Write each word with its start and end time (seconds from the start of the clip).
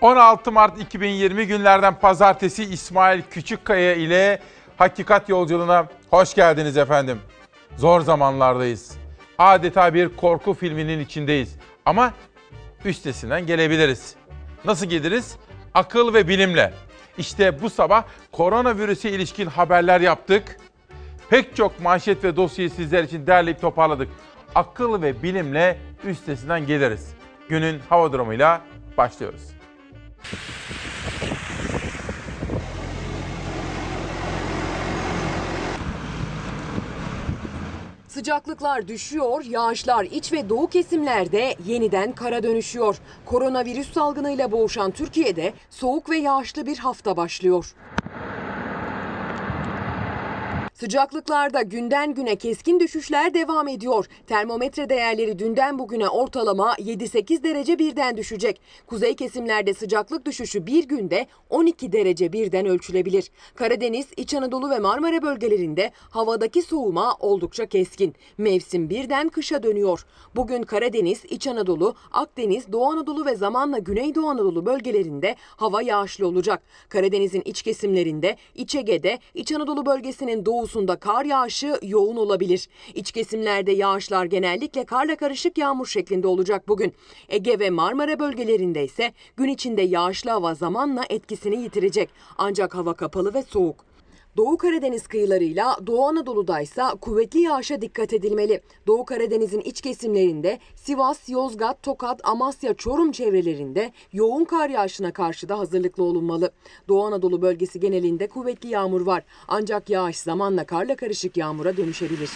16 0.00 0.52
Mart 0.52 0.80
2020 0.80 1.46
günlerden 1.46 1.94
pazartesi 1.94 2.64
İsmail 2.64 3.22
Küçükkaya 3.30 3.94
ile 3.94 4.38
Hakikat 4.76 5.28
Yolculuğuna 5.28 5.86
hoş 6.10 6.34
geldiniz 6.34 6.76
efendim. 6.76 7.20
Zor 7.76 8.00
zamanlardayız. 8.00 8.96
Adeta 9.38 9.94
bir 9.94 10.16
korku 10.16 10.54
filminin 10.54 11.00
içindeyiz. 11.00 11.56
Ama 11.86 12.12
üstesinden 12.84 13.46
gelebiliriz. 13.46 14.14
Nasıl 14.64 14.86
geliriz? 14.86 15.36
Akıl 15.74 16.14
ve 16.14 16.28
bilimle. 16.28 16.72
İşte 17.18 17.62
bu 17.62 17.70
sabah 17.70 18.04
koronavirüse 18.32 19.10
ilişkin 19.10 19.46
haberler 19.46 20.00
yaptık. 20.00 20.56
Pek 21.30 21.56
çok 21.56 21.80
manşet 21.80 22.24
ve 22.24 22.36
dosyayı 22.36 22.70
sizler 22.70 23.04
için 23.04 23.26
derleyip 23.26 23.60
toparladık. 23.60 24.08
Akıl 24.54 25.02
ve 25.02 25.22
bilimle 25.22 25.78
üstesinden 26.04 26.66
geliriz. 26.66 27.08
Günün 27.48 27.80
hava 27.88 28.12
durumuyla 28.12 28.60
başlıyoruz. 28.96 29.57
Sıcaklıklar 38.08 38.88
düşüyor, 38.88 39.44
yağışlar 39.44 40.04
iç 40.04 40.32
ve 40.32 40.48
doğu 40.48 40.66
kesimlerde 40.66 41.54
yeniden 41.66 42.12
kara 42.12 42.42
dönüşüyor. 42.42 42.96
Koronavirüs 43.26 43.92
salgınıyla 43.92 44.52
boğuşan 44.52 44.90
Türkiye'de 44.90 45.52
soğuk 45.70 46.10
ve 46.10 46.16
yağışlı 46.16 46.66
bir 46.66 46.78
hafta 46.78 47.16
başlıyor. 47.16 47.74
Sıcaklıklarda 50.80 51.62
günden 51.62 52.14
güne 52.14 52.36
keskin 52.36 52.80
düşüşler 52.80 53.34
devam 53.34 53.68
ediyor. 53.68 54.06
Termometre 54.26 54.88
değerleri 54.88 55.38
dünden 55.38 55.78
bugüne 55.78 56.08
ortalama 56.08 56.74
7-8 56.74 57.42
derece 57.42 57.78
birden 57.78 58.16
düşecek. 58.16 58.60
Kuzey 58.86 59.16
kesimlerde 59.16 59.74
sıcaklık 59.74 60.26
düşüşü 60.26 60.66
bir 60.66 60.88
günde 60.88 61.26
12 61.50 61.92
derece 61.92 62.32
birden 62.32 62.66
ölçülebilir. 62.66 63.30
Karadeniz, 63.54 64.06
İç 64.16 64.34
Anadolu 64.34 64.70
ve 64.70 64.78
Marmara 64.78 65.22
bölgelerinde 65.22 65.92
havadaki 66.10 66.62
soğuma 66.62 67.14
oldukça 67.20 67.66
keskin. 67.66 68.14
Mevsim 68.38 68.90
birden 68.90 69.28
kışa 69.28 69.62
dönüyor. 69.62 70.06
Bugün 70.36 70.62
Karadeniz, 70.62 71.24
İç 71.24 71.46
Anadolu, 71.46 71.94
Akdeniz, 72.12 72.72
Doğu 72.72 72.84
Anadolu 72.84 73.26
ve 73.26 73.34
zamanla 73.34 73.78
Güneydoğu 73.78 74.28
Anadolu 74.28 74.66
bölgelerinde 74.66 75.36
hava 75.56 75.82
yağışlı 75.82 76.26
olacak. 76.26 76.62
Karadeniz'in 76.88 77.42
iç 77.44 77.62
kesimlerinde, 77.62 78.36
İç 78.54 78.74
Ege'de, 78.74 79.18
İç 79.34 79.52
Anadolu 79.52 79.86
bölgesinin 79.86 80.46
doğu 80.46 80.67
doğusunda 80.68 80.96
kar 80.96 81.24
yağışı 81.24 81.78
yoğun 81.82 82.16
olabilir. 82.16 82.68
İç 82.94 83.12
kesimlerde 83.12 83.72
yağışlar 83.72 84.24
genellikle 84.24 84.84
karla 84.84 85.16
karışık 85.16 85.58
yağmur 85.58 85.86
şeklinde 85.86 86.26
olacak 86.26 86.68
bugün. 86.68 86.94
Ege 87.28 87.58
ve 87.58 87.70
Marmara 87.70 88.18
bölgelerinde 88.18 88.84
ise 88.84 89.12
gün 89.36 89.48
içinde 89.48 89.82
yağışlı 89.82 90.30
hava 90.30 90.54
zamanla 90.54 91.04
etkisini 91.10 91.62
yitirecek. 91.62 92.08
Ancak 92.38 92.74
hava 92.74 92.94
kapalı 92.94 93.34
ve 93.34 93.42
soğuk. 93.42 93.87
Doğu 94.38 94.56
Karadeniz 94.56 95.06
kıyılarıyla 95.06 95.76
Doğu 95.86 96.06
Anadolu'da 96.06 96.60
ise 96.60 96.82
kuvvetli 97.00 97.40
yağışa 97.40 97.80
dikkat 97.80 98.12
edilmeli. 98.12 98.60
Doğu 98.86 99.04
Karadeniz'in 99.04 99.60
iç 99.60 99.80
kesimlerinde 99.80 100.58
Sivas, 100.76 101.28
Yozgat, 101.28 101.82
Tokat, 101.82 102.20
Amasya, 102.24 102.74
Çorum 102.74 103.12
çevrelerinde 103.12 103.92
yoğun 104.12 104.44
kar 104.44 104.70
yağışına 104.70 105.12
karşı 105.12 105.48
da 105.48 105.58
hazırlıklı 105.58 106.04
olunmalı. 106.04 106.52
Doğu 106.88 107.04
Anadolu 107.04 107.42
bölgesi 107.42 107.80
genelinde 107.80 108.28
kuvvetli 108.28 108.68
yağmur 108.68 109.00
var. 109.00 109.24
Ancak 109.48 109.90
yağış 109.90 110.16
zamanla 110.16 110.64
karla 110.64 110.96
karışık 110.96 111.36
yağmura 111.36 111.76
dönüşebilir. 111.76 112.30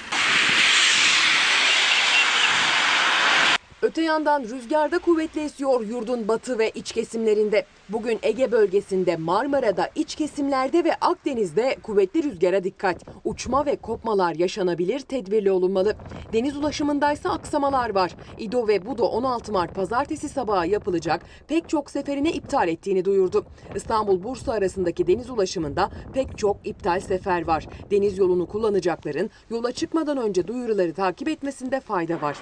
Öte 3.82 4.02
yandan 4.02 4.42
rüzgarda 4.42 4.98
kuvvetli 4.98 5.40
esiyor 5.40 5.80
yurdun 5.80 6.28
batı 6.28 6.58
ve 6.58 6.70
iç 6.70 6.92
kesimlerinde. 6.92 7.66
Bugün 7.88 8.18
Ege 8.22 8.52
bölgesinde, 8.52 9.16
Marmara'da, 9.16 9.90
iç 9.94 10.14
kesimlerde 10.14 10.84
ve 10.84 10.94
Akdeniz'de 11.00 11.76
kuvvetli 11.82 12.22
rüzgara 12.22 12.64
dikkat. 12.64 13.04
Uçma 13.24 13.66
ve 13.66 13.76
kopmalar 13.76 14.34
yaşanabilir, 14.34 15.00
tedbirli 15.00 15.50
olunmalı. 15.50 15.96
Deniz 16.32 16.56
ulaşımında 16.56 17.12
ise 17.12 17.28
aksamalar 17.28 17.94
var. 17.94 18.16
İdo 18.38 18.68
ve 18.68 18.86
Budo 18.86 19.04
16 19.04 19.52
Mart 19.52 19.74
pazartesi 19.74 20.28
sabahı 20.28 20.66
yapılacak 20.66 21.22
pek 21.48 21.68
çok 21.68 21.90
seferine 21.90 22.32
iptal 22.32 22.68
ettiğini 22.68 23.04
duyurdu. 23.04 23.44
İstanbul-Bursa 23.74 24.52
arasındaki 24.52 25.06
deniz 25.06 25.30
ulaşımında 25.30 25.90
pek 26.14 26.38
çok 26.38 26.56
iptal 26.64 27.00
sefer 27.00 27.46
var. 27.46 27.66
Deniz 27.90 28.18
yolunu 28.18 28.46
kullanacakların 28.46 29.30
yola 29.50 29.72
çıkmadan 29.72 30.16
önce 30.16 30.46
duyuruları 30.46 30.94
takip 30.94 31.28
etmesinde 31.28 31.80
fayda 31.80 32.22
var. 32.22 32.36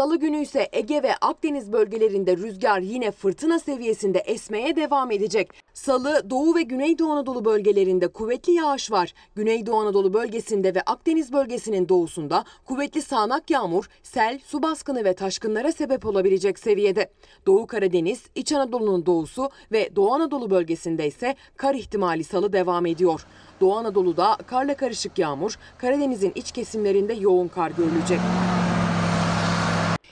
Salı 0.00 0.16
günü 0.16 0.40
ise 0.40 0.68
Ege 0.72 1.02
ve 1.02 1.14
Akdeniz 1.20 1.72
bölgelerinde 1.72 2.36
rüzgar 2.36 2.80
yine 2.80 3.10
fırtına 3.10 3.58
seviyesinde 3.58 4.18
esmeye 4.18 4.76
devam 4.76 5.10
edecek. 5.10 5.50
Salı 5.74 6.30
Doğu 6.30 6.54
ve 6.54 6.62
Güneydoğu 6.62 7.12
Anadolu 7.12 7.44
bölgelerinde 7.44 8.08
kuvvetli 8.08 8.52
yağış 8.52 8.90
var. 8.90 9.14
Güneydoğu 9.34 9.76
Anadolu 9.76 10.14
bölgesinde 10.14 10.74
ve 10.74 10.82
Akdeniz 10.82 11.32
bölgesinin 11.32 11.88
doğusunda 11.88 12.44
kuvvetli 12.64 13.02
sağanak 13.02 13.50
yağmur, 13.50 13.88
sel, 14.02 14.40
su 14.44 14.62
baskını 14.62 15.04
ve 15.04 15.14
taşkınlara 15.14 15.72
sebep 15.72 16.06
olabilecek 16.06 16.58
seviyede. 16.58 17.10
Doğu 17.46 17.66
Karadeniz, 17.66 18.22
İç 18.34 18.52
Anadolu'nun 18.52 19.06
doğusu 19.06 19.50
ve 19.72 19.96
Doğu 19.96 20.12
Anadolu 20.12 20.50
bölgesinde 20.50 21.06
ise 21.06 21.34
kar 21.56 21.74
ihtimali 21.74 22.24
salı 22.24 22.52
devam 22.52 22.86
ediyor. 22.86 23.26
Doğu 23.60 23.76
Anadolu'da 23.76 24.36
karla 24.46 24.74
karışık 24.74 25.18
yağmur, 25.18 25.58
Karadeniz'in 25.78 26.32
iç 26.34 26.52
kesimlerinde 26.52 27.14
yoğun 27.14 27.48
kar 27.48 27.70
görülecek. 27.70 28.20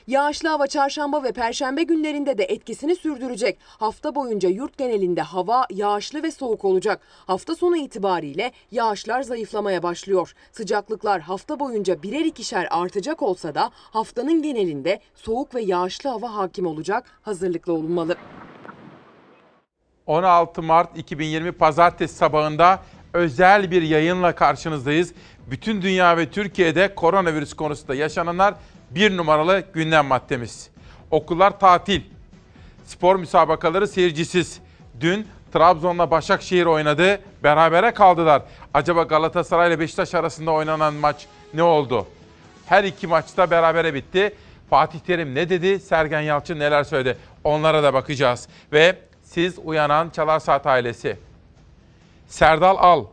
Yağışlı 0.08 0.48
hava 0.48 0.66
çarşamba 0.66 1.22
ve 1.22 1.32
perşembe 1.32 1.82
günlerinde 1.82 2.38
de 2.38 2.44
etkisini 2.44 2.96
sürdürecek. 2.96 3.58
Hafta 3.62 4.14
boyunca 4.14 4.48
yurt 4.48 4.78
genelinde 4.78 5.22
hava 5.22 5.66
yağışlı 5.70 6.22
ve 6.22 6.30
soğuk 6.30 6.64
olacak. 6.64 7.00
Hafta 7.26 7.54
sonu 7.54 7.76
itibariyle 7.76 8.52
yağışlar 8.70 9.22
zayıflamaya 9.22 9.82
başlıyor. 9.82 10.34
Sıcaklıklar 10.52 11.20
hafta 11.20 11.60
boyunca 11.60 12.02
birer 12.02 12.24
ikişer 12.24 12.68
artacak 12.70 13.22
olsa 13.22 13.54
da 13.54 13.70
haftanın 13.74 14.42
genelinde 14.42 15.00
soğuk 15.14 15.54
ve 15.54 15.62
yağışlı 15.62 16.10
hava 16.10 16.34
hakim 16.34 16.66
olacak. 16.66 17.04
Hazırlıklı 17.22 17.72
olunmalı. 17.72 18.16
16 20.06 20.62
Mart 20.62 20.98
2020 20.98 21.52
Pazartesi 21.52 22.14
sabahında 22.14 22.82
özel 23.12 23.70
bir 23.70 23.82
yayınla 23.82 24.34
karşınızdayız. 24.34 25.12
Bütün 25.50 25.82
dünya 25.82 26.16
ve 26.16 26.30
Türkiye'de 26.30 26.94
koronavirüs 26.94 27.54
konusunda 27.54 27.94
yaşananlar 27.94 28.54
bir 28.90 29.16
numaralı 29.16 29.64
gündem 29.72 30.06
maddemiz. 30.06 30.70
Okullar 31.10 31.60
tatil. 31.60 32.02
Spor 32.84 33.16
müsabakaları 33.16 33.88
seyircisiz. 33.88 34.60
Dün 35.00 35.26
Trabzon'la 35.52 36.10
Başakşehir 36.10 36.66
oynadı. 36.66 37.20
Berabere 37.42 37.90
kaldılar. 37.90 38.42
Acaba 38.74 39.02
Galatasaray 39.02 39.68
ile 39.68 39.80
Beşiktaş 39.80 40.14
arasında 40.14 40.50
oynanan 40.50 40.94
maç 40.94 41.26
ne 41.54 41.62
oldu? 41.62 42.06
Her 42.66 42.84
iki 42.84 43.06
maçta 43.06 43.50
berabere 43.50 43.94
bitti. 43.94 44.34
Fatih 44.70 44.98
Terim 44.98 45.34
ne 45.34 45.48
dedi? 45.48 45.80
Sergen 45.80 46.20
Yalçın 46.20 46.58
neler 46.58 46.84
söyledi? 46.84 47.18
Onlara 47.44 47.82
da 47.82 47.94
bakacağız. 47.94 48.48
Ve 48.72 48.98
siz 49.22 49.58
uyanan 49.64 50.10
Çalar 50.10 50.38
Saat 50.38 50.66
ailesi. 50.66 51.16
Serdal 52.26 52.76
Al, 52.78 53.04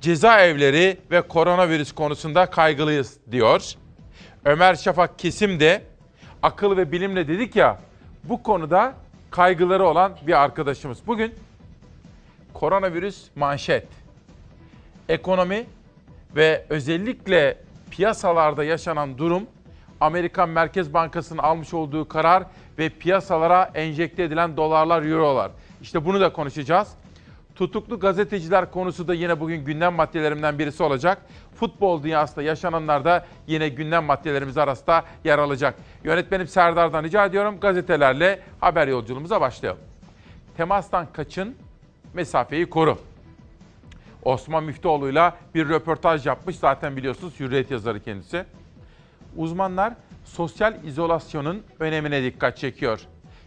cezaevleri 0.00 0.98
ve 1.10 1.22
koronavirüs 1.22 1.92
konusunda 1.92 2.46
kaygılıyız 2.46 3.16
diyor. 3.30 3.74
Ömer 4.44 4.74
Şafak 4.74 5.18
Kesim 5.18 5.60
de 5.60 5.82
akıl 6.42 6.76
ve 6.76 6.92
bilimle 6.92 7.28
dedik 7.28 7.56
ya 7.56 7.78
bu 8.24 8.42
konuda 8.42 8.94
kaygıları 9.30 9.84
olan 9.86 10.12
bir 10.26 10.42
arkadaşımız. 10.42 10.98
Bugün 11.06 11.34
koronavirüs 12.52 13.26
manşet, 13.36 13.86
ekonomi 15.08 15.66
ve 16.36 16.64
özellikle 16.68 17.58
piyasalarda 17.90 18.64
yaşanan 18.64 19.18
durum, 19.18 19.42
Amerikan 20.00 20.48
Merkez 20.48 20.94
Bankası'nın 20.94 21.42
almış 21.42 21.74
olduğu 21.74 22.08
karar 22.08 22.44
ve 22.78 22.88
piyasalara 22.88 23.70
enjekte 23.74 24.22
edilen 24.22 24.56
dolarlar, 24.56 25.02
eurolar. 25.02 25.50
İşte 25.82 26.04
bunu 26.04 26.20
da 26.20 26.32
konuşacağız. 26.32 26.88
Tutuklu 27.58 28.00
gazeteciler 28.00 28.70
konusu 28.70 29.08
da 29.08 29.14
yine 29.14 29.40
bugün 29.40 29.64
gündem 29.64 29.94
maddelerimden 29.94 30.58
birisi 30.58 30.82
olacak. 30.82 31.18
Futbol 31.54 32.02
dünyasında 32.02 32.42
yaşananlar 32.42 33.04
da 33.04 33.26
yine 33.46 33.68
gündem 33.68 34.04
maddelerimiz 34.04 34.58
arasında 34.58 35.04
yer 35.24 35.38
alacak. 35.38 35.74
Yönetmenim 36.04 36.46
Serdar'dan 36.46 37.04
rica 37.04 37.24
ediyorum 37.24 37.60
gazetelerle 37.60 38.40
haber 38.60 38.88
yolculuğumuza 38.88 39.40
başlayalım. 39.40 39.80
Temastan 40.56 41.06
kaçın, 41.12 41.56
mesafeyi 42.14 42.70
koru. 42.70 42.98
Osman 44.22 44.64
Müftüoğlu'yla 44.64 45.36
bir 45.54 45.68
röportaj 45.68 46.26
yapmış. 46.26 46.56
Zaten 46.56 46.96
biliyorsunuz 46.96 47.40
Hürriyet 47.40 47.70
yazarı 47.70 48.00
kendisi. 48.00 48.44
Uzmanlar 49.36 49.92
sosyal 50.24 50.84
izolasyonun 50.84 51.62
önemine 51.80 52.22
dikkat 52.22 52.56
çekiyor. 52.56 53.00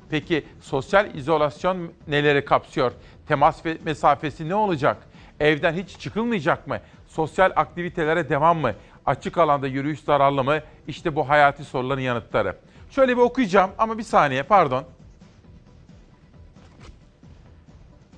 Peki 0.10 0.46
sosyal 0.62 1.16
izolasyon 1.16 1.92
neleri 2.08 2.46
kapsıyor? 2.46 2.92
Temas 3.32 3.62
mesafesi 3.86 4.50
ne 4.50 4.56
olacak? 4.56 4.98
Evden 5.40 5.74
hiç 5.74 6.00
çıkılmayacak 6.00 6.68
mı? 6.68 6.80
Sosyal 7.08 7.52
aktivitelere 7.56 8.30
devam 8.30 8.58
mı? 8.58 8.74
Açık 9.06 9.38
alanda 9.38 9.68
yürüyüş 9.68 10.00
zararlı 10.00 10.44
mı? 10.44 10.60
İşte 10.88 11.16
bu 11.16 11.30
hayati 11.30 11.64
soruların 11.64 12.02
yanıtları. 12.02 12.56
Şöyle 12.90 13.18
bir 13.18 13.22
okuyacağım 13.22 13.72
ama 13.78 13.98
bir 13.98 14.04
saniye 14.04 14.44
pardon. 14.44 14.84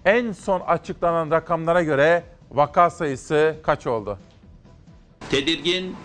En 0.06 0.32
son 0.32 0.60
açıklanan 0.60 1.32
rakamlara 1.32 1.84
göre 1.84 2.24
vaka 2.52 2.90
sayısı 2.90 3.56
kaç 3.64 3.88
oldu? 3.88 4.20
Tedirgin 5.30 5.96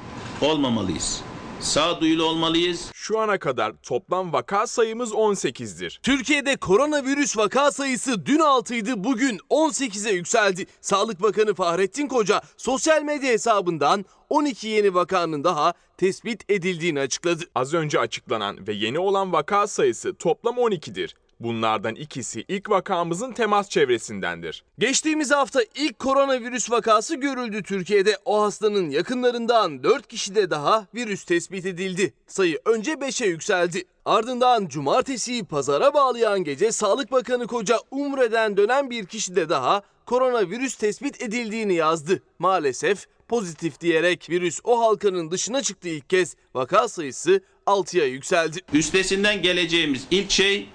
olmamalıyız. 0.43 1.23
Sağduyulu 1.61 2.25
olmalıyız. 2.25 2.91
Şu 2.95 3.19
ana 3.19 3.39
kadar 3.39 3.73
toplam 3.83 4.33
vaka 4.33 4.67
sayımız 4.67 5.13
18'dir. 5.13 6.01
Türkiye'de 6.03 6.57
koronavirüs 6.57 7.37
vaka 7.37 7.73
sayısı 7.73 8.27
dün 8.27 8.39
6'ydı 8.39 9.05
bugün 9.05 9.39
18'e 9.51 10.13
yükseldi. 10.13 10.67
Sağlık 10.81 11.23
Bakanı 11.23 11.55
Fahrettin 11.55 12.07
Koca 12.07 12.41
sosyal 12.57 13.03
medya 13.03 13.31
hesabından 13.31 14.05
12 14.31 14.69
yeni 14.69 14.95
vakanın 14.95 15.45
daha 15.45 15.75
tespit 15.97 16.51
edildiğini 16.51 17.01
açıkladı. 17.01 17.45
Az 17.55 17.75
önce 17.75 18.01
açıklanan 18.01 18.67
ve 18.67 18.73
yeni 18.73 18.99
olan 18.99 19.33
vaka 19.33 19.67
sayısı 19.67 20.15
toplam 20.15 20.57
12'dir. 20.57 21.15
Bunlardan 21.41 21.95
ikisi 21.95 22.45
ilk 22.49 22.71
vakamızın 22.71 23.33
temas 23.33 23.69
çevresindendir. 23.69 24.65
Geçtiğimiz 24.79 25.31
hafta 25.31 25.61
ilk 25.75 25.99
koronavirüs 25.99 26.71
vakası 26.71 27.17
görüldü 27.17 27.63
Türkiye'de. 27.63 28.19
O 28.25 28.43
hastanın 28.43 28.91
yakınlarından 28.91 29.83
4 29.83 30.09
kişide 30.09 30.51
daha 30.51 30.87
virüs 30.95 31.25
tespit 31.25 31.67
edildi. 31.67 32.13
Sayı 32.27 32.61
önce 32.65 32.93
5'e 32.93 33.27
yükseldi. 33.27 33.85
Ardından 34.05 34.69
cumartesiyi 34.69 35.45
pazara 35.45 35.95
bağlayan 35.95 36.45
gece 36.45 36.73
Sağlık 36.73 37.13
Bakanı 37.13 37.47
Koca 37.47 37.79
Umre'den 37.91 38.57
dönen 38.57 38.91
bir 38.91 39.07
kişide 39.07 39.49
daha 39.49 39.83
koronavirüs 40.07 40.75
tespit 40.75 41.23
edildiğini 41.23 41.75
yazdı. 41.75 42.23
Maalesef 42.39 43.07
pozitif 43.29 43.81
diyerek 43.81 44.31
virüs 44.31 44.61
o 44.65 44.81
halkanın 44.81 45.31
dışına 45.31 45.63
çıktı 45.63 45.89
ilk 45.89 46.11
kez. 46.11 46.37
Vaka 46.55 46.89
sayısı 46.89 47.41
6'ya 47.67 48.07
yükseldi. 48.07 48.61
Üstesinden 48.73 49.43
geleceğimiz 49.43 50.07
ilk 50.11 50.31
şey 50.31 50.69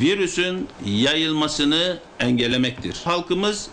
virüsün 0.00 0.68
yayılmasını 0.84 1.98
engellemektir. 2.20 3.00
Halkımız 3.04 3.68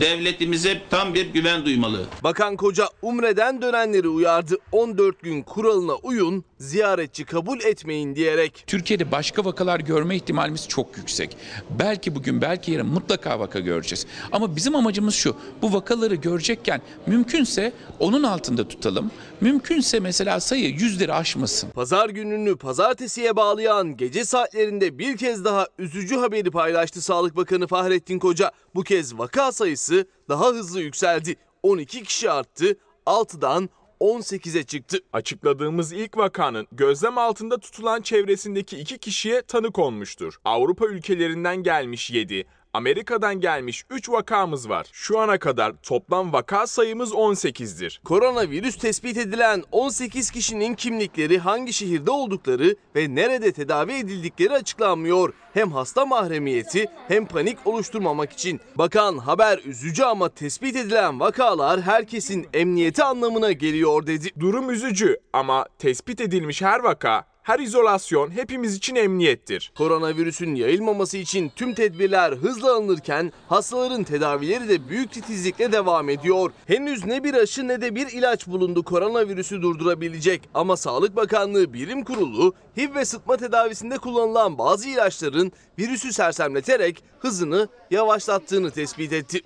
devletimize 0.00 0.82
tam 0.90 1.14
bir 1.14 1.26
güven 1.26 1.64
duymalı. 1.64 2.06
Bakan 2.24 2.56
Koca 2.56 2.88
Umre'den 3.02 3.62
dönenleri 3.62 4.08
uyardı. 4.08 4.58
14 4.72 5.22
gün 5.22 5.42
kuralına 5.42 5.94
uyun, 5.94 6.44
ziyaretçi 6.58 7.24
kabul 7.24 7.60
etmeyin 7.60 8.14
diyerek. 8.14 8.64
Türkiye'de 8.66 9.12
başka 9.12 9.44
vakalar 9.44 9.80
görme 9.80 10.16
ihtimalimiz 10.16 10.68
çok 10.68 10.96
yüksek. 10.96 11.36
Belki 11.70 12.14
bugün, 12.14 12.40
belki 12.40 12.72
yarın 12.72 12.86
mutlaka 12.86 13.40
vaka 13.40 13.60
göreceğiz. 13.60 14.06
Ama 14.32 14.56
bizim 14.56 14.76
amacımız 14.76 15.14
şu, 15.14 15.36
bu 15.62 15.72
vakaları 15.72 16.14
görecekken 16.14 16.80
mümkünse 17.06 17.72
onun 17.98 18.22
altında 18.22 18.68
tutalım. 18.68 19.10
Mümkünse 19.40 20.00
mesela 20.00 20.40
sayı 20.40 20.70
yüzleri 20.70 21.12
aşmasın. 21.12 21.70
Pazar 21.70 22.08
gününü 22.08 22.56
pazartesiye 22.56 23.36
bağlayan 23.36 23.96
gece 23.96 24.24
saatlerinde 24.24 24.98
bir 24.98 25.16
kez 25.16 25.44
daha 25.44 25.66
üzücü 25.78 26.16
haberi 26.16 26.50
paylaştı 26.50 27.02
Sağlık 27.02 27.36
Bakanı 27.36 27.66
Fahrettin 27.66 28.18
Koca. 28.18 28.50
Bu 28.74 28.82
kez 28.82 29.18
vaka 29.18 29.52
sayısı 29.52 30.06
daha 30.28 30.46
hızlı 30.46 30.80
yükseldi. 30.80 31.36
12 31.62 32.02
kişi 32.02 32.30
arttı, 32.30 32.76
6'dan 33.06 33.68
18'e 34.00 34.62
çıktı. 34.62 34.98
Açıkladığımız 35.12 35.92
ilk 35.92 36.16
vakanın 36.16 36.66
gözlem 36.72 37.18
altında 37.18 37.58
tutulan 37.58 38.00
çevresindeki 38.02 38.78
iki 38.78 38.98
kişiye 38.98 39.42
tanık 39.42 39.78
olmuştur. 39.78 40.34
Avrupa 40.44 40.86
ülkelerinden 40.86 41.62
gelmiş 41.62 42.10
7, 42.10 42.44
Amerika'dan 42.76 43.40
gelmiş 43.40 43.84
3 43.90 44.08
vakamız 44.08 44.68
var. 44.68 44.86
Şu 44.92 45.18
ana 45.18 45.38
kadar 45.38 45.72
toplam 45.82 46.32
vaka 46.32 46.66
sayımız 46.66 47.12
18'dir. 47.12 48.00
Koronavirüs 48.04 48.76
tespit 48.76 49.16
edilen 49.16 49.64
18 49.72 50.30
kişinin 50.30 50.74
kimlikleri, 50.74 51.38
hangi 51.38 51.72
şehirde 51.72 52.10
oldukları 52.10 52.76
ve 52.96 53.14
nerede 53.14 53.52
tedavi 53.52 53.92
edildikleri 53.92 54.52
açıklanmıyor. 54.52 55.32
Hem 55.54 55.72
hasta 55.72 56.06
mahremiyeti 56.06 56.86
hem 57.08 57.26
panik 57.26 57.66
oluşturmamak 57.66 58.32
için. 58.32 58.60
Bakan 58.74 59.18
haber 59.18 59.58
üzücü 59.64 60.02
ama 60.02 60.28
tespit 60.28 60.76
edilen 60.76 61.20
vakalar 61.20 61.80
herkesin 61.80 62.48
emniyeti 62.54 63.02
anlamına 63.02 63.52
geliyor 63.52 64.06
dedi. 64.06 64.28
Durum 64.40 64.70
üzücü 64.70 65.16
ama 65.32 65.66
tespit 65.78 66.20
edilmiş 66.20 66.62
her 66.62 66.80
vaka, 66.80 67.24
her 67.46 67.58
izolasyon 67.58 68.30
hepimiz 68.30 68.74
için 68.74 68.96
emniyettir. 68.96 69.72
Koronavirüsün 69.78 70.54
yayılmaması 70.54 71.16
için 71.16 71.52
tüm 71.56 71.74
tedbirler 71.74 72.32
hızla 72.32 72.76
alınırken 72.76 73.32
hastaların 73.48 74.04
tedavileri 74.04 74.68
de 74.68 74.88
büyük 74.88 75.12
titizlikle 75.12 75.72
devam 75.72 76.08
ediyor. 76.08 76.52
Henüz 76.66 77.04
ne 77.04 77.24
bir 77.24 77.34
aşı 77.34 77.68
ne 77.68 77.80
de 77.80 77.94
bir 77.94 78.06
ilaç 78.06 78.46
bulundu 78.46 78.82
koronavirüsü 78.82 79.62
durdurabilecek 79.62 80.42
ama 80.54 80.76
Sağlık 80.76 81.16
Bakanlığı 81.16 81.72
Bilim 81.72 82.04
Kurulu 82.04 82.54
HIV 82.76 82.94
ve 82.94 83.04
sıtma 83.04 83.36
tedavisinde 83.36 83.98
kullanılan 83.98 84.58
bazı 84.58 84.88
ilaçların 84.88 85.52
virüsü 85.78 86.12
sersemleterek 86.12 87.04
hızını 87.20 87.68
yavaşlattığını 87.90 88.70
tespit 88.70 89.12
etti. 89.12 89.40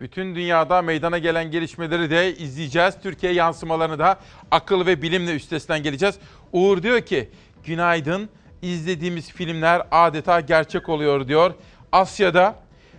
Bütün 0.00 0.34
dünyada 0.34 0.82
meydana 0.82 1.18
gelen 1.18 1.50
gelişmeleri 1.50 2.10
de 2.10 2.36
izleyeceğiz. 2.36 2.94
Türkiye 3.02 3.32
yansımalarını 3.32 3.98
da 3.98 4.18
akıl 4.50 4.86
ve 4.86 5.02
bilimle 5.02 5.34
üstesinden 5.34 5.82
geleceğiz. 5.82 6.14
Uğur 6.52 6.82
diyor 6.82 7.00
ki, 7.00 7.30
günaydın 7.64 8.28
izlediğimiz 8.62 9.32
filmler 9.32 9.82
adeta 9.90 10.40
gerçek 10.40 10.88
oluyor 10.88 11.28
diyor. 11.28 11.54
Asya'da 11.92 12.56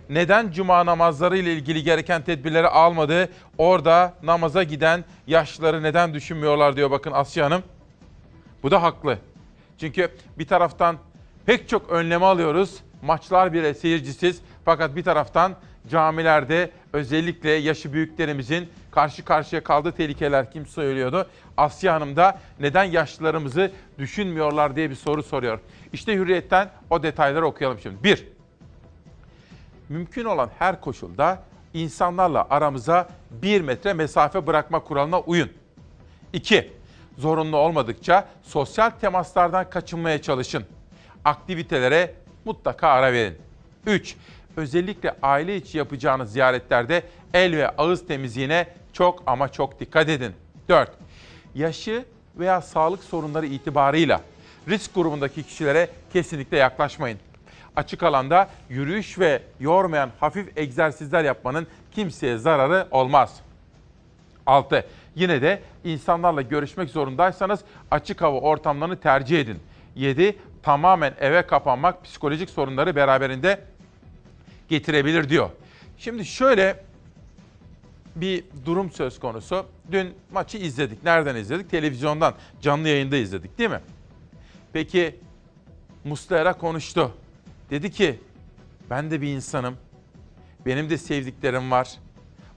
neden 0.08 0.50
cuma 0.52 0.86
namazları 0.86 1.38
ile 1.38 1.52
ilgili 1.52 1.82
gereken 1.82 2.22
tedbirleri 2.22 2.68
almadı? 2.68 3.28
Orada 3.58 4.14
namaza 4.22 4.62
giden 4.62 5.04
yaşlıları 5.26 5.82
neden 5.82 6.14
düşünmüyorlar 6.14 6.76
diyor 6.76 6.90
bakın 6.90 7.12
Asya 7.12 7.44
Hanım. 7.44 7.62
Bu 8.62 8.70
da 8.70 8.82
haklı. 8.82 9.18
Çünkü 9.80 10.10
bir 10.38 10.46
taraftan 10.46 10.96
pek 11.46 11.68
çok 11.68 11.90
önleme 11.90 12.24
alıyoruz. 12.24 12.76
Maçlar 13.02 13.52
bile 13.52 13.74
seyircisiz. 13.74 14.40
Fakat 14.64 14.96
bir 14.96 15.02
taraftan 15.04 15.54
camilerde 15.88 16.70
özellikle 16.92 17.50
yaşı 17.50 17.92
büyüklerimizin 17.92 18.68
karşı 18.90 19.24
karşıya 19.24 19.64
kaldığı 19.64 19.92
tehlikeler 19.92 20.50
kim 20.50 20.66
söylüyordu? 20.66 21.26
Asya 21.56 21.94
Hanım 21.94 22.16
da 22.16 22.38
neden 22.60 22.84
yaşlılarımızı 22.84 23.72
düşünmüyorlar 23.98 24.76
diye 24.76 24.90
bir 24.90 24.94
soru 24.94 25.22
soruyor. 25.22 25.58
İşte 25.92 26.14
hürriyetten 26.14 26.70
o 26.90 27.02
detayları 27.02 27.46
okuyalım 27.46 27.78
şimdi. 27.78 28.04
Bir, 28.04 28.28
mümkün 29.88 30.24
olan 30.24 30.50
her 30.58 30.80
koşulda 30.80 31.42
insanlarla 31.74 32.46
aramıza 32.50 33.08
bir 33.30 33.60
metre 33.60 33.92
mesafe 33.92 34.46
bırakma 34.46 34.80
kuralına 34.80 35.20
uyun. 35.20 35.50
2. 36.32 36.72
Zorunlu 37.18 37.56
olmadıkça 37.56 38.28
sosyal 38.42 38.90
temaslardan 38.90 39.70
kaçınmaya 39.70 40.22
çalışın. 40.22 40.64
Aktivitelere 41.24 42.14
mutlaka 42.44 42.88
ara 42.88 43.12
verin. 43.12 43.38
3. 43.86 44.16
Özellikle 44.56 45.14
aile 45.22 45.56
içi 45.56 45.78
yapacağınız 45.78 46.32
ziyaretlerde 46.32 47.02
el 47.34 47.56
ve 47.56 47.68
ağız 47.68 48.06
temizliğine 48.06 48.66
çok 48.92 49.22
ama 49.26 49.48
çok 49.48 49.80
dikkat 49.80 50.08
edin. 50.08 50.32
4. 50.68 50.90
Yaşı 51.54 52.04
veya 52.38 52.60
sağlık 52.60 53.04
sorunları 53.04 53.46
itibarıyla 53.46 54.20
risk 54.68 54.94
grubundaki 54.94 55.42
kişilere 55.42 55.88
kesinlikle 56.12 56.56
yaklaşmayın. 56.56 57.18
Açık 57.76 58.02
alanda 58.02 58.48
yürüyüş 58.68 59.18
ve 59.18 59.42
yormayan 59.60 60.10
hafif 60.20 60.58
egzersizler 60.58 61.24
yapmanın 61.24 61.66
kimseye 61.92 62.38
zararı 62.38 62.88
olmaz. 62.90 63.40
6. 64.46 64.84
Yine 65.14 65.42
de 65.42 65.62
insanlarla 65.84 66.42
görüşmek 66.42 66.90
zorundaysanız 66.90 67.60
açık 67.90 68.22
hava 68.22 68.40
ortamlarını 68.40 68.96
tercih 69.00 69.40
edin. 69.40 69.58
7. 69.96 70.36
Tamamen 70.62 71.14
eve 71.20 71.42
kapanmak 71.42 72.04
psikolojik 72.04 72.50
sorunları 72.50 72.96
beraberinde 72.96 73.60
getirebilir 74.68 75.28
diyor. 75.28 75.50
Şimdi 75.98 76.24
şöyle 76.24 76.84
bir 78.16 78.44
durum 78.64 78.90
söz 78.90 79.20
konusu. 79.20 79.66
Dün 79.92 80.14
maçı 80.32 80.58
izledik. 80.58 81.04
Nereden 81.04 81.36
izledik? 81.36 81.70
Televizyondan, 81.70 82.34
canlı 82.60 82.88
yayında 82.88 83.16
izledik 83.16 83.58
değil 83.58 83.70
mi? 83.70 83.80
Peki 84.72 85.16
Muslera 86.04 86.52
konuştu. 86.52 87.12
Dedi 87.70 87.90
ki 87.90 88.20
ben 88.90 89.10
de 89.10 89.20
bir 89.20 89.28
insanım. 89.28 89.76
Benim 90.66 90.90
de 90.90 90.98
sevdiklerim 90.98 91.70
var. 91.70 91.90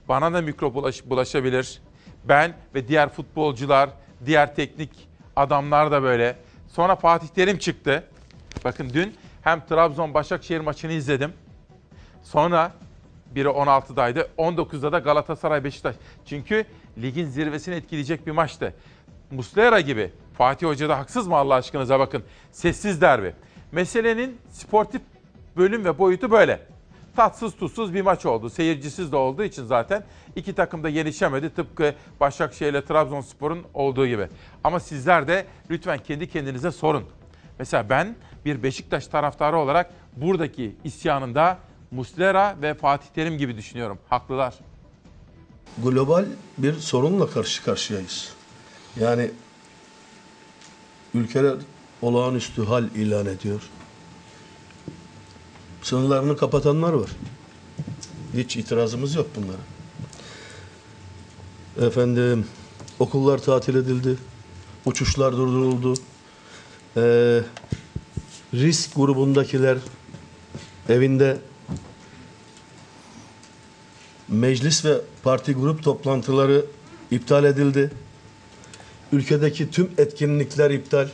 Bana 0.08 0.32
da 0.32 0.40
mikrop 0.40 0.76
bulaş- 0.76 1.10
bulaşabilir. 1.10 1.80
Ben 2.24 2.54
ve 2.74 2.88
diğer 2.88 3.08
futbolcular, 3.08 3.90
diğer 4.26 4.54
teknik 4.54 4.90
adamlar 5.36 5.90
da 5.90 6.02
böyle. 6.02 6.36
Sonra 6.68 6.96
Fatih 6.96 7.28
Terim 7.28 7.58
çıktı. 7.58 8.04
Bakın 8.64 8.90
dün 8.94 9.14
hem 9.42 9.66
Trabzon 9.66 10.14
Başakşehir 10.14 10.60
maçını 10.60 10.92
izledim. 10.92 11.32
Sonra 12.22 12.72
biri 13.34 13.48
16'daydı. 13.48 14.28
19'da 14.38 14.92
da 14.92 14.98
Galatasaray 14.98 15.64
Beşiktaş. 15.64 15.96
Çünkü 16.26 16.64
ligin 17.02 17.26
zirvesini 17.26 17.74
etkileyecek 17.74 18.26
bir 18.26 18.32
maçtı. 18.32 18.74
Muslera 19.30 19.80
gibi. 19.80 20.12
Fatih 20.34 20.66
Hoca 20.66 20.88
da 20.88 20.98
haksız 20.98 21.26
mı 21.26 21.36
Allah 21.36 21.54
aşkınıza 21.54 21.98
bakın. 21.98 22.22
Sessiz 22.52 23.00
derbi. 23.00 23.34
Meselenin 23.72 24.38
sportif 24.50 25.02
bölüm 25.56 25.84
ve 25.84 25.98
boyutu 25.98 26.30
böyle. 26.30 26.60
Tatsız 27.16 27.56
tuzsuz 27.56 27.94
bir 27.94 28.02
maç 28.02 28.26
oldu. 28.26 28.50
Seyircisiz 28.50 29.12
de 29.12 29.16
olduğu 29.16 29.44
için 29.44 29.64
zaten 29.64 30.04
iki 30.36 30.54
takım 30.54 30.84
da 30.84 30.88
yenişemedi. 30.88 31.50
Tıpkı 31.50 31.94
Başakşehir 32.20 32.70
ile 32.70 32.84
Trabzonspor'un 32.84 33.64
olduğu 33.74 34.06
gibi. 34.06 34.28
Ama 34.64 34.80
sizler 34.80 35.28
de 35.28 35.46
lütfen 35.70 35.98
kendi 35.98 36.28
kendinize 36.28 36.70
sorun. 36.70 37.04
Mesela 37.58 37.88
ben 37.90 38.16
bir 38.44 38.62
Beşiktaş 38.62 39.06
taraftarı 39.06 39.58
olarak 39.58 39.90
buradaki 40.16 40.76
isyanında 40.84 41.58
Muslera 41.92 42.56
ve 42.62 42.74
Fatih 42.74 43.06
Terim 43.14 43.38
gibi 43.38 43.56
düşünüyorum. 43.56 43.98
Haklılar. 44.08 44.54
global 45.78 46.24
bir 46.58 46.74
sorunla 46.74 47.30
karşı 47.30 47.64
karşıyayız. 47.64 48.32
Yani 49.00 49.30
ülkeler 51.14 51.54
olağanüstü 52.02 52.64
hal 52.64 52.84
ilan 52.84 53.26
ediyor. 53.26 53.62
Sınırlarını 55.82 56.36
kapatanlar 56.36 56.92
var. 56.92 57.10
Hiç 58.36 58.56
itirazımız 58.56 59.14
yok 59.14 59.26
bunlara. 59.36 59.62
Efendim, 61.88 62.46
okullar 62.98 63.38
tatil 63.38 63.74
edildi. 63.74 64.16
Uçuşlar 64.86 65.32
durduruldu. 65.32 65.94
Ee, 66.96 67.40
risk 68.54 68.96
grubundakiler 68.96 69.78
evinde 70.88 71.38
meclis 74.28 74.84
ve 74.84 75.00
parti 75.22 75.52
grup 75.52 75.82
toplantıları 75.82 76.64
iptal 77.10 77.44
edildi. 77.44 77.90
Ülkedeki 79.12 79.70
tüm 79.70 79.90
etkinlikler 79.98 80.70
iptal. 80.70 81.08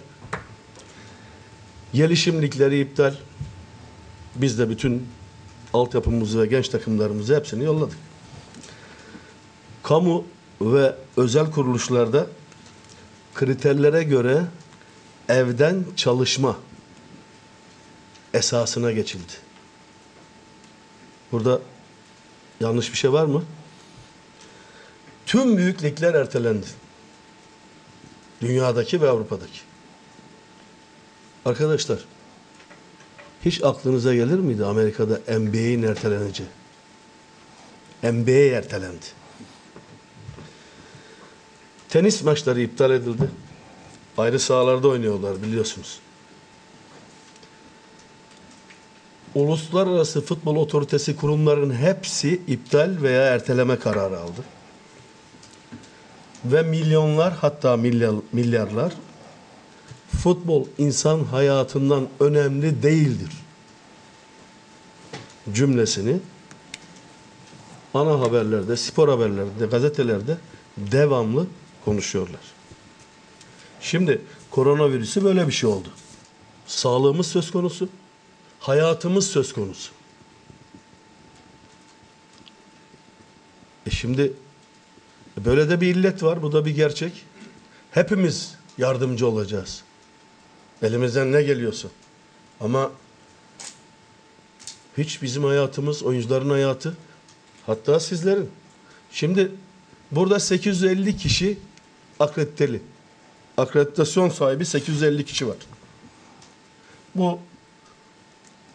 Gelişimlikleri 1.92 2.80
iptal. 2.80 3.14
Biz 4.36 4.58
de 4.58 4.70
bütün 4.70 5.06
altyapımızı 5.72 6.42
ve 6.42 6.46
genç 6.46 6.68
takımlarımızı 6.68 7.36
hepsini 7.36 7.64
yolladık. 7.64 7.98
Kamu 9.82 10.24
ve 10.60 10.94
özel 11.16 11.50
kuruluşlarda 11.50 12.26
kriterlere 13.34 14.02
göre 14.02 14.44
evden 15.28 15.84
çalışma 15.96 16.56
esasına 18.34 18.92
geçildi. 18.92 19.32
Burada 21.32 21.60
Yanlış 22.60 22.92
bir 22.92 22.96
şey 22.96 23.12
var 23.12 23.24
mı? 23.24 23.44
Tüm 25.26 25.56
büyük 25.56 25.82
ligler 25.82 26.14
ertelendi. 26.14 26.66
Dünyadaki 28.40 29.00
ve 29.00 29.08
Avrupa'daki. 29.08 29.60
Arkadaşlar, 31.44 31.98
hiç 33.44 33.64
aklınıza 33.64 34.14
gelir 34.14 34.38
miydi 34.38 34.64
Amerika'da 34.64 35.38
NBA'in 35.38 35.82
erteleneceği? 35.82 36.48
NBA 38.02 38.56
ertelendi. 38.56 39.06
Tenis 41.88 42.22
maçları 42.22 42.60
iptal 42.60 42.90
edildi. 42.90 43.30
Ayrı 44.18 44.40
sahalarda 44.40 44.88
oynuyorlar 44.88 45.42
biliyorsunuz. 45.42 46.00
Uluslararası 49.34 50.20
Futbol 50.20 50.56
Otoritesi 50.56 51.16
kurumların 51.16 51.74
hepsi 51.74 52.42
iptal 52.46 52.96
veya 53.02 53.22
erteleme 53.22 53.78
kararı 53.78 54.20
aldı. 54.20 54.44
Ve 56.44 56.62
milyonlar 56.62 57.32
hatta 57.32 57.76
milyar, 57.76 58.14
milyarlar 58.32 58.92
futbol 60.22 60.64
insan 60.78 61.24
hayatından 61.24 62.08
önemli 62.20 62.82
değildir 62.82 63.30
cümlesini 65.54 66.16
ana 67.94 68.20
haberlerde, 68.20 68.76
spor 68.76 69.08
haberlerinde, 69.08 69.66
gazetelerde 69.66 70.36
devamlı 70.76 71.46
konuşuyorlar. 71.84 72.40
Şimdi 73.80 74.22
koronavirüsü 74.50 75.24
böyle 75.24 75.46
bir 75.46 75.52
şey 75.52 75.70
oldu. 75.70 75.88
Sağlığımız 76.66 77.26
söz 77.26 77.50
konusu 77.50 77.88
hayatımız 78.60 79.26
söz 79.30 79.52
konusu. 79.52 79.92
E 83.86 83.90
şimdi 83.90 84.32
böyle 85.44 85.70
de 85.70 85.80
bir 85.80 85.94
illet 85.94 86.22
var. 86.22 86.42
Bu 86.42 86.52
da 86.52 86.64
bir 86.64 86.74
gerçek. 86.74 87.12
Hepimiz 87.90 88.54
yardımcı 88.78 89.28
olacağız. 89.28 89.82
Elimizden 90.82 91.32
ne 91.32 91.42
geliyorsa. 91.42 91.88
Ama 92.60 92.90
hiç 94.98 95.22
bizim 95.22 95.44
hayatımız, 95.44 96.02
oyuncuların 96.02 96.50
hayatı, 96.50 96.96
hatta 97.66 98.00
sizlerin. 98.00 98.50
Şimdi 99.12 99.52
burada 100.10 100.40
850 100.40 101.16
kişi 101.16 101.58
akrediteli. 102.20 102.82
Akreditasyon 103.56 104.28
sahibi 104.28 104.66
850 104.66 105.24
kişi 105.24 105.48
var. 105.48 105.56
Bu 107.14 107.38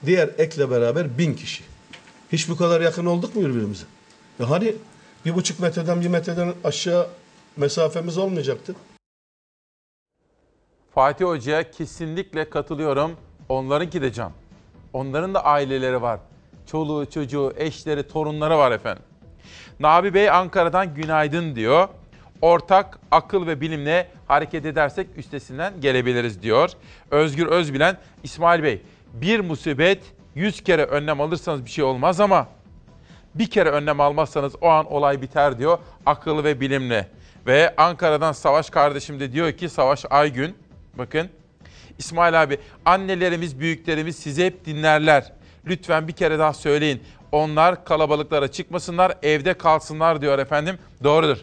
Diğer 0.05 0.29
ekle 0.37 0.71
beraber 0.71 1.17
bin 1.17 1.33
kişi. 1.33 1.63
Hiç 2.31 2.49
bu 2.49 2.57
kadar 2.57 2.81
yakın 2.81 3.05
olduk 3.05 3.35
mu 3.35 3.41
birbirimize? 3.41 3.85
Ya 4.39 4.49
hani 4.49 4.75
bir 5.25 5.35
buçuk 5.35 5.59
metreden 5.59 6.01
bir 6.01 6.07
metreden 6.07 6.53
aşağı 6.63 7.07
mesafemiz 7.57 8.17
olmayacaktı. 8.17 8.75
Fatih 10.95 11.25
Hoca'ya 11.25 11.71
kesinlikle 11.71 12.49
katılıyorum. 12.49 13.11
Onlarınki 13.49 14.01
de 14.01 14.13
can. 14.13 14.31
Onların 14.93 15.33
da 15.33 15.45
aileleri 15.45 16.01
var. 16.01 16.19
Çoluğu, 16.65 17.09
çocuğu, 17.09 17.53
eşleri, 17.57 18.07
torunları 18.07 18.57
var 18.57 18.71
efendim. 18.71 19.03
Nabi 19.79 20.13
Bey 20.13 20.29
Ankara'dan 20.29 20.95
günaydın 20.95 21.55
diyor. 21.55 21.87
Ortak 22.41 22.99
akıl 23.11 23.47
ve 23.47 23.61
bilimle 23.61 24.07
hareket 24.27 24.65
edersek 24.65 25.07
üstesinden 25.17 25.81
gelebiliriz 25.81 26.41
diyor. 26.41 26.69
Özgür 27.11 27.47
Özbilen, 27.47 27.97
İsmail 28.23 28.63
Bey 28.63 28.81
bir 29.13 29.39
musibet 29.39 30.03
yüz 30.35 30.63
kere 30.63 30.85
önlem 30.85 31.21
alırsanız 31.21 31.65
bir 31.65 31.69
şey 31.69 31.83
olmaz 31.83 32.19
ama 32.19 32.47
bir 33.35 33.49
kere 33.49 33.69
önlem 33.69 33.99
almazsanız 33.99 34.55
o 34.61 34.67
an 34.67 34.91
olay 34.91 35.21
biter 35.21 35.59
diyor 35.59 35.77
akıl 36.05 36.43
ve 36.43 36.59
bilimle. 36.59 37.07
Ve 37.47 37.73
Ankara'dan 37.77 38.31
Savaş 38.31 38.69
kardeşim 38.69 39.19
de 39.19 39.31
diyor 39.31 39.51
ki 39.51 39.69
Savaş 39.69 40.05
Aygün 40.09 40.55
bakın 40.97 41.29
İsmail 41.97 42.43
abi 42.43 42.57
annelerimiz 42.85 43.59
büyüklerimiz 43.59 44.15
sizi 44.15 44.45
hep 44.45 44.65
dinlerler. 44.65 45.31
Lütfen 45.65 46.07
bir 46.07 46.13
kere 46.13 46.39
daha 46.39 46.53
söyleyin. 46.53 47.03
Onlar 47.31 47.85
kalabalıklara 47.85 48.47
çıkmasınlar, 48.47 49.13
evde 49.23 49.53
kalsınlar 49.53 50.21
diyor 50.21 50.39
efendim. 50.39 50.77
Doğrudur. 51.03 51.37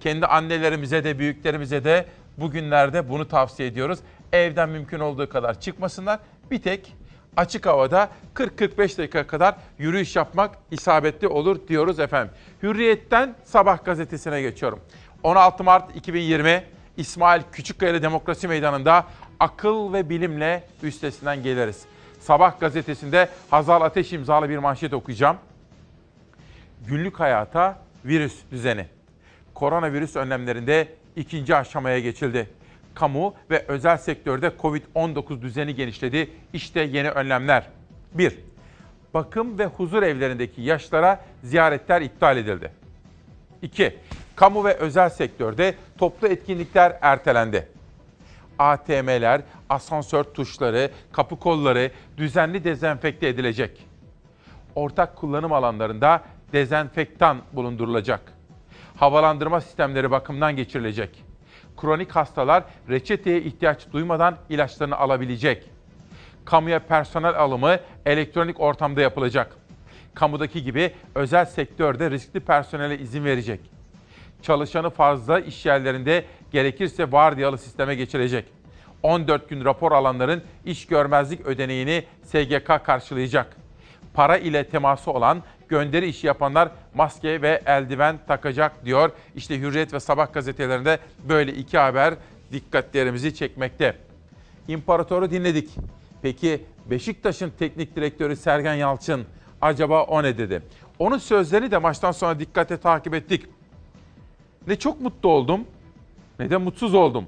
Kendi 0.00 0.26
annelerimize 0.26 1.04
de 1.04 1.18
büyüklerimize 1.18 1.84
de 1.84 2.06
bugünlerde 2.38 3.08
bunu 3.08 3.28
tavsiye 3.28 3.68
ediyoruz. 3.68 3.98
Evden 4.32 4.68
mümkün 4.68 5.00
olduğu 5.00 5.28
kadar 5.28 5.60
çıkmasınlar. 5.60 6.18
Bir 6.50 6.62
tek 6.62 6.96
açık 7.36 7.66
havada 7.66 8.10
40-45 8.34 8.98
dakika 8.98 9.26
kadar 9.26 9.54
yürüyüş 9.78 10.16
yapmak 10.16 10.58
isabetli 10.70 11.28
olur 11.28 11.68
diyoruz 11.68 12.00
efendim. 12.00 12.34
Hürriyet'ten 12.62 13.34
Sabah 13.44 13.84
gazetesine 13.84 14.42
geçiyorum. 14.42 14.80
16 15.22 15.64
Mart 15.64 15.96
2020 15.96 16.64
İsmail 16.96 17.42
Küçükkaya 17.52 18.02
Demokrasi 18.02 18.48
Meydanı'nda 18.48 19.06
akıl 19.40 19.92
ve 19.92 20.08
bilimle 20.08 20.62
üstesinden 20.82 21.42
geliriz. 21.42 21.82
Sabah 22.20 22.60
gazetesinde 22.60 23.28
Hazal 23.50 23.82
Ateş 23.82 24.12
imzalı 24.12 24.48
bir 24.48 24.58
manşet 24.58 24.94
okuyacağım. 24.94 25.36
Günlük 26.86 27.20
hayata 27.20 27.78
virüs 28.04 28.34
düzeni. 28.50 28.86
Koronavirüs 29.54 30.16
önlemlerinde 30.16 30.88
ikinci 31.16 31.56
aşamaya 31.56 32.00
geçildi 32.00 32.50
kamu 32.94 33.34
ve 33.50 33.64
özel 33.68 33.96
sektörde 33.96 34.46
Covid-19 34.46 35.42
düzeni 35.42 35.74
genişledi. 35.74 36.30
İşte 36.52 36.80
yeni 36.80 37.10
önlemler. 37.10 37.66
1. 38.12 38.38
Bakım 39.14 39.58
ve 39.58 39.66
huzur 39.66 40.02
evlerindeki 40.02 40.62
yaşlara 40.62 41.24
ziyaretler 41.42 42.00
iptal 42.02 42.36
edildi. 42.36 42.70
2. 43.62 43.98
Kamu 44.36 44.64
ve 44.64 44.74
özel 44.74 45.10
sektörde 45.10 45.74
toplu 45.98 46.28
etkinlikler 46.28 46.98
ertelendi. 47.00 47.68
ATM'ler, 48.58 49.40
asansör 49.68 50.24
tuşları, 50.24 50.90
kapı 51.12 51.38
kolları 51.38 51.90
düzenli 52.16 52.64
dezenfekte 52.64 53.28
edilecek. 53.28 53.86
Ortak 54.74 55.16
kullanım 55.16 55.52
alanlarında 55.52 56.22
dezenfektan 56.52 57.38
bulundurulacak. 57.52 58.20
Havalandırma 58.96 59.60
sistemleri 59.60 60.10
bakımdan 60.10 60.56
geçirilecek 60.56 61.23
kronik 61.76 62.10
hastalar 62.10 62.64
reçeteye 62.88 63.40
ihtiyaç 63.42 63.92
duymadan 63.92 64.36
ilaçlarını 64.48 64.96
alabilecek. 64.96 65.70
Kamuya 66.44 66.78
personel 66.78 67.38
alımı 67.38 67.76
elektronik 68.06 68.60
ortamda 68.60 69.00
yapılacak. 69.00 69.56
Kamudaki 70.14 70.64
gibi 70.64 70.92
özel 71.14 71.44
sektörde 71.44 72.10
riskli 72.10 72.40
personele 72.40 72.98
izin 72.98 73.24
verecek. 73.24 73.60
Çalışanı 74.42 74.90
fazla 74.90 75.40
iş 75.40 75.66
yerlerinde 75.66 76.24
gerekirse 76.52 77.12
vardiyalı 77.12 77.58
sisteme 77.58 77.94
geçirecek. 77.94 78.44
14 79.02 79.48
gün 79.48 79.64
rapor 79.64 79.92
alanların 79.92 80.42
iş 80.64 80.86
görmezlik 80.86 81.46
ödeneğini 81.46 82.04
SGK 82.22 82.84
karşılayacak. 82.84 83.63
Para 84.14 84.38
ile 84.38 84.68
teması 84.68 85.10
olan 85.10 85.42
gönderi 85.68 86.06
işi 86.06 86.26
yapanlar 86.26 86.68
maske 86.94 87.42
ve 87.42 87.62
eldiven 87.66 88.18
takacak 88.26 88.84
diyor. 88.84 89.10
İşte 89.36 89.60
Hürriyet 89.60 89.92
ve 89.92 90.00
Sabah 90.00 90.32
gazetelerinde 90.32 90.98
böyle 91.28 91.54
iki 91.54 91.78
haber 91.78 92.14
dikkatlerimizi 92.52 93.34
çekmekte. 93.34 93.96
İmparatoru 94.68 95.30
dinledik. 95.30 95.70
Peki 96.22 96.64
Beşiktaş'ın 96.90 97.52
teknik 97.58 97.96
direktörü 97.96 98.36
Sergen 98.36 98.74
Yalçın 98.74 99.26
Acaba 99.60 100.02
o 100.02 100.22
ne 100.22 100.38
dedi? 100.38 100.62
Onun 100.98 101.18
sözlerini 101.18 101.70
de 101.70 101.78
maçtan 101.78 102.12
sonra 102.12 102.40
dikkate 102.40 102.76
takip 102.76 103.14
ettik. 103.14 103.46
Ne 104.66 104.76
çok 104.76 105.00
mutlu 105.00 105.28
oldum 105.28 105.64
ne 106.38 106.50
de 106.50 106.56
mutsuz 106.56 106.94
oldum. 106.94 107.26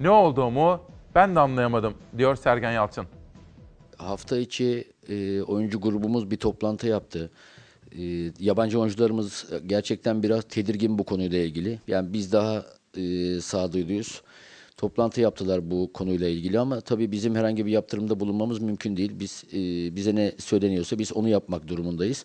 Ne 0.00 0.10
olduğumu 0.10 0.80
ben 1.14 1.36
de 1.36 1.40
anlayamadım 1.40 1.94
diyor 2.18 2.36
Sergen 2.36 2.72
Yalçın. 2.72 3.06
Hafta 3.98 4.38
içi 4.38 4.84
e, 5.08 5.42
oyuncu 5.42 5.80
grubumuz 5.80 6.30
bir 6.30 6.36
toplantı 6.36 6.86
yaptı. 6.86 7.30
E, 7.98 8.32
yabancı 8.40 8.80
oyuncularımız 8.80 9.46
gerçekten 9.66 10.22
biraz 10.22 10.44
tedirgin 10.44 10.98
bu 10.98 11.04
konuyla 11.04 11.38
ilgili. 11.38 11.80
Yani 11.88 12.12
biz 12.12 12.32
daha 12.32 12.66
e, 12.96 13.40
sağduyuluyuz. 13.40 14.22
Toplantı 14.76 15.20
yaptılar 15.20 15.70
bu 15.70 15.90
konuyla 15.92 16.28
ilgili 16.28 16.58
ama 16.58 16.80
tabii 16.80 17.12
bizim 17.12 17.34
herhangi 17.34 17.66
bir 17.66 17.70
yaptırımda 17.70 18.20
bulunmamız 18.20 18.58
mümkün 18.58 18.96
değil. 18.96 19.12
Biz 19.14 19.44
e, 19.52 19.56
bize 19.96 20.14
ne 20.14 20.32
söyleniyorsa 20.38 20.98
biz 20.98 21.12
onu 21.12 21.28
yapmak 21.28 21.68
durumundayız. 21.68 22.24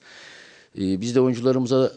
E, 0.78 1.02
biz 1.02 1.16
de 1.16 1.22
oyuncularımıza 1.22 1.92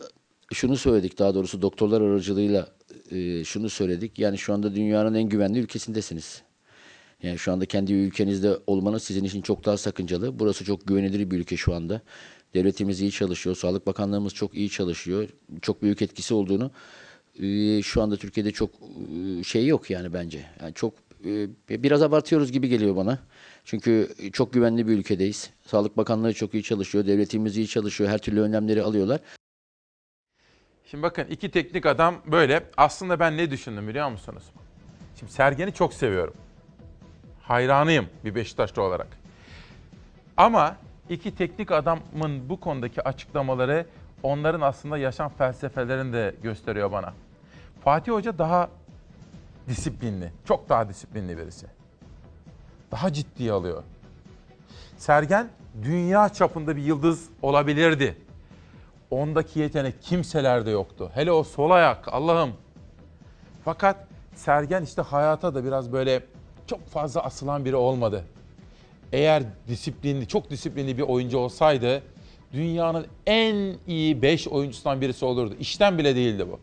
şunu 0.53 0.77
söyledik 0.77 1.19
daha 1.19 1.35
doğrusu 1.35 1.63
doktorlar 1.63 2.01
aracılığıyla 2.01 2.69
e, 3.11 3.45
şunu 3.45 3.71
söyledik. 3.71 4.19
Yani 4.19 4.39
şu 4.39 4.55
anda 4.55 4.75
dünyanın 4.75 5.15
en 5.15 5.29
güvenli 5.29 5.59
ülkesindesiniz. 5.59 6.43
Yani 7.23 7.39
şu 7.39 7.53
anda 7.53 7.67
kendi 7.67 7.93
ülkenizde 7.93 8.59
olmanız 8.67 9.03
sizin 9.03 9.25
için 9.25 9.43
çok 9.43 9.65
daha 9.65 9.77
sakıncalı. 9.77 10.39
Burası 10.39 10.65
çok 10.65 10.87
güvenilir 10.87 11.31
bir 11.31 11.39
ülke 11.39 11.57
şu 11.57 11.75
anda. 11.75 12.01
Devletimiz 12.55 13.01
iyi 13.01 13.11
çalışıyor, 13.11 13.57
Sağlık 13.57 13.87
Bakanlığımız 13.87 14.35
çok 14.35 14.55
iyi 14.55 14.71
çalışıyor. 14.71 15.29
Çok 15.63 15.83
büyük 15.83 16.03
etkisi 16.03 16.35
olduğunu 16.35 16.71
e, 17.43 17.83
şu 17.83 18.03
anda 18.03 18.17
Türkiye'de 18.17 18.51
çok 18.51 18.71
e, 19.41 19.43
şey 19.45 19.67
yok 19.67 19.91
yani 19.91 20.13
bence. 20.13 20.45
Yani 20.61 20.75
çok 20.75 20.95
e, 21.25 21.49
biraz 21.83 22.03
abartıyoruz 22.03 22.53
gibi 22.53 22.69
geliyor 22.69 22.97
bana. 22.97 23.19
Çünkü 23.65 24.09
çok 24.33 24.53
güvenli 24.53 24.89
bir 24.89 24.93
ülkedeyiz. 24.93 25.51
Sağlık 25.67 25.97
Bakanlığı 25.97 26.35
çok 26.35 26.55
iyi 26.55 26.63
çalışıyor, 26.63 27.07
devletimiz 27.07 27.57
iyi 27.57 27.69
çalışıyor, 27.69 28.11
her 28.11 28.19
türlü 28.19 28.41
önlemleri 28.41 28.83
alıyorlar. 28.83 29.21
Şimdi 30.91 31.03
bakın 31.03 31.25
iki 31.31 31.51
teknik 31.51 31.87
adam 31.87 32.23
böyle. 32.27 32.71
Aslında 32.77 33.21
ben 33.21 33.37
ne 33.37 33.51
düşündüm 33.51 33.89
biliyor 33.89 34.11
musunuz? 34.11 34.43
Şimdi 35.19 35.33
Sergen'i 35.33 35.73
çok 35.73 35.95
seviyorum. 35.95 36.35
Hayranıyım 37.49 38.07
bir 38.25 38.35
Beşiktaşlı 38.35 38.83
olarak. 38.83 39.09
Ama 40.37 40.77
iki 41.09 41.35
teknik 41.35 41.73
adamın 41.73 42.49
bu 42.49 42.61
konudaki 42.61 43.03
açıklamaları 43.03 43.87
onların 44.23 44.61
aslında 44.61 44.99
yaşam 44.99 45.33
felsefelerini 45.39 46.13
de 46.13 46.35
gösteriyor 46.43 46.93
bana. 46.93 47.13
Fatih 47.85 48.13
Hoca 48.13 48.39
daha 48.39 48.69
disiplinli, 49.69 50.33
çok 50.45 50.69
daha 50.69 50.89
disiplinli 50.89 51.39
birisi. 51.39 51.67
Daha 52.91 53.13
ciddiye 53.13 53.53
alıyor. 53.53 53.83
Sergen 54.97 55.49
dünya 55.83 56.29
çapında 56.29 56.77
bir 56.77 56.83
yıldız 56.83 57.29
olabilirdi. 57.43 58.17
Ondaki 59.11 59.61
yetenek 59.61 60.03
kimselerde 60.03 60.71
yoktu. 60.71 61.11
Hele 61.15 61.33
o 61.33 61.43
sol 61.45 61.71
ayak 61.71 62.09
Allah'ım. 62.09 62.53
Fakat 63.65 63.97
Sergen 64.35 64.83
işte 64.83 65.03
hayata 65.03 65.55
da 65.55 65.65
biraz 65.65 65.93
böyle 65.93 66.23
çok 66.67 66.89
fazla 66.89 67.21
asılan 67.21 67.65
biri 67.65 67.77
olmadı. 67.77 68.25
Eğer 69.13 69.43
disiplinli, 69.69 70.29
çok 70.29 70.51
disiplinli 70.51 70.99
bir 70.99 71.03
oyuncu 71.03 71.39
olsaydı 71.39 72.03
dünyanın 72.53 73.07
en 73.27 73.77
iyi 73.87 74.23
5 74.23 74.49
oyuncusundan 74.49 75.01
birisi 75.01 75.25
olurdu. 75.25 75.55
İşten 75.61 75.99
bile 75.99 76.17
değildi 76.17 76.47
bu. 76.51 76.61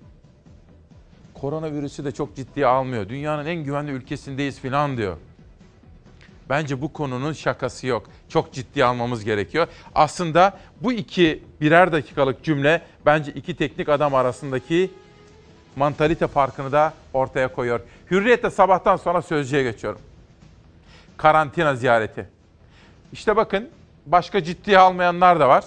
Koronavirüsü 1.34 2.06
de 2.06 2.12
çok 2.12 2.36
ciddiye 2.36 2.66
almıyor. 2.66 3.10
Dünyanın 3.10 3.46
en 3.46 3.64
güvenli 3.64 3.92
ülkesindeyiz 3.92 4.60
filan 4.60 4.98
diyor. 4.98 5.18
Bence 6.50 6.82
bu 6.82 6.94
konunun 6.94 7.34
şakası 7.34 7.88
yok. 7.88 8.06
Çok 8.30 8.54
ciddi 8.54 8.86
almamız 8.86 9.24
gerekiyor. 9.24 9.68
Aslında 9.96 10.60
bu 10.82 10.94
iki 10.94 11.44
birer 11.62 11.92
dakikalık 11.92 12.44
cümle 12.44 12.82
bence 13.06 13.32
iki 13.32 13.56
teknik 13.56 13.90
adam 13.90 14.16
arasındaki 14.16 14.92
mantalite 15.76 16.28
farkını 16.28 16.72
da 16.72 16.94
ortaya 17.14 17.54
koyuyor. 17.54 17.80
Hürriyet'te 18.12 18.50
sabahtan 18.50 18.96
sonra 18.96 19.22
sözcüye 19.22 19.64
geçiyorum. 19.64 20.02
Karantina 21.18 21.76
ziyareti. 21.76 22.30
İşte 23.12 23.36
bakın 23.36 23.70
başka 24.06 24.44
ciddiye 24.44 24.78
almayanlar 24.78 25.40
da 25.40 25.50
var. 25.50 25.66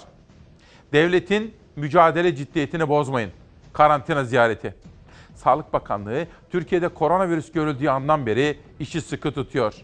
Devletin 0.92 1.54
mücadele 1.76 2.36
ciddiyetini 2.36 2.88
bozmayın. 2.88 3.30
Karantina 3.72 4.24
ziyareti. 4.24 4.74
Sağlık 5.34 5.72
Bakanlığı 5.72 6.26
Türkiye'de 6.50 6.88
koronavirüs 6.88 7.52
görüldüğü 7.52 7.88
andan 7.88 8.26
beri 8.26 8.58
işi 8.80 9.00
sıkı 9.00 9.32
tutuyor. 9.32 9.74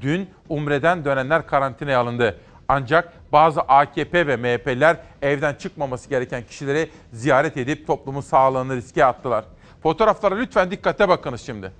Dün 0.00 0.30
Umre'den 0.48 1.04
dönenler 1.04 1.46
karantinaya 1.46 2.00
alındı. 2.00 2.40
Ancak 2.68 3.12
bazı 3.32 3.60
AKP 3.60 4.26
ve 4.26 4.36
MHP'liler 4.36 4.96
evden 5.22 5.54
çıkmaması 5.54 6.08
gereken 6.08 6.42
kişileri 6.42 6.90
ziyaret 7.12 7.56
edip 7.56 7.86
toplumun 7.86 8.20
sağlığını 8.20 8.76
riske 8.76 9.04
attılar. 9.04 9.44
Fotoğraflara 9.82 10.34
lütfen 10.34 10.70
dikkate 10.70 11.08
bakınız 11.08 11.40
şimdi. 11.40 11.72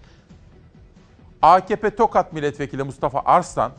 AKP 1.43 1.97
Tokat 1.97 2.33
Milletvekili 2.33 2.83
Mustafa 2.83 3.23
Arslan, 3.25 3.73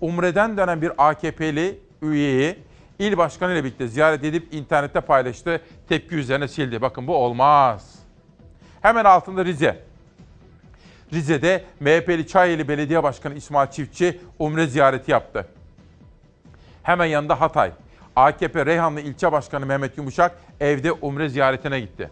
Umre'den 0.00 0.56
dönen 0.56 0.82
bir 0.82 0.92
AKP'li 0.98 1.80
üyeyi 2.02 2.58
il 2.98 3.16
başkanı 3.16 3.52
ile 3.52 3.64
birlikte 3.64 3.88
ziyaret 3.88 4.24
edip 4.24 4.54
internette 4.54 5.00
paylaştı. 5.00 5.60
Tepki 5.88 6.14
üzerine 6.14 6.48
sildi. 6.48 6.82
Bakın 6.82 7.06
bu 7.06 7.16
olmaz. 7.16 7.94
Hemen 8.82 9.04
altında 9.04 9.44
Rize. 9.44 9.82
Rize'de 11.12 11.64
MHP'li 11.80 12.26
Çayeli 12.26 12.68
Belediye 12.68 13.02
Başkanı 13.02 13.34
İsmail 13.34 13.70
Çiftçi 13.70 14.20
umre 14.38 14.66
ziyareti 14.66 15.10
yaptı. 15.10 15.48
Hemen 16.86 17.06
yanında 17.06 17.40
Hatay. 17.40 17.72
AKP 18.16 18.66
Reyhanlı 18.66 19.00
İlçe 19.00 19.32
Başkanı 19.32 19.66
Mehmet 19.66 19.98
Yumuşak 19.98 20.38
evde 20.60 20.92
umre 20.92 21.28
ziyaretine 21.28 21.80
gitti. 21.80 22.10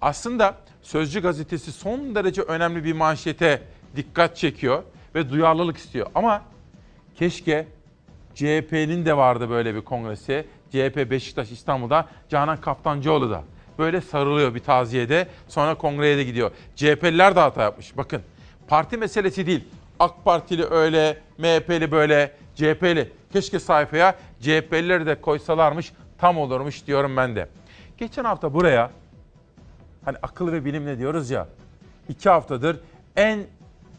Aslında 0.00 0.54
Sözcü 0.82 1.22
gazetesi 1.22 1.72
son 1.72 2.14
derece 2.14 2.42
önemli 2.42 2.84
bir 2.84 2.92
manşete 2.92 3.62
dikkat 3.96 4.36
çekiyor 4.36 4.82
ve 5.14 5.30
duyarlılık 5.30 5.76
istiyor. 5.76 6.06
Ama 6.14 6.42
keşke 7.14 7.66
CHP'nin 8.34 9.06
de 9.06 9.16
vardı 9.16 9.50
böyle 9.50 9.74
bir 9.74 9.80
kongresi. 9.80 10.46
CHP 10.70 11.10
Beşiktaş 11.10 11.50
İstanbul'da 11.50 12.08
Canan 12.28 12.60
Kaftancıoğlu 12.60 13.30
da 13.30 13.42
böyle 13.78 14.00
sarılıyor 14.00 14.54
bir 14.54 14.60
taziyede. 14.60 15.28
Sonra 15.48 15.74
kongreye 15.74 16.16
de 16.16 16.24
gidiyor. 16.24 16.50
CHP'liler 16.76 17.36
de 17.36 17.40
hata 17.40 17.62
yapmış. 17.62 17.96
Bakın 17.96 18.22
parti 18.68 18.96
meselesi 18.96 19.46
değil. 19.46 19.64
AK 19.98 20.24
Partili 20.24 20.64
öyle, 20.64 21.18
MHP'li 21.38 21.90
böyle, 21.90 22.32
CHP'li. 22.54 23.12
Keşke 23.36 23.58
sayfaya 23.58 24.14
CHP'lileri 24.40 25.06
de 25.06 25.20
koysalarmış 25.20 25.92
tam 26.18 26.38
olurmuş 26.38 26.86
diyorum 26.86 27.16
ben 27.16 27.36
de. 27.36 27.48
Geçen 27.98 28.24
hafta 28.24 28.54
buraya 28.54 28.90
hani 30.04 30.16
akıl 30.22 30.52
ve 30.52 30.64
bilimle 30.64 30.98
diyoruz 30.98 31.30
ya 31.30 31.46
iki 32.08 32.28
haftadır 32.28 32.80
en 33.16 33.40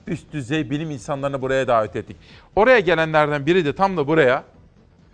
üst 0.08 0.34
düzey 0.34 0.70
bilim 0.70 0.92
insanlarını 0.92 1.42
buraya 1.42 1.68
davet 1.68 1.96
ettik. 1.96 2.18
Oraya 2.56 2.80
gelenlerden 2.80 3.46
biri 3.46 3.66
de 3.66 3.76
tam 3.76 3.98
da 3.98 4.08
buraya 4.08 4.44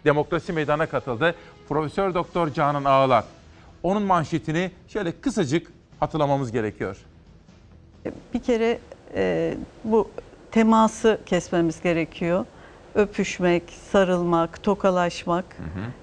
demokrasi 0.06 0.54
meydana 0.54 0.86
katıldı. 0.86 1.36
Profesör 1.70 2.14
Doktor 2.14 2.50
Canan 2.50 2.84
Ağlar. 2.84 3.24
Onun 3.84 4.04
manşetini 4.04 4.72
şöyle 4.88 5.12
kısacık 5.12 5.72
hatırlamamız 6.00 6.52
gerekiyor. 6.52 6.98
Bir 8.34 8.44
kere 8.44 8.80
e, 9.16 9.54
bu 9.84 10.12
teması 10.52 11.20
kesmemiz 11.26 11.82
gerekiyor. 11.82 12.46
Öpüşmek, 12.96 13.64
sarılmak, 13.92 14.64
tokalaşmak, 14.64 15.46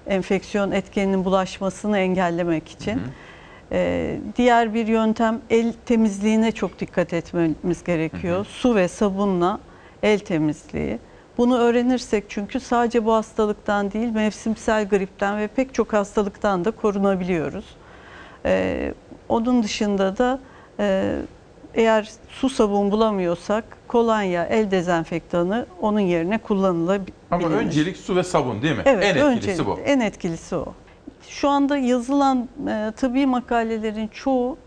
enfeksiyon 0.07 0.71
etkeninin 0.71 1.25
bulaşmasını 1.25 1.97
engellemek 1.97 2.69
için. 2.69 3.01
E, 3.71 4.19
diğer 4.37 4.73
bir 4.73 4.87
yöntem 4.87 5.41
el 5.49 5.73
temizliğine 5.85 6.51
çok 6.51 6.79
dikkat 6.79 7.13
etmemiz 7.13 7.83
gerekiyor. 7.83 8.45
Su 8.45 8.75
ve 8.75 8.87
sabunla 8.87 9.59
el 10.03 10.19
temizliği. 10.19 10.99
Bunu 11.37 11.57
öğrenirsek 11.57 12.23
çünkü 12.29 12.59
sadece 12.59 13.05
bu 13.05 13.13
hastalıktan 13.13 13.91
değil 13.91 14.11
mevsimsel 14.11 14.89
gripten 14.89 15.37
ve 15.37 15.47
pek 15.47 15.73
çok 15.73 15.93
hastalıktan 15.93 16.65
da 16.65 16.71
korunabiliyoruz. 16.71 17.65
Ee, 18.45 18.93
onun 19.29 19.63
dışında 19.63 20.17
da 20.17 20.39
e, 20.79 21.15
eğer 21.73 22.09
su 22.29 22.49
sabun 22.49 22.91
bulamıyorsak 22.91 23.63
kolonya, 23.91 24.45
el 24.45 24.71
dezenfektanı 24.71 25.65
onun 25.81 25.99
yerine 25.99 26.37
kullanılabilir. 26.37 27.13
Ama 27.31 27.47
öncelik 27.47 27.97
su 27.97 28.15
ve 28.15 28.23
sabun 28.23 28.61
değil 28.61 28.75
mi? 28.77 28.81
Evet, 28.85 29.03
en 29.03 29.15
etkilisi 29.15 29.61
öncelik- 29.61 29.65
bu. 29.65 29.79
En 29.85 29.99
etkilisi 29.99 30.55
o. 30.55 30.65
Şu 31.27 31.49
anda 31.49 31.77
yazılan 31.77 32.49
e, 32.67 32.91
tıbbi 32.97 33.25
makalelerin 33.25 34.07
çoğu 34.07 34.57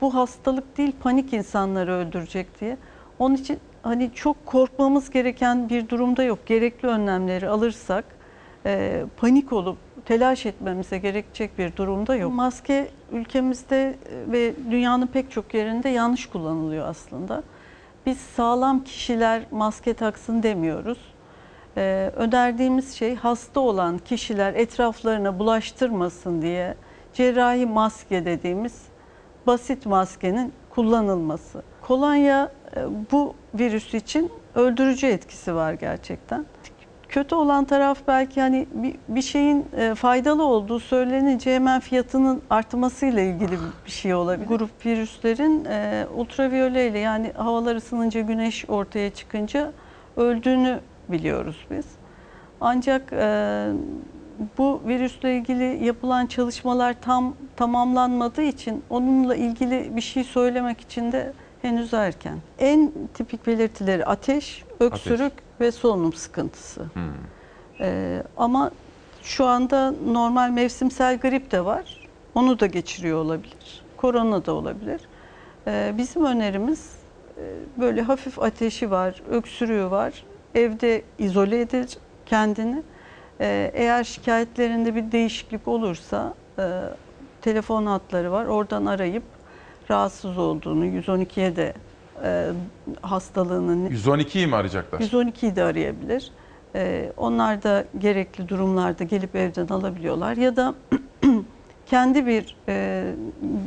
bu 0.00 0.14
hastalık 0.14 0.78
değil 0.78 0.92
panik 1.02 1.32
insanları 1.32 1.92
öldürecek 1.92 2.60
diye. 2.60 2.76
Onun 3.18 3.34
için 3.34 3.58
hani 3.82 4.10
çok 4.14 4.46
korkmamız 4.46 5.10
gereken 5.10 5.68
bir 5.68 5.88
durumda 5.88 6.22
yok. 6.22 6.46
Gerekli 6.46 6.88
önlemleri 6.88 7.48
alırsak 7.48 8.04
e, 8.66 9.04
panik 9.16 9.52
olup 9.52 9.76
telaş 10.06 10.46
etmemize 10.46 10.98
gerekecek 10.98 11.58
bir 11.58 11.76
durumda 11.76 12.16
yok. 12.16 12.32
Maske 12.34 12.88
ülkemizde 13.12 13.82
e, 13.82 14.32
ve 14.32 14.52
dünyanın 14.70 15.06
pek 15.06 15.30
çok 15.30 15.54
yerinde 15.54 15.88
yanlış 15.88 16.26
kullanılıyor 16.26 16.88
aslında. 16.88 17.42
Biz 18.06 18.18
sağlam 18.18 18.84
kişiler 18.84 19.42
maske 19.50 19.94
taksın 19.94 20.42
demiyoruz. 20.42 20.98
Ee, 21.76 22.10
önerdiğimiz 22.16 22.94
şey 22.94 23.14
hasta 23.14 23.60
olan 23.60 23.98
kişiler 23.98 24.54
etraflarına 24.54 25.38
bulaştırmasın 25.38 26.42
diye 26.42 26.74
cerrahi 27.14 27.66
maske 27.66 28.24
dediğimiz 28.24 28.82
basit 29.46 29.86
maskenin 29.86 30.52
kullanılması. 30.70 31.62
Kolonya 31.82 32.52
e, 32.76 32.80
bu 33.12 33.34
virüs 33.54 33.94
için 33.94 34.32
öldürücü 34.54 35.06
etkisi 35.06 35.54
var 35.54 35.72
gerçekten. 35.72 36.46
Kötü 37.14 37.34
olan 37.34 37.64
taraf 37.64 37.98
belki 38.08 38.40
hani 38.40 38.66
bir, 38.74 38.94
bir 39.08 39.22
şeyin 39.22 39.66
e, 39.76 39.94
faydalı 39.94 40.44
olduğu 40.44 40.80
söylenince 40.80 41.54
hemen 41.54 41.80
fiyatının 41.80 42.42
artmasıyla 42.50 43.22
ilgili 43.22 43.58
bir 43.86 43.90
şey 43.90 44.14
olabilir. 44.14 44.48
Grup 44.48 44.86
virüslerin 44.86 45.64
e, 45.64 46.06
ultraviyole 46.16 46.88
ile 46.88 46.98
yani 46.98 47.32
havalar 47.36 47.76
ısınınca 47.76 48.20
güneş 48.20 48.64
ortaya 48.68 49.10
çıkınca 49.10 49.72
öldüğünü 50.16 50.80
biliyoruz 51.08 51.66
biz. 51.70 51.84
Ancak 52.60 53.12
e, 53.12 53.66
bu 54.58 54.80
virüsle 54.86 55.36
ilgili 55.36 55.84
yapılan 55.84 56.26
çalışmalar 56.26 56.94
tam 57.00 57.34
tamamlanmadığı 57.56 58.42
için 58.42 58.82
onunla 58.90 59.36
ilgili 59.36 59.96
bir 59.96 60.00
şey 60.00 60.24
söylemek 60.24 60.80
için 60.80 61.12
de 61.12 61.32
henüz 61.62 61.94
erken. 61.94 62.38
En 62.58 62.92
tipik 63.14 63.46
belirtileri 63.46 64.04
ateş, 64.06 64.64
öksürük 64.80 65.43
ve 65.60 65.72
solunum 65.72 66.12
sıkıntısı. 66.12 66.86
E, 67.80 68.22
ama 68.36 68.70
şu 69.22 69.46
anda 69.46 69.94
normal 70.06 70.50
mevsimsel 70.50 71.18
grip 71.18 71.50
de 71.50 71.64
var. 71.64 72.08
Onu 72.34 72.60
da 72.60 72.66
geçiriyor 72.66 73.18
olabilir. 73.18 73.82
Korona 73.96 74.46
da 74.46 74.52
olabilir. 74.52 75.00
E, 75.66 75.94
bizim 75.98 76.24
önerimiz 76.24 76.96
e, 77.38 77.42
böyle 77.80 78.02
hafif 78.02 78.38
ateşi 78.38 78.90
var, 78.90 79.22
öksürüğü 79.30 79.90
var. 79.90 80.24
Evde 80.54 81.02
izole 81.18 81.60
edecek 81.60 81.98
kendini. 82.26 82.82
E, 83.40 83.70
eğer 83.74 84.04
şikayetlerinde 84.04 84.94
bir 84.94 85.12
değişiklik 85.12 85.68
olursa 85.68 86.34
e, 86.58 86.80
telefon 87.42 87.86
hatları 87.86 88.32
var. 88.32 88.46
Oradan 88.46 88.86
arayıp 88.86 89.22
rahatsız 89.90 90.38
olduğunu 90.38 90.86
112'ye 90.86 91.56
de 91.56 91.74
e, 92.22 92.50
hastalığının 93.02 93.90
112'yi 93.90 94.46
mi 94.46 94.56
arayacaklar? 94.56 95.00
112'yi 95.00 95.56
de 95.56 95.62
arayabilir. 95.62 96.30
Ee, 96.76 97.12
onlar 97.16 97.62
da 97.62 97.84
gerekli 97.98 98.48
durumlarda 98.48 99.04
gelip 99.04 99.36
evden 99.36 99.68
alabiliyorlar. 99.68 100.36
Ya 100.36 100.56
da 100.56 100.74
kendi 101.86 102.26
bir 102.26 102.56
e, 102.68 103.04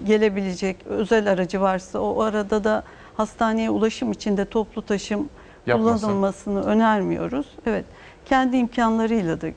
gelebilecek 0.08 0.78
özel 0.86 1.32
aracı 1.32 1.62
varsa 1.62 2.00
o 2.00 2.22
arada 2.22 2.64
da 2.64 2.84
hastaneye 3.18 3.70
ulaşım 3.70 4.12
için 4.12 4.38
de 4.38 4.46
toplu 4.46 4.82
taşım 4.82 5.30
Yapmasın. 5.68 6.08
kullanılmasını 6.08 6.64
önermiyoruz. 6.64 7.48
Evet, 7.66 7.86
kendi 8.26 8.58
imkanlarıyla 8.58 9.42
da 9.42 9.48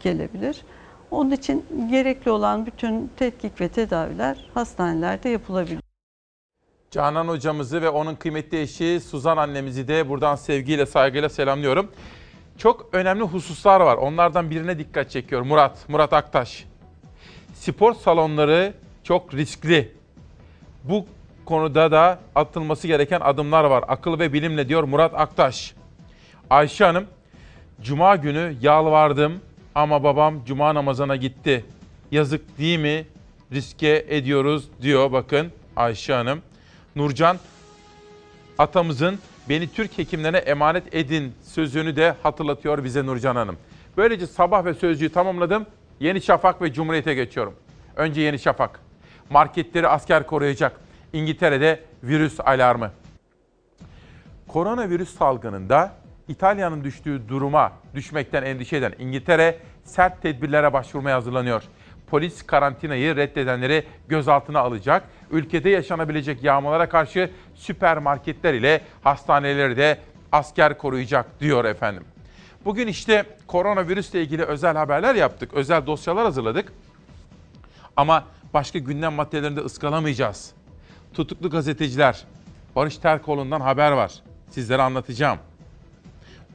gelebilir. 0.00 0.62
Onun 1.10 1.30
için 1.30 1.64
gerekli 1.90 2.30
olan 2.30 2.66
bütün 2.66 3.10
tetkik 3.16 3.60
ve 3.60 3.68
tedaviler 3.68 4.50
hastanelerde 4.54 5.28
yapılabilir. 5.28 5.87
Canan 6.90 7.28
hocamızı 7.28 7.82
ve 7.82 7.88
onun 7.88 8.14
kıymetli 8.14 8.60
eşi 8.60 9.00
Suzan 9.00 9.36
annemizi 9.36 9.88
de 9.88 10.08
buradan 10.08 10.36
sevgiyle 10.36 10.86
saygıyla 10.86 11.28
selamlıyorum. 11.28 11.90
Çok 12.58 12.88
önemli 12.92 13.22
hususlar 13.22 13.80
var. 13.80 13.96
Onlardan 13.96 14.50
birine 14.50 14.78
dikkat 14.78 15.10
çekiyor 15.10 15.42
Murat, 15.42 15.88
Murat 15.88 16.12
Aktaş. 16.12 16.64
Spor 17.54 17.94
salonları 17.94 18.74
çok 19.04 19.34
riskli. 19.34 19.92
Bu 20.84 21.06
konuda 21.44 21.92
da 21.92 22.18
atılması 22.34 22.86
gereken 22.86 23.20
adımlar 23.20 23.64
var. 23.64 23.84
Akıl 23.88 24.18
ve 24.18 24.32
bilimle 24.32 24.68
diyor 24.68 24.82
Murat 24.84 25.14
Aktaş. 25.14 25.74
Ayşe 26.50 26.84
Hanım, 26.84 27.06
Cuma 27.82 28.16
günü 28.16 28.56
yalvardım 28.60 29.40
ama 29.74 30.04
babam 30.04 30.44
Cuma 30.44 30.74
namazına 30.74 31.16
gitti. 31.16 31.64
Yazık 32.10 32.58
değil 32.58 32.78
mi? 32.78 33.06
Riske 33.52 34.06
ediyoruz 34.08 34.68
diyor 34.82 35.12
bakın 35.12 35.52
Ayşe 35.76 36.14
Hanım. 36.14 36.42
Nurcan, 36.98 37.38
atamızın 38.58 39.18
beni 39.48 39.72
Türk 39.72 39.98
hekimlerine 39.98 40.38
emanet 40.38 40.94
edin 40.94 41.34
sözünü 41.44 41.96
de 41.96 42.14
hatırlatıyor 42.22 42.84
bize 42.84 43.06
Nurcan 43.06 43.36
Hanım. 43.36 43.56
Böylece 43.96 44.26
sabah 44.26 44.64
ve 44.64 44.74
sözcüğü 44.74 45.12
tamamladım. 45.12 45.66
Yeni 46.00 46.22
Şafak 46.22 46.62
ve 46.62 46.72
Cumhuriyet'e 46.72 47.14
geçiyorum. 47.14 47.54
Önce 47.96 48.20
Yeni 48.20 48.38
Şafak. 48.38 48.80
Marketleri 49.30 49.88
asker 49.88 50.26
koruyacak. 50.26 50.80
İngiltere'de 51.12 51.80
virüs 52.02 52.40
alarmı. 52.40 52.90
Koronavirüs 54.48 55.18
salgınında 55.18 55.92
İtalya'nın 56.28 56.84
düştüğü 56.84 57.28
duruma 57.28 57.72
düşmekten 57.94 58.42
endişe 58.42 58.76
eden 58.76 58.94
İngiltere 58.98 59.58
sert 59.84 60.22
tedbirlere 60.22 60.72
başvurmaya 60.72 61.16
hazırlanıyor. 61.16 61.62
Polis 62.06 62.42
karantinayı 62.42 63.16
reddedenleri 63.16 63.84
gözaltına 64.08 64.60
alacak. 64.60 65.02
Ülkede 65.30 65.70
yaşanabilecek 65.70 66.44
yağmalara 66.44 66.88
karşı 66.88 67.30
süpermarketler 67.54 68.54
ile 68.54 68.80
hastaneleri 69.04 69.76
de 69.76 69.98
asker 70.32 70.78
koruyacak 70.78 71.40
diyor 71.40 71.64
efendim. 71.64 72.04
Bugün 72.64 72.86
işte 72.86 73.24
koronavirüsle 73.46 74.22
ilgili 74.22 74.44
özel 74.44 74.76
haberler 74.76 75.14
yaptık. 75.14 75.54
Özel 75.54 75.86
dosyalar 75.86 76.24
hazırladık. 76.24 76.72
Ama 77.96 78.24
başka 78.54 78.78
gündem 78.78 79.12
maddelerinde 79.12 79.60
ıskalamayacağız. 79.60 80.52
Tutuklu 81.14 81.50
gazeteciler, 81.50 82.24
Barış 82.76 82.98
Terkoğlu'ndan 82.98 83.60
haber 83.60 83.92
var. 83.92 84.12
Sizlere 84.50 84.82
anlatacağım. 84.82 85.38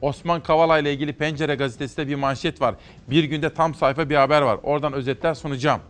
Osman 0.00 0.42
Kavala 0.42 0.78
ile 0.78 0.92
ilgili 0.92 1.12
Pencere 1.12 1.54
gazetesinde 1.54 2.08
bir 2.08 2.14
manşet 2.14 2.60
var. 2.60 2.74
Bir 3.10 3.24
günde 3.24 3.54
tam 3.54 3.74
sayfa 3.74 4.10
bir 4.10 4.16
haber 4.16 4.42
var. 4.42 4.58
Oradan 4.62 4.92
özetler 4.92 5.34
sunacağım. 5.34 5.80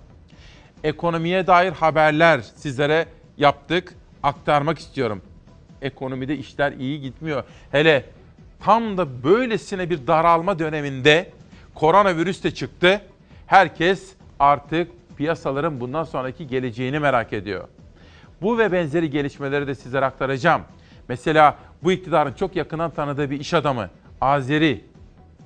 Ekonomiye 0.85 1.47
dair 1.47 1.73
haberler 1.73 2.41
sizlere 2.41 3.07
yaptık, 3.37 3.95
aktarmak 4.23 4.79
istiyorum. 4.79 5.23
Ekonomide 5.83 6.37
işler 6.37 6.73
iyi 6.73 7.01
gitmiyor. 7.01 7.45
Hele 7.71 8.05
tam 8.61 8.97
da 8.97 9.23
böylesine 9.25 9.91
bir 9.91 10.07
daralma 10.07 10.59
döneminde 10.59 11.31
koronavirüs 11.75 12.45
de 12.45 12.51
çıktı. 12.51 13.01
Herkes 13.47 14.15
artık 14.39 14.91
piyasaların 15.17 15.81
bundan 15.81 16.05
sonraki 16.05 16.47
geleceğini 16.47 16.99
merak 16.99 17.33
ediyor. 17.33 17.69
Bu 18.43 18.59
ve 18.59 18.73
benzeri 18.73 19.11
gelişmeleri 19.11 19.67
de 19.67 19.75
sizlere 19.75 20.05
aktaracağım. 20.05 20.63
Mesela 21.09 21.57
bu 21.83 21.93
iktidarın 21.93 22.33
çok 22.33 22.57
yakından 22.57 22.91
tanıdığı 22.91 23.31
bir 23.31 23.41
iş 23.41 23.55
adamı 23.55 23.91
Azeri 24.21 24.85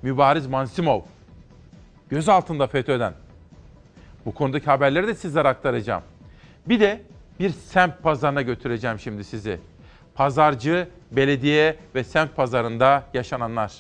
Mübariz 0.03 0.47
Mansimov 0.47 1.01
gözaltında 2.09 2.67
FETÖ'den. 2.67 3.13
Bu 4.27 4.35
konudaki 4.35 4.67
haberleri 4.67 5.07
de 5.07 5.15
sizlere 5.15 5.49
aktaracağım. 5.49 6.03
Bir 6.67 6.81
de 6.81 7.03
bir 7.41 7.51
semt 7.51 8.03
pazarına 8.03 8.43
götüreceğim 8.43 8.99
şimdi 8.99 9.25
sizi. 9.25 9.61
Pazarcı, 10.15 10.89
belediye 11.13 11.77
ve 11.95 12.05
semt 12.05 12.37
pazarında 12.37 13.03
yaşananlar. 13.15 13.73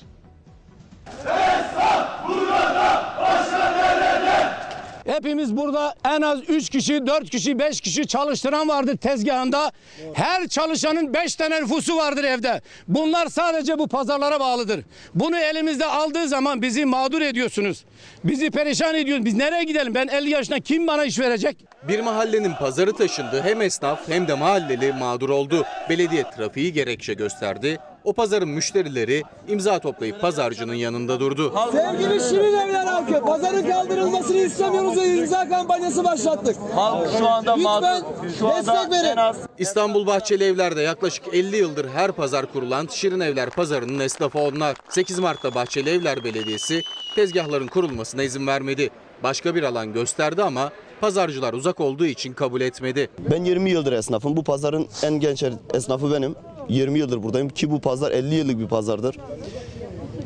Hepimiz 5.08 5.56
burada 5.56 5.94
en 6.04 6.22
az 6.22 6.40
3 6.48 6.70
kişi, 6.70 7.06
4 7.06 7.30
kişi, 7.30 7.58
5 7.58 7.80
kişi 7.80 8.06
çalıştıran 8.06 8.68
vardır 8.68 8.96
tezgahında. 8.96 9.72
Her 10.14 10.48
çalışanın 10.48 11.14
5 11.14 11.34
tane 11.36 11.60
nüfusu 11.62 11.96
vardır 11.96 12.24
evde. 12.24 12.60
Bunlar 12.88 13.26
sadece 13.26 13.78
bu 13.78 13.88
pazarlara 13.88 14.40
bağlıdır. 14.40 14.80
Bunu 15.14 15.38
elimizde 15.38 15.84
aldığı 15.84 16.28
zaman 16.28 16.62
bizi 16.62 16.84
mağdur 16.84 17.20
ediyorsunuz. 17.20 17.84
Bizi 18.24 18.50
perişan 18.50 18.94
ediyorsunuz. 18.94 19.26
Biz 19.26 19.34
nereye 19.34 19.64
gidelim? 19.64 19.94
Ben 19.94 20.08
50 20.08 20.30
yaşında 20.30 20.60
kim 20.60 20.86
bana 20.86 21.04
iş 21.04 21.18
verecek? 21.18 21.56
Bir 21.88 22.00
mahallenin 22.00 22.54
pazarı 22.54 22.92
taşındı. 22.92 23.42
Hem 23.42 23.62
esnaf 23.62 24.08
hem 24.08 24.28
de 24.28 24.34
mahalleli 24.34 24.92
mağdur 24.92 25.28
oldu. 25.28 25.64
Belediye 25.88 26.24
trafiği 26.36 26.72
gerekçe 26.72 27.14
gösterdi. 27.14 27.78
O 28.04 28.12
pazarın 28.12 28.48
müşterileri 28.48 29.22
imza 29.48 29.78
toplayıp 29.78 30.20
pazarcının 30.20 30.74
yanında 30.74 31.20
durdu. 31.20 31.54
Sevgili 31.72 32.20
Şirin 32.20 32.54
Evler 32.58 32.84
halkı, 32.86 33.24
pazarın 33.24 33.70
kaldırılmasını 33.70 34.36
istemiyoruz 34.36 34.96
ve 34.96 35.06
imza 35.08 35.48
kampanyası 35.48 36.04
başlattık. 36.04 36.56
Halk 36.74 37.08
şu 37.18 37.28
anda 37.28 37.54
Lütfen 37.54 38.02
şu 38.38 38.48
anda 38.48 38.56
destek 38.74 38.90
verin. 38.92 39.04
en 39.08 39.16
az 39.16 39.36
İstanbul 39.58 40.06
Bahçeli 40.06 40.44
Evler'de 40.44 40.82
yaklaşık 40.82 41.34
50 41.34 41.56
yıldır 41.56 41.88
her 41.88 42.12
pazar 42.12 42.52
kurulan 42.52 42.86
Şirin 42.90 43.20
Evler 43.20 43.50
pazarının 43.50 43.98
esnafı 44.00 44.38
onlar. 44.38 44.76
8 44.88 45.18
Mart'ta 45.18 45.54
Bahçeli 45.54 45.90
Evler 45.90 46.24
Belediyesi 46.24 46.82
tezgahların 47.14 47.66
kurulmasına 47.66 48.22
izin 48.22 48.46
vermedi. 48.46 48.90
Başka 49.22 49.54
bir 49.54 49.62
alan 49.62 49.92
gösterdi 49.92 50.42
ama 50.42 50.70
pazarcılar 51.00 51.52
uzak 51.52 51.80
olduğu 51.80 52.06
için 52.06 52.32
kabul 52.32 52.60
etmedi. 52.60 53.10
Ben 53.30 53.44
20 53.44 53.70
yıldır 53.70 53.92
esnafım. 53.92 54.36
Bu 54.36 54.44
pazarın 54.44 54.88
en 55.02 55.20
genç 55.20 55.44
esnafı 55.74 56.12
benim. 56.12 56.34
20 56.68 56.98
yıldır 56.98 57.22
buradayım 57.22 57.48
ki 57.48 57.70
bu 57.70 57.80
pazar 57.80 58.12
50 58.12 58.34
yıllık 58.34 58.58
bir 58.58 58.68
pazardır. 58.68 59.16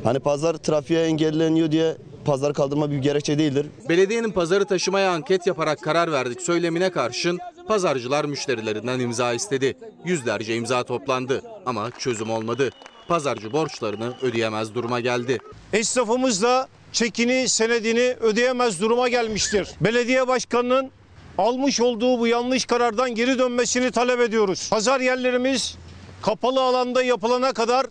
Hani 0.04 0.18
pazar 0.18 0.54
trafiğe 0.54 1.04
engelleniyor 1.04 1.70
diye 1.70 1.96
pazar 2.24 2.54
kaldırma 2.54 2.90
bir 2.90 2.96
gerekçe 2.98 3.38
değildir. 3.38 3.66
Belediyenin 3.88 4.30
pazarı 4.30 4.64
taşımaya 4.64 5.12
anket 5.12 5.46
yaparak 5.46 5.82
karar 5.82 6.12
verdik 6.12 6.42
söylemine 6.42 6.90
karşın 6.90 7.38
pazarcılar 7.68 8.24
müşterilerinden 8.24 9.00
imza 9.00 9.32
istedi. 9.32 9.76
Yüzlerce 10.04 10.56
imza 10.56 10.84
toplandı 10.84 11.42
ama 11.66 11.90
çözüm 11.98 12.30
olmadı. 12.30 12.70
pazarcı 13.08 13.52
borçlarını 13.52 14.12
ödeyemez 14.22 14.74
duruma 14.74 15.00
geldi. 15.00 15.38
Esnafımız 15.72 16.42
da 16.42 16.68
çekini, 16.92 17.48
senedini 17.48 18.14
ödeyemez 18.20 18.80
duruma 18.80 19.08
gelmiştir. 19.08 19.68
Belediye 19.80 20.28
başkanının 20.28 20.90
almış 21.38 21.80
olduğu 21.80 22.18
bu 22.18 22.26
yanlış 22.26 22.64
karardan 22.64 23.14
geri 23.14 23.38
dönmesini 23.38 23.90
talep 23.90 24.20
ediyoruz. 24.20 24.68
Pazar 24.70 25.00
yerlerimiz 25.00 25.76
kapalı 26.22 26.62
alanda 26.62 27.02
yapılana 27.02 27.52
kadar 27.52 27.86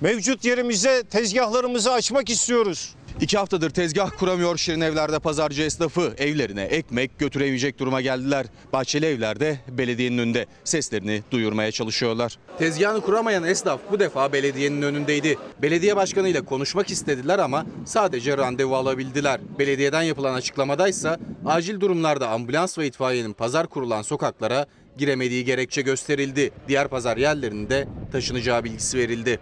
mevcut 0.00 0.44
yerimize 0.44 1.02
tezgahlarımızı 1.02 1.92
açmak 1.92 2.30
istiyoruz. 2.30 2.94
İki 3.20 3.38
haftadır 3.38 3.70
tezgah 3.70 4.10
kuramıyor 4.18 4.56
Şirin 4.56 4.80
Evler'de 4.80 5.18
pazarcı 5.18 5.62
esnafı. 5.62 6.14
Evlerine 6.18 6.62
ekmek 6.62 7.18
götüremeyecek 7.18 7.78
duruma 7.78 8.00
geldiler. 8.00 8.46
Bahçeli 8.72 9.06
Evler'de 9.06 9.58
belediyenin 9.68 10.18
önünde 10.18 10.46
seslerini 10.64 11.22
duyurmaya 11.30 11.72
çalışıyorlar. 11.72 12.38
Tezgahını 12.58 13.00
kuramayan 13.00 13.44
esnaf 13.44 13.80
bu 13.90 14.00
defa 14.00 14.32
belediyenin 14.32 14.82
önündeydi. 14.82 15.38
Belediye 15.62 15.96
başkanıyla 15.96 16.44
konuşmak 16.44 16.90
istediler 16.90 17.38
ama 17.38 17.66
sadece 17.84 18.36
randevu 18.36 18.76
alabildiler. 18.76 19.40
Belediyeden 19.58 20.02
yapılan 20.02 20.34
açıklamadaysa 20.34 21.18
acil 21.46 21.80
durumlarda 21.80 22.28
ambulans 22.28 22.78
ve 22.78 22.86
itfaiyenin 22.86 23.32
pazar 23.32 23.66
kurulan 23.66 24.02
sokaklara 24.02 24.66
giremediği 24.98 25.44
gerekçe 25.44 25.82
gösterildi. 25.82 26.50
Diğer 26.68 26.88
pazar 26.88 27.16
yerlerinde 27.16 27.88
taşınacağı 28.12 28.64
bilgisi 28.64 28.98
verildi. 28.98 29.38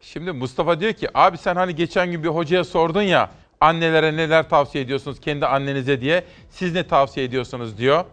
Şimdi 0.00 0.32
Mustafa 0.32 0.80
diyor 0.80 0.92
ki 0.92 1.08
abi 1.14 1.38
sen 1.38 1.56
hani 1.56 1.74
geçen 1.74 2.10
gün 2.10 2.22
bir 2.22 2.28
hocaya 2.28 2.64
sordun 2.64 3.02
ya 3.02 3.30
annelere 3.60 4.16
neler 4.16 4.48
tavsiye 4.48 4.84
ediyorsunuz 4.84 5.20
kendi 5.20 5.46
annenize 5.46 6.00
diye. 6.00 6.24
Siz 6.50 6.74
ne 6.74 6.86
tavsiye 6.86 7.26
ediyorsunuz 7.26 7.78
diyor. 7.78 8.04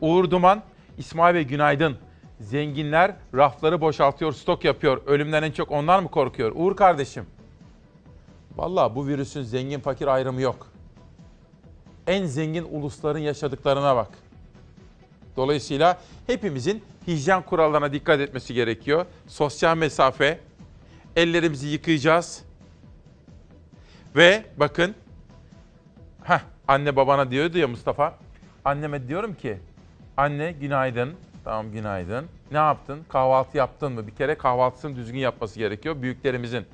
Uğur 0.00 0.30
Duman, 0.30 0.62
İsmail 0.98 1.34
Bey 1.34 1.42
günaydın. 1.42 1.96
Zenginler 2.40 3.14
rafları 3.34 3.80
boşaltıyor, 3.80 4.32
stok 4.32 4.64
yapıyor. 4.64 5.02
Ölümden 5.06 5.42
en 5.42 5.52
çok 5.52 5.70
onlar 5.70 5.98
mı 5.98 6.10
korkuyor? 6.10 6.52
Uğur 6.54 6.76
kardeşim. 6.76 7.26
Vallahi 8.56 8.94
bu 8.94 9.06
virüsün 9.06 9.42
zengin 9.42 9.80
fakir 9.80 10.06
ayrımı 10.06 10.40
yok. 10.40 10.68
En 12.06 12.26
zengin 12.26 12.66
ulusların 12.70 13.18
yaşadıklarına 13.18 13.96
bak. 13.96 14.21
Dolayısıyla 15.36 16.00
hepimizin 16.26 16.82
hijyen 17.06 17.42
kurallarına 17.42 17.92
dikkat 17.92 18.20
etmesi 18.20 18.54
gerekiyor. 18.54 19.06
Sosyal 19.26 19.76
mesafe, 19.76 20.38
ellerimizi 21.16 21.66
yıkayacağız. 21.66 22.42
Ve 24.16 24.44
bakın, 24.56 24.94
heh, 26.24 26.40
anne 26.68 26.96
babana 26.96 27.30
diyordu 27.30 27.58
ya 27.58 27.68
Mustafa. 27.68 28.18
Anneme 28.64 29.08
diyorum 29.08 29.34
ki, 29.34 29.58
anne 30.16 30.52
günaydın. 30.52 31.14
Tamam 31.44 31.72
günaydın. 31.72 32.26
Ne 32.50 32.58
yaptın? 32.58 33.00
Kahvaltı 33.08 33.58
yaptın 33.58 33.92
mı? 33.92 34.06
Bir 34.06 34.14
kere 34.14 34.34
kahvaltısını 34.34 34.96
düzgün 34.96 35.18
yapması 35.18 35.58
gerekiyor. 35.58 36.02
Büyüklerimizin 36.02 36.66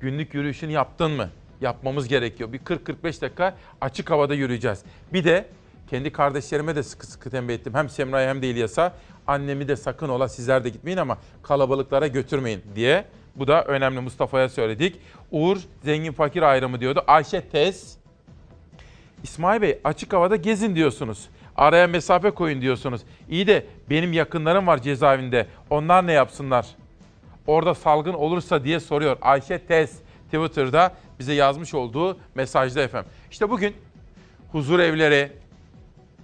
günlük 0.00 0.34
yürüyüşünü 0.34 0.72
yaptın 0.72 1.10
mı? 1.10 1.30
Yapmamız 1.60 2.08
gerekiyor. 2.08 2.52
Bir 2.52 2.58
40-45 2.58 3.20
dakika 3.20 3.56
açık 3.80 4.10
havada 4.10 4.34
yürüyeceğiz. 4.34 4.82
Bir 5.12 5.24
de 5.24 5.48
kendi 5.90 6.12
kardeşlerime 6.12 6.76
de 6.76 6.82
sıkı 6.82 7.06
sıkı 7.06 7.30
tembih 7.30 7.54
ettim. 7.54 7.74
Hem 7.74 7.88
Semra'ya 7.88 8.28
hem 8.28 8.42
de 8.42 8.50
İlyas'a. 8.50 8.92
Annemi 9.26 9.68
de 9.68 9.76
sakın 9.76 10.08
ola 10.08 10.28
sizler 10.28 10.64
de 10.64 10.68
gitmeyin 10.68 10.98
ama 10.98 11.18
kalabalıklara 11.42 12.06
götürmeyin 12.06 12.62
diye. 12.74 13.04
Bu 13.36 13.46
da 13.46 13.64
önemli 13.64 14.00
Mustafa'ya 14.00 14.48
söyledik. 14.48 15.00
Uğur 15.30 15.58
zengin 15.84 16.12
fakir 16.12 16.42
ayrımı 16.42 16.80
diyordu. 16.80 17.04
Ayşe 17.06 17.40
tez. 17.40 17.98
İsmail 19.22 19.62
Bey 19.62 19.78
açık 19.84 20.12
havada 20.12 20.36
gezin 20.36 20.76
diyorsunuz. 20.76 21.28
Araya 21.56 21.86
mesafe 21.86 22.30
koyun 22.30 22.60
diyorsunuz. 22.60 23.00
İyi 23.28 23.46
de 23.46 23.66
benim 23.90 24.12
yakınlarım 24.12 24.66
var 24.66 24.82
cezaevinde. 24.82 25.46
Onlar 25.70 26.06
ne 26.06 26.12
yapsınlar? 26.12 26.66
Orada 27.46 27.74
salgın 27.74 28.12
olursa 28.12 28.64
diye 28.64 28.80
soruyor. 28.80 29.16
Ayşe 29.22 29.58
Tez 29.58 29.98
Twitter'da 30.32 30.92
bize 31.18 31.32
yazmış 31.32 31.74
olduğu 31.74 32.18
mesajda 32.34 32.82
efendim. 32.82 33.10
İşte 33.30 33.50
bugün 33.50 33.74
huzur 34.52 34.78
evleri, 34.78 35.32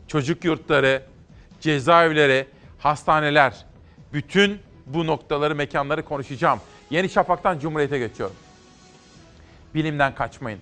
çocuk 0.08 0.44
yurtları, 0.44 1.02
cezaevleri, 1.60 2.46
hastaneler, 2.78 3.64
bütün 4.12 4.58
bu 4.86 5.06
noktaları, 5.06 5.54
mekanları 5.54 6.04
konuşacağım. 6.04 6.60
Yeni 6.90 7.08
Şafak'tan 7.08 7.58
Cumhuriyet'e 7.58 7.98
geçiyorum. 7.98 8.36
Bilimden 9.74 10.14
kaçmayın. 10.14 10.60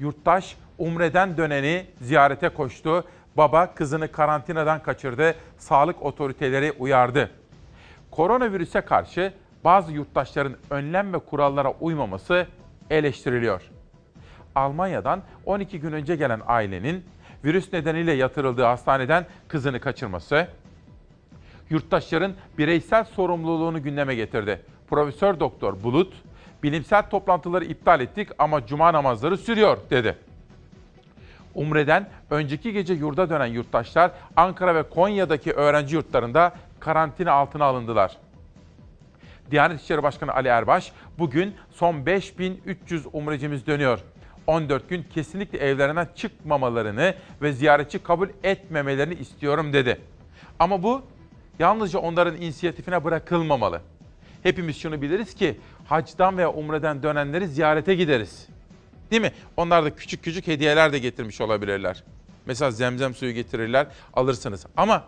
Yurttaş 0.00 0.56
Umre'den 0.78 1.36
döneni 1.36 1.86
ziyarete 2.00 2.48
koştu. 2.48 3.04
Baba 3.36 3.74
kızını 3.74 4.12
karantinadan 4.12 4.82
kaçırdı. 4.82 5.34
Sağlık 5.58 6.02
otoriteleri 6.02 6.72
uyardı. 6.72 7.30
Koronavirüse 8.10 8.80
karşı 8.80 9.32
bazı 9.64 9.92
yurttaşların 9.92 10.56
önlem 10.70 11.12
ve 11.12 11.18
kurallara 11.18 11.70
uymaması 11.70 12.46
eleştiriliyor. 12.90 13.62
Almanya'dan 14.54 15.22
12 15.46 15.80
gün 15.80 15.92
önce 15.92 16.16
gelen 16.16 16.40
ailenin 16.46 17.04
virüs 17.44 17.72
nedeniyle 17.72 18.12
yatırıldığı 18.12 18.64
hastaneden 18.64 19.26
kızını 19.48 19.80
kaçırması, 19.80 20.48
yurttaşların 21.70 22.32
bireysel 22.58 23.04
sorumluluğunu 23.04 23.82
gündeme 23.82 24.14
getirdi. 24.14 24.60
Profesör 24.88 25.40
Doktor 25.40 25.82
Bulut, 25.82 26.14
bilimsel 26.62 27.10
toplantıları 27.10 27.64
iptal 27.64 28.00
ettik 28.00 28.28
ama 28.38 28.66
cuma 28.66 28.92
namazları 28.92 29.36
sürüyor 29.36 29.78
dedi. 29.90 30.16
Umre'den 31.54 32.08
önceki 32.30 32.72
gece 32.72 32.94
yurda 32.94 33.30
dönen 33.30 33.46
yurttaşlar 33.46 34.10
Ankara 34.36 34.74
ve 34.74 34.82
Konya'daki 34.82 35.52
öğrenci 35.52 35.94
yurtlarında 35.94 36.52
karantina 36.80 37.32
altına 37.32 37.64
alındılar. 37.64 38.16
Diyanet 39.50 39.80
İşleri 39.80 40.02
Başkanı 40.02 40.34
Ali 40.34 40.48
Erbaş, 40.48 40.92
bugün 41.18 41.54
son 41.70 42.06
5300 42.06 43.06
umrecimiz 43.12 43.66
dönüyor. 43.66 43.98
14 44.46 44.88
gün 44.88 45.02
kesinlikle 45.14 45.58
evlerinden 45.58 46.08
çıkmamalarını 46.14 47.14
ve 47.42 47.52
ziyaretçi 47.52 47.98
kabul 47.98 48.28
etmemelerini 48.42 49.14
istiyorum 49.14 49.72
dedi. 49.72 50.00
Ama 50.58 50.82
bu 50.82 51.02
yalnızca 51.58 51.98
onların 51.98 52.36
inisiyatifine 52.36 53.04
bırakılmamalı. 53.04 53.80
Hepimiz 54.42 54.76
şunu 54.76 55.02
biliriz 55.02 55.34
ki 55.34 55.56
hacdan 55.86 56.38
veya 56.38 56.52
umreden 56.52 57.02
dönenleri 57.02 57.48
ziyarete 57.48 57.94
gideriz. 57.94 58.46
Değil 59.10 59.22
mi? 59.22 59.32
Onlar 59.56 59.84
da 59.84 59.96
küçük 59.96 60.24
küçük 60.24 60.46
hediyeler 60.46 60.92
de 60.92 60.98
getirmiş 60.98 61.40
olabilirler. 61.40 62.04
Mesela 62.46 62.70
zemzem 62.70 63.14
suyu 63.14 63.32
getirirler, 63.32 63.86
alırsınız. 64.14 64.66
Ama 64.76 65.04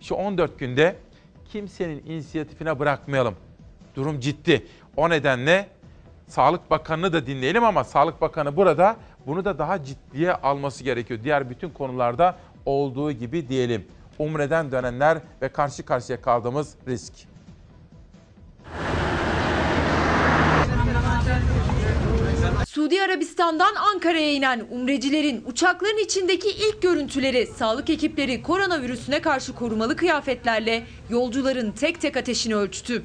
şu 0.00 0.14
14 0.14 0.58
günde 0.58 0.96
kimsenin 1.52 2.02
inisiyatifine 2.06 2.78
bırakmayalım. 2.78 3.36
Durum 3.94 4.20
ciddi. 4.20 4.66
O 4.96 5.10
nedenle 5.10 5.68
Sağlık 6.28 6.70
Bakanı'nı 6.70 7.12
da 7.12 7.26
dinleyelim 7.26 7.64
ama 7.64 7.84
Sağlık 7.84 8.20
Bakanı 8.20 8.56
burada 8.56 8.96
bunu 9.26 9.44
da 9.44 9.58
daha 9.58 9.84
ciddiye 9.84 10.32
alması 10.32 10.84
gerekiyor. 10.84 11.20
Diğer 11.24 11.50
bütün 11.50 11.70
konularda 11.70 12.36
olduğu 12.66 13.12
gibi 13.12 13.48
diyelim. 13.48 13.86
Umre'den 14.18 14.72
dönenler 14.72 15.18
ve 15.42 15.48
karşı 15.48 15.84
karşıya 15.84 16.22
kaldığımız 16.22 16.74
risk. 16.88 17.12
Suudi 22.66 23.02
Arabistan'dan 23.02 23.74
Ankara'ya 23.74 24.32
inen 24.32 24.66
umrecilerin 24.70 25.44
uçakların 25.46 26.04
içindeki 26.04 26.48
ilk 26.48 26.82
görüntüleri 26.82 27.46
sağlık 27.46 27.90
ekipleri 27.90 28.42
koronavirüsüne 28.42 29.22
karşı 29.22 29.54
korumalı 29.54 29.96
kıyafetlerle 29.96 30.86
yolcuların 31.10 31.70
tek 31.72 32.00
tek 32.00 32.16
ateşini 32.16 32.54
ölçtü. 32.56 33.02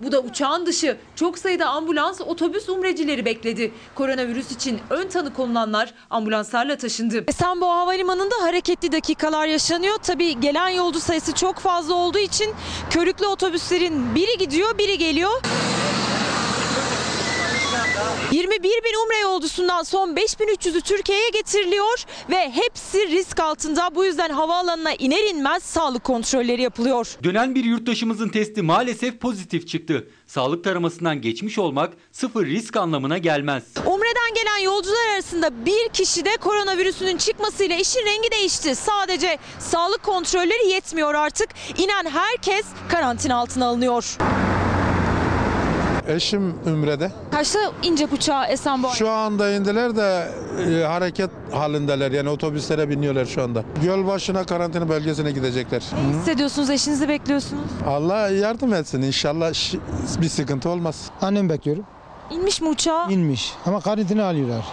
Bu 0.00 0.12
da 0.12 0.20
uçağın 0.20 0.66
dışı. 0.66 0.96
Çok 1.16 1.38
sayıda 1.38 1.68
ambulans, 1.68 2.20
otobüs 2.20 2.68
umrecileri 2.68 3.24
bekledi. 3.24 3.72
Koronavirüs 3.94 4.52
için 4.52 4.80
ön 4.90 5.08
tanı 5.08 5.34
konulanlar 5.34 5.94
ambulanslarla 6.10 6.76
taşındı. 6.76 7.24
Esenboğa 7.28 7.78
Havalimanı'nda 7.78 8.34
hareketli 8.42 8.92
dakikalar 8.92 9.46
yaşanıyor. 9.46 9.98
Tabii 10.02 10.40
gelen 10.40 10.68
yolcu 10.68 11.00
sayısı 11.00 11.34
çok 11.34 11.58
fazla 11.58 11.94
olduğu 11.94 12.18
için 12.18 12.54
körüklü 12.90 13.26
otobüslerin 13.26 14.14
biri 14.14 14.38
gidiyor, 14.38 14.78
biri 14.78 14.98
geliyor. 14.98 15.42
21 18.32 18.62
bin 18.62 19.04
umre 19.04 19.18
yolcusundan 19.18 19.82
son 19.82 20.16
5300'ü 20.16 20.80
Türkiye'ye 20.80 21.28
getiriliyor 21.28 22.04
ve 22.30 22.50
hepsi 22.50 23.08
risk 23.08 23.40
altında. 23.40 23.94
Bu 23.94 24.04
yüzden 24.04 24.30
havaalanına 24.30 24.94
iner 24.94 25.24
inmez 25.30 25.62
sağlık 25.62 26.04
kontrolleri 26.04 26.62
yapılıyor. 26.62 27.16
Dönen 27.24 27.54
bir 27.54 27.64
yurttaşımızın 27.64 28.28
testi 28.28 28.62
maalesef 28.62 29.20
pozitif 29.20 29.68
çıktı. 29.68 30.08
Sağlık 30.26 30.64
taramasından 30.64 31.20
geçmiş 31.20 31.58
olmak 31.58 31.92
sıfır 32.12 32.46
risk 32.46 32.76
anlamına 32.76 33.18
gelmez. 33.18 33.64
Umre'den 33.86 34.34
gelen 34.34 34.58
yolcular 34.58 35.08
arasında 35.14 35.66
bir 35.66 35.88
kişide 35.88 36.36
koronavirüsünün 36.36 37.16
çıkmasıyla 37.16 37.76
işin 37.76 38.06
rengi 38.06 38.30
değişti. 38.30 38.74
Sadece 38.74 39.38
sağlık 39.58 40.02
kontrolleri 40.02 40.68
yetmiyor 40.68 41.14
artık. 41.14 41.48
İnen 41.78 42.06
herkes 42.10 42.66
karantina 42.88 43.36
altına 43.36 43.66
alınıyor. 43.66 44.16
Eşim 46.08 46.54
Ümre'de. 46.66 47.12
Kaçta 47.30 47.58
inecek 47.82 48.12
uçağa 48.12 48.46
Esenboğa? 48.46 48.92
Şu 48.94 49.10
anda 49.10 49.50
indiler 49.50 49.96
de 49.96 50.28
e, 50.80 50.84
hareket 50.84 51.30
halindeler. 51.52 52.12
Yani 52.12 52.28
otobüslere 52.28 52.88
biniyorlar 52.90 53.26
şu 53.26 53.42
anda. 53.42 53.62
Gölbaşı'na 53.82 54.44
karantina 54.44 54.88
bölgesine 54.88 55.30
gidecekler. 55.32 55.82
Ne 56.12 56.18
hissediyorsunuz? 56.18 56.70
Eşinizi 56.70 57.08
bekliyorsunuz. 57.08 57.62
Allah 57.88 58.28
yardım 58.28 58.74
etsin. 58.74 59.02
İnşallah 59.02 59.50
şi- 59.50 59.78
bir 60.20 60.28
sıkıntı 60.28 60.68
olmaz. 60.68 61.10
Annem 61.22 61.48
bekliyorum. 61.48 61.84
İnmiş 62.30 62.60
mi 62.60 62.68
uçağa? 62.68 63.06
İnmiş 63.10 63.52
ama 63.66 63.80
karantina 63.80 64.24
alıyorlar. 64.24 64.64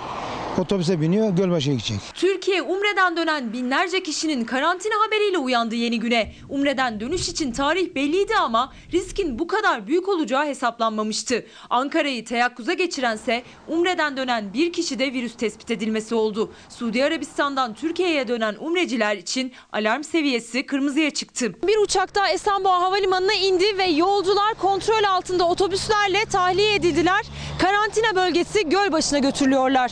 Otobüse 0.59 1.01
biniyor 1.01 1.29
Gölbaşı'ya 1.29 1.75
gidecek. 1.75 1.99
Türkiye 2.13 2.61
Umre'den 2.61 3.17
dönen 3.17 3.53
binlerce 3.53 4.03
kişinin 4.03 4.45
karantina 4.45 4.93
haberiyle 5.05 5.37
uyandı 5.37 5.75
yeni 5.75 5.99
güne. 5.99 6.31
Umre'den 6.49 6.99
dönüş 6.99 7.29
için 7.29 7.51
tarih 7.51 7.95
belliydi 7.95 8.35
ama 8.35 8.73
riskin 8.93 9.39
bu 9.39 9.47
kadar 9.47 9.87
büyük 9.87 10.09
olacağı 10.09 10.45
hesaplanmamıştı. 10.45 11.45
Ankara'yı 11.69 12.25
teyakkuza 12.25 12.73
geçirense 12.73 13.43
Umre'den 13.67 14.17
dönen 14.17 14.53
bir 14.53 14.73
kişide 14.73 15.13
virüs 15.13 15.35
tespit 15.35 15.71
edilmesi 15.71 16.15
oldu. 16.15 16.51
Suudi 16.69 17.03
Arabistan'dan 17.05 17.73
Türkiye'ye 17.73 18.27
dönen 18.27 18.55
Umreciler 18.59 19.17
için 19.17 19.51
alarm 19.73 20.03
seviyesi 20.03 20.65
kırmızıya 20.65 21.09
çıktı. 21.11 21.53
Bir 21.67 21.77
uçakta 21.77 22.29
Esenboğa 22.29 22.81
Havalimanı'na 22.81 23.33
indi 23.33 23.77
ve 23.77 23.83
yolcular 23.85 24.53
kontrol 24.53 25.03
altında 25.09 25.47
otobüslerle 25.47 26.25
tahliye 26.25 26.75
edildiler. 26.75 27.25
Karantina 27.59 28.15
bölgesi 28.15 28.69
Gölbaşı'na 28.69 29.19
götürülüyorlar. 29.19 29.91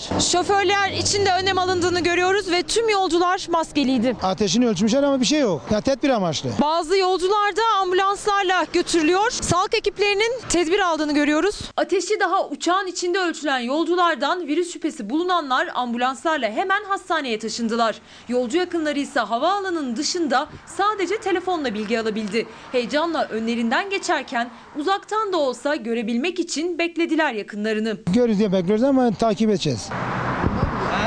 Şoförler 0.53 0.91
için 0.91 1.25
de 1.25 1.29
önlem 1.41 1.57
alındığını 1.57 1.99
görüyoruz 1.99 2.51
ve 2.51 2.63
tüm 2.63 2.89
yolcular 2.89 3.47
maskeliydi. 3.49 4.15
Ateşini 4.23 4.67
ölçmüşler 4.67 5.03
ama 5.03 5.19
bir 5.21 5.25
şey 5.25 5.39
yok. 5.39 5.61
Ya 5.71 5.81
tedbir 5.81 6.09
amaçlı. 6.09 6.49
Bazı 6.61 6.97
yolcular 6.97 7.55
da 7.55 7.61
ambulanslarla 7.81 8.65
götürülüyor. 8.73 9.31
Sağlık 9.31 9.75
ekiplerinin 9.75 10.41
tedbir 10.49 10.79
aldığını 10.79 11.13
görüyoruz. 11.13 11.59
Ateşi 11.77 12.19
daha 12.19 12.47
uçağın 12.47 12.87
içinde 12.87 13.19
ölçülen 13.19 13.59
yolculardan 13.59 14.47
virüs 14.47 14.73
şüphesi 14.73 15.09
bulunanlar 15.09 15.69
ambulanslarla 15.73 16.47
hemen 16.47 16.83
hastaneye 16.83 17.39
taşındılar. 17.39 17.95
Yolcu 18.27 18.57
yakınları 18.57 18.99
ise 18.99 19.19
havaalanının 19.19 19.95
dışında 19.95 20.47
sadece 20.65 21.17
telefonla 21.17 21.73
bilgi 21.73 21.99
alabildi. 21.99 22.47
Heyecanla 22.71 23.27
önlerinden 23.27 23.89
geçerken 23.89 24.49
uzaktan 24.75 25.33
da 25.33 25.37
olsa 25.37 25.75
görebilmek 25.75 26.39
için 26.39 26.79
beklediler 26.79 27.33
yakınlarını. 27.33 27.97
Görürüz 28.13 28.39
diye 28.39 28.51
bekliyoruz 28.51 28.83
ama 28.83 29.11
takip 29.11 29.49
edeceğiz. 29.49 29.89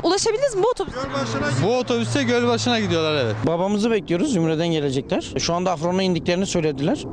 Ulaşabildiniz 0.02 0.54
mi 0.54 0.62
bu 0.62 0.68
otobüs? 0.68 0.94
Bu 1.64 1.76
otobüste 1.78 2.22
Gölbaşı'na 2.22 2.80
gidiyorlar 2.80 3.24
evet. 3.24 3.36
Babamızı 3.46 3.90
bekliyoruz. 3.90 4.36
Ümre'den 4.36 4.68
gelecekler. 4.68 5.32
Şu 5.38 5.54
anda 5.54 5.72
Afron'a 5.72 6.02
indiklerini 6.02 6.46
söylediler. 6.46 7.04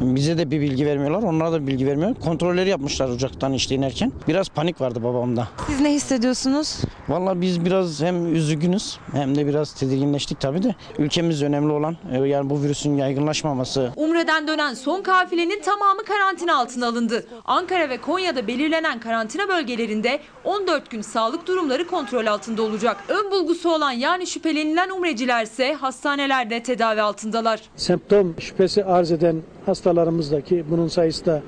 Bize 0.00 0.38
de 0.38 0.50
bir 0.50 0.60
bilgi 0.60 0.86
vermiyorlar. 0.86 1.22
Onlara 1.22 1.52
da 1.52 1.66
bilgi 1.66 1.86
vermiyor. 1.86 2.14
Kontrolleri 2.14 2.68
yapmışlar 2.68 3.08
uçaktan 3.08 3.52
işte 3.52 3.74
inerken. 3.74 4.12
Biraz 4.28 4.48
panik 4.48 4.80
vardı 4.80 5.04
babamda. 5.04 5.48
Siz 5.66 5.80
ne 5.80 5.92
hissediyorsunuz? 5.92 6.80
Vallahi 7.08 7.40
biz 7.40 7.64
biraz 7.64 8.02
hem 8.02 8.34
üzgünüz 8.34 8.98
hem 9.12 9.36
de 9.36 9.46
biraz 9.46 9.72
tedirginleştik 9.74 10.40
tabii 10.40 10.62
de. 10.62 10.74
Ülkemiz 10.98 11.42
önemli 11.42 11.72
olan 11.72 11.96
e, 12.12 12.18
yani 12.18 12.50
bu 12.50 12.62
virüsün 12.62 12.96
yaygınlaşmaması. 12.96 13.92
Umre'den 13.96 14.48
dönen 14.48 14.74
son 14.74 15.02
kafilenin 15.02 15.62
tamamı 15.62 16.04
karantina 16.04 16.56
altına 16.56 16.86
alındı. 16.86 17.26
Ankara 17.44 17.88
ve 17.90 18.00
Konya'da 18.00 18.46
belirlenen 18.46 19.00
karantina 19.00 19.48
bölgelerinde 19.48 20.20
14 20.44 20.90
gün 20.90 21.00
sağlık 21.02 21.46
durumları 21.46 21.86
kontrol 21.86 22.26
altında 22.26 22.62
olacak. 22.62 22.96
Ön 23.08 23.30
bulgusu 23.30 23.74
olan 23.74 23.92
yani 23.92 24.26
şüphelenilen 24.26 24.90
umreciler 24.90 25.42
ise 25.44 25.74
hastanelerde 25.74 26.62
tedavi 26.62 27.02
altındalar. 27.02 27.60
Semptom 27.76 28.34
şüphesi 28.40 28.84
arz 28.84 29.12
eden 29.12 29.42
hastalarımızdaki 29.68 30.64
bunun 30.70 30.88
sayısı 30.88 31.26
da 31.26 31.42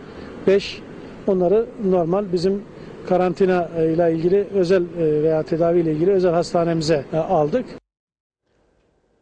5. 0.46 0.82
Onları 1.26 1.66
normal 1.84 2.32
bizim 2.32 2.62
karantina 3.08 3.68
e, 3.76 3.92
ile 3.92 4.12
ilgili 4.12 4.48
özel 4.54 4.82
e, 4.82 5.22
veya 5.22 5.42
tedavi 5.42 5.80
ile 5.80 5.92
ilgili 5.92 6.10
özel 6.10 6.32
hastanemize 6.32 7.04
e, 7.12 7.16
aldık. 7.16 7.66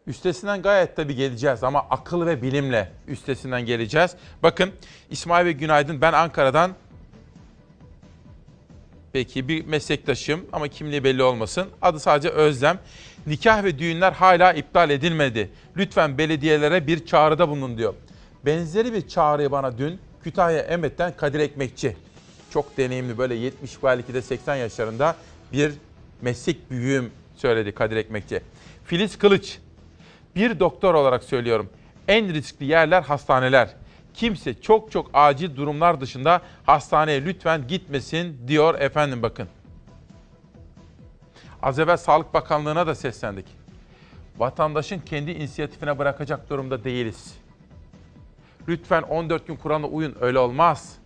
Üstesinden 0.07 0.63
gayet 0.63 0.97
tabii 0.97 1.15
geleceğiz 1.15 1.65
ama 1.65 1.87
akıl 1.91 2.27
ve 2.27 2.43
bilimle 2.43 2.89
üstesinden 3.09 3.67
geleceğiz. 3.67 4.17
Bakın 4.43 4.71
İsmail 5.11 5.47
Bey 5.47 5.53
günaydın. 5.53 6.01
Ben 6.01 6.13
Ankara'dan 6.13 6.71
peki 9.13 9.49
bir 9.49 9.67
meslektaşım 9.67 10.41
ama 10.53 10.69
kimliği 10.69 11.05
belli 11.05 11.23
olmasın. 11.23 11.69
Adı 11.83 12.01
sadece 12.01 12.29
Özlem. 12.29 12.79
Nikah 13.27 13.65
ve 13.65 13.79
düğünler 13.79 14.13
hala 14.13 14.53
iptal 14.53 14.91
edilmedi. 14.91 15.51
Lütfen 15.77 16.19
belediyelere 16.19 16.87
bir 16.87 17.07
çağrıda 17.07 17.49
bulunun 17.49 17.79
diyor. 17.79 17.95
Benzeri 18.45 18.93
bir 18.93 19.09
çağrıyı 19.09 19.51
bana 19.51 19.79
dün 19.79 20.01
Kütahya 20.23 20.61
Emet'ten 20.61 21.17
Kadir 21.17 21.41
Ekmekçi. 21.41 21.97
Çok 22.51 22.77
deneyimli 22.77 23.19
böyle 23.19 23.35
70 23.35 23.83
belki 23.83 24.15
de 24.15 24.23
80 24.23 24.57
yaşlarında 24.57 25.17
bir 25.53 25.73
meslek 26.23 26.71
büyüğüm 26.71 27.11
söyledi 27.37 27.73
Kadir 27.73 27.97
Ekmekçi. 27.97 28.41
Filiz 28.85 29.19
Kılıç 29.19 29.59
bir 30.37 30.61
doktor 30.61 30.95
olarak 30.95 31.25
söylüyorum. 31.25 31.71
En 32.09 32.35
riskli 32.35 32.65
yerler 32.65 33.03
hastaneler. 33.03 33.75
Kimse 34.15 34.61
çok 34.61 34.93
çok 34.93 35.11
acil 35.15 35.57
durumlar 35.57 36.01
dışında 36.01 36.43
hastaneye 36.67 37.25
lütfen 37.25 37.69
gitmesin 37.69 38.49
diyor 38.49 38.81
efendim 38.81 39.23
bakın. 39.23 39.49
Az 41.63 41.79
evvel 41.79 41.97
Sağlık 41.97 42.35
Bakanlığı'na 42.35 42.87
da 42.87 42.95
seslendik. 42.95 43.47
Vatandaşın 44.39 44.99
kendi 44.99 45.31
inisiyatifine 45.31 45.99
bırakacak 45.99 46.51
durumda 46.51 46.85
değiliz. 46.85 47.35
Lütfen 48.69 49.03
14 49.03 49.47
gün 49.47 49.57
kuralına 49.57 49.87
uyun 49.87 50.17
öyle 50.21 50.39
olmaz. 50.39 50.99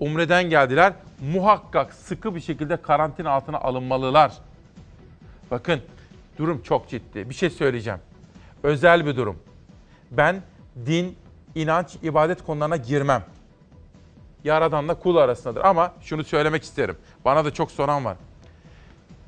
Umre'den 0.00 0.50
geldiler. 0.50 0.92
Muhakkak 1.34 1.92
sıkı 1.92 2.34
bir 2.34 2.40
şekilde 2.40 2.76
karantina 2.76 3.30
altına 3.30 3.58
alınmalılar. 3.58 4.32
Bakın 5.50 5.80
durum 6.38 6.62
çok 6.62 6.88
ciddi. 6.88 7.30
Bir 7.30 7.34
şey 7.34 7.50
söyleyeceğim 7.50 8.00
özel 8.62 9.06
bir 9.06 9.16
durum. 9.16 9.38
Ben 10.10 10.42
din, 10.86 11.16
inanç, 11.54 11.96
ibadet 12.02 12.44
konularına 12.44 12.76
girmem. 12.76 13.24
Yaradanla 14.44 14.94
kul 14.94 15.16
arasındadır. 15.16 15.64
Ama 15.64 15.92
şunu 16.00 16.24
söylemek 16.24 16.62
isterim. 16.62 16.96
Bana 17.24 17.44
da 17.44 17.54
çok 17.54 17.70
soran 17.70 18.04
var. 18.04 18.16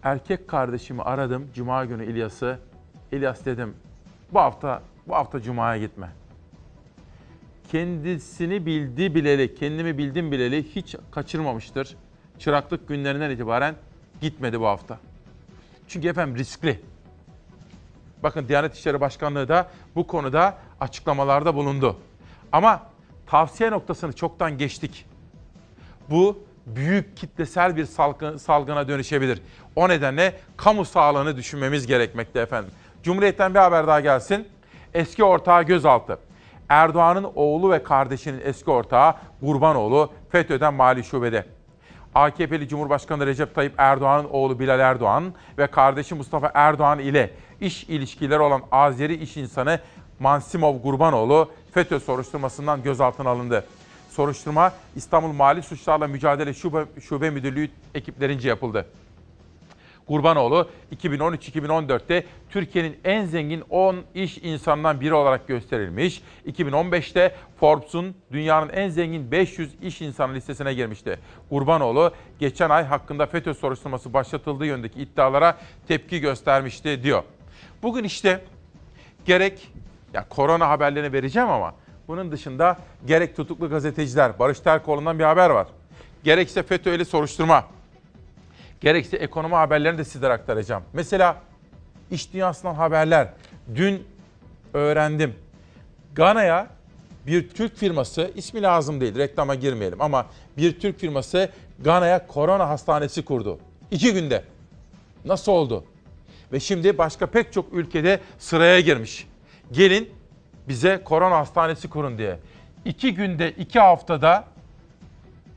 Erkek 0.03 0.49
kardeşimi 0.49 1.03
aradım 1.03 1.49
Cuma 1.55 1.85
günü 1.85 2.05
İlyas'ı. 2.05 2.59
İlyas 3.13 3.45
dedim 3.45 3.75
bu 4.33 4.39
hafta 4.39 4.83
bu 5.09 5.15
hafta 5.15 5.41
Cuma'ya 5.41 5.79
gitme. 5.79 6.20
Kendisini 7.71 8.67
bildi 8.67 9.15
bileli, 9.15 9.55
kendimi 9.55 9.99
bildim 9.99 10.33
bileli 10.33 10.75
hiç 10.75 10.97
kaçırmamıştır. 11.11 11.97
Çıraklık 12.39 12.89
günlerinden 12.89 13.31
itibaren 13.31 13.75
gitmedi 14.21 14.61
bu 14.61 14.67
hafta. 14.67 14.99
Çünkü 15.89 16.09
efendim 16.09 16.37
riskli. 16.37 16.81
Bakın 18.23 18.49
Diyanet 18.49 18.75
İşleri 18.75 19.01
Başkanlığı 19.01 19.49
da 19.49 19.71
bu 19.97 20.07
konuda 20.07 20.59
açıklamalarda 20.81 21.55
bulundu. 21.55 21.97
Ama 22.53 22.87
tavsiye 23.27 23.71
noktasını 23.71 24.13
çoktan 24.13 24.59
geçtik. 24.59 25.07
Bu 26.11 26.45
büyük 26.67 27.17
kitlesel 27.17 27.77
bir 27.77 27.85
salgın, 27.85 28.37
salgına 28.37 28.89
dönüşebilir. 28.89 29.43
O 29.77 29.89
nedenle 29.89 30.41
kamu 30.57 30.85
sağlığını 30.85 31.37
düşünmemiz 31.37 31.87
gerekmekte 31.87 32.41
efendim. 32.41 32.71
Cumhuriyet'ten 33.03 33.55
bir 33.55 33.59
haber 33.59 33.87
daha 33.87 34.01
gelsin. 34.01 34.49
Eski 34.95 35.25
ortağı 35.25 35.63
gözaltı. 35.63 36.30
Erdoğan'ın 36.71 37.27
oğlu 37.35 37.71
ve 37.71 37.83
kardeşinin 37.83 38.41
eski 38.45 38.71
ortağı 38.71 39.15
Gurbanoğlu 39.43 40.11
FETÖ'den 40.29 40.75
mali 40.75 41.05
şubede. 41.05 41.45
AKP'li 42.15 42.69
Cumhurbaşkanı 42.69 43.27
Recep 43.27 43.55
Tayyip 43.55 43.75
Erdoğan'ın 43.79 44.29
oğlu 44.31 44.59
Bilal 44.59 44.81
Erdoğan 44.81 45.35
ve 45.59 45.67
kardeşi 45.67 46.15
Mustafa 46.15 46.51
Erdoğan 46.55 46.99
ile 46.99 47.31
iş 47.61 47.85
ilişkileri 47.85 48.41
olan 48.41 48.63
Azeri 48.73 49.15
iş 49.15 49.37
insanı 49.37 49.81
Mansimov 50.21 50.77
Gurbanoğlu 50.77 51.51
FETÖ 51.75 52.01
soruşturmasından 52.01 52.83
gözaltına 52.83 53.31
alındı. 53.31 53.65
Soruşturma 54.11 54.73
İstanbul 54.97 55.33
Mali 55.33 55.63
Suçlarla 55.63 56.07
Mücadele 56.07 56.55
Şube, 56.55 56.85
Şube 57.01 57.31
Müdürlüğü 57.31 57.69
ekiplerince 57.95 58.49
yapıldı. 58.49 58.87
Gurbanoğlu 60.11 60.69
2013-2014'te 60.97 62.25
Türkiye'nin 62.51 62.97
en 63.05 63.25
zengin 63.25 63.65
10 63.71 63.97
iş 64.15 64.39
insanından 64.39 65.01
biri 65.01 65.15
olarak 65.15 65.49
gösterilmiş. 65.49 66.23
2015'te 66.47 67.35
Forbes'un 67.61 68.15
dünyanın 68.33 68.69
en 68.69 68.89
zengin 68.89 69.31
500 69.31 69.75
iş 69.83 70.01
insanı 70.01 70.35
listesine 70.35 70.75
girmişti. 70.75 71.19
Gurbanoğlu 71.51 72.13
geçen 72.39 72.71
ay 72.71 72.85
hakkında 72.85 73.27
FETÖ 73.27 73.55
soruşturması 73.55 74.13
başlatıldığı 74.13 74.67
yönündeki 74.67 75.01
iddialara 75.03 75.59
tepki 75.89 76.21
göstermişti 76.21 77.03
diyor. 77.03 77.23
Bugün 77.83 78.05
işte 78.05 78.45
gerek 79.25 79.73
ya 80.15 80.29
korona 80.29 80.69
haberlerini 80.69 81.13
vereceğim 81.13 81.49
ama 81.49 81.75
bunun 82.09 82.33
dışında 82.33 82.79
gerek 83.07 83.37
tutuklu 83.37 83.71
gazeteciler 83.71 84.39
Barış 84.39 84.61
Terkoğlu'ndan 84.61 85.19
bir 85.19 85.25
haber 85.25 85.51
var. 85.51 85.67
Gerekse 86.25 86.63
FETÖ'yle 86.63 87.05
soruşturma 87.05 87.65
gerekse 88.81 89.17
ekonomi 89.17 89.55
haberlerini 89.55 89.99
de 89.99 90.05
sizlere 90.05 90.33
aktaracağım. 90.33 90.83
Mesela 90.93 91.37
iş 92.11 92.33
dünyasından 92.33 92.75
haberler. 92.75 93.29
Dün 93.75 94.07
öğrendim. 94.75 95.35
Gana'ya 96.15 96.67
Bir 97.27 97.49
Türk 97.49 97.77
firması, 97.77 98.31
ismi 98.35 98.63
lazım 98.63 99.01
değil, 99.01 99.15
reklama 99.15 99.55
girmeyelim 99.55 100.01
ama 100.01 100.27
bir 100.57 100.81
Türk 100.81 100.99
firması 100.99 101.49
Gana'ya 101.79 102.27
korona 102.27 102.69
hastanesi 102.69 103.25
kurdu. 103.25 103.59
İki 103.91 104.13
günde. 104.13 104.45
Nasıl 105.25 105.53
oldu? 105.53 105.85
Ve 106.53 106.61
şimdi 106.61 106.99
başka 106.99 107.27
pek 107.27 107.53
çok 107.53 107.73
ülkede 107.73 108.21
sıraya 108.39 108.81
girmiş. 108.81 109.29
Gelin 109.73 110.11
bize 110.69 111.01
korona 111.05 111.37
hastanesi 111.37 111.91
kurun 111.91 112.19
diye. 112.19 112.39
İki 112.85 113.15
günde, 113.15 113.51
iki 113.51 113.81
haftada 113.81 114.45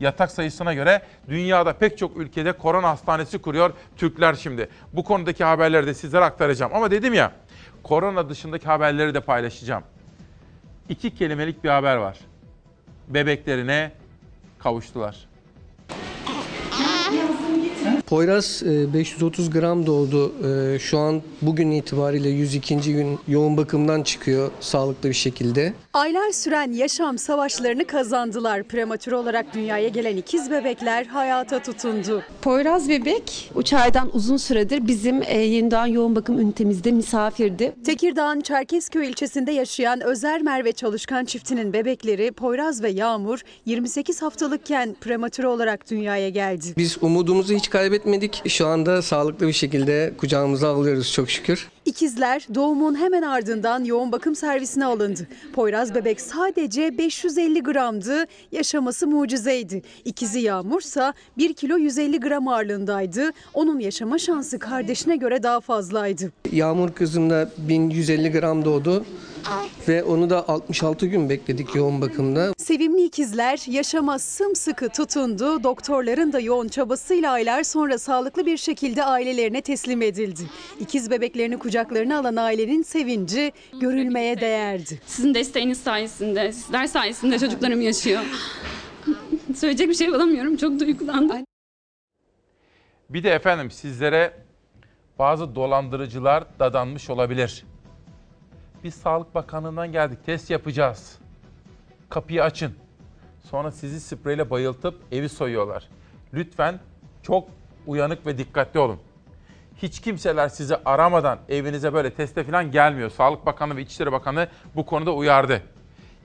yatak 0.04 0.32
sayısına 0.32 0.74
göre 0.74 1.02
dünyada 1.30 1.74
pek 1.74 1.98
çok 1.98 2.18
ülkede 2.18 2.52
korona 2.52 2.90
hastanesi 2.90 3.42
kuruyor 3.42 3.74
Türkler 3.98 4.34
şimdi. 4.34 4.70
Bu 4.94 5.04
konudaki 5.04 5.44
haberleri 5.44 5.88
de 5.88 5.94
sizlere 5.94 6.24
aktaracağım. 6.24 6.76
Ama 6.76 6.92
dedim 6.92 7.14
ya 7.14 7.32
korona 7.84 8.30
dışındaki 8.30 8.66
haberleri 8.66 9.14
de 9.14 9.20
paylaşacağım. 9.20 9.84
İki 10.90 11.16
kelimelik 11.16 11.64
bir 11.64 11.70
haber 11.70 11.96
var. 11.96 12.18
Bebeklerine 13.08 13.92
kavuştular. 14.60 15.33
Poyraz 18.14 18.64
e, 18.64 18.94
530 18.94 19.50
gram 19.50 19.86
doğdu. 19.86 20.34
E, 20.76 20.80
Şu 20.80 20.98
an 20.98 21.22
bugün 21.42 21.72
itibariyle 21.72 22.30
102. 22.30 22.94
gün 22.94 23.20
yoğun 23.28 23.58
bakımdan 23.58 24.04
çıkıyor 24.04 24.52
sağlıklı 24.60 25.10
bir 25.10 25.14
şekilde. 25.14 25.74
Aylar 25.94 26.32
süren 26.32 26.72
yaşam 26.72 27.18
savaşlarını 27.18 27.86
kazandılar. 27.88 28.64
Prematür 28.64 29.12
olarak 29.12 29.54
dünyaya 29.54 29.88
gelen 29.88 30.18
ikiz 30.18 30.52
bebekler 30.52 31.06
hayata 31.06 31.62
tutundu. 31.62 32.24
Poyraz 32.42 32.90
bebek 32.90 33.52
3 33.58 33.74
aydan 33.74 34.10
uzun 34.14 34.38
süredir 34.38 34.88
bizim 34.88 35.24
e, 35.26 35.38
yeniden 35.38 35.86
yoğun 35.86 36.16
bakım 36.16 36.40
ünitemizde 36.40 36.92
misafirdi. 36.92 37.74
Tekirdağ'ın 37.86 38.42
Çerkezköy 38.42 39.10
ilçesinde 39.10 39.52
yaşayan 39.52 40.02
Özer 40.02 40.42
Merve 40.42 40.72
Çalışkan 40.72 41.26
çiftinin 41.26 41.74
bebekleri 41.74 42.32
Poyraz 42.32 42.84
ve 42.84 42.90
Yağmur 42.90 43.40
28 43.66 44.22
haftalıkken 44.22 44.96
prematür 45.02 45.44
olarak 45.44 45.92
dünyaya 45.92 46.30
geldi. 46.30 46.66
Biz 46.78 46.98
umudumuzu 47.02 47.54
hiç 47.54 47.70
kaybetmedik. 47.70 48.03
Şu 48.48 48.68
anda 48.68 49.02
sağlıklı 49.02 49.48
bir 49.48 49.54
şekilde 49.54 50.14
kucağımıza 50.18 50.70
alıyoruz 50.74 51.14
çok 51.14 51.30
şükür. 51.30 51.70
İkizler 51.86 52.48
doğumun 52.56 52.96
hemen 52.96 53.22
ardından 53.22 53.84
yoğun 53.84 54.12
bakım 54.12 54.36
servisine 54.36 54.86
alındı. 54.86 55.28
Poyraz 55.54 55.96
bebek 55.96 56.22
sadece 56.22 56.98
550 56.98 57.64
gramdı, 57.64 58.26
yaşaması 58.52 59.08
mucizeydi. 59.08 59.82
İkizi 60.06 60.40
Yağmursa 60.40 61.14
1 61.38 61.54
kilo 61.54 61.78
150 61.78 62.20
gram 62.20 62.48
ağırlığındaydı. 62.48 63.32
Onun 63.54 63.80
yaşama 63.80 64.18
şansı 64.18 64.60
kardeşine 64.60 65.16
göre 65.16 65.44
daha 65.44 65.60
fazlaydı. 65.60 66.32
Yağmur 66.52 66.92
kızım 66.92 67.30
da 67.30 67.52
1150 67.58 68.32
gram 68.32 68.66
doğdu 68.66 69.06
ve 69.88 70.04
onu 70.04 70.30
da 70.30 70.50
66 70.50 71.06
gün 71.06 71.30
bekledik 71.30 71.76
yoğun 71.76 72.02
bakımda. 72.02 72.54
Sevimli 72.58 73.04
ikizler 73.04 73.64
yaşama 73.68 74.20
sımsıkı 74.20 74.90
tutundu. 74.90 75.64
Doktorların 75.64 76.34
da 76.34 76.40
yoğun 76.40 76.68
çabasıyla 76.68 77.32
aylar 77.32 77.64
sonra 77.64 77.98
sağlıklı 77.98 78.46
bir 78.46 78.58
şekilde 78.58 79.04
ailelerine 79.04 79.62
teslim 79.62 80.02
edildi. 80.02 80.42
İkiz 80.80 81.12
bebeklerini 81.12 81.60
kucaklarına 81.60 82.20
alan 82.20 82.36
ailenin 82.36 82.84
sevinci 82.84 83.52
görülmeye 83.82 84.42
değerdi. 84.42 85.02
Sizin 85.06 85.34
desteğiniz 85.34 85.78
sayesinde, 85.78 86.52
sizler 86.52 86.88
sayesinde 86.88 87.40
çocuklarım 87.40 87.82
yaşıyor. 87.82 88.22
Söyleyecek 89.56 89.90
bir 89.90 89.96
şey 89.96 90.12
bulamıyorum. 90.12 90.58
Çok 90.58 90.80
duygulandım. 90.80 91.46
Bir 93.10 93.24
de 93.24 93.30
efendim 93.30 93.72
sizlere 93.72 94.34
bazı 95.20 95.56
dolandırıcılar 95.56 96.44
dadanmış 96.60 97.10
olabilir. 97.10 97.66
Biz 98.84 98.94
Sağlık 98.94 99.36
Bakanlığı'ndan 99.36 99.92
geldik, 99.92 100.26
test 100.26 100.50
yapacağız. 100.50 101.18
Kapıyı 102.10 102.44
açın. 102.44 102.76
Sonra 103.50 103.72
sizi 103.72 104.02
spreyle 104.02 104.50
bayıltıp 104.50 105.02
evi 105.12 105.30
soyuyorlar. 105.30 105.90
Lütfen 106.34 106.80
çok 107.22 107.48
uyanık 107.88 108.26
ve 108.26 108.38
dikkatli 108.38 108.80
olun. 108.80 109.00
Hiç 109.78 110.02
kimseler 110.02 110.50
sizi 110.50 110.76
aramadan 110.86 111.40
evinize 111.50 111.94
böyle 111.94 112.14
teste 112.14 112.44
falan 112.44 112.72
gelmiyor. 112.72 113.10
Sağlık 113.10 113.46
Bakanı 113.46 113.78
ve 113.78 113.82
İçişleri 113.82 114.12
Bakanı 114.12 114.48
bu 114.76 114.86
konuda 114.86 115.14
uyardı. 115.14 115.62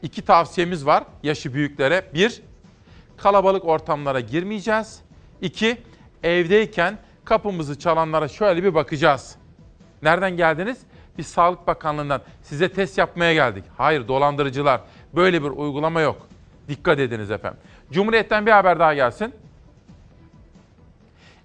İki 0.03 0.23
tavsiyemiz 0.25 0.87
var 0.87 1.05
yaşı 1.23 1.55
büyüklere. 1.55 2.11
Bir, 2.15 2.43
kalabalık 3.17 3.65
ortamlara 3.65 4.21
girmeyeceğiz. 4.21 5.01
İki, 5.41 5.83
evdeyken 6.23 6.99
kapımızı 7.25 7.79
çalanlara 7.79 8.29
şöyle 8.29 8.63
bir 8.63 8.75
bakacağız. 8.75 9.37
Nereden 10.03 10.37
geldiniz? 10.37 10.79
Biz 11.19 11.27
Sağlık 11.27 11.66
Bakanlığı'ndan 11.66 12.21
size 12.43 12.73
test 12.73 12.99
yapmaya 12.99 13.35
geldik. 13.35 13.64
Hayır 13.77 14.09
dolandırıcılar. 14.09 14.81
Böyle 15.14 15.43
bir 15.43 15.51
uygulama 15.51 16.01
yok. 16.01 16.29
Dikkat 16.69 16.99
ediniz 16.99 17.31
efendim. 17.31 17.61
Cumhuriyet'ten 17.93 18.47
bir 18.47 18.51
haber 18.51 18.79
daha 18.79 18.95
gelsin. 18.95 19.35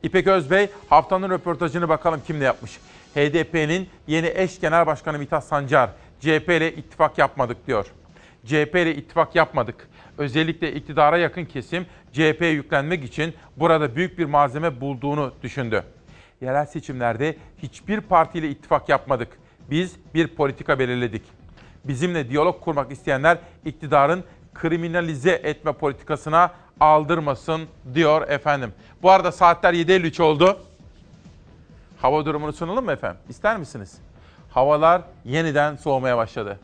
İpek 0.03 0.27
Özbey 0.27 0.69
haftanın 0.89 1.29
röportajını 1.29 1.89
bakalım 1.89 2.21
kimle 2.27 2.45
yapmış. 2.45 2.79
HDP'nin 3.15 3.89
yeni 4.07 4.31
eş 4.35 4.59
genel 4.59 4.85
başkanı 4.85 5.19
Mithat 5.19 5.43
Sancar, 5.43 5.89
CHP 6.19 6.49
ile 6.49 6.73
ittifak 6.73 7.17
yapmadık 7.17 7.67
diyor. 7.67 7.85
CHP 8.45 8.75
ile 8.75 8.95
ittifak 8.95 9.35
yapmadık. 9.35 9.89
Özellikle 10.17 10.73
iktidara 10.73 11.17
yakın 11.17 11.45
kesim 11.45 11.85
CHP'ye 12.11 12.51
yüklenmek 12.51 13.03
için 13.03 13.33
burada 13.57 13.95
büyük 13.95 14.17
bir 14.17 14.25
malzeme 14.25 14.81
bulduğunu 14.81 15.33
düşündü. 15.43 15.83
Yerel 16.41 16.65
seçimlerde 16.65 17.35
hiçbir 17.57 18.01
partiyle 18.01 18.49
ittifak 18.49 18.89
yapmadık. 18.89 19.42
Biz 19.69 19.95
bir 20.13 20.27
politika 20.27 20.79
belirledik. 20.79 21.21
Bizimle 21.85 22.29
diyalog 22.29 22.61
kurmak 22.61 22.91
isteyenler 22.91 23.37
iktidarın 23.65 24.23
kriminalize 24.53 25.31
etme 25.31 25.71
politikasına 25.71 26.51
aldırmasın 26.79 27.61
diyor 27.93 28.27
efendim. 28.27 28.73
Bu 29.01 29.11
arada 29.11 29.31
saatler 29.31 29.73
7.53 29.73 30.21
oldu. 30.21 30.59
Hava 32.01 32.25
durumunu 32.25 32.53
sunalım 32.53 32.85
mı 32.85 32.91
efendim? 32.91 33.21
İster 33.29 33.57
misiniz? 33.57 33.97
Havalar 34.49 35.01
yeniden 35.25 35.75
soğumaya 35.75 36.17
başladı. 36.17 36.59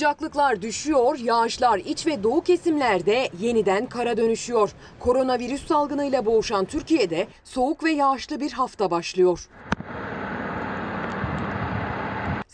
Sıcaklıklar 0.00 0.62
düşüyor, 0.62 1.18
yağışlar 1.18 1.78
iç 1.78 2.06
ve 2.06 2.22
doğu 2.22 2.40
kesimlerde 2.40 3.28
yeniden 3.40 3.86
kara 3.86 4.16
dönüşüyor. 4.16 4.70
Koronavirüs 5.00 5.66
salgınıyla 5.66 6.26
boğuşan 6.26 6.64
Türkiye'de 6.64 7.26
soğuk 7.44 7.84
ve 7.84 7.90
yağışlı 7.90 8.40
bir 8.40 8.52
hafta 8.52 8.90
başlıyor. 8.90 9.48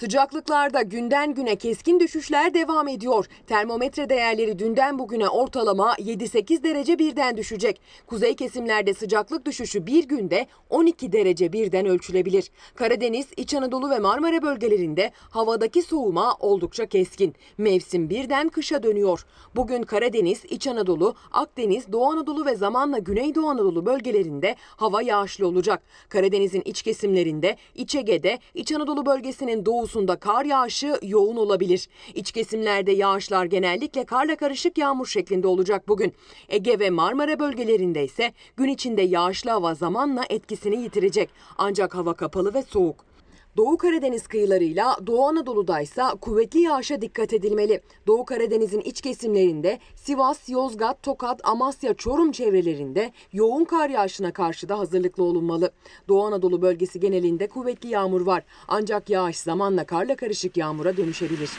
Sıcaklıklarda 0.01 0.83
günden 0.83 1.35
güne 1.35 1.57
keskin 1.57 2.01
düşüşler 2.01 2.55
devam 2.55 2.89
ediyor. 2.89 3.27
Termometre 3.47 4.09
değerleri 4.09 4.59
dünden 4.59 4.99
bugüne 4.99 5.29
ortalama 5.29 5.95
7-8 5.95 6.63
derece 6.63 6.99
birden 6.99 7.37
düşecek. 7.37 7.81
Kuzey 8.07 8.37
kesimlerde 8.37 8.95
sıcaklık 8.95 9.47
düşüşü 9.47 9.87
bir 9.87 10.09
günde 10.09 10.47
12 10.71 11.13
derece 11.13 11.53
birden 11.53 11.87
ölçülebilir. 11.87 12.51
Karadeniz, 12.75 13.27
İç 13.37 13.55
Anadolu 13.55 13.91
ve 13.91 13.99
Marmara 13.99 14.43
bölgelerinde 14.43 15.13
havadaki 15.31 15.83
soğuma 15.83 16.35
oldukça 16.35 16.87
keskin. 16.87 17.35
Mevsim 17.59 18.11
birden 18.11 18.49
kışa 18.49 18.83
dönüyor. 18.83 19.27
Bugün 19.57 19.83
Karadeniz, 19.83 20.45
İç 20.45 20.67
Anadolu, 20.67 21.15
Akdeniz, 21.33 21.93
Doğu 21.93 22.05
Anadolu 22.05 22.47
ve 22.47 22.55
zamanla 22.55 22.99
Güneydoğu 22.99 23.49
Anadolu 23.49 23.87
bölgelerinde 23.87 24.57
hava 24.69 25.03
yağışlı 25.03 25.47
olacak. 25.47 25.83
Karadeniz'in 26.09 26.63
iç 26.65 26.83
kesimlerinde, 26.83 27.57
İç 27.75 27.95
Ege'de, 27.95 28.39
İç 28.55 28.73
Anadolu 28.73 29.07
bölgesinin 29.07 29.67
doğusunda 29.87 30.17
kar 30.17 30.45
yağışı 30.45 30.99
yoğun 31.03 31.37
olabilir. 31.37 31.89
İç 32.15 32.33
kesimlerde 32.33 32.93
yağışlar 32.93 33.45
genellikle 33.45 34.05
karla 34.05 34.37
karışık 34.37 34.79
yağmur 34.79 35.07
şeklinde 35.07 35.47
olacak 35.47 35.89
bugün. 35.89 36.15
Ege 36.49 36.79
ve 36.79 36.91
Marmara 36.91 37.39
bölgelerinde 37.39 38.05
ise 38.05 38.33
gün 38.57 38.69
içinde 38.69 39.03
yağışlı 39.03 39.51
hava 39.51 39.75
zamanla 39.75 40.25
etkisini 40.31 40.83
yitirecek. 40.83 41.31
Ancak 41.59 41.95
hava 41.95 42.15
kapalı 42.15 42.55
ve 42.55 42.63
soğuk. 42.63 43.16
Doğu 43.57 43.77
Karadeniz 43.77 44.27
kıyılarıyla 44.27 44.97
Doğu 45.07 45.27
Anadolu'da 45.27 45.81
ise 45.81 46.03
kuvvetli 46.21 46.61
yağışa 46.61 47.01
dikkat 47.01 47.33
edilmeli. 47.33 47.81
Doğu 48.07 48.25
Karadeniz'in 48.25 48.81
iç 48.81 49.01
kesimlerinde 49.01 49.79
Sivas, 49.97 50.49
Yozgat, 50.49 51.03
Tokat, 51.03 51.41
Amasya, 51.45 51.95
Çorum 51.95 52.33
çevrelerinde 52.33 53.13
yoğun 53.33 53.65
kar 53.65 53.91
yağışına 53.91 54.33
karşı 54.33 54.69
da 54.69 54.79
hazırlıklı 54.79 55.25
olunmalı. 55.25 55.71
Doğu 56.09 56.25
Anadolu 56.25 56.63
bölgesi 56.63 57.01
genelinde 57.01 57.49
kuvvetli 57.49 57.89
yağmur 57.89 58.21
var. 58.21 58.45
Ancak 58.69 59.11
yağış 59.11 59.37
zamanla 59.37 59.85
karla 59.85 60.17
karışık 60.17 60.57
yağmura 60.57 60.97
dönüşebilir. 60.97 61.51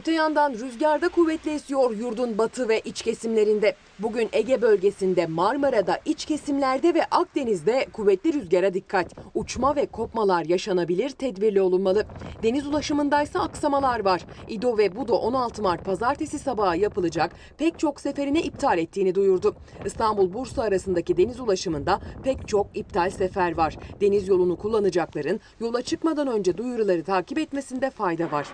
Öte 0.00 0.12
yandan 0.12 0.52
rüzgarda 0.52 1.08
kuvvetli 1.08 1.50
esiyor 1.50 1.90
yurdun 1.90 2.38
batı 2.38 2.68
ve 2.68 2.80
iç 2.80 3.02
kesimlerinde. 3.02 3.74
Bugün 3.98 4.28
Ege 4.32 4.62
bölgesinde, 4.62 5.26
Marmara'da, 5.26 5.98
iç 6.04 6.24
kesimlerde 6.24 6.94
ve 6.94 7.04
Akdeniz'de 7.10 7.86
kuvvetli 7.92 8.32
rüzgara 8.32 8.74
dikkat. 8.74 9.14
Uçma 9.34 9.76
ve 9.76 9.86
kopmalar 9.86 10.44
yaşanabilir, 10.44 11.10
tedbirli 11.10 11.60
olunmalı. 11.60 12.04
Deniz 12.42 12.66
ulaşımındaysa 12.66 13.40
aksamalar 13.40 14.04
var. 14.04 14.26
İdo 14.48 14.78
ve 14.78 14.96
Budo 14.96 15.14
16 15.14 15.62
Mart 15.62 15.84
pazartesi 15.84 16.38
sabahı 16.38 16.76
yapılacak 16.76 17.32
pek 17.58 17.78
çok 17.78 18.00
seferine 18.00 18.42
iptal 18.42 18.78
ettiğini 18.78 19.14
duyurdu. 19.14 19.54
İstanbul-Bursa 19.84 20.62
arasındaki 20.62 21.16
deniz 21.16 21.40
ulaşımında 21.40 22.00
pek 22.24 22.48
çok 22.48 22.66
iptal 22.74 23.10
sefer 23.10 23.56
var. 23.56 23.76
Deniz 24.00 24.28
yolunu 24.28 24.56
kullanacakların 24.56 25.40
yola 25.60 25.82
çıkmadan 25.82 26.28
önce 26.28 26.56
duyuruları 26.56 27.04
takip 27.04 27.38
etmesinde 27.38 27.90
fayda 27.90 28.32
var. 28.32 28.46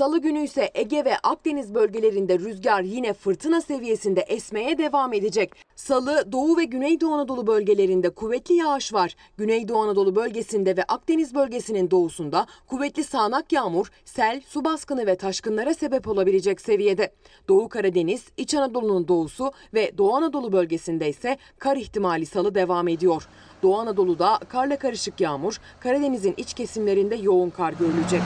Salı 0.00 0.18
günü 0.18 0.42
ise 0.42 0.70
Ege 0.74 1.04
ve 1.04 1.16
Akdeniz 1.22 1.74
bölgelerinde 1.74 2.38
rüzgar 2.38 2.82
yine 2.82 3.12
fırtına 3.12 3.60
seviyesinde 3.60 4.20
esmeye 4.20 4.78
devam 4.78 5.12
edecek. 5.12 5.52
Salı 5.76 6.32
Doğu 6.32 6.56
ve 6.56 6.64
Güneydoğu 6.64 7.14
Anadolu 7.14 7.46
bölgelerinde 7.46 8.10
kuvvetli 8.10 8.54
yağış 8.54 8.94
var. 8.94 9.16
Güneydoğu 9.36 9.78
Anadolu 9.78 10.16
bölgesinde 10.16 10.76
ve 10.76 10.84
Akdeniz 10.84 11.34
bölgesinin 11.34 11.90
doğusunda 11.90 12.46
kuvvetli 12.66 13.04
sağanak 13.04 13.52
yağmur, 13.52 13.90
sel, 14.04 14.42
su 14.46 14.64
baskını 14.64 15.06
ve 15.06 15.16
taşkınlara 15.16 15.74
sebep 15.74 16.08
olabilecek 16.08 16.60
seviyede. 16.60 17.12
Doğu 17.48 17.68
Karadeniz, 17.68 18.24
İç 18.36 18.54
Anadolu'nun 18.54 19.08
doğusu 19.08 19.52
ve 19.74 19.98
Doğu 19.98 20.14
Anadolu 20.14 20.52
bölgesinde 20.52 21.08
ise 21.08 21.36
kar 21.58 21.76
ihtimali 21.76 22.26
salı 22.26 22.54
devam 22.54 22.88
ediyor. 22.88 23.28
Doğu 23.62 23.78
Anadolu'da 23.78 24.38
karla 24.48 24.78
karışık 24.78 25.20
yağmur, 25.20 25.60
Karadeniz'in 25.80 26.34
iç 26.36 26.54
kesimlerinde 26.54 27.16
yoğun 27.16 27.50
kar 27.50 27.72
görülecek. 27.72 28.22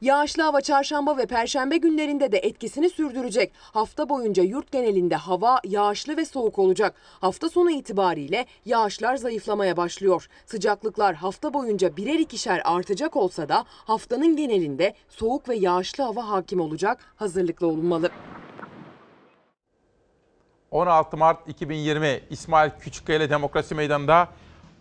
Yağışlı 0.00 0.42
hava 0.42 0.60
çarşamba 0.60 1.16
ve 1.16 1.26
perşembe 1.26 1.76
günlerinde 1.76 2.32
de 2.32 2.38
etkisini 2.38 2.90
sürdürecek. 2.90 3.52
Hafta 3.54 4.08
boyunca 4.08 4.42
yurt 4.42 4.72
genelinde 4.72 5.16
hava 5.16 5.60
yağışlı 5.64 6.16
ve 6.16 6.24
soğuk 6.24 6.58
olacak. 6.58 6.94
Hafta 7.20 7.48
sonu 7.48 7.70
itibariyle 7.70 8.46
yağışlar 8.64 9.16
zayıflamaya 9.16 9.76
başlıyor. 9.76 10.28
Sıcaklıklar 10.46 11.14
hafta 11.14 11.54
boyunca 11.54 11.96
birer 11.96 12.18
ikişer 12.18 12.62
artacak 12.64 13.16
olsa 13.16 13.48
da 13.48 13.64
haftanın 13.68 14.36
genelinde 14.36 14.94
soğuk 15.08 15.48
ve 15.48 15.56
yağışlı 15.56 16.04
hava 16.04 16.28
hakim 16.28 16.60
olacak. 16.60 16.98
Hazırlıklı 17.16 17.66
olunmalı. 17.66 18.10
16 20.70 21.16
Mart 21.16 21.48
2020 21.48 22.20
İsmail 22.30 22.70
Küçükkaya 22.80 23.18
ile 23.18 23.30
Demokrasi 23.30 23.74
Meydanı'nda 23.74 24.28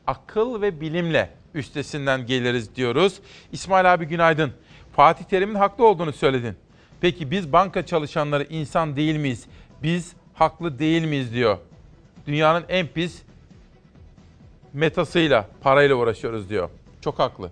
akıl 0.07 0.61
ve 0.61 0.81
bilimle 0.81 1.29
üstesinden 1.53 2.25
geliriz 2.25 2.75
diyoruz. 2.75 3.19
İsmail 3.51 3.93
abi 3.93 4.05
günaydın. 4.05 4.53
Fatih 4.99 5.25
Terim'in 5.25 5.55
haklı 5.55 5.87
olduğunu 5.87 6.13
söyledin. 6.13 6.55
Peki 7.01 7.31
biz 7.31 7.53
banka 7.53 7.85
çalışanları 7.85 8.43
insan 8.43 8.95
değil 8.95 9.15
miyiz? 9.15 9.45
Biz 9.83 10.13
haklı 10.33 10.79
değil 10.79 11.03
miyiz 11.03 11.33
diyor. 11.33 11.57
Dünyanın 12.27 12.65
en 12.69 12.87
pis 12.87 13.21
metasıyla, 14.73 15.47
parayla 15.61 15.95
uğraşıyoruz 15.95 16.49
diyor. 16.49 16.69
Çok 17.01 17.19
haklı. 17.19 17.51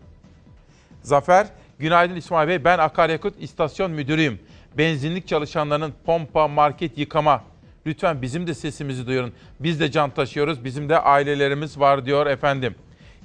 Zafer, 1.02 1.48
günaydın 1.80 2.16
İsmail 2.16 2.48
Bey. 2.48 2.64
Ben 2.64 2.78
akaryakıt 2.78 3.34
istasyon 3.40 3.92
müdürüyüm. 3.92 4.40
Benzinlik 4.78 5.28
çalışanlarının 5.28 5.94
pompa, 6.06 6.48
market, 6.48 6.98
yıkama. 6.98 7.44
Lütfen 7.86 8.22
bizim 8.22 8.48
de 8.48 8.54
sesimizi 8.54 9.08
duyurun. 9.08 9.34
Biz 9.60 9.80
de 9.80 9.92
can 9.92 10.10
taşıyoruz. 10.10 10.64
Bizim 10.64 10.90
de 10.90 11.00
ailelerimiz 11.00 11.80
var 11.80 12.06
diyor 12.06 12.26
efendim. 12.26 12.76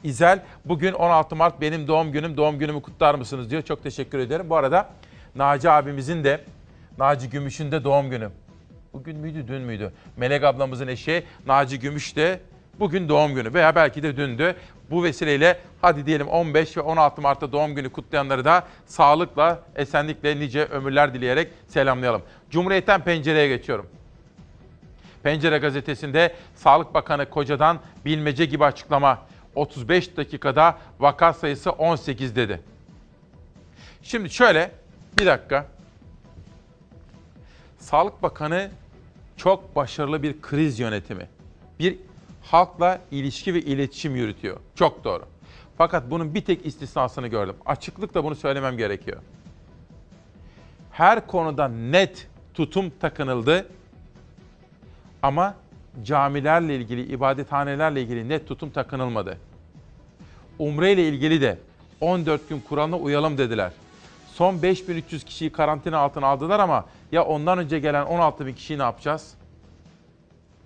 İzel, 0.05 0.41
bugün 0.65 0.93
16 0.93 1.37
Mart 1.37 1.61
benim 1.61 1.89
doğum 1.89 2.13
günüm. 2.13 2.37
Doğum 2.37 2.59
günümü 2.59 2.83
kutlar 2.83 3.15
mısınız 3.15 3.51
diyor. 3.51 3.63
Çok 3.63 3.83
teşekkür 3.83 4.19
ederim. 4.19 4.51
Bu 4.51 4.57
arada 4.57 4.89
Naci 5.35 5.71
abimizin 5.71 6.25
de, 6.25 6.41
Naci 6.99 7.31
Gümüş'ün 7.31 7.73
de 7.73 7.85
doğum 7.85 8.11
günü. 8.11 8.31
Bugün 8.93 9.19
müydü, 9.19 9.49
dün 9.49 9.63
müydü? 9.63 9.93
Melek 10.17 10.45
ablamızın 10.45 10.89
eşi 10.89 11.25
Naci 11.47 11.79
Gümüş 11.79 12.17
de 12.17 12.41
bugün 12.81 13.09
doğum 13.09 13.35
günü 13.35 13.55
veya 13.55 13.75
belki 13.75 14.03
de 14.03 14.17
dündü. 14.17 14.57
Bu 14.91 15.05
vesileyle 15.05 15.59
hadi 15.83 16.07
diyelim 16.07 16.29
15 16.29 16.77
ve 16.77 16.81
16 16.81 17.21
Mart'ta 17.21 17.53
doğum 17.53 17.75
günü 17.75 17.91
kutlayanları 17.91 18.45
da 18.45 18.67
sağlıkla, 18.87 19.63
esenlikle 19.77 20.41
nice 20.41 20.65
ömürler 20.65 21.15
dileyerek 21.15 21.49
selamlayalım. 21.69 22.23
Cumhuriyet'ten 22.51 23.01
pencereye 23.01 23.49
geçiyorum. 23.49 23.87
Pencere 25.23 25.59
gazetesinde 25.59 26.35
Sağlık 26.55 26.95
Bakanı 26.95 27.31
Koca'dan 27.31 27.79
bilmece 28.05 28.45
gibi 28.45 28.65
açıklama. 28.65 29.19
35 29.55 30.17
dakikada 30.17 30.79
vaka 31.01 31.33
sayısı 31.33 31.71
18 31.71 32.37
dedi. 32.37 32.61
Şimdi 34.03 34.31
şöyle 34.31 34.71
bir 35.19 35.27
dakika. 35.27 35.67
Sağlık 37.79 38.23
Bakanı 38.23 38.71
çok 39.37 39.77
başarılı 39.77 40.23
bir 40.23 40.43
kriz 40.43 40.79
yönetimi. 40.79 41.29
Bir 41.79 41.99
halkla 42.43 43.01
ilişki 43.11 43.55
ve 43.55 43.61
iletişim 43.61 44.17
yürütüyor. 44.17 44.57
Çok 44.75 45.05
doğru. 45.05 45.25
Fakat 45.79 46.11
bunun 46.11 46.35
bir 46.35 46.45
tek 46.45 46.67
istisnasını 46.67 47.29
gördüm. 47.29 47.57
Açıklıkla 47.67 48.25
bunu 48.25 48.35
söylemem 48.35 48.77
gerekiyor. 48.77 49.23
Her 50.91 51.27
konuda 51.27 51.69
net 51.69 52.29
tutum 52.55 52.93
takınıldı. 53.01 53.67
Ama 55.23 55.55
camilerle 56.03 56.77
ilgili, 56.77 57.03
ibadethanelerle 57.03 58.03
ilgili 58.03 58.29
net 58.29 58.49
tutum 58.49 58.71
takınılmadı. 58.71 59.39
Umre 60.59 60.93
ile 60.93 61.09
ilgili 61.09 61.41
de 61.41 61.59
14 62.01 62.49
gün 62.49 62.61
kuralına 62.61 62.97
uyalım 62.97 63.39
dediler. 63.39 63.73
Son 64.33 64.63
5300 64.63 65.25
kişiyi 65.25 65.53
karantina 65.53 65.99
altına 65.99 66.27
aldılar 66.27 66.61
ama 66.61 66.85
ya 67.13 67.25
ondan 67.25 67.59
önce 67.59 67.79
gelen 67.79 68.05
16 68.05 68.47
bin 68.47 68.55
kişiyi 68.55 68.79
ne 68.79 68.83
yapacağız? 68.83 69.35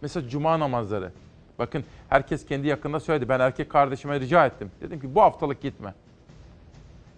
Mesela 0.02 0.28
cuma 0.28 0.60
namazları. 0.60 1.12
Bakın 1.58 1.84
herkes 2.08 2.46
kendi 2.46 2.66
yakında 2.66 3.00
söyledi. 3.00 3.28
Ben 3.28 3.40
erkek 3.40 3.70
kardeşime 3.70 4.20
rica 4.20 4.46
ettim. 4.46 4.70
Dedim 4.80 5.00
ki 5.00 5.14
bu 5.14 5.22
haftalık 5.22 5.62
gitme. 5.62 5.94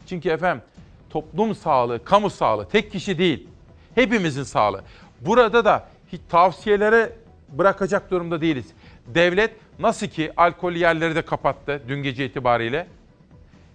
Çünkü 0.07 0.29
efendim 0.29 0.63
toplum 1.11 1.55
sağlığı, 1.55 2.05
kamu 2.05 2.31
sağlığı 2.31 2.69
tek 2.69 2.93
kişi 2.93 3.19
değil. 3.19 3.49
Hepimizin 3.95 4.43
sağlığı. 4.43 4.83
Burada 5.21 5.65
da 5.65 5.87
hiç 6.13 6.21
tavsiyelere 6.29 7.13
bırakacak 7.53 8.11
durumda 8.11 8.41
değiliz. 8.41 8.67
Devlet 9.07 9.51
nasıl 9.79 10.07
ki 10.07 10.33
alkol 10.37 10.73
yerleri 10.73 11.15
de 11.15 11.23
kapattı 11.23 11.83
dün 11.89 12.03
gece 12.03 12.27
itibariyle. 12.27 12.87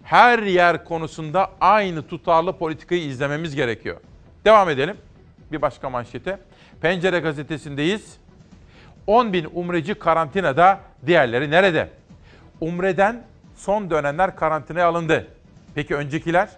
Her 0.03 0.39
yer 0.39 0.85
konusunda 0.85 1.51
aynı 1.61 2.07
tutarlı 2.07 2.57
politikayı 2.57 3.03
izlememiz 3.03 3.55
gerekiyor. 3.55 3.97
Devam 4.45 4.69
edelim. 4.69 4.97
Bir 5.51 5.61
başka 5.61 5.89
manşete. 5.89 6.39
Pencere 6.81 7.19
gazetesindeyiz. 7.19 8.17
10 9.07 9.33
bin 9.33 9.47
umreci 9.53 9.93
karantinada, 9.93 10.79
diğerleri 11.05 11.51
nerede? 11.51 11.89
Umreden 12.61 13.23
son 13.55 13.89
dönenler 13.89 14.35
karantinaya 14.35 14.87
alındı. 14.87 15.27
Peki 15.75 15.95
öncekiler? 15.95 16.49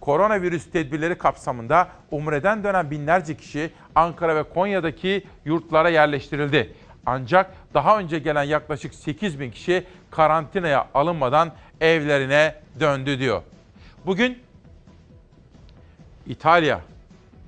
Koronavirüs 0.00 0.70
tedbirleri 0.70 1.18
kapsamında 1.18 1.88
Umre'den 2.10 2.64
dönen 2.64 2.90
binlerce 2.90 3.36
kişi 3.36 3.70
Ankara 3.94 4.36
ve 4.36 4.42
Konya'daki 4.42 5.26
yurtlara 5.44 5.88
yerleştirildi. 5.88 6.74
Ancak 7.06 7.54
daha 7.74 7.98
önce 7.98 8.18
gelen 8.18 8.42
yaklaşık 8.42 8.94
8 8.94 9.40
bin 9.40 9.50
kişi 9.50 9.84
karantinaya 10.10 10.88
alınmadan 10.94 11.52
evlerine 11.80 12.54
döndü 12.80 13.18
diyor. 13.18 13.42
Bugün 14.06 14.38
İtalya, 16.26 16.80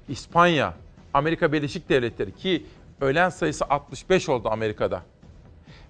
İspanya, 0.09 0.75
Amerika 1.15 1.53
Birleşik 1.53 1.89
Devletleri 1.89 2.35
ki 2.35 2.67
ölen 3.01 3.29
sayısı 3.29 3.65
65 3.65 4.29
oldu 4.29 4.49
Amerika'da. 4.51 5.03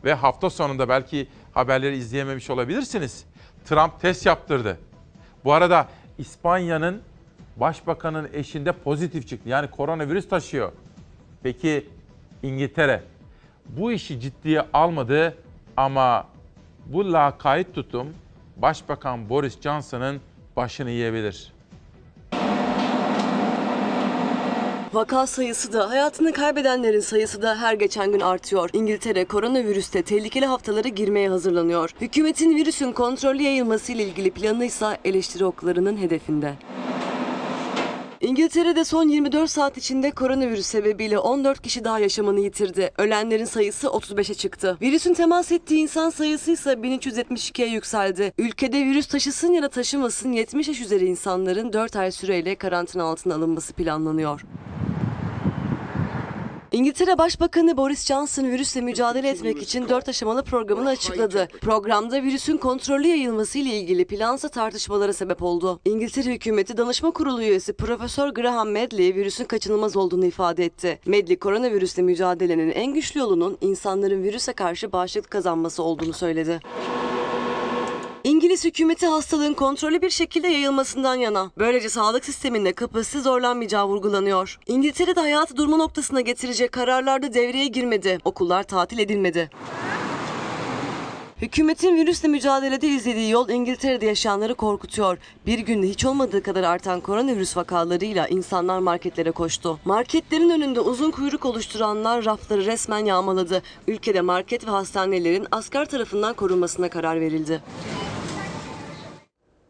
Ve 0.05 0.15
hafta 0.15 0.51
sonunda 0.51 0.89
belki 0.89 1.29
haberleri 1.53 1.97
izleyememiş 1.97 2.51
olabilirsiniz. 2.51 3.25
Trump 3.65 4.01
test 4.01 4.27
yaptırdı. 4.27 4.79
Bu 5.45 5.53
arada 5.53 5.89
İspanya'nın 6.21 7.03
başbakanın 7.57 8.29
eşinde 8.33 8.73
pozitif 8.73 9.29
çıktı. 9.29 9.49
Yani 9.49 9.71
koronavirüs 9.71 10.29
taşıyor. 10.29 10.73
Peki 11.43 11.87
İngiltere 12.43 13.03
bu 13.69 13.93
işi 13.93 14.21
ciddiye 14.21 14.63
almadı 14.73 15.37
ama 15.77 16.27
bu 16.87 17.13
lakayt 17.13 17.75
tutum 17.75 18.15
Başbakan 18.57 19.29
Boris 19.29 19.61
Johnson'ın 19.61 20.21
başını 20.57 20.91
yiyebilir. 20.91 21.53
Vaka 24.93 25.27
sayısı 25.27 25.73
da 25.73 25.91
hayatını 25.91 26.33
kaybedenlerin 26.33 27.01
sayısı 27.01 27.43
da 27.43 27.57
her 27.57 27.75
geçen 27.75 28.13
gün 28.13 28.21
artıyor. 28.21 28.71
İngiltere 28.73 29.25
koronavirüste 29.25 30.03
tehlikeli 30.03 30.47
haftalara 30.47 30.89
girmeye 30.89 31.29
hazırlanıyor. 31.29 31.91
Hükümetin 32.01 32.57
virüsün 32.57 32.93
kontrollü 32.93 33.43
yayılması 33.43 33.93
ile 33.93 34.05
ilgili 34.05 34.31
planı 34.31 34.65
ise 34.65 34.99
eleştiri 35.05 35.45
oklarının 35.45 35.97
hedefinde. 35.97 36.55
İngiltere'de 38.21 38.85
son 38.85 39.09
24 39.09 39.51
saat 39.51 39.79
içinde 39.79 40.11
koronavirüs 40.11 40.67
sebebiyle 40.67 41.19
14 41.19 41.63
kişi 41.63 41.85
daha 41.85 41.99
yaşamını 41.99 42.41
yitirdi. 42.41 42.91
Ölenlerin 42.99 43.45
sayısı 43.45 43.87
35'e 43.87 44.35
çıktı. 44.35 44.79
Virüsün 44.83 45.15
temas 45.15 45.53
ettiği 45.53 45.79
insan 45.79 46.11
sayısı 46.11 46.51
ise 46.51 46.73
1372'ye 46.73 47.69
yükseldi. 47.69 48.33
Ülkede 48.39 48.85
virüs 48.85 49.07
taşısın 49.07 49.53
ya 49.53 49.63
da 49.63 49.69
taşımasın 49.69 50.33
70 50.33 50.69
yaş 50.69 50.81
üzeri 50.81 51.07
insanların 51.07 51.73
4 51.73 51.97
ay 51.97 52.11
süreyle 52.11 52.55
karantina 52.55 53.05
altına 53.05 53.35
alınması 53.35 53.73
planlanıyor. 53.73 54.45
İngiltere 56.73 57.19
Başbakanı 57.19 57.77
Boris 57.77 58.07
Johnson 58.07 58.45
virüsle 58.45 58.81
mücadele 58.81 59.29
etmek 59.29 59.63
için 59.63 59.89
4 59.89 60.09
aşamalı 60.09 60.45
programını 60.45 60.89
açıkladı. 60.89 61.49
Programda 61.61 62.23
virüsün 62.23 62.57
kontrollü 62.57 63.07
yayılması 63.07 63.59
ile 63.59 63.81
ilgili 63.81 64.05
plansa 64.05 64.49
tartışmalara 64.49 65.13
sebep 65.13 65.43
oldu. 65.43 65.81
İngiltere 65.85 66.35
hükümeti 66.35 66.77
danışma 66.77 67.11
kurulu 67.11 67.43
üyesi 67.43 67.73
Profesör 67.73 68.29
Graham 68.29 68.71
Medley 68.71 69.15
virüsün 69.15 69.45
kaçınılmaz 69.45 69.97
olduğunu 69.97 70.27
ifade 70.27 70.65
etti. 70.65 70.99
Medley 71.07 71.39
koronavirüsle 71.39 72.03
mücadelenin 72.03 72.71
en 72.71 72.95
güçlü 72.95 73.21
yolunun 73.21 73.59
insanların 73.61 74.23
virüse 74.23 74.53
karşı 74.53 74.93
bağışıklık 74.93 75.31
kazanması 75.31 75.83
olduğunu 75.83 76.13
söyledi. 76.13 76.61
İngiliz 78.51 78.65
hükümeti 78.65 79.07
hastalığın 79.07 79.55
kontrollü 79.55 80.03
bir 80.03 80.11
şekilde 80.11 80.49
yayılmasından 80.49 81.15
yana. 81.15 81.51
Böylece 81.59 81.89
sağlık 81.89 82.25
sisteminde 82.25 82.73
kapasite 82.73 83.21
zorlanmayacağı 83.21 83.87
vurgulanıyor. 83.87 84.59
İngiltere'de 84.67 85.21
hayatı 85.21 85.57
durma 85.57 85.77
noktasına 85.77 86.21
getirecek 86.21 86.73
kararlarda 86.73 87.35
devreye 87.35 87.67
girmedi. 87.67 88.19
Okullar 88.25 88.63
tatil 88.63 88.99
edilmedi. 88.99 89.51
Hükümetin 91.43 91.97
virüsle 91.97 92.29
mücadelede 92.29 92.89
izlediği 92.89 93.31
yol 93.31 93.49
İngiltere'de 93.49 94.07
yaşayanları 94.07 94.55
korkutuyor. 94.55 95.19
Bir 95.47 95.59
günde 95.59 95.89
hiç 95.89 96.05
olmadığı 96.05 96.43
kadar 96.43 96.63
artan 96.63 97.01
koronavirüs 97.01 97.57
vakalarıyla 97.57 98.29
insanlar 98.29 98.79
marketlere 98.79 99.31
koştu. 99.31 99.81
Marketlerin 99.85 100.51
önünde 100.51 100.81
uzun 100.81 101.11
kuyruk 101.11 101.45
oluşturanlar 101.45 102.25
rafları 102.25 102.67
resmen 102.67 103.05
yağmaladı. 103.05 103.63
Ülkede 103.89 104.21
market 104.21 104.67
ve 104.67 104.71
hastanelerin 104.71 105.47
asker 105.51 105.87
tarafından 105.87 106.35
korunmasına 106.35 106.89
karar 106.89 107.21
verildi. 107.21 107.63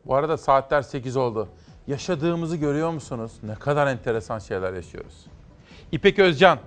Bu 0.06 0.14
arada 0.14 0.36
saatler 0.36 0.82
8 0.82 1.16
oldu. 1.16 1.48
Yaşadığımızı 1.86 2.56
görüyor 2.56 2.90
musunuz? 2.90 3.32
Ne 3.42 3.54
kadar 3.54 3.86
enteresan 3.86 4.38
şeyler 4.38 4.72
yaşıyoruz. 4.72 5.26
İpek 5.92 6.18
Özcan, 6.18 6.58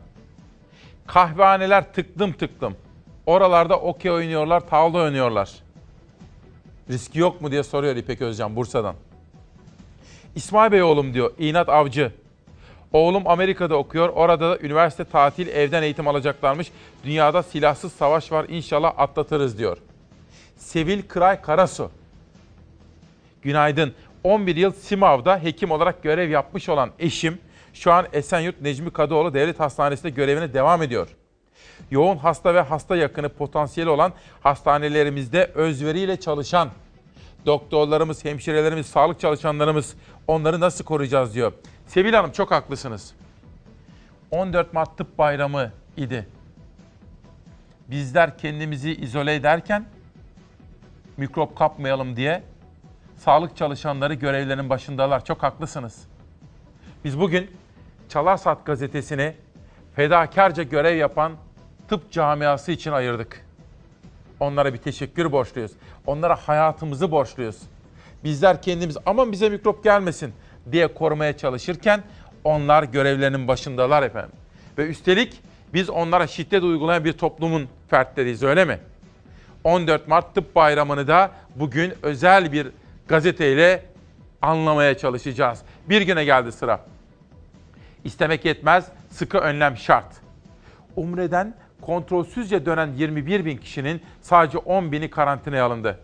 kahvehaneler 1.07 1.93
tıklım 1.93 2.33
tıklım. 2.33 2.75
Oralarda 3.25 3.79
okey 3.79 4.11
oynuyorlar, 4.11 4.67
tavla 4.67 4.97
oynuyorlar. 4.97 5.51
Riski 6.89 7.19
yok 7.19 7.41
mu 7.41 7.51
diye 7.51 7.63
soruyor 7.63 7.95
İpek 7.95 8.21
Özcan 8.21 8.55
Bursa'dan. 8.55 8.95
İsmail 10.35 10.71
Bey 10.71 10.83
oğlum 10.83 11.13
diyor, 11.13 11.31
İnat 11.37 11.69
Avcı. 11.69 12.11
Oğlum 12.93 13.27
Amerika'da 13.27 13.75
okuyor, 13.75 14.09
orada 14.09 14.51
da 14.51 14.59
üniversite 14.59 15.03
tatil, 15.03 15.47
evden 15.47 15.83
eğitim 15.83 16.07
alacaklarmış. 16.07 16.71
Dünyada 17.03 17.43
silahsız 17.43 17.93
savaş 17.93 18.31
var, 18.31 18.45
inşallah 18.49 18.93
atlatırız 18.97 19.57
diyor. 19.57 19.77
Sevil 20.57 21.01
Kıray 21.01 21.41
Karasu. 21.41 21.91
Günaydın. 23.43 23.93
11 24.23 24.55
yıl 24.55 24.71
Simav'da 24.71 25.43
hekim 25.43 25.71
olarak 25.71 26.03
görev 26.03 26.29
yapmış 26.29 26.69
olan 26.69 26.91
eşim 26.99 27.39
şu 27.73 27.91
an 27.91 28.07
Esenyurt 28.13 28.61
Necmi 28.61 28.91
Kadıoğlu 28.91 29.33
Devlet 29.33 29.59
Hastanesi'nde 29.59 30.09
görevine 30.09 30.53
devam 30.53 30.81
ediyor. 30.81 31.07
Yoğun 31.91 32.17
hasta 32.17 32.55
ve 32.55 32.61
hasta 32.61 32.95
yakını 32.95 33.29
potansiyeli 33.29 33.89
olan 33.89 34.13
hastanelerimizde 34.41 35.45
özveriyle 35.45 36.19
çalışan 36.19 36.69
doktorlarımız, 37.45 38.25
hemşirelerimiz, 38.25 38.85
sağlık 38.85 39.19
çalışanlarımız 39.19 39.95
onları 40.27 40.59
nasıl 40.59 40.83
koruyacağız 40.83 41.35
diyor. 41.35 41.53
Sevil 41.87 42.13
Hanım 42.13 42.31
çok 42.31 42.51
haklısınız. 42.51 43.13
14 44.31 44.73
Mart 44.73 44.97
Tıp 44.97 45.17
Bayramı 45.17 45.71
idi. 45.97 46.27
Bizler 47.87 48.37
kendimizi 48.37 48.91
izole 48.95 49.35
ederken 49.35 49.85
mikrop 51.17 51.55
kapmayalım 51.55 52.15
diye 52.15 52.43
sağlık 53.23 53.57
çalışanları 53.57 54.13
görevlerinin 54.13 54.69
başındalar. 54.69 55.25
Çok 55.25 55.43
haklısınız. 55.43 56.07
Biz 57.03 57.19
bugün 57.19 57.51
Çalarsat 58.09 58.65
gazetesini 58.65 59.33
fedakarca 59.95 60.63
görev 60.63 60.97
yapan 60.97 61.31
tıp 61.87 62.11
camiası 62.11 62.71
için 62.71 62.91
ayırdık. 62.91 63.45
Onlara 64.39 64.73
bir 64.73 64.77
teşekkür 64.77 65.31
borçluyuz. 65.31 65.71
Onlara 66.05 66.35
hayatımızı 66.35 67.11
borçluyuz. 67.11 67.57
Bizler 68.23 68.61
kendimiz 68.61 68.97
aman 69.05 69.31
bize 69.31 69.49
mikrop 69.49 69.83
gelmesin 69.83 70.33
diye 70.71 70.93
korumaya 70.93 71.37
çalışırken 71.37 72.03
onlar 72.43 72.83
görevlerinin 72.83 73.47
başındalar 73.47 74.03
efendim. 74.03 74.35
Ve 74.77 74.87
üstelik 74.87 75.41
biz 75.73 75.89
onlara 75.89 76.27
şiddet 76.27 76.63
uygulayan 76.63 77.05
bir 77.05 77.13
toplumun 77.13 77.67
fertleriyiz 77.89 78.43
öyle 78.43 78.65
mi? 78.65 78.79
14 79.63 80.07
Mart 80.07 80.35
Tıp 80.35 80.55
Bayramı'nı 80.55 81.07
da 81.07 81.31
bugün 81.55 81.93
özel 82.01 82.51
bir 82.51 82.67
gazeteyle 83.07 83.85
anlamaya 84.41 84.97
çalışacağız. 84.97 85.61
Bir 85.89 86.01
güne 86.01 86.25
geldi 86.25 86.51
sıra. 86.51 86.79
İstemek 88.03 88.45
yetmez, 88.45 88.87
sıkı 89.09 89.37
önlem 89.37 89.77
şart. 89.77 90.05
Umre'den 90.95 91.55
kontrolsüzce 91.81 92.65
dönen 92.65 92.93
21 92.93 93.45
bin 93.45 93.57
kişinin 93.57 94.01
sadece 94.21 94.57
10 94.57 94.91
bini 94.91 95.09
karantinaya 95.09 95.65
alındı. 95.65 95.99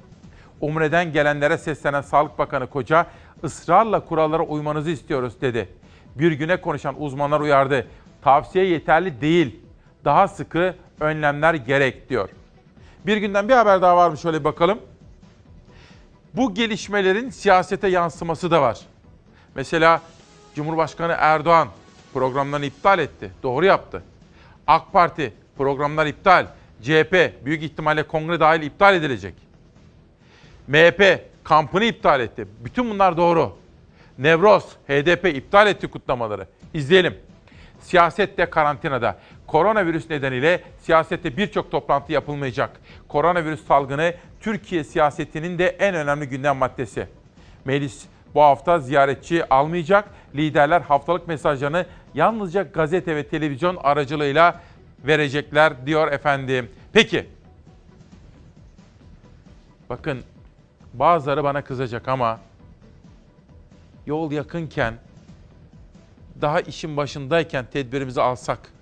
Umre'den 0.62 1.14
gelenlere 1.14 1.58
seslenen 1.58 2.02
Sağlık 2.02 2.40
Bakanı 2.40 2.68
Koca, 2.68 3.06
ısrarla 3.44 4.00
kurallara 4.00 4.44
uymanızı 4.44 4.90
istiyoruz 4.90 5.42
dedi. 5.42 5.70
Bir 6.16 6.32
güne 6.32 6.62
konuşan 6.62 7.02
uzmanlar 7.02 7.40
uyardı. 7.40 7.88
Tavsiye 8.22 8.66
yeterli 8.66 9.22
değil, 9.22 9.60
daha 10.06 10.28
sıkı 10.28 10.76
önlemler 11.00 11.54
gerek 11.54 12.10
diyor. 12.10 12.30
Bir 13.06 13.18
günden 13.18 13.50
bir 13.50 13.54
haber 13.54 13.82
daha 13.82 13.98
varmış 13.98 14.20
şöyle 14.20 14.44
bakalım. 14.44 14.80
Bu 16.34 16.54
gelişmelerin 16.54 17.30
siyasete 17.30 17.88
yansıması 17.88 18.52
da 18.52 18.62
var. 18.62 18.80
Mesela 19.56 20.02
Cumhurbaşkanı 20.56 21.16
Erdoğan 21.18 21.68
programlarını 22.14 22.66
iptal 22.66 23.00
etti. 23.00 23.32
Doğru 23.44 23.66
yaptı. 23.66 24.04
AK 24.68 24.94
Parti 24.94 25.34
programlar 25.58 26.06
iptal. 26.06 26.48
CHP 26.82 27.46
büyük 27.46 27.64
ihtimalle 27.64 28.04
kongre 28.04 28.40
dahil 28.40 28.62
iptal 28.62 28.96
edilecek. 28.96 29.34
MHP 30.68 31.22
kampını 31.44 31.86
iptal 31.86 32.22
etti. 32.22 32.48
Bütün 32.60 32.90
bunlar 32.90 33.18
doğru. 33.18 33.58
Nevroz, 34.18 34.64
HDP 34.88 35.26
iptal 35.26 35.68
etti 35.68 35.88
kutlamaları. 35.88 36.48
İzleyelim. 36.74 37.18
Siyasette 37.82 38.46
karantinada. 38.46 39.20
Koronavirüs 39.52 40.10
nedeniyle 40.10 40.64
siyasette 40.82 41.38
birçok 41.38 41.72
toplantı 41.72 42.12
yapılmayacak. 42.12 42.82
Koronavirüs 43.08 43.66
salgını 43.68 44.14
Türkiye 44.40 44.84
siyasetinin 44.84 45.58
de 45.58 45.68
en 45.68 45.96
önemli 45.96 46.30
gündem 46.30 46.58
maddesi. 46.58 47.08
Meclis 47.66 48.06
bu 48.36 48.42
hafta 48.42 48.80
ziyaretçi 48.80 49.50
almayacak. 49.50 50.10
Liderler 50.36 50.82
haftalık 50.82 51.28
mesajlarını 51.28 51.86
yalnızca 52.14 52.62
gazete 52.62 53.16
ve 53.16 53.28
televizyon 53.28 53.76
aracılığıyla 53.76 54.62
verecekler 55.06 55.86
diyor 55.86 56.12
efendim. 56.12 56.70
Peki. 56.94 57.26
Bakın 59.90 60.24
bazıları 60.94 61.44
bana 61.44 61.62
kızacak 61.62 62.08
ama 62.08 62.40
yol 64.06 64.32
yakınken 64.32 64.94
daha 66.42 66.60
işin 66.60 66.98
başındayken 66.98 67.66
tedbirimizi 67.74 68.22
alsak. 68.22 68.79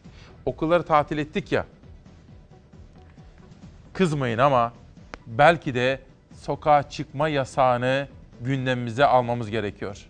Okulları 0.47 0.83
tatil 0.83 1.17
ettik 1.17 1.51
ya. 1.51 1.65
Kızmayın 3.93 4.37
ama 4.37 4.73
belki 5.27 5.75
de 5.75 5.99
sokağa 6.41 6.89
çıkma 6.89 7.29
yasağını 7.29 8.07
gündemimize 8.41 9.05
almamız 9.05 9.49
gerekiyor. 9.49 10.07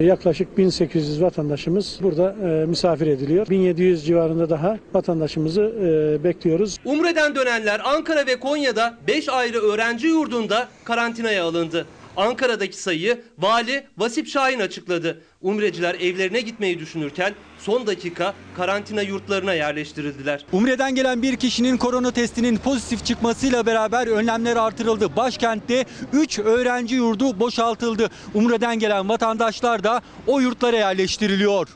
Yaklaşık 0.00 0.58
1800 0.58 1.22
vatandaşımız 1.22 1.98
burada 2.02 2.34
e, 2.48 2.66
misafir 2.66 3.06
ediliyor. 3.06 3.48
1700 3.48 4.06
civarında 4.06 4.50
daha 4.50 4.78
vatandaşımızı 4.94 5.62
e, 5.62 6.24
bekliyoruz. 6.24 6.78
Umre'den 6.84 7.34
dönenler 7.34 7.80
Ankara 7.84 8.26
ve 8.26 8.40
Konya'da 8.40 8.98
5 9.06 9.28
ayrı 9.28 9.58
öğrenci 9.58 10.06
yurdunda 10.06 10.68
karantinaya 10.84 11.44
alındı. 11.44 11.86
Ankara'daki 12.16 12.82
sayıyı 12.82 13.20
vali 13.38 13.86
Vasip 13.98 14.26
Şahin 14.26 14.60
açıkladı. 14.60 15.20
Umreciler 15.46 15.94
evlerine 15.94 16.40
gitmeyi 16.40 16.78
düşünürken 16.78 17.34
son 17.58 17.86
dakika 17.86 18.34
karantina 18.56 19.02
yurtlarına 19.02 19.54
yerleştirildiler. 19.54 20.44
Umre'den 20.52 20.94
gelen 20.94 21.22
bir 21.22 21.36
kişinin 21.36 21.76
korona 21.76 22.10
testinin 22.10 22.56
pozitif 22.56 23.04
çıkmasıyla 23.04 23.66
beraber 23.66 24.06
önlemler 24.06 24.56
artırıldı. 24.56 25.16
Başkentte 25.16 25.84
3 26.12 26.38
öğrenci 26.38 26.94
yurdu 26.94 27.40
boşaltıldı. 27.40 28.10
Umre'den 28.34 28.78
gelen 28.78 29.08
vatandaşlar 29.08 29.84
da 29.84 30.02
o 30.26 30.40
yurtlara 30.40 30.76
yerleştiriliyor. 30.76 31.68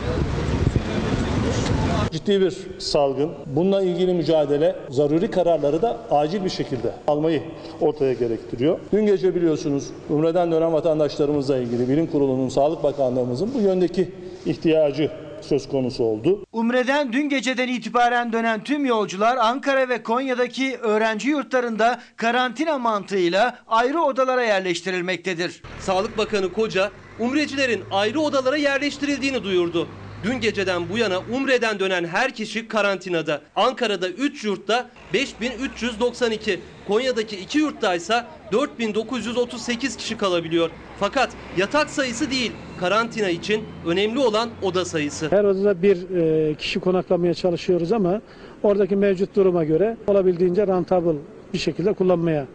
Ciddi 2.12 2.40
bir 2.40 2.56
salgın. 2.78 3.30
Bununla 3.46 3.82
ilgili 3.82 4.14
mücadele 4.14 4.76
zaruri 4.88 5.30
kararları 5.30 5.82
da 5.82 5.98
acil 6.10 6.44
bir 6.44 6.50
şekilde 6.50 6.92
almayı 7.06 7.42
ortaya 7.80 8.12
gerektiriyor. 8.12 8.78
Dün 8.92 9.06
gece 9.06 9.34
biliyorsunuz 9.34 9.84
Umre'den 10.10 10.52
dönen 10.52 10.72
vatandaşlarımızla 10.72 11.56
ilgili 11.58 11.88
Bilim 11.88 12.06
Kurulu'nun, 12.06 12.48
Sağlık 12.48 12.82
Bakanlığımızın 12.82 13.50
bu 13.54 13.60
yöndeki 13.60 14.12
ihtiyacı 14.46 15.10
söz 15.40 15.68
konusu 15.68 16.04
oldu. 16.04 16.46
Umre'den 16.52 17.12
dün 17.12 17.28
geceden 17.28 17.68
itibaren 17.68 18.32
dönen 18.32 18.64
tüm 18.64 18.86
yolcular 18.86 19.36
Ankara 19.36 19.88
ve 19.88 20.02
Konya'daki 20.02 20.76
öğrenci 20.76 21.28
yurtlarında 21.28 22.00
karantina 22.16 22.78
mantığıyla 22.78 23.58
ayrı 23.68 24.00
odalara 24.02 24.44
yerleştirilmektedir. 24.44 25.62
Sağlık 25.80 26.18
Bakanı 26.18 26.52
Koca, 26.52 26.90
umrecilerin 27.18 27.82
ayrı 27.90 28.20
odalara 28.20 28.56
yerleştirildiğini 28.56 29.44
duyurdu. 29.44 29.86
Dün 30.24 30.40
geceden 30.40 30.88
bu 30.88 30.98
yana 30.98 31.18
Umre'den 31.32 31.78
dönen 31.78 32.04
her 32.04 32.34
kişi 32.34 32.68
karantinada. 32.68 33.40
Ankara'da 33.56 34.08
3 34.08 34.44
yurtta 34.44 34.90
5392, 35.14 36.60
Konya'daki 36.88 37.36
2 37.36 37.58
yurtta 37.58 37.94
ise 37.94 38.24
4938 38.52 39.96
kişi 39.96 40.16
kalabiliyor. 40.16 40.70
Fakat 41.00 41.30
yatak 41.56 41.90
sayısı 41.90 42.30
değil, 42.30 42.52
karantina 42.80 43.28
için 43.28 43.64
önemli 43.86 44.18
olan 44.18 44.50
oda 44.62 44.84
sayısı. 44.84 45.30
Her 45.30 45.44
odada 45.44 45.82
bir 45.82 46.10
e, 46.50 46.54
kişi 46.54 46.80
konaklamaya 46.80 47.34
çalışıyoruz 47.34 47.92
ama 47.92 48.20
oradaki 48.62 48.96
mevcut 48.96 49.36
duruma 49.36 49.64
göre 49.64 49.96
olabildiğince 50.06 50.66
rentable 50.66 51.18
bir 51.54 51.58
şekilde 51.58 51.92
kullanmaya 51.92 52.46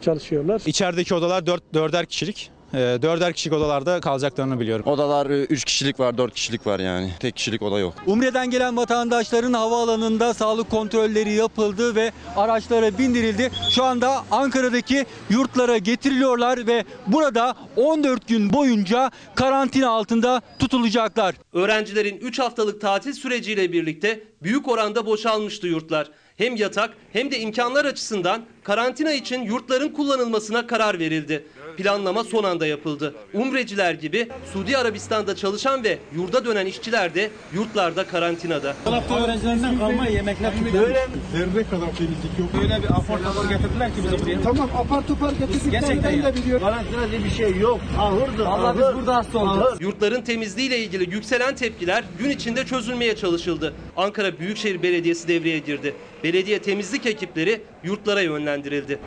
çalışıyorlar. 0.00 0.62
İçerideki 0.66 1.14
odalar 1.14 1.46
4 1.46 1.74
dörder 1.74 2.06
kişilik. 2.06 2.50
Ee, 2.74 2.98
Dörder 3.02 3.32
kişilik 3.32 3.56
odalarda 3.56 4.00
kalacaklarını 4.00 4.60
biliyorum. 4.60 4.86
Odalar 4.86 5.26
3 5.26 5.64
kişilik 5.64 6.00
var, 6.00 6.18
4 6.18 6.34
kişilik 6.34 6.66
var 6.66 6.80
yani. 6.80 7.10
Tek 7.20 7.36
kişilik 7.36 7.62
oda 7.62 7.78
yok. 7.78 7.94
Umre'den 8.06 8.50
gelen 8.50 8.76
vatandaşların 8.76 9.52
havaalanında 9.52 10.34
sağlık 10.34 10.70
kontrolleri 10.70 11.32
yapıldı 11.32 11.94
ve 11.94 12.12
araçlara 12.36 12.98
bindirildi. 12.98 13.50
Şu 13.70 13.84
anda 13.84 14.24
Ankara'daki 14.30 15.06
yurtlara 15.30 15.78
getiriliyorlar 15.78 16.66
ve 16.66 16.84
burada 17.06 17.54
14 17.76 18.28
gün 18.28 18.52
boyunca 18.52 19.10
karantina 19.34 19.88
altında 19.90 20.42
tutulacaklar. 20.58 21.34
Öğrencilerin 21.52 22.16
3 22.16 22.38
haftalık 22.38 22.80
tatil 22.80 23.12
süreciyle 23.12 23.72
birlikte 23.72 24.24
büyük 24.42 24.68
oranda 24.68 25.06
boşalmıştı 25.06 25.66
yurtlar. 25.66 26.10
Hem 26.36 26.56
yatak 26.56 26.90
hem 27.12 27.30
de 27.30 27.38
imkanlar 27.40 27.84
açısından 27.84 28.42
karantina 28.64 29.12
için 29.12 29.42
yurtların 29.42 29.88
kullanılmasına 29.88 30.66
karar 30.66 30.98
verildi. 30.98 31.46
Planlama 31.76 32.24
son 32.24 32.44
anda 32.44 32.66
yapıldı. 32.66 33.14
Umreciler 33.34 33.94
gibi 33.94 34.28
Suudi 34.52 34.76
Arabistan'da 34.76 35.36
çalışan 35.36 35.84
ve 35.84 35.98
yurda 36.14 36.44
dönen 36.44 36.66
işçiler 36.66 37.14
de 37.14 37.30
yurtlarda 37.54 38.06
karantinada. 38.06 38.74
Dolapta 38.86 39.24
öğrencilerinden 39.24 39.78
kalma 39.78 40.06
yemekler 40.06 40.52
Böyle 40.72 41.06
zerre 41.32 41.64
kadar 41.70 41.86
temizlik 41.96 42.38
yok. 42.38 42.48
Böyle 42.62 42.82
bir 42.82 42.88
apar 42.88 43.18
topar 43.18 43.48
getirdiler 43.48 43.88
ki 43.88 43.96
bize 44.04 44.18
buraya. 44.20 44.42
Tamam 44.42 44.70
apar 44.78 45.06
topar 45.06 45.32
getirdiklerini 45.32 46.04
ben 46.04 46.22
de 46.22 46.34
biliyorum. 46.34 46.66
Karantina 46.66 47.10
diye 47.10 47.24
bir 47.24 47.30
şey 47.30 47.56
yok. 47.56 47.80
Ahırdı. 47.98 48.48
Allah 48.48 48.74
biz 48.74 48.96
burada 48.96 49.14
hasta 49.14 49.38
olacağız. 49.38 49.80
Yurtların 49.80 50.22
temizliğiyle 50.22 50.78
ilgili 50.78 51.14
yükselen 51.14 51.54
tepkiler 51.54 52.04
gün 52.18 52.30
içinde 52.30 52.64
çözülmeye 52.64 53.16
çalışıldı. 53.16 53.74
Ankara 53.96 54.38
Büyükşehir 54.38 54.82
Belediyesi 54.82 55.28
devreye 55.28 55.58
girdi. 55.58 55.94
Belediye 56.24 56.58
temizlik 56.58 57.06
ekipleri 57.06 57.62
yurtlara 57.84 58.20
yönlendirildi. 58.20 58.98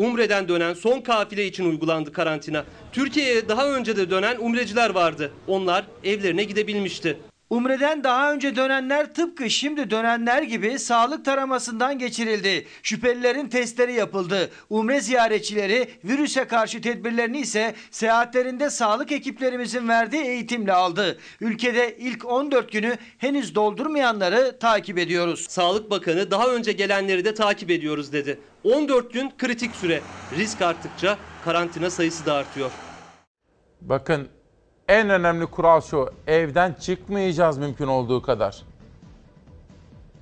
Umre'den 0.00 0.48
dönen 0.48 0.74
son 0.74 1.00
kafile 1.00 1.46
için 1.46 1.64
uygulandı 1.64 2.12
karantina. 2.12 2.64
Türkiye'ye 2.92 3.48
daha 3.48 3.68
önce 3.68 3.96
de 3.96 4.10
dönen 4.10 4.36
umreciler 4.40 4.90
vardı. 4.90 5.32
Onlar 5.48 5.84
evlerine 6.04 6.44
gidebilmişti. 6.44 7.16
Umre'den 7.50 8.04
daha 8.04 8.32
önce 8.32 8.56
dönenler 8.56 9.14
tıpkı 9.14 9.50
şimdi 9.50 9.90
dönenler 9.90 10.42
gibi 10.42 10.78
sağlık 10.78 11.24
taramasından 11.24 11.98
geçirildi. 11.98 12.66
Şüphelilerin 12.82 13.48
testleri 13.48 13.92
yapıldı. 13.92 14.50
Umre 14.70 15.00
ziyaretçileri 15.00 15.88
virüse 16.04 16.44
karşı 16.44 16.82
tedbirlerini 16.82 17.40
ise 17.40 17.74
seyahatlerinde 17.90 18.70
sağlık 18.70 19.12
ekiplerimizin 19.12 19.88
verdiği 19.88 20.22
eğitimle 20.22 20.72
aldı. 20.72 21.18
Ülkede 21.40 21.96
ilk 21.98 22.24
14 22.24 22.72
günü 22.72 22.96
henüz 23.18 23.54
doldurmayanları 23.54 24.58
takip 24.58 24.98
ediyoruz. 24.98 25.46
Sağlık 25.48 25.90
Bakanı 25.90 26.30
daha 26.30 26.48
önce 26.48 26.72
gelenleri 26.72 27.24
de 27.24 27.34
takip 27.34 27.70
ediyoruz 27.70 28.12
dedi. 28.12 28.38
14 28.64 29.12
gün 29.12 29.32
kritik 29.38 29.76
süre. 29.76 30.00
Risk 30.38 30.62
arttıkça 30.62 31.18
karantina 31.44 31.90
sayısı 31.90 32.26
da 32.26 32.34
artıyor. 32.34 32.70
Bakın 33.80 34.28
en 34.90 35.10
önemli 35.10 35.46
kural 35.46 35.80
şu. 35.80 36.10
Evden 36.26 36.72
çıkmayacağız 36.72 37.58
mümkün 37.58 37.86
olduğu 37.86 38.22
kadar. 38.22 38.62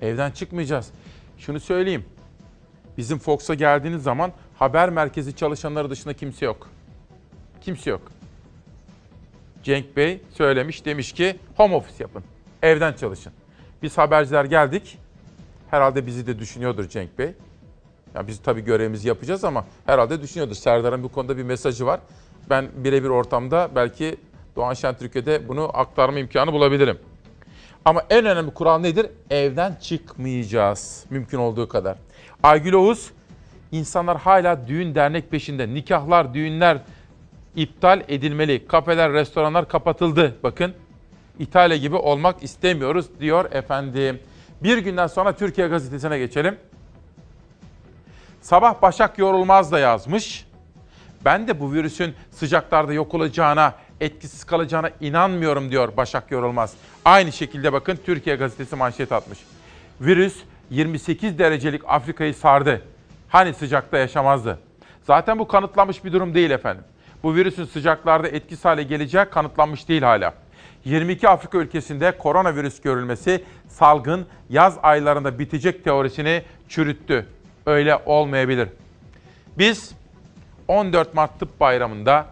Evden 0.01 0.31
çıkmayacağız. 0.31 0.91
Şunu 1.37 1.59
söyleyeyim. 1.59 2.05
Bizim 2.97 3.19
Fox'a 3.19 3.53
geldiğiniz 3.53 4.03
zaman 4.03 4.31
haber 4.59 4.89
merkezi 4.89 5.35
çalışanları 5.35 5.89
dışında 5.89 6.13
kimse 6.13 6.45
yok. 6.45 6.69
Kimse 7.61 7.89
yok. 7.89 8.01
Cenk 9.63 9.97
Bey 9.97 10.21
söylemiş 10.33 10.85
demiş 10.85 11.11
ki 11.11 11.39
home 11.55 11.75
office 11.75 12.03
yapın. 12.03 12.23
Evden 12.61 12.93
çalışın. 12.93 13.33
Biz 13.83 13.97
haberciler 13.97 14.45
geldik. 14.45 14.97
Herhalde 15.71 16.05
bizi 16.05 16.27
de 16.27 16.39
düşünüyordur 16.39 16.89
Cenk 16.89 17.19
Bey. 17.19 17.33
Ya 18.15 18.27
biz 18.27 18.41
tabii 18.41 18.61
görevimizi 18.61 19.07
yapacağız 19.07 19.43
ama 19.43 19.65
herhalde 19.85 20.21
düşünüyordur. 20.21 20.55
Serdar'ın 20.55 21.03
bu 21.03 21.09
konuda 21.09 21.37
bir 21.37 21.43
mesajı 21.43 21.85
var. 21.85 21.99
Ben 22.49 22.69
birebir 22.75 23.09
ortamda 23.09 23.69
belki 23.75 24.17
Doğan 24.59 24.73
Şentürk'e 24.73 25.47
bunu 25.47 25.71
aktarma 25.73 26.19
imkanı 26.19 26.53
bulabilirim. 26.53 26.99
Ama 27.85 28.03
en 28.09 28.25
önemli 28.25 28.53
kural 28.53 28.79
nedir? 28.79 29.07
Evden 29.29 29.75
çıkmayacağız 29.81 31.05
mümkün 31.09 31.37
olduğu 31.37 31.67
kadar. 31.67 31.97
Aygül 32.43 32.73
Oğuz, 32.73 33.11
insanlar 33.71 34.17
hala 34.17 34.67
düğün 34.67 34.95
dernek 34.95 35.31
peşinde. 35.31 35.73
Nikahlar, 35.73 36.33
düğünler 36.33 36.77
iptal 37.55 38.03
edilmeli. 38.07 38.67
Kafeler, 38.67 39.13
restoranlar 39.13 39.67
kapatıldı. 39.67 40.35
Bakın 40.43 40.73
İtalya 41.39 41.77
gibi 41.77 41.95
olmak 41.95 42.43
istemiyoruz 42.43 43.05
diyor 43.19 43.51
efendim. 43.51 44.19
Bir 44.63 44.77
günden 44.77 45.07
sonra 45.07 45.35
Türkiye 45.35 45.67
Gazetesi'ne 45.67 46.17
geçelim. 46.19 46.57
Sabah 48.41 48.81
Başak 48.81 49.17
Yorulmaz 49.17 49.71
da 49.71 49.79
yazmış. 49.79 50.45
Ben 51.25 51.47
de 51.47 51.59
bu 51.59 51.73
virüsün 51.73 52.13
sıcaklarda 52.31 52.93
yok 52.93 53.13
olacağına, 53.13 53.73
etkisiz 54.01 54.43
kalacağına 54.43 54.89
inanmıyorum 55.01 55.71
diyor 55.71 55.97
Başak 55.97 56.31
Yorulmaz. 56.31 56.73
Aynı 57.05 57.31
şekilde 57.31 57.73
bakın 57.73 57.99
Türkiye 58.05 58.35
Gazetesi 58.35 58.75
manşet 58.75 59.11
atmış. 59.11 59.39
Virüs 60.01 60.35
28 60.69 61.39
derecelik 61.39 61.81
Afrika'yı 61.87 62.33
sardı. 62.33 62.81
Hani 63.29 63.53
sıcakta 63.53 63.97
yaşamazdı. 63.97 64.59
Zaten 65.03 65.39
bu 65.39 65.47
kanıtlanmış 65.47 66.03
bir 66.05 66.13
durum 66.13 66.33
değil 66.33 66.49
efendim. 66.51 66.83
Bu 67.23 67.35
virüsün 67.35 67.65
sıcaklarda 67.65 68.27
etkisiz 68.27 68.65
hale 68.65 68.83
geleceği 68.83 69.25
kanıtlanmış 69.25 69.89
değil 69.89 70.01
hala. 70.01 70.33
22 70.85 71.29
Afrika 71.29 71.57
ülkesinde 71.57 72.17
koronavirüs 72.17 72.81
görülmesi 72.81 73.43
salgın 73.67 74.25
yaz 74.49 74.77
aylarında 74.83 75.39
bitecek 75.39 75.83
teorisini 75.83 76.43
çürüttü. 76.69 77.25
Öyle 77.65 77.95
olmayabilir. 78.05 78.69
Biz 79.57 79.91
14 80.67 81.13
Mart 81.13 81.39
Tıp 81.39 81.59
Bayramı'nda 81.59 82.25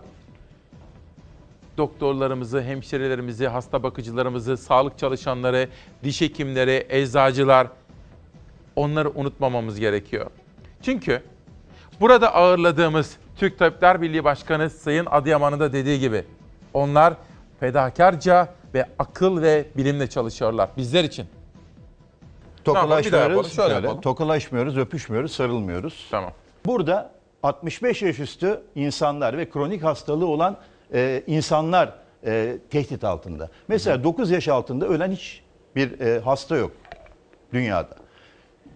doktorlarımızı, 1.78 2.62
hemşirelerimizi, 2.62 3.48
hasta 3.48 3.84
bakıcılarımızı, 3.84 4.58
sağlık 4.58 4.98
çalışanları, 4.98 5.70
diş 6.04 6.22
hekimleri, 6.22 6.86
eczacılar 6.90 7.68
onları 8.76 9.10
unutmamamız 9.10 9.80
gerekiyor. 9.80 10.28
Çünkü 10.82 11.22
burada 12.02 12.36
ağırladığımız 12.36 13.18
Türk 13.36 13.60
Tabipler 13.60 14.02
Birliği 14.02 14.24
Başkanı 14.24 14.70
Sayın 14.70 15.06
Adıyaman'ın 15.06 15.60
da 15.60 15.74
dediği 15.74 16.00
gibi 16.00 16.26
onlar 16.74 17.14
fedakarca 17.60 18.50
ve 18.74 18.86
akıl 19.00 19.42
ve 19.42 19.66
bilimle 19.78 20.10
çalışıyorlar 20.10 20.70
bizler 20.78 21.04
için. 21.04 21.26
Bir 22.68 22.74
daha 22.74 22.84
yapalım, 22.84 23.04
Tokalaşmıyoruz, 23.04 23.56
şöyle 23.56 23.70
şöyle, 23.70 23.86
yapalım. 23.86 24.02
tokalaşmıyoruz, 24.02 24.78
öpüşmüyoruz, 24.78 25.32
sarılmıyoruz. 25.32 26.08
Tamam. 26.12 26.32
Burada 26.66 27.12
65 27.44 28.02
yaş 28.02 28.20
üstü 28.20 28.62
insanlar 28.76 29.38
ve 29.38 29.50
kronik 29.50 29.84
hastalığı 29.84 30.28
olan 30.28 30.58
e, 30.94 31.24
insanlar 31.28 31.94
e, 32.26 32.58
tehdit 32.70 33.04
altında. 33.04 33.50
Mesela 33.68 34.04
9 34.04 34.32
yaş 34.32 34.48
altında 34.48 34.88
ölen 34.88 35.12
hiç 35.12 35.42
bir 35.76 36.00
e, 36.00 36.20
hasta 36.20 36.56
yok 36.58 36.72
dünyada. 37.54 37.96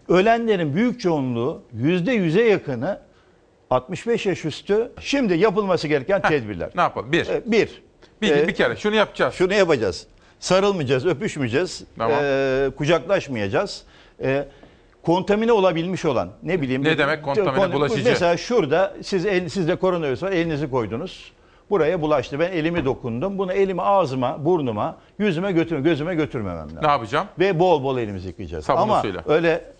Ölenlerin 0.09 0.75
büyük 0.75 0.99
çoğunluğu 0.99 1.61
%100'e 1.77 2.43
yakını 2.43 2.99
65 3.69 4.25
yaş 4.25 4.45
üstü. 4.45 4.91
Şimdi 4.99 5.33
yapılması 5.33 5.87
gereken 5.87 6.21
tedbirler. 6.21 6.69
Ne 6.75 6.81
yapalım? 6.81 7.11
Bir. 7.11 7.27
E, 7.27 7.41
bir. 7.45 7.81
Bir, 8.21 8.31
E, 8.37 8.47
bir 8.47 8.55
kere 8.55 8.75
şunu 8.75 8.95
yapacağız. 8.95 9.33
Şunu 9.33 9.53
yapacağız. 9.53 10.07
Sarılmayacağız, 10.39 11.05
öpüşmeyeceğiz, 11.05 11.83
Tamam. 11.97 12.17
e, 12.23 12.69
kucaklaşmayacağız. 12.77 13.83
E, 14.23 14.45
kontamine 15.03 15.51
olabilmiş 15.51 16.05
olan 16.05 16.29
ne 16.43 16.61
bileyim. 16.61 16.83
Ne 16.83 16.97
demek 16.97 17.23
kontamine, 17.23 17.55
kon- 17.55 17.73
bulaşıcı? 17.73 18.09
Mesela 18.09 18.37
şurada 18.37 18.93
siz 19.03 19.25
el, 19.25 19.49
sizde 19.49 19.75
koronavirüs 19.75 20.23
var 20.23 20.31
elinizi 20.31 20.69
koydunuz. 20.69 21.31
Buraya 21.71 22.01
bulaştı. 22.01 22.39
Ben 22.39 22.51
elimi 22.51 22.85
dokundum. 22.85 23.37
Bunu 23.37 23.53
elimi 23.53 23.81
ağzıma, 23.81 24.45
burnuma, 24.45 24.97
yüzüme 25.19 25.51
götürme, 25.51 25.81
gözüme 25.81 26.15
götürmemem 26.15 26.65
lazım. 26.65 26.79
Ne 26.81 26.87
yapacağım? 26.87 27.27
Ve 27.39 27.59
bol 27.59 27.83
bol 27.83 27.97
elimizi 27.97 28.27
yıkayacağız. 28.27 28.65
Sabunlu 28.65 28.83
Ama 28.83 29.01
suyla. 29.01 29.23
öyle 29.27 29.71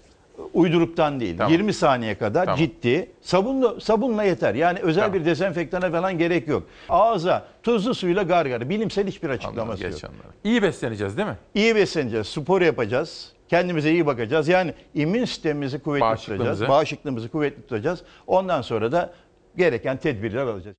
uyduruktan 0.53 1.19
değil. 1.19 1.37
Tamam. 1.37 1.53
20 1.53 1.73
saniye 1.73 2.17
kadar 2.17 2.45
Tamam. 2.45 2.57
ciddi. 2.59 3.11
Sabunla, 3.21 3.79
sabunla 3.79 4.23
yeter. 4.23 4.55
Yani 4.55 4.79
özel 4.79 5.03
Tamam. 5.03 5.19
bir 5.19 5.25
dezenfektana 5.25 5.91
falan 5.91 6.17
gerek 6.17 6.47
yok. 6.47 6.63
Ağza 6.89 7.45
tuzlu 7.63 7.95
suyla 7.95 8.23
gargara. 8.23 8.69
Bilimsel 8.69 9.07
hiçbir 9.07 9.29
açıklaması 9.29 9.83
yok. 9.83 9.91
Geç 9.93 10.03
onları. 10.03 10.17
İyi 10.43 10.61
besleneceğiz 10.61 11.17
değil 11.17 11.27
mi? 11.27 11.37
İyi 11.55 11.75
besleneceğiz, 11.75 12.27
spor 12.27 12.61
yapacağız. 12.61 13.31
Kendimize 13.49 13.91
iyi 13.91 14.05
bakacağız. 14.05 14.47
Yani 14.47 14.73
immün 14.93 15.25
sistemimizi 15.25 15.79
kuvvetli 15.79 16.01
Bağışıklığımızı. 16.01 16.45
tutacağız. 16.49 16.69
Bağışıklığımızı 16.69 17.29
kuvvetli 17.29 17.61
tutacağız. 17.61 18.03
Ondan 18.27 18.61
sonra 18.61 18.91
da 18.91 19.13
gereken 19.57 19.97
tedbirler 19.97 20.45
alacağız. 20.45 20.77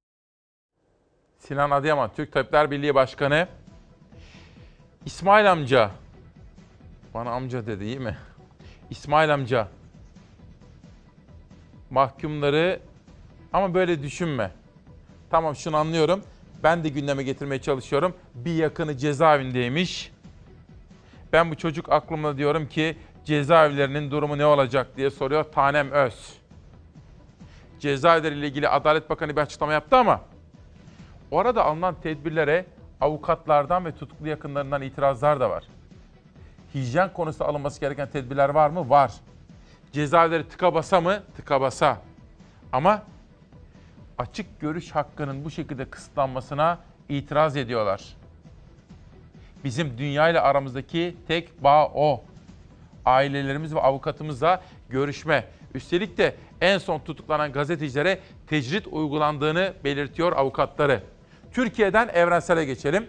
Sinan 1.47 1.71
Adıyaman, 1.71 2.11
Türk 2.17 2.33
Tabipler 2.33 2.71
Birliği 2.71 2.95
Başkanı. 2.95 3.49
İsmail 5.07 5.53
amca. 5.53 5.91
Bana 7.15 7.31
amca 7.31 7.67
dedi 7.67 7.85
iyi 7.85 7.99
mi? 7.99 8.17
İsmail 8.91 9.35
amca. 9.35 9.69
Mahkumları 11.91 12.81
ama 13.53 13.75
böyle 13.75 14.03
düşünme. 14.03 14.51
Tamam 15.31 15.57
şunu 15.57 15.77
anlıyorum. 15.77 16.23
Ben 16.63 16.85
de 16.85 16.89
gündeme 16.89 17.23
getirmeye 17.23 17.61
çalışıyorum. 17.61 18.15
Bir 18.35 18.55
yakını 18.55 18.97
cezaevindeymiş. 18.97 20.13
Ben 21.33 21.51
bu 21.51 21.57
çocuk 21.57 21.93
aklımda 21.93 22.37
diyorum 22.37 22.69
ki 22.69 22.97
cezaevlerinin 23.25 24.11
durumu 24.11 24.39
ne 24.39 24.47
olacak 24.47 24.97
diye 24.97 25.11
soruyor 25.11 25.45
Tanem 25.45 25.91
Öz. 25.91 26.33
Cezaevleri 27.81 28.39
ile 28.39 28.47
ilgili 28.47 28.69
Adalet 28.69 29.11
Bakanı 29.11 29.37
bir 29.37 29.41
açıklama 29.41 29.73
yaptı 29.73 29.97
ama 29.97 30.32
Orada 31.33 31.65
alınan 31.65 31.95
tedbirlere 32.03 32.67
avukatlardan 33.01 33.85
ve 33.85 33.93
tutuklu 33.93 34.29
yakınlarından 34.29 34.83
itirazlar 34.83 35.41
da 35.41 35.51
var. 35.51 35.65
Hijyen 36.75 37.13
konusunda 37.13 37.49
alınması 37.49 37.81
gereken 37.81 38.09
tedbirler 38.11 38.49
var 38.49 38.71
mı? 38.71 38.91
Var. 38.91 39.13
Cezaevleri 39.93 40.49
tıka 40.49 40.75
basa 40.75 41.01
mı? 41.01 41.23
Tıka 41.37 41.61
basa. 41.61 41.99
Ama 42.73 43.03
açık 44.19 44.61
görüş 44.61 44.91
hakkının 44.91 45.45
bu 45.45 45.51
şekilde 45.51 45.85
kısıtlanmasına 45.85 46.79
itiraz 47.09 47.57
ediyorlar. 47.57 48.17
Bizim 49.65 49.99
dünya 49.99 50.29
ile 50.29 50.41
aramızdaki 50.41 51.17
tek 51.29 51.65
bağ 51.65 51.87
o. 51.95 52.25
Ailelerimiz 53.05 53.75
ve 53.75 53.81
avukatımızla 53.81 54.63
görüşme. 54.89 55.45
Üstelik 55.75 56.19
de 56.19 56.35
en 56.61 56.79
son 56.79 56.99
tutuklanan 56.99 57.53
gazetecilere 57.53 58.21
tecrit 58.47 58.87
uygulandığını 58.87 59.73
belirtiyor 59.85 60.33
avukatları. 60.33 61.12
Türkiye'den 61.53 62.09
evrensele 62.09 62.65
geçelim. 62.65 63.07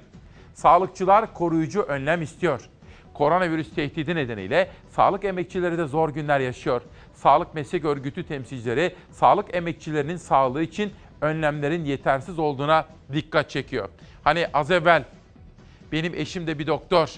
Sağlıkçılar 0.53 1.33
koruyucu 1.33 1.81
önlem 1.81 2.21
istiyor. 2.21 2.69
Koronavirüs 3.13 3.75
tehdidi 3.75 4.15
nedeniyle 4.15 4.69
sağlık 4.89 5.25
emekçileri 5.25 5.77
de 5.77 5.85
zor 5.85 6.09
günler 6.09 6.39
yaşıyor. 6.39 6.81
Sağlık 7.13 7.55
Meslek 7.55 7.85
Örgütü 7.85 8.27
temsilcileri 8.27 8.95
sağlık 9.11 9.55
emekçilerinin 9.55 10.17
sağlığı 10.17 10.63
için 10.63 10.93
önlemlerin 11.21 11.85
yetersiz 11.85 12.39
olduğuna 12.39 12.85
dikkat 13.13 13.49
çekiyor. 13.49 13.89
Hani 14.23 14.47
az 14.53 14.71
evvel 14.71 15.03
benim 15.91 16.15
eşim 16.15 16.47
de 16.47 16.59
bir 16.59 16.67
doktor. 16.67 17.09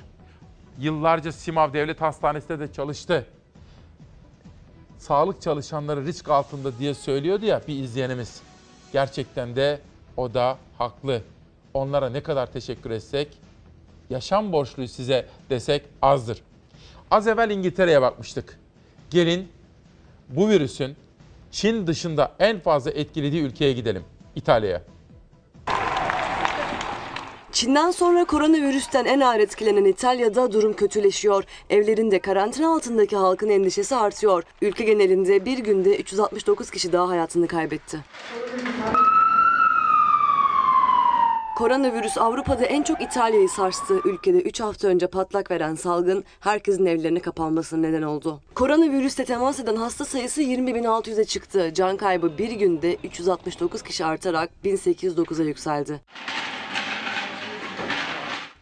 Yıllarca 0.79 1.31
Simav 1.31 1.73
Devlet 1.73 2.01
Hastanesi'nde 2.01 2.59
de 2.59 2.73
çalıştı. 2.73 3.25
Sağlık 4.97 5.41
çalışanları 5.41 6.05
risk 6.05 6.29
altında 6.29 6.79
diye 6.79 6.93
söylüyordu 6.93 7.45
ya 7.45 7.61
bir 7.67 7.75
izleyenimiz. 7.75 8.41
Gerçekten 8.93 9.55
de 9.55 9.79
o 10.17 10.33
da 10.33 10.57
haklı. 10.77 11.21
Onlara 11.73 12.09
ne 12.09 12.23
kadar 12.23 12.51
teşekkür 12.51 12.91
etsek, 12.91 13.37
yaşam 14.09 14.51
borçluyuz 14.51 14.91
size 14.91 15.25
desek 15.49 15.83
azdır. 16.01 16.41
Az 17.11 17.27
evvel 17.27 17.49
İngiltere'ye 17.49 18.01
bakmıştık. 18.01 18.59
Gelin 19.09 19.49
bu 20.29 20.49
virüsün 20.49 20.95
Çin 21.51 21.87
dışında 21.87 22.31
en 22.39 22.59
fazla 22.59 22.91
etkilediği 22.91 23.41
ülkeye 23.41 23.73
gidelim. 23.73 24.03
İtalya'ya. 24.35 24.81
Çin'den 27.51 27.91
sonra 27.91 28.25
koronavirüsten 28.25 29.05
en 29.05 29.19
ağır 29.19 29.39
etkilenen 29.39 29.85
İtalya'da 29.85 30.51
durum 30.51 30.73
kötüleşiyor. 30.73 31.43
Evlerinde 31.69 32.19
karantina 32.19 32.75
altındaki 32.75 33.15
halkın 33.15 33.49
endişesi 33.49 33.95
artıyor. 33.95 34.43
Ülke 34.61 34.83
genelinde 34.83 35.45
bir 35.45 35.57
günde 35.57 35.97
369 35.97 36.69
kişi 36.69 36.93
daha 36.93 37.09
hayatını 37.09 37.47
kaybetti. 37.47 37.99
Koronavirüs 41.55 42.17
Avrupa'da 42.17 42.65
en 42.65 42.83
çok 42.83 43.01
İtalya'yı 43.01 43.49
sarstı. 43.49 44.01
Ülkede 44.05 44.41
3 44.41 44.61
hafta 44.61 44.87
önce 44.87 45.07
patlak 45.07 45.51
veren 45.51 45.75
salgın 45.75 46.23
herkesin 46.39 46.85
evlerine 46.85 47.19
kapanmasına 47.19 47.79
neden 47.79 48.01
oldu. 48.01 48.41
Koronavirüste 48.55 49.25
temas 49.25 49.59
eden 49.59 49.75
hasta 49.75 50.05
sayısı 50.05 50.41
20.600'e 50.41 51.25
çıktı. 51.25 51.71
Can 51.73 51.97
kaybı 51.97 52.37
bir 52.37 52.51
günde 52.51 52.97
369 53.03 53.81
kişi 53.81 54.05
artarak 54.05 54.49
1809'a 54.65 55.43
yükseldi. 55.43 56.01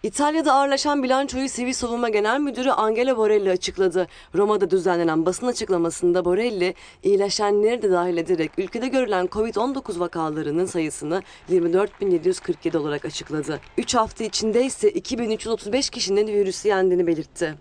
İtalya'da 0.03 0.53
ağırlaşan 0.53 1.03
bilançoyu 1.03 1.49
Sivil 1.49 1.73
Savunma 1.73 2.09
Genel 2.09 2.39
Müdürü 2.39 2.69
Angela 2.69 3.17
Borelli 3.17 3.51
açıkladı. 3.51 4.07
Roma'da 4.35 4.69
düzenlenen 4.69 5.25
basın 5.25 5.47
açıklamasında 5.47 6.25
Borelli, 6.25 6.73
iyileşenleri 7.03 7.81
de 7.81 7.91
dahil 7.91 8.17
ederek 8.17 8.51
ülkede 8.57 8.87
görülen 8.87 9.25
Covid-19 9.25 9.99
vakalarının 9.99 10.65
sayısını 10.65 11.21
24.747 11.51 12.77
olarak 12.77 13.05
açıkladı. 13.05 13.59
3 13.77 13.95
hafta 13.95 14.23
içinde 14.23 14.65
ise 14.65 14.91
2335 14.91 15.89
kişinin 15.89 16.27
virüsü 16.27 16.67
yendiğini 16.67 17.07
belirtti. 17.07 17.55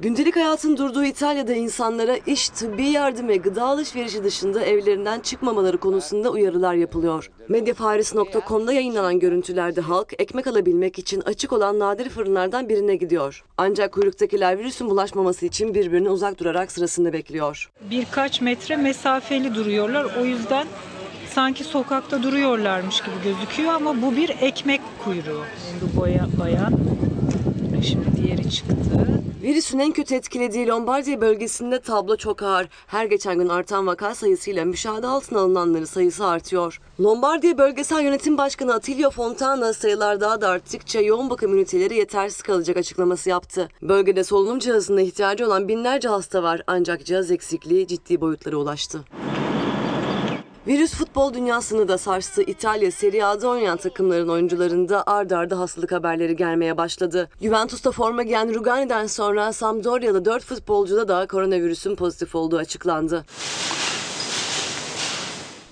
Gündelik 0.00 0.36
hayatın 0.36 0.76
durduğu 0.76 1.04
İtalya'da 1.04 1.54
insanlara 1.54 2.16
iş, 2.26 2.48
tıbbi 2.48 2.86
yardım 2.86 3.28
ve 3.28 3.36
gıda 3.36 3.64
alışverişi 3.64 4.24
dışında 4.24 4.64
evlerinden 4.64 5.20
çıkmamaları 5.20 5.78
konusunda 5.78 6.30
uyarılar 6.30 6.74
yapılıyor. 6.74 7.30
Medyafarisi.com'da 7.48 8.72
yayınlanan 8.72 9.18
görüntülerde 9.18 9.80
halk 9.80 10.12
ekmek 10.18 10.46
alabilmek 10.46 10.98
için 10.98 11.20
açık 11.20 11.52
olan 11.52 11.78
nadir 11.78 12.08
fırınlardan 12.08 12.68
birine 12.68 12.96
gidiyor. 12.96 13.44
Ancak 13.56 13.92
kuyruktakiler 13.92 14.58
virüsün 14.58 14.90
bulaşmaması 14.90 15.46
için 15.46 15.74
birbirine 15.74 16.10
uzak 16.10 16.40
durarak 16.40 16.72
sırasını 16.72 17.12
bekliyor. 17.12 17.70
birkaç 17.90 18.40
metre 18.40 18.76
mesafeli 18.76 19.54
duruyorlar. 19.54 20.06
O 20.20 20.24
yüzden 20.24 20.66
sanki 21.34 21.64
sokakta 21.64 22.22
duruyorlarmış 22.22 23.00
gibi 23.00 23.14
gözüküyor 23.24 23.72
ama 23.72 24.02
bu 24.02 24.16
bir 24.16 24.28
ekmek 24.40 24.80
kuyruğu. 25.04 25.44
Bu 25.82 26.00
boya 26.00 26.26
bayan. 26.40 26.72
Şimdi 27.82 28.16
diğeri 28.16 28.50
çıktı. 28.50 28.74
Virüsün 29.42 29.78
en 29.78 29.92
kötü 29.92 30.14
etkilediği 30.14 30.66
Lombardiya 30.66 31.20
bölgesinde 31.20 31.80
tablo 31.80 32.16
çok 32.16 32.42
ağır. 32.42 32.68
Her 32.86 33.04
geçen 33.04 33.38
gün 33.38 33.48
artan 33.48 33.86
vaka 33.86 34.14
sayısıyla 34.14 34.64
müşahede 34.64 35.06
altına 35.06 35.40
alınanların 35.40 35.84
sayısı 35.84 36.26
artıyor. 36.26 36.80
Lombardiya 37.00 37.58
Bölgesel 37.58 38.04
Yönetim 38.04 38.38
Başkanı 38.38 38.74
Attilio 38.74 39.10
Fontana 39.10 39.72
sayılar 39.72 40.20
daha 40.20 40.40
da 40.40 40.48
arttıkça 40.48 41.00
yoğun 41.00 41.30
bakım 41.30 41.54
üniteleri 41.54 41.94
yetersiz 41.96 42.42
kalacak 42.42 42.76
açıklaması 42.76 43.28
yaptı. 43.28 43.68
Bölgede 43.82 44.24
solunum 44.24 44.58
cihazına 44.58 45.00
ihtiyacı 45.00 45.46
olan 45.46 45.68
binlerce 45.68 46.08
hasta 46.08 46.42
var 46.42 46.62
ancak 46.66 47.04
cihaz 47.04 47.30
eksikliği 47.30 47.86
ciddi 47.86 48.20
boyutlara 48.20 48.56
ulaştı. 48.56 49.04
Virüs 50.68 50.94
futbol 50.94 51.34
dünyasını 51.34 51.88
da 51.88 51.98
sarstı. 51.98 52.42
İtalya 52.42 52.90
Serie 52.90 53.22
A'da 53.22 53.48
oynayan 53.48 53.76
takımların 53.76 54.28
oyuncularında 54.28 55.04
ard 55.06 55.30
arda 55.30 55.58
hastalık 55.58 55.92
haberleri 55.92 56.36
gelmeye 56.36 56.76
başladı. 56.76 57.30
Juventus'ta 57.42 57.90
forma 57.90 58.22
giyen 58.22 58.54
Rugani'den 58.54 59.06
sonra 59.06 59.52
Sampdoria'lı 59.52 60.24
4 60.24 60.44
futbolcuda 60.44 61.08
da 61.08 61.26
koronavirüsün 61.26 61.96
pozitif 61.96 62.34
olduğu 62.34 62.56
açıklandı. 62.56 63.24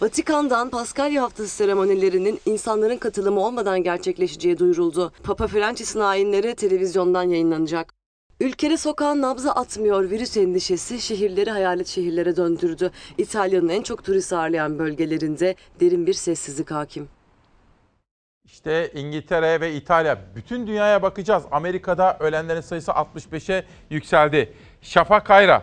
Vatikan'dan 0.01 0.70
Paskalya 0.70 1.22
Haftası 1.22 1.49
seremonilerinin 1.49 2.40
insanların 2.47 2.97
katılımı 2.97 3.40
olmadan 3.40 3.82
gerçekleşeceği 3.82 4.59
duyuruldu. 4.59 5.12
Papa 5.22 5.47
Francis'in 5.47 6.01
ayinleri 6.01 6.55
televizyondan 6.55 7.22
yayınlanacak. 7.22 7.95
Ülkede 8.41 8.76
sokağın 8.76 9.22
nabza 9.22 9.53
atmıyor 9.53 10.11
virüs 10.11 10.37
endişesi 10.37 11.01
şehirleri 11.01 11.51
hayalet 11.51 11.87
şehirlere 11.87 12.37
döndürdü. 12.37 12.91
İtalya'nın 13.18 13.68
en 13.68 13.82
çok 13.82 14.05
turist 14.05 14.32
ağırlayan 14.32 14.78
bölgelerinde 14.78 15.55
derin 15.80 16.07
bir 16.07 16.12
sessizlik 16.12 16.70
hakim. 16.70 17.09
İşte 18.45 18.91
İngiltere 18.95 19.61
ve 19.61 19.74
İtalya. 19.74 20.18
Bütün 20.37 20.66
dünyaya 20.66 21.03
bakacağız. 21.03 21.45
Amerika'da 21.51 22.16
ölenlerin 22.20 22.61
sayısı 22.61 22.91
65'e 22.91 23.64
yükseldi. 23.91 24.53
Şafak 24.82 25.26
Kayra. 25.26 25.62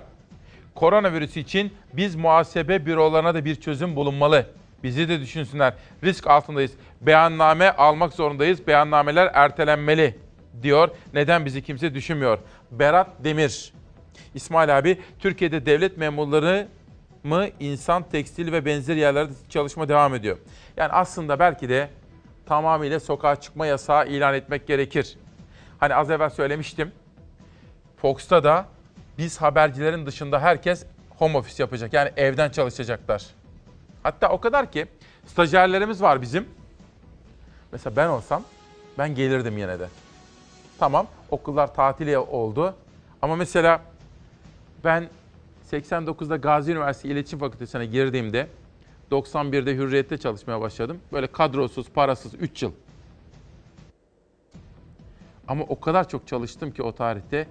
Koronavirüs 0.75 1.37
için 1.37 1.73
biz 1.93 2.15
muhasebe 2.15 2.85
bürolarına 2.85 3.35
da 3.35 3.45
bir 3.45 3.55
çözüm 3.55 3.95
bulunmalı. 3.95 4.45
Bizi 4.83 5.09
de 5.09 5.19
düşünsünler. 5.19 5.73
Risk 6.03 6.27
altındayız. 6.27 6.71
Beyanname 7.01 7.71
almak 7.71 8.13
zorundayız. 8.13 8.67
Beyannameler 8.67 9.31
ertelenmeli 9.33 10.23
diyor. 10.61 10.89
Neden 11.13 11.45
bizi 11.45 11.61
kimse 11.63 11.93
düşünmüyor? 11.93 12.39
Berat 12.79 13.07
Demir. 13.23 13.73
İsmail 14.35 14.77
abi 14.77 15.01
Türkiye'de 15.19 15.65
devlet 15.65 15.97
memurları 15.97 16.67
mı 17.23 17.47
insan, 17.59 18.03
tekstil 18.09 18.51
ve 18.51 18.65
benzeri 18.65 18.99
yerlerde 18.99 19.33
çalışma 19.49 19.89
devam 19.89 20.15
ediyor. 20.15 20.37
Yani 20.77 20.91
aslında 20.91 21.39
belki 21.39 21.69
de 21.69 21.89
tamamıyla 22.45 22.99
sokağa 22.99 23.35
çıkma 23.35 23.65
yasağı 23.65 24.07
ilan 24.07 24.33
etmek 24.33 24.67
gerekir. 24.67 25.17
Hani 25.79 25.95
az 25.95 26.11
evvel 26.11 26.29
söylemiştim. 26.29 26.91
Fox'ta 27.97 28.43
da 28.43 28.65
biz 29.17 29.41
habercilerin 29.41 30.05
dışında 30.05 30.39
herkes 30.39 30.85
home 31.09 31.37
office 31.37 31.63
yapacak. 31.63 31.93
Yani 31.93 32.11
evden 32.17 32.49
çalışacaklar. 32.49 33.25
Hatta 34.03 34.29
o 34.29 34.41
kadar 34.41 34.71
ki 34.71 34.85
stajyerlerimiz 35.25 36.01
var 36.01 36.21
bizim. 36.21 36.45
Mesela 37.71 37.95
ben 37.95 38.07
olsam 38.07 38.43
ben 38.97 39.15
gelirdim 39.15 39.57
yine 39.57 39.79
de. 39.79 39.87
Tamam 40.79 41.07
okullar 41.31 41.75
tatil 41.75 42.15
oldu. 42.15 42.75
Ama 43.21 43.35
mesela 43.35 43.81
ben 44.83 45.09
89'da 45.71 46.35
Gazi 46.35 46.71
Üniversitesi 46.71 47.13
İletişim 47.13 47.39
Fakültesi'ne 47.39 47.85
girdiğimde 47.85 48.47
91'de 49.11 49.75
Hürriyet'te 49.75 50.17
çalışmaya 50.17 50.61
başladım. 50.61 50.99
Böyle 51.11 51.27
kadrosuz, 51.27 51.89
parasız 51.89 52.33
3 52.33 52.63
yıl. 52.63 52.71
Ama 55.47 55.63
o 55.63 55.79
kadar 55.79 56.09
çok 56.09 56.27
çalıştım 56.27 56.71
ki 56.71 56.83
o 56.83 56.91
tarihte 56.91 57.47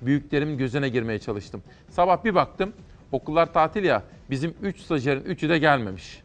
büyüklerimin 0.00 0.58
gözüne 0.58 0.88
girmeye 0.88 1.18
çalıştım. 1.18 1.62
Sabah 1.90 2.24
bir 2.24 2.34
baktım 2.34 2.72
okullar 3.12 3.52
tatil 3.52 3.84
ya 3.84 4.02
bizim 4.30 4.54
3 4.62 4.80
stajyerin 4.80 5.24
3'ü 5.24 5.48
de 5.48 5.58
gelmemiş. 5.58 6.22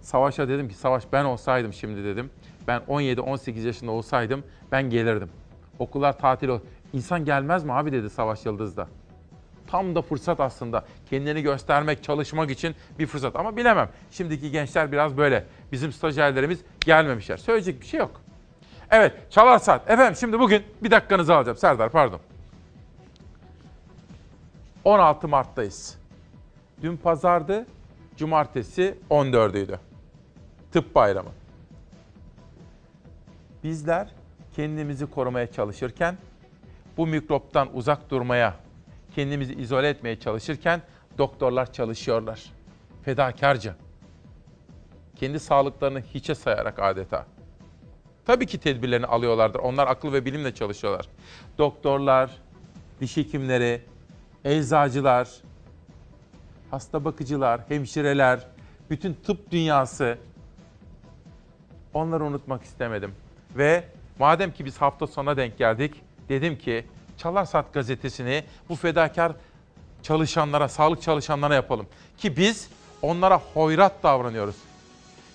Savaş'a 0.00 0.48
dedim 0.48 0.68
ki 0.68 0.74
Savaş 0.74 1.04
ben 1.12 1.24
olsaydım 1.24 1.72
şimdi 1.72 2.04
dedim. 2.04 2.30
Ben 2.66 2.80
17-18 2.88 3.66
yaşında 3.66 3.90
olsaydım 3.90 4.44
ben 4.72 4.90
gelirdim. 4.90 5.30
Okullar 5.78 6.18
tatil 6.18 6.48
ol. 6.48 6.60
İnsan 6.92 7.24
gelmez 7.24 7.64
mi 7.64 7.72
abi 7.72 7.92
dedi 7.92 8.10
Savaş 8.10 8.46
Yıldız'da. 8.46 8.88
Tam 9.66 9.94
da 9.94 10.02
fırsat 10.02 10.40
aslında. 10.40 10.84
Kendini 11.10 11.42
göstermek, 11.42 12.02
çalışmak 12.02 12.50
için 12.50 12.74
bir 12.98 13.06
fırsat. 13.06 13.36
Ama 13.36 13.56
bilemem. 13.56 13.88
Şimdiki 14.10 14.50
gençler 14.50 14.92
biraz 14.92 15.16
böyle. 15.16 15.44
Bizim 15.72 15.92
stajyerlerimiz 15.92 16.60
gelmemişler. 16.80 17.36
Söyleyecek 17.36 17.80
bir 17.80 17.86
şey 17.86 18.00
yok. 18.00 18.20
Evet, 18.90 19.12
Çalar 19.30 19.58
Saat. 19.58 19.90
Efendim 19.90 20.16
şimdi 20.16 20.38
bugün 20.38 20.62
bir 20.82 20.90
dakikanızı 20.90 21.34
alacağım. 21.34 21.58
Serdar 21.58 21.90
pardon. 21.90 22.20
16 24.84 25.28
Mart'tayız. 25.28 25.98
Dün 26.82 26.96
pazardı, 26.96 27.66
cumartesi 28.16 28.98
14'üydü. 29.10 29.78
Tıp 30.72 30.94
bayramı. 30.94 31.30
Bizler 33.66 34.08
kendimizi 34.56 35.06
korumaya 35.06 35.52
çalışırken, 35.52 36.16
bu 36.96 37.06
mikroptan 37.06 37.76
uzak 37.76 38.10
durmaya, 38.10 38.54
kendimizi 39.14 39.54
izole 39.54 39.88
etmeye 39.88 40.20
çalışırken 40.20 40.82
doktorlar 41.18 41.72
çalışıyorlar. 41.72 42.52
Fedakarca. 43.02 43.74
Kendi 45.16 45.40
sağlıklarını 45.40 46.00
hiçe 46.00 46.34
sayarak 46.34 46.78
adeta. 46.78 47.26
Tabii 48.26 48.46
ki 48.46 48.58
tedbirlerini 48.58 49.06
alıyorlardır. 49.06 49.58
Onlar 49.58 49.86
akıl 49.86 50.12
ve 50.12 50.24
bilimle 50.24 50.54
çalışıyorlar. 50.54 51.08
Doktorlar, 51.58 52.30
diş 53.00 53.16
hekimleri, 53.16 53.82
eczacılar, 54.44 55.28
hasta 56.70 57.04
bakıcılar, 57.04 57.60
hemşireler, 57.68 58.46
bütün 58.90 59.14
tıp 59.14 59.50
dünyası 59.50 60.18
onları 61.94 62.24
unutmak 62.24 62.62
istemedim. 62.62 63.14
Ve 63.58 63.84
madem 64.18 64.52
ki 64.52 64.64
biz 64.64 64.76
hafta 64.76 65.06
sona 65.06 65.36
denk 65.36 65.58
geldik, 65.58 65.94
dedim 66.28 66.58
ki 66.58 66.84
Çalar 67.18 67.44
Saat 67.44 67.74
gazetesini 67.74 68.44
bu 68.68 68.76
fedakar 68.76 69.32
çalışanlara, 70.02 70.68
sağlık 70.68 71.02
çalışanlarına 71.02 71.54
yapalım. 71.54 71.86
Ki 72.18 72.36
biz 72.36 72.68
onlara 73.02 73.40
hoyrat 73.54 74.02
davranıyoruz. 74.02 74.56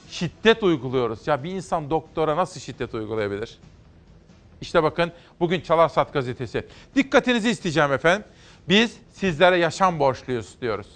Şiddet 0.10 0.64
uyguluyoruz. 0.64 1.28
Ya 1.28 1.44
bir 1.44 1.52
insan 1.52 1.90
doktora 1.90 2.38
nasıl 2.38 2.60
şiddet 2.60 2.94
uygulayabilir? 2.94 3.58
İşte 4.62 4.84
bakın 4.84 5.12
bugün 5.40 5.62
Çalar 5.62 5.90
Saat 5.90 6.14
gazetesi. 6.14 6.68
Dikkatinizi 6.96 7.50
isteyeceğim 7.50 7.94
efendim. 7.94 8.28
Biz 8.70 8.98
sizlere 9.14 9.58
yaşam 9.58 10.00
borçluyuz 10.00 10.62
diyoruz. 10.62 10.88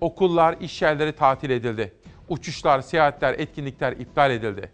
Okullar, 0.00 0.56
iş 0.60 0.82
yerleri 0.82 1.12
tatil 1.12 1.50
edildi. 1.50 1.92
Uçuşlar, 2.28 2.80
seyahatler, 2.80 3.34
etkinlikler 3.38 3.92
iptal 3.92 4.30
edildi. 4.30 4.70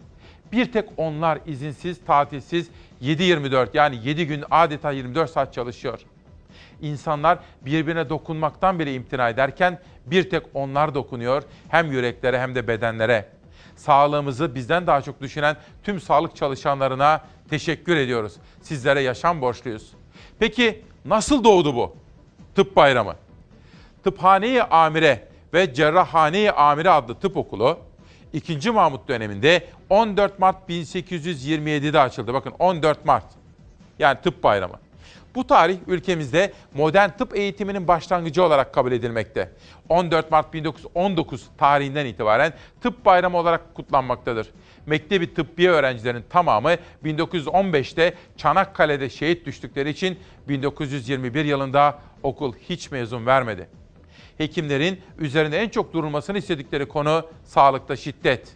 Bir 0.52 0.72
tek 0.72 0.88
onlar 0.96 1.38
izinsiz, 1.46 2.04
tatilsiz 2.06 2.68
7-24 3.02 3.68
yani 3.74 3.98
7 4.04 4.26
gün 4.26 4.44
adeta 4.50 4.90
24 4.90 5.30
saat 5.30 5.54
çalışıyor. 5.54 6.00
İnsanlar 6.80 7.38
birbirine 7.62 8.08
dokunmaktan 8.08 8.78
bile 8.78 8.94
imtina 8.94 9.28
ederken 9.28 9.78
bir 10.06 10.30
tek 10.30 10.42
onlar 10.54 10.94
dokunuyor 10.94 11.42
hem 11.68 11.92
yüreklere 11.92 12.40
hem 12.40 12.54
de 12.54 12.68
bedenlere. 12.68 13.28
Sağlığımızı 13.76 14.54
bizden 14.54 14.86
daha 14.86 15.02
çok 15.02 15.20
düşünen 15.20 15.56
tüm 15.82 16.00
sağlık 16.00 16.36
çalışanlarına 16.36 17.20
teşekkür 17.50 17.96
ediyoruz. 17.96 18.36
Sizlere 18.62 19.00
yaşam 19.00 19.40
borçluyuz. 19.40 19.90
Peki 20.38 20.82
nasıl 21.04 21.44
doğdu 21.44 21.76
bu? 21.76 21.96
Tıp 22.54 22.76
bayramı. 22.76 23.14
Tıphane-i 24.04 24.62
Amire 24.62 25.28
ve 25.54 25.74
Cerrahhane-i 25.74 26.50
Amire 26.50 26.90
adlı 26.90 27.14
tıp 27.14 27.36
okulu 27.36 27.78
2. 28.32 28.70
Mahmut 28.70 29.08
döneminde 29.08 29.66
14 29.88 30.38
Mart 30.38 30.70
1827'de 30.70 32.00
açıldı. 32.00 32.34
Bakın 32.34 32.52
14 32.58 33.04
Mart. 33.04 33.24
Yani 33.98 34.18
tıp 34.22 34.42
bayramı. 34.42 34.74
Bu 35.34 35.46
tarih 35.46 35.78
ülkemizde 35.86 36.52
modern 36.74 37.10
tıp 37.10 37.36
eğitiminin 37.36 37.88
başlangıcı 37.88 38.44
olarak 38.44 38.74
kabul 38.74 38.92
edilmekte. 38.92 39.52
14 39.88 40.30
Mart 40.30 40.54
1919 40.54 41.46
tarihinden 41.58 42.06
itibaren 42.06 42.52
tıp 42.80 43.04
bayramı 43.04 43.36
olarak 43.36 43.74
kutlanmaktadır. 43.74 44.50
Mektebi 44.86 45.34
tıbbiye 45.34 45.70
öğrencilerinin 45.70 46.24
tamamı 46.30 46.74
1915'te 47.04 48.14
Çanakkale'de 48.36 49.10
şehit 49.10 49.46
düştükleri 49.46 49.90
için 49.90 50.18
1921 50.48 51.44
yılında 51.44 51.98
okul 52.22 52.54
hiç 52.68 52.90
mezun 52.90 53.26
vermedi. 53.26 53.79
Hekimlerin 54.40 55.00
üzerinde 55.18 55.58
en 55.58 55.68
çok 55.68 55.92
durulmasını 55.92 56.38
istedikleri 56.38 56.88
konu 56.88 57.26
sağlıkta 57.44 57.96
şiddet. 57.96 58.48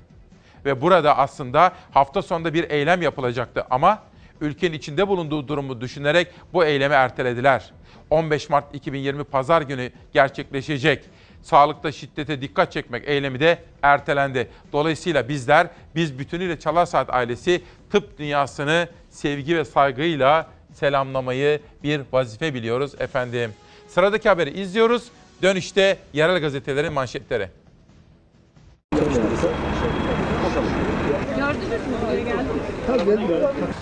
Ve 0.65 0.81
burada 0.81 1.19
aslında 1.19 1.73
hafta 1.91 2.23
sonunda 2.23 2.55
bir 2.55 2.71
eylem 2.71 3.03
yapılacaktı 3.03 3.65
ama 3.71 4.03
ülkenin 4.41 4.77
içinde 4.77 5.09
bulunduğu 5.09 5.49
durumu 5.49 5.81
düşünerek 5.81 6.29
bu 6.53 6.65
eylemi 6.65 6.95
ertelediler. 6.95 7.73
15 8.11 8.51
Mart 8.51 8.75
2020 8.75 9.25
Pazar 9.25 9.63
günü 9.63 9.91
gerçekleşecek 10.13 11.05
sağlıkta 11.43 11.93
şiddete 11.93 12.41
dikkat 12.41 12.73
çekmek 12.73 13.09
eylemi 13.09 13.41
de 13.41 13.59
ertelendi. 13.83 14.49
Dolayısıyla 14.73 15.29
bizler, 15.29 15.67
biz 15.95 16.19
bütünüyle 16.19 16.59
Çalar 16.59 16.89
ailesi 17.09 17.63
tıp 17.91 18.19
dünyasını 18.19 18.89
sevgi 19.11 19.57
ve 19.57 19.65
saygıyla 19.65 20.47
selamlamayı 20.73 21.61
bir 21.83 22.01
vazife 22.13 22.55
biliyoruz 22.55 22.95
efendim. 22.99 23.53
Sıradaki 23.89 24.29
haberi 24.29 24.61
izliyoruz. 24.61 25.11
Dönüşte 25.45 25.99
yerel 26.13 26.41
gazetelerin 26.41 26.93
manşetleri. 26.93 27.49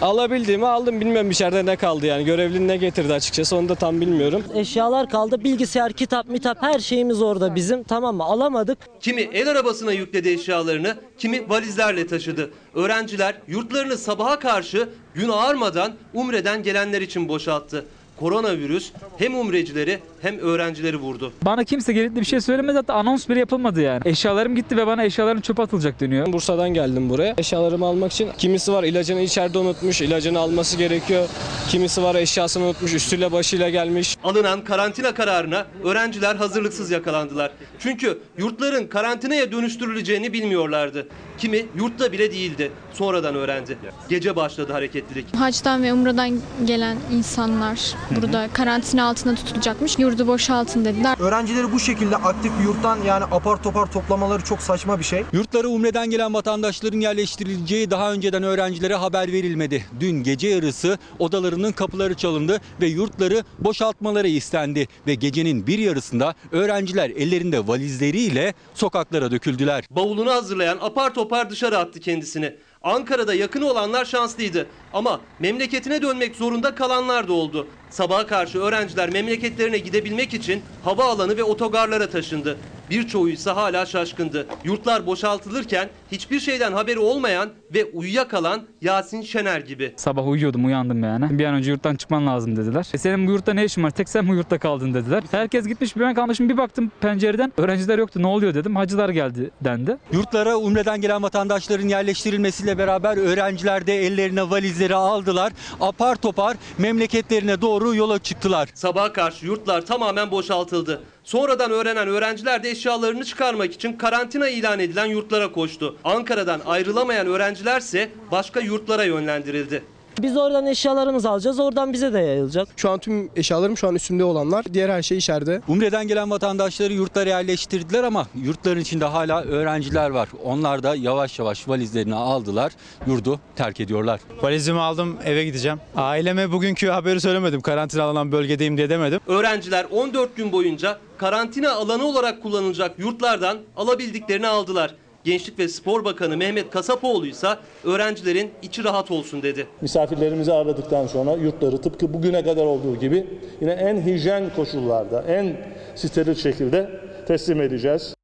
Alabildiğimi 0.03 0.67
aldım. 0.67 1.01
Bilmiyorum 1.01 1.31
içeride 1.31 1.67
ne 1.67 1.77
kaldı 1.77 2.07
yani. 2.07 2.25
Görevli 2.25 2.69
ne 2.69 2.77
getirdi 2.77 3.13
açıkçası 3.13 3.57
onu 3.57 3.69
da 3.69 3.75
tam 3.75 4.01
bilmiyorum. 4.01 4.45
Eşyalar 4.55 5.09
kaldı. 5.11 5.45
Bilgisayar, 5.45 5.93
kitap, 5.93 6.29
mitap 6.29 6.63
her 6.63 6.79
şeyimiz 6.79 7.23
orada 7.23 7.55
bizim. 7.55 7.83
Tamam 7.83 8.17
mı? 8.17 8.25
Alamadık. 8.25 8.79
Kimi 9.01 9.21
el 9.21 9.51
arabasına 9.51 9.93
yükledi 9.93 10.29
eşyalarını, 10.29 10.97
kimi 11.19 11.51
valizlerle 11.51 12.07
taşıdı. 12.07 12.51
Öğrenciler 12.75 13.35
yurtlarını 13.49 13.99
sabaha 13.99 14.39
karşı 14.39 14.89
gün 15.15 15.29
ağarmadan 15.29 15.93
Umre'den 16.15 16.63
gelenler 16.63 17.01
için 17.01 17.29
boşalttı. 17.29 17.85
Koronavirüs 18.21 18.93
hem 19.19 19.35
umrecileri 19.35 19.99
hem 20.23 20.39
öğrencileri 20.39 20.97
vurdu. 20.97 21.33
Bana 21.43 21.65
kimse 21.65 21.93
gelip 21.93 22.17
de 22.17 22.21
bir 22.21 22.27
şey 22.27 22.41
söylemedi 22.41 22.77
hatta 22.77 22.95
anons 22.95 23.29
bile 23.29 23.39
yapılmadı 23.39 23.81
yani. 23.81 24.01
Eşyalarım 24.05 24.55
gitti 24.55 24.77
ve 24.77 24.87
bana 24.87 25.05
eşyalarım 25.05 25.41
çöpe 25.41 25.63
atılacak 25.63 26.01
deniyor. 26.01 26.33
Bursa'dan 26.33 26.75
geldim 26.75 27.11
buraya. 27.11 27.35
Eşyalarımı 27.39 27.87
almak 27.87 28.13
için 28.13 28.29
kimisi 28.39 28.73
var 28.73 28.85
ilacını 28.85 29.21
içeride 29.21 29.59
unutmuş, 29.59 30.01
ilacını 30.01 30.39
alması 30.39 30.77
gerekiyor. 30.77 31.29
Kimisi 31.69 32.03
var 32.03 32.15
eşyasını 32.15 32.65
unutmuş, 32.65 32.95
üstüyle 32.95 33.33
başıyla 33.33 33.71
gelmiş. 33.71 34.17
Alınan 34.25 34.65
karantina 34.65 35.15
kararına 35.15 35.67
öğrenciler 35.85 36.37
hazırlıksız 36.37 36.91
yakalandılar. 36.91 37.53
Çünkü 37.79 38.19
yurtların 38.39 38.87
karantinaya 38.87 39.53
dönüştürüleceğini 39.53 40.33
bilmiyorlardı. 40.33 41.09
Kimi 41.39 41.67
yurtta 41.77 42.13
bile 42.13 42.33
değildi. 42.33 42.73
Sonradan 42.93 43.35
öğrendi. 43.35 43.79
Gece 44.09 44.37
başladı 44.37 44.73
hareketlilik. 44.73 45.37
Haçtan 45.37 45.83
ve 45.83 45.93
Umra'dan 45.93 46.41
gelen 46.65 46.97
insanlar 47.13 47.81
burada 48.17 48.49
karantina 48.53 49.09
altında 49.09 49.35
tutulacakmış. 49.35 49.99
Yurt 49.99 50.12
yurdu 50.13 50.27
boşaltın 50.27 50.85
dediler. 50.85 51.17
Öğrencileri 51.21 51.73
bu 51.73 51.81
şekilde 51.81 52.17
aktif 52.17 52.53
bir 52.59 52.65
yurttan 52.65 52.99
yani 53.07 53.25
apar 53.25 53.63
topar 53.63 53.93
toplamaları 53.93 54.45
çok 54.45 54.63
saçma 54.63 54.99
bir 54.99 55.05
şey. 55.05 55.25
Yurtlara 55.33 55.69
Umre'den 55.69 56.11
gelen 56.11 56.35
vatandaşların 56.35 57.01
yerleştirileceği 57.01 57.91
daha 57.91 58.13
önceden 58.13 58.43
öğrencilere 58.43 58.95
haber 58.95 59.33
verilmedi. 59.33 59.85
Dün 60.01 60.23
gece 60.23 60.49
yarısı 60.49 60.99
odalarının 61.19 61.73
kapıları 61.73 62.15
çalındı 62.15 62.61
ve 62.81 62.87
yurtları 62.87 63.45
boşaltmaları 63.59 64.29
istendi. 64.29 64.89
Ve 65.07 65.15
gecenin 65.15 65.67
bir 65.67 65.79
yarısında 65.79 66.35
öğrenciler 66.53 67.11
ellerinde 67.11 67.69
valizleriyle 67.69 68.55
sokaklara 68.75 69.31
döküldüler. 69.31 69.85
Bavulunu 69.91 70.31
hazırlayan 70.31 70.79
apar 70.81 71.15
topar 71.15 71.51
dışarı 71.51 71.79
attı 71.79 72.01
kendisini. 72.01 72.55
Ankara'da 72.83 73.35
yakın 73.35 73.63
olanlar 73.63 74.05
şanslıydı 74.05 74.67
ama 74.93 75.21
memleketine 75.39 76.03
dönmek 76.03 76.37
zorunda 76.37 76.75
kalanlar 76.75 77.29
da 77.29 77.33
oldu. 77.33 77.67
Sabaha 77.93 78.27
karşı 78.27 78.59
öğrenciler 78.59 79.11
memleketlerine 79.11 79.79
gidebilmek 79.79 80.35
için 80.35 80.63
havaalanı 80.85 81.37
ve 81.37 81.43
otogarlara 81.43 82.11
taşındı. 82.11 82.57
Birçoğu 82.91 83.29
ise 83.29 83.51
hala 83.51 83.87
şaşkındı. 83.87 84.47
Yurtlar 84.65 85.07
boşaltılırken 85.07 85.89
hiçbir 86.13 86.41
şeyden 86.41 86.73
haberi 86.73 86.99
olmayan 86.99 87.51
ve 87.75 87.85
uyuyakalan 87.85 88.63
Yasin 88.81 89.23
Şener 89.23 89.61
gibi. 89.61 89.93
Sabah 89.97 90.27
uyuyordum 90.29 90.65
uyandım 90.65 91.05
yani. 91.05 91.39
Bir 91.39 91.45
an 91.45 91.55
önce 91.55 91.71
yurttan 91.71 91.95
çıkman 91.97 92.27
lazım 92.27 92.57
dediler. 92.57 92.87
E 92.95 92.99
senin 92.99 93.27
bu 93.27 93.31
yurtta 93.31 93.55
ne 93.55 93.65
işin 93.65 93.83
var? 93.83 93.91
Tek 93.91 94.09
sen 94.09 94.29
bu 94.29 94.35
yurtta 94.35 94.59
kaldın 94.59 94.95
dediler. 94.95 95.23
Herkes 95.31 95.67
gitmiş 95.67 95.97
bir 95.97 96.01
ben 96.01 96.15
kalmışım 96.15 96.49
bir 96.49 96.57
baktım 96.57 96.93
pencereden. 97.01 97.53
Öğrenciler 97.57 97.99
yoktu 97.99 98.23
ne 98.23 98.27
oluyor 98.27 98.55
dedim. 98.55 98.77
Hacılar 98.77 99.09
geldi 99.09 99.51
dendi. 99.61 99.97
Yurtlara 100.13 100.57
Umre'den 100.57 101.01
gelen 101.01 101.23
vatandaşların 101.23 101.89
yerleştirilmesiyle 101.89 102.79
beraber 102.79 103.17
öğrenciler 103.17 103.87
de 103.87 104.07
ellerine 104.07 104.51
valizleri 104.51 104.95
aldılar. 104.95 105.53
Apar 105.81 106.17
topar 106.17 106.57
memleketlerine 106.79 107.61
doğru 107.83 107.95
yola 107.95 108.19
çıktılar. 108.19 108.69
Sabaha 108.75 109.13
karşı 109.13 109.47
yurtlar 109.47 109.87
tamamen 109.87 110.31
boşaltıldı. 110.31 111.03
Sonradan 111.25 111.71
öğrenen 111.71 112.09
öğrenciler 112.09 112.63
de 112.63 112.71
eşyalarını 112.71 113.25
çıkarmak 113.25 113.73
için 113.73 113.93
karantina 113.93 114.49
ilan 114.49 114.79
edilen 114.79 115.07
yurtlara 115.07 115.53
koştu. 115.53 115.97
Ankara'dan 116.05 116.61
ayrılamayan 116.67 117.27
öğrencilerse 117.27 118.11
başka 118.31 118.61
yurtlara 118.61 119.05
yönlendirildi. 119.05 119.83
Biz 120.21 120.37
oradan 120.37 120.67
eşyalarımızı 120.67 121.31
alacağız, 121.31 121.61
oradan 121.61 121.93
bize 121.93 122.13
de 122.13 122.19
yayılacak. 122.19 122.69
Şu 122.77 122.91
an 122.91 122.99
tüm 122.99 123.31
eşyalarım 123.37 123.77
şu 123.77 123.89
an 123.89 123.95
üstümde 123.95 124.25
olanlar. 124.25 124.65
Diğer 124.75 124.89
her 124.89 125.03
şey 125.03 125.19
içeride. 125.19 125.61
Umre'den 125.69 126.09
gelen 126.09 126.31
vatandaşları 126.31 126.93
yurtlara 126.93 127.29
yerleştirdiler 127.29 128.05
ama 128.05 128.27
yurtların 128.35 128.81
içinde 128.81 129.05
hala 129.05 129.43
öğrenciler 129.43 130.11
var. 130.11 130.29
Onlar 130.45 130.83
da 130.83 130.95
yavaş 130.95 131.39
yavaş 131.39 131.69
valizlerini 131.69 132.15
aldılar, 132.15 132.73
yurdu 133.07 133.41
terk 133.57 133.81
ediyorlar. 133.81 134.21
Valizimi 134.43 134.81
aldım 134.81 135.17
eve 135.25 135.45
gideceğim. 135.45 135.79
Aileme 135.97 136.53
bugünkü 136.53 136.89
haberi 136.89 137.21
söylemedim. 137.21 137.61
Karantina 137.61 138.03
alınan 138.03 138.33
bölgedeyim 138.33 138.77
diye 138.77 138.91
demedim. 138.91 139.21
Öğrenciler 139.27 139.87
14 139.91 140.37
gün 140.37 140.53
boyunca 140.53 140.99
karantina 141.19 141.73
alanı 141.73 142.05
olarak 142.05 142.43
kullanılacak 142.43 142.99
yurtlardan 142.99 143.59
alabildiklerini 143.77 144.47
aldılar. 144.49 144.95
Gençlik 145.25 145.59
ve 145.59 145.69
Spor 145.69 146.05
Bakanı 146.05 146.37
Mehmet 146.37 146.71
Kasapoğlu 146.71 147.27
ise 147.27 147.49
öğrencilerin 147.85 148.51
içi 148.63 148.85
rahat 148.85 149.11
olsun 149.11 149.43
dedi. 149.43 149.67
Misafirlerimizi 149.81 150.53
ağırladıktan 150.53 151.07
sonra 151.07 151.33
yurtları 151.33 151.81
tıpkı 151.81 152.15
bugüne 152.15 152.45
kadar 152.45 152.65
olduğu 152.65 152.97
gibi 152.97 153.27
yine 153.61 153.73
en 153.73 154.01
hijyen 154.07 154.51
koşullarda, 154.57 155.23
en 155.23 155.57
steril 155.95 156.35
şekilde 156.35 157.01
teslim 157.29 157.61
edeceğiz. 157.61 158.15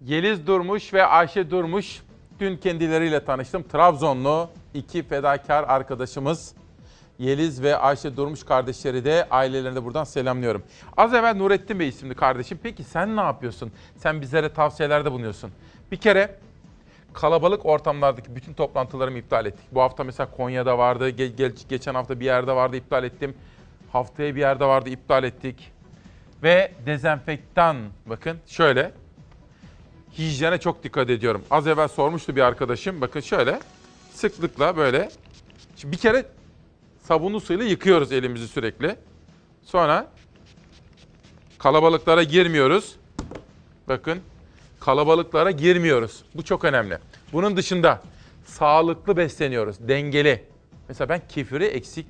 Yeliz 0.00 0.46
Durmuş 0.46 0.94
ve 0.94 1.06
Ayşe 1.06 1.50
Durmuş 1.50 2.02
dün 2.40 2.56
kendileriyle 2.56 3.24
tanıştım. 3.24 3.62
Trabzonlu 3.62 4.48
iki 4.74 5.02
fedakar 5.02 5.64
arkadaşımız 5.68 6.54
Yeliz 7.18 7.62
ve 7.62 7.76
Ayşe 7.76 8.16
Durmuş 8.16 8.44
kardeşleri 8.44 9.04
de 9.04 9.26
ailelerini 9.30 9.76
de 9.76 9.84
buradan 9.84 10.04
selamlıyorum. 10.04 10.62
Az 10.96 11.14
evvel 11.14 11.36
Nurettin 11.36 11.78
Bey 11.78 11.88
isimli 11.88 12.14
kardeşim. 12.14 12.58
Peki 12.62 12.84
sen 12.84 13.16
ne 13.16 13.20
yapıyorsun? 13.20 13.72
Sen 13.96 14.20
bizlere 14.20 14.52
tavsiyelerde 14.52 15.12
bulunuyorsun. 15.12 15.50
Bir 15.92 15.96
kere 15.96 16.34
kalabalık 17.12 17.66
ortamlardaki 17.66 18.36
bütün 18.36 18.54
toplantılarımı 18.54 19.18
iptal 19.18 19.46
ettik. 19.46 19.64
Bu 19.72 19.80
hafta 19.80 20.04
mesela 20.04 20.30
Konya'da 20.30 20.78
vardı, 20.78 21.10
ge- 21.10 21.36
ge- 21.36 21.68
geçen 21.68 21.94
hafta 21.94 22.20
bir 22.20 22.24
yerde 22.24 22.52
vardı 22.52 22.76
iptal 22.76 23.04
ettim. 23.04 23.34
Haftaya 23.92 24.34
bir 24.34 24.40
yerde 24.40 24.64
vardı 24.64 24.90
iptal 24.90 25.24
ettik. 25.24 25.72
Ve 26.42 26.72
dezenfektan 26.86 27.76
bakın 28.06 28.38
şöyle 28.46 28.92
hijyene 30.18 30.58
çok 30.58 30.84
dikkat 30.84 31.10
ediyorum. 31.10 31.42
Az 31.50 31.66
evvel 31.66 31.88
sormuştu 31.88 32.36
bir 32.36 32.40
arkadaşım. 32.40 33.00
Bakın 33.00 33.20
şöyle 33.20 33.60
sıklıkla 34.14 34.76
böyle. 34.76 35.10
Şimdi 35.76 35.92
bir 35.92 36.00
kere 36.00 36.26
sabunlu 37.02 37.40
suyla 37.40 37.64
yıkıyoruz 37.64 38.12
elimizi 38.12 38.48
sürekli. 38.48 38.96
Sonra 39.62 40.10
kalabalıklara 41.58 42.22
girmiyoruz. 42.22 42.96
Bakın 43.88 44.22
kalabalıklara 44.84 45.50
girmiyoruz. 45.50 46.24
Bu 46.34 46.44
çok 46.44 46.64
önemli. 46.64 46.98
Bunun 47.32 47.56
dışında 47.56 48.02
sağlıklı 48.44 49.16
besleniyoruz, 49.16 49.88
dengeli. 49.88 50.44
Mesela 50.88 51.08
ben 51.08 51.20
kefiri 51.28 51.64
eksik 51.64 52.06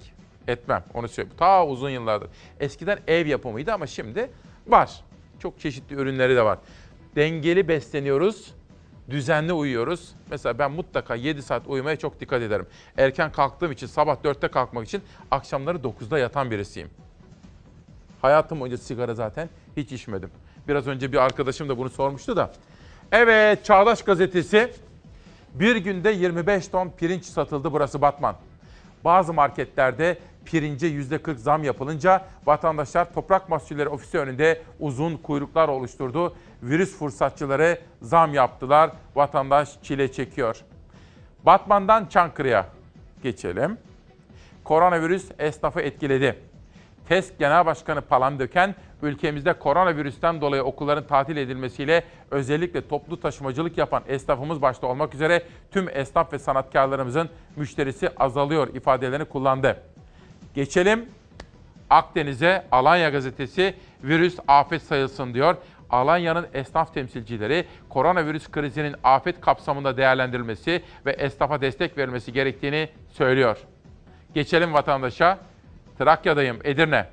etmem. 0.49 0.85
Onu 0.95 1.09
söyleyeyim. 1.09 1.37
Ta 1.39 1.67
uzun 1.67 1.91
yıllardır. 1.91 2.29
Eskiden 2.61 2.99
ev 3.07 3.27
yapımıydı 3.27 3.73
ama 3.73 3.87
şimdi 3.87 4.31
var. 4.67 5.05
Çok 5.39 5.61
çeşitli 5.61 5.97
ürünleri 5.97 6.37
de 6.37 6.45
var. 6.45 6.59
Dengeli 7.17 7.69
besleniyoruz, 7.69 8.55
düzenli 9.11 9.53
uyuyoruz. 9.53 10.13
Mesela 10.31 10.59
ben 10.59 10.71
mutlaka 10.71 11.15
7 11.15 11.43
saat 11.43 11.63
uyumaya 11.67 11.97
çok 11.97 12.21
dikkat 12.21 12.43
ederim. 12.43 12.67
Erken 12.99 13.33
kalktığım 13.33 13.73
için, 13.73 13.87
sabah 13.87 14.17
4'te 14.17 14.49
kalkmak 14.49 14.87
için 14.87 15.03
akşamları 15.31 15.79
9'da 15.79 16.19
yatan 16.19 16.51
birisiyim. 16.51 16.91
Hayatım 18.23 18.61
boyunca 18.61 18.79
sigara 18.79 19.15
zaten 19.15 19.49
hiç 19.77 19.93
içmedim. 19.93 20.31
Biraz 20.69 20.87
önce 20.87 21.13
bir 21.13 21.19
arkadaşım 21.19 21.69
da 21.69 21.79
bunu 21.79 21.91
sormuştu 21.91 22.37
da. 22.37 22.53
Evet, 23.13 23.65
Çağdaş 23.65 24.03
Gazetesi. 24.03 24.73
Bir 25.55 25.77
günde 25.77 26.11
25 26.11 26.69
ton 26.69 26.91
pirinç 26.97 27.25
satıldı 27.25 27.73
burası 27.73 28.01
Batman. 28.03 28.37
Bazı 29.05 29.33
marketlerde 29.33 30.19
pirince 30.45 30.87
%40 30.87 31.37
zam 31.37 31.65
yapılınca 31.65 32.25
vatandaşlar 32.47 33.15
Toprak 33.15 33.49
Mahsulleri 33.49 33.89
Ofisi 33.89 34.19
önünde 34.19 34.63
uzun 34.81 35.17
kuyruklar 35.17 35.69
oluşturdu. 35.69 36.35
Virüs 36.63 36.99
fırsatçıları 36.99 37.79
zam 38.03 38.35
yaptılar. 38.35 38.91
Vatandaş 39.15 39.83
çile 39.83 40.13
çekiyor. 40.13 40.57
Batman'dan 41.47 42.07
Çankırı'ya 42.07 42.67
geçelim. 43.23 43.79
Koronavirüs 44.65 45.25
esnafı 45.39 45.81
etkiledi. 45.81 46.39
TESK 47.09 47.39
Genel 47.39 47.67
Başkanı 47.67 48.01
Palandöken, 48.01 48.75
ülkemizde 49.03 49.53
koronavirüsten 49.53 50.41
dolayı 50.41 50.63
okulların 50.63 51.07
tatil 51.07 51.37
edilmesiyle 51.37 52.05
özellikle 52.31 52.89
toplu 52.89 53.21
taşımacılık 53.21 53.79
yapan 53.79 54.03
esnafımız 54.09 54.63
başta 54.63 54.87
olmak 54.87 55.15
üzere 55.15 55.43
tüm 55.71 55.89
esnaf 55.89 56.33
ve 56.33 56.39
sanatkarlarımızın 56.39 57.29
müşterisi 57.57 58.09
azalıyor 58.17 58.75
ifadelerini 58.75 59.25
kullandı. 59.25 59.77
Geçelim 60.55 61.07
Akdeniz'e 61.91 62.65
Alanya 62.73 63.11
gazetesi 63.11 63.75
virüs 64.05 64.39
afet 64.49 64.83
sayılsın 64.83 65.35
diyor. 65.35 65.57
Alanya'nın 65.91 66.47
esnaf 66.55 66.95
temsilcileri 66.95 67.65
koronavirüs 67.89 68.51
krizinin 68.51 68.95
afet 69.05 69.41
kapsamında 69.41 69.97
değerlendirilmesi 69.97 70.83
ve 71.07 71.13
esnafa 71.13 71.61
destek 71.61 71.99
verilmesi 71.99 72.33
gerektiğini 72.33 72.89
söylüyor. 73.11 73.59
Geçelim 74.35 74.73
vatandaşa. 74.73 75.39
Trakya'dayım, 75.99 76.59
Edirne. 76.65 77.07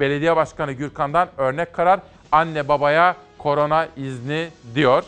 Belediye 0.00 0.36
Başkanı 0.36 0.72
Gürkan'dan 0.72 1.28
örnek 1.38 1.72
karar 1.72 2.00
anne 2.32 2.68
babaya 2.68 3.16
korona 3.38 3.88
izni 3.96 4.48
diyor. 4.74 5.04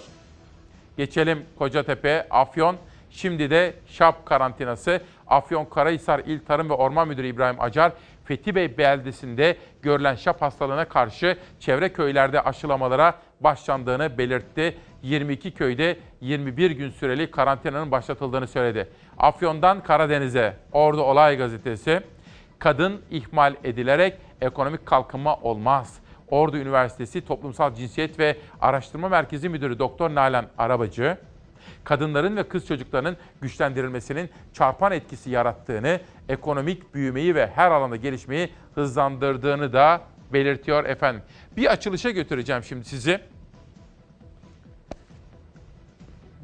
Geçelim 0.97 1.43
Kocatepe, 1.59 2.27
Afyon. 2.31 2.77
Şimdi 3.11 3.51
de 3.51 3.75
şap 3.87 4.27
karantinası. 4.27 5.01
Afyon 5.27 5.65
Karahisar 5.65 6.19
İl 6.19 6.41
Tarım 6.45 6.71
ve 6.71 6.75
Orman 6.75 7.09
Müdürü 7.09 7.27
İbrahim 7.27 7.61
Acar, 7.61 7.93
Fethi 8.25 8.55
Bey 8.55 8.79
beldesinde 8.79 9.57
görülen 9.83 10.15
şap 10.15 10.43
hastalığına 10.43 10.85
karşı 10.85 11.39
çevre 11.61 11.93
köylerde 11.93 12.41
aşılamalara 12.41 13.15
başlandığını 13.41 14.19
belirtti. 14.19 14.77
22 15.03 15.51
köyde 15.51 15.99
21 16.21 16.71
gün 16.71 16.91
süreli 16.91 17.31
karantinanın 17.31 17.91
başlatıldığını 17.91 18.47
söyledi. 18.47 18.89
Afyon'dan 19.19 19.83
Karadeniz'e 19.83 20.57
Ordu 20.73 21.03
Olay 21.03 21.37
Gazetesi, 21.37 22.01
kadın 22.59 23.03
ihmal 23.11 23.55
edilerek 23.65 24.17
ekonomik 24.45 24.87
kalkınma 24.87 25.37
olmaz. 25.37 25.95
Ordu 26.31 26.57
Üniversitesi 26.57 27.21
Toplumsal 27.21 27.75
Cinsiyet 27.75 28.19
ve 28.19 28.37
Araştırma 28.61 29.09
Merkezi 29.09 29.49
Müdürü 29.49 29.79
Doktor 29.79 30.15
Nalan 30.15 30.47
Arabacı, 30.59 31.19
kadınların 31.85 32.37
ve 32.37 32.49
kız 32.49 32.67
çocuklarının 32.67 33.17
güçlendirilmesinin 33.41 34.31
çarpan 34.53 34.93
etkisi 34.93 35.31
yarattığını, 35.31 36.01
ekonomik 36.29 36.95
büyümeyi 36.95 37.35
ve 37.35 37.47
her 37.47 37.71
alanda 37.71 37.97
gelişmeyi 37.97 38.51
hızlandırdığını 38.75 39.73
da 39.73 40.01
belirtiyor 40.33 40.85
efendim. 40.85 41.23
Bir 41.57 41.73
açılışa 41.73 42.11
götüreceğim 42.11 42.63
şimdi 42.63 42.85
sizi. 42.85 43.21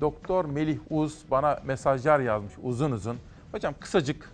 Doktor 0.01 0.45
Melih 0.45 0.79
Uz 0.91 1.19
bana 1.31 1.61
mesajlar 1.65 2.21
yazmış 2.21 2.53
uzun 2.63 2.93
uzun. 2.93 3.19
Hocam 3.53 3.75
kısacık 3.81 4.31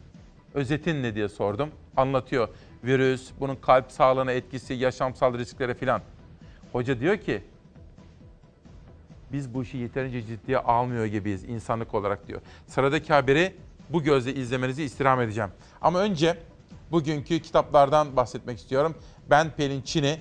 özetin 0.55 1.03
ne 1.03 1.15
diye 1.15 1.29
sordum. 1.29 1.71
Anlatıyor. 1.97 2.49
Virüs, 2.85 3.31
bunun 3.41 3.57
kalp 3.57 3.93
sağlığına 3.93 4.33
etkisi, 4.33 4.75
yaşamsal 4.75 5.39
riskleri 5.39 5.75
filan. 5.75 6.01
Hoca 6.73 7.01
diyor 7.01 7.17
ki 7.17 7.43
biz 9.33 9.55
bu 9.55 9.63
işi 9.63 9.77
yeterince 9.77 10.23
ciddiye 10.23 10.59
almıyor 10.59 11.05
gibiyiz 11.05 11.45
insanlık 11.45 11.95
olarak 11.95 12.29
diyor. 12.29 12.41
Sıradaki 12.67 13.13
haberi 13.13 13.55
bu 13.91 14.03
gözle 14.03 14.35
izlemenizi 14.35 14.83
istirham 14.83 15.21
edeceğim. 15.21 15.51
Ama 15.81 16.01
önce 16.01 16.39
bugünkü 16.91 17.41
kitaplardan 17.41 18.17
bahsetmek 18.17 18.59
istiyorum. 18.59 18.95
Ben 19.31 19.51
Pelin 19.51 19.83
Çin'i, 19.83 20.21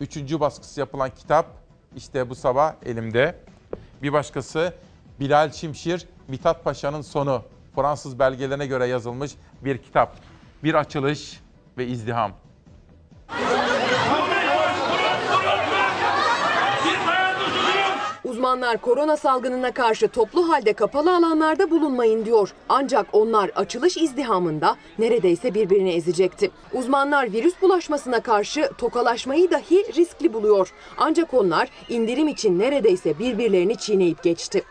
üçüncü 0.00 0.40
baskısı 0.40 0.80
yapılan 0.80 1.10
kitap 1.10 1.46
işte 1.96 2.30
bu 2.30 2.34
sabah 2.34 2.74
elimde. 2.86 3.36
Bir 4.02 4.12
başkası 4.12 4.74
Bilal 5.20 5.52
Çimşir, 5.52 6.06
Mithat 6.28 6.64
Paşa'nın 6.64 7.02
sonu. 7.02 7.42
Fransız 7.74 8.18
belgelerine 8.18 8.66
göre 8.66 8.86
yazılmış 8.86 9.32
bir 9.64 9.78
kitap. 9.78 10.16
Bir 10.64 10.74
açılış 10.74 11.40
ve 11.80 11.86
izdiham. 11.86 12.32
Uzmanlar 18.24 18.78
korona 18.78 19.16
salgınına 19.16 19.72
karşı 19.72 20.08
toplu 20.08 20.48
halde 20.52 20.72
kapalı 20.72 21.16
alanlarda 21.16 21.70
bulunmayın 21.70 22.24
diyor. 22.24 22.54
Ancak 22.68 23.06
onlar 23.12 23.50
açılış 23.56 23.96
izdihamında 23.96 24.76
neredeyse 24.98 25.54
birbirini 25.54 25.92
ezecekti. 25.92 26.50
Uzmanlar 26.72 27.32
virüs 27.32 27.54
bulaşmasına 27.62 28.20
karşı 28.20 28.70
tokalaşmayı 28.78 29.50
dahi 29.50 29.94
riskli 29.96 30.32
buluyor. 30.32 30.72
Ancak 30.98 31.34
onlar 31.34 31.68
indirim 31.88 32.28
için 32.28 32.58
neredeyse 32.58 33.18
birbirlerini 33.18 33.76
çiğneyip 33.76 34.22
geçti. 34.22 34.62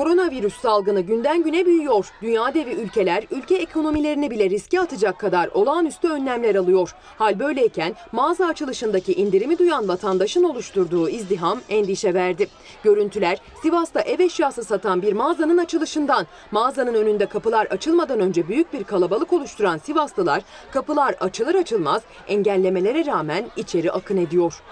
Koronavirüs 0.00 0.60
salgını 0.60 1.00
günden 1.00 1.42
güne 1.42 1.66
büyüyor. 1.66 2.06
Dünya 2.22 2.54
devi 2.54 2.70
ülkeler 2.70 3.24
ülke 3.30 3.54
ekonomilerini 3.54 4.30
bile 4.30 4.50
riske 4.50 4.80
atacak 4.80 5.18
kadar 5.18 5.48
olağanüstü 5.48 6.08
önlemler 6.08 6.54
alıyor. 6.54 6.94
Hal 7.18 7.38
böyleyken 7.38 7.94
mağaza 8.12 8.46
açılışındaki 8.46 9.12
indirimi 9.12 9.58
duyan 9.58 9.88
vatandaşın 9.88 10.44
oluşturduğu 10.44 11.08
izdiham 11.08 11.60
endişe 11.68 12.14
verdi. 12.14 12.48
Görüntüler 12.82 13.38
Sivas'ta 13.62 14.00
ev 14.00 14.20
eşyası 14.20 14.64
satan 14.64 15.02
bir 15.02 15.12
mağazanın 15.12 15.58
açılışından. 15.58 16.26
Mağazanın 16.50 16.94
önünde 16.94 17.26
kapılar 17.26 17.66
açılmadan 17.66 18.20
önce 18.20 18.48
büyük 18.48 18.72
bir 18.72 18.84
kalabalık 18.84 19.32
oluşturan 19.32 19.78
Sivaslılar 19.78 20.42
kapılar 20.72 21.14
açılır 21.20 21.54
açılmaz 21.54 22.02
engellemelere 22.28 23.06
rağmen 23.06 23.44
içeri 23.56 23.92
akın 23.92 24.16
ediyor. 24.16 24.62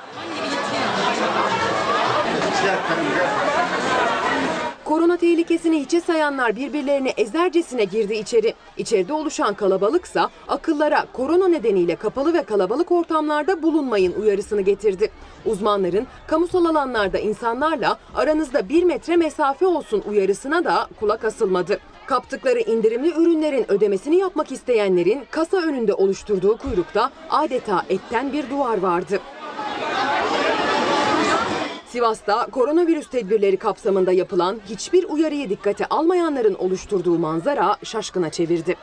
Korona 4.89 5.16
tehlikesini 5.16 5.81
hiçe 5.81 6.01
sayanlar 6.01 6.56
birbirlerini 6.56 7.09
ezercesine 7.16 7.85
girdi 7.85 8.15
içeri. 8.15 8.55
İçeride 8.77 9.12
oluşan 9.12 9.55
kalabalıksa 9.55 10.31
akıllara 10.48 11.06
korona 11.12 11.48
nedeniyle 11.48 11.97
kapalı 11.97 12.35
ve 12.35 12.43
kalabalık 12.43 12.93
ortamlarda 12.93 13.62
bulunmayın 13.62 14.12
uyarısını 14.20 14.60
getirdi. 14.60 15.10
Uzmanların 15.47 16.06
kamusal 16.27 16.65
alanlarda 16.65 17.19
insanlarla 17.19 17.98
aranızda 18.15 18.69
bir 18.69 18.82
metre 18.82 19.16
mesafe 19.16 19.66
olsun 19.66 20.02
uyarısına 20.09 20.65
da 20.65 20.89
kulak 21.01 21.24
asılmadı. 21.24 21.78
Kaptıkları 22.06 22.60
indirimli 22.60 23.09
ürünlerin 23.09 23.73
ödemesini 23.73 24.16
yapmak 24.16 24.52
isteyenlerin 24.52 25.24
kasa 25.31 25.56
önünde 25.56 25.94
oluşturduğu 25.94 26.56
kuyrukta 26.56 27.10
adeta 27.31 27.82
etten 27.89 28.32
bir 28.32 28.51
duvar 28.51 28.78
vardı. 28.78 29.20
Sivas'ta 31.89 32.47
koronavirüs 32.47 33.10
tedbirleri 33.10 33.56
kapsamında 33.56 34.12
yapılan 34.12 34.60
hiçbir 34.69 35.05
uyarıyı 35.05 35.51
dikkate 35.51 35.86
almayanların 35.86 36.55
oluşturduğu 36.55 37.19
manzara 37.19 37.77
şaşkına 37.85 38.31
çevirdi. 38.31 38.77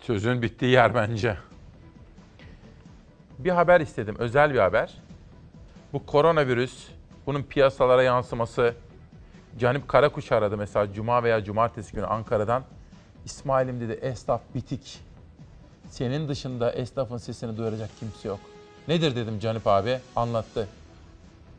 Sözün 0.00 0.42
bittiği 0.42 0.70
yer 0.70 0.94
bence. 0.94 1.36
Bir 3.38 3.50
haber 3.50 3.80
istedim, 3.80 4.16
özel 4.18 4.54
bir 4.54 4.58
haber. 4.58 4.94
Bu 5.92 6.06
koronavirüs, 6.06 6.88
bunun 7.26 7.42
piyasalara 7.42 8.02
yansıması. 8.02 8.74
Canip 9.58 9.88
Karakuş 9.88 10.32
aradı 10.32 10.56
mesela 10.56 10.92
cuma 10.92 11.22
veya 11.22 11.44
cumartesi 11.44 11.92
günü 11.92 12.06
Ankara'dan. 12.06 12.64
İsmail'im 13.24 13.80
dedi 13.80 13.92
esnaf 13.92 14.40
bitik. 14.54 15.05
Senin 15.96 16.28
dışında 16.28 16.72
esnafın 16.72 17.18
sesini 17.18 17.56
duyuracak 17.56 17.90
kimse 18.00 18.28
yok. 18.28 18.40
Nedir 18.88 19.16
dedim 19.16 19.38
Canip 19.38 19.66
abi, 19.66 19.98
anlattı. 20.16 20.68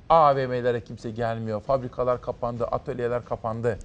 AVM'lere 0.10 0.84
kimse 0.84 1.12
gelmiyor, 1.12 1.62
fabrikalar 1.62 2.22
kapandı, 2.22 2.66
atölyeler 2.66 3.26
kapandı. 3.26 3.80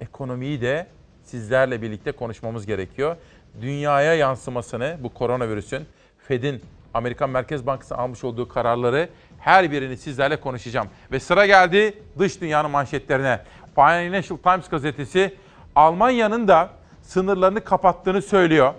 Ekonomiyi 0.00 0.60
de 0.60 0.86
sizlerle 1.24 1.82
birlikte 1.82 2.12
konuşmamız 2.12 2.66
gerekiyor. 2.66 3.16
Dünyaya 3.60 4.14
yansımasını 4.14 4.96
bu 5.00 5.14
koronavirüsün 5.14 5.86
Fed'in 6.18 6.62
Amerikan 6.94 7.30
Merkez 7.30 7.66
Bankası 7.66 7.96
almış 7.96 8.24
olduğu 8.24 8.48
kararları 8.48 9.08
her 9.38 9.70
birini 9.70 9.96
sizlerle 9.96 10.40
konuşacağım. 10.40 10.88
Ve 11.12 11.20
sıra 11.20 11.46
geldi 11.46 12.02
dış 12.18 12.40
dünyanın 12.40 12.70
manşetlerine. 12.70 13.40
Financial 13.74 14.38
Times 14.38 14.68
gazetesi 14.68 15.34
Almanya'nın 15.74 16.48
da 16.48 16.70
sınırlarını 17.06 17.64
kapattığını 17.64 18.22
söylüyor. 18.22 18.74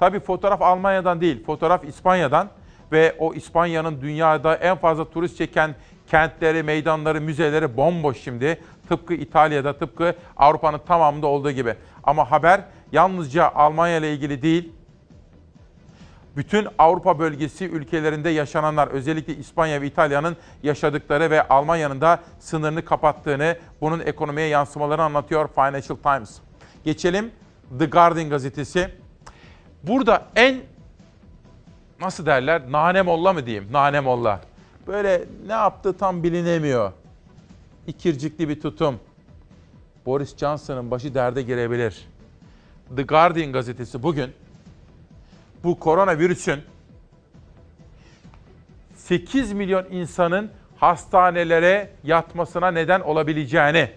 Tabii 0.00 0.20
fotoğraf 0.20 0.62
Almanya'dan 0.62 1.20
değil, 1.20 1.44
fotoğraf 1.44 1.84
İspanya'dan 1.84 2.48
ve 2.92 3.16
o 3.18 3.34
İspanya'nın 3.34 4.00
dünyada 4.00 4.54
en 4.54 4.76
fazla 4.76 5.10
turist 5.10 5.36
çeken 5.36 5.74
kentleri, 6.06 6.62
meydanları, 6.62 7.20
müzeleri 7.20 7.76
bomboş 7.76 8.20
şimdi. 8.20 8.60
Tıpkı 8.88 9.14
İtalya'da, 9.14 9.78
tıpkı 9.78 10.14
Avrupa'nın 10.36 10.78
tamamında 10.78 11.26
olduğu 11.26 11.50
gibi. 11.50 11.74
Ama 12.04 12.30
haber 12.30 12.60
yalnızca 12.92 13.48
Almanya 13.54 13.96
ile 13.96 14.12
ilgili 14.12 14.42
değil, 14.42 14.72
bütün 16.36 16.68
Avrupa 16.78 17.18
bölgesi 17.18 17.64
ülkelerinde 17.64 18.28
yaşananlar, 18.28 18.88
özellikle 18.88 19.34
İspanya 19.34 19.80
ve 19.80 19.86
İtalya'nın 19.86 20.36
yaşadıkları 20.62 21.30
ve 21.30 21.48
Almanya'nın 21.48 22.00
da 22.00 22.20
sınırını 22.38 22.84
kapattığını, 22.84 23.56
bunun 23.80 24.00
ekonomiye 24.00 24.46
yansımalarını 24.46 25.04
anlatıyor 25.04 25.48
Financial 25.48 25.96
Times. 25.96 26.38
Geçelim 26.84 27.30
The 27.78 27.86
Guardian 27.86 28.30
gazetesi. 28.30 28.90
Burada 29.82 30.26
en 30.36 30.60
nasıl 32.00 32.26
derler? 32.26 32.62
Nanemolla 32.72 33.32
mı 33.32 33.46
diyeyim? 33.46 33.68
Nanemolla. 33.72 34.40
Böyle 34.86 35.24
ne 35.46 35.52
yaptığı 35.52 35.98
tam 35.98 36.22
bilinemiyor. 36.22 36.92
İkircikli 37.86 38.48
bir 38.48 38.60
tutum. 38.60 39.00
Boris 40.06 40.36
Johnson'ın 40.36 40.90
başı 40.90 41.14
derde 41.14 41.42
girebilir. 41.42 42.08
The 42.96 43.02
Guardian 43.02 43.52
gazetesi 43.52 44.02
bugün 44.02 44.32
bu 45.64 45.78
koronavirüsün 45.78 46.60
8 48.94 49.52
milyon 49.52 49.84
insanın 49.90 50.50
hastanelere 50.76 51.90
yatmasına 52.04 52.70
neden 52.70 53.00
olabileceğini 53.00 53.90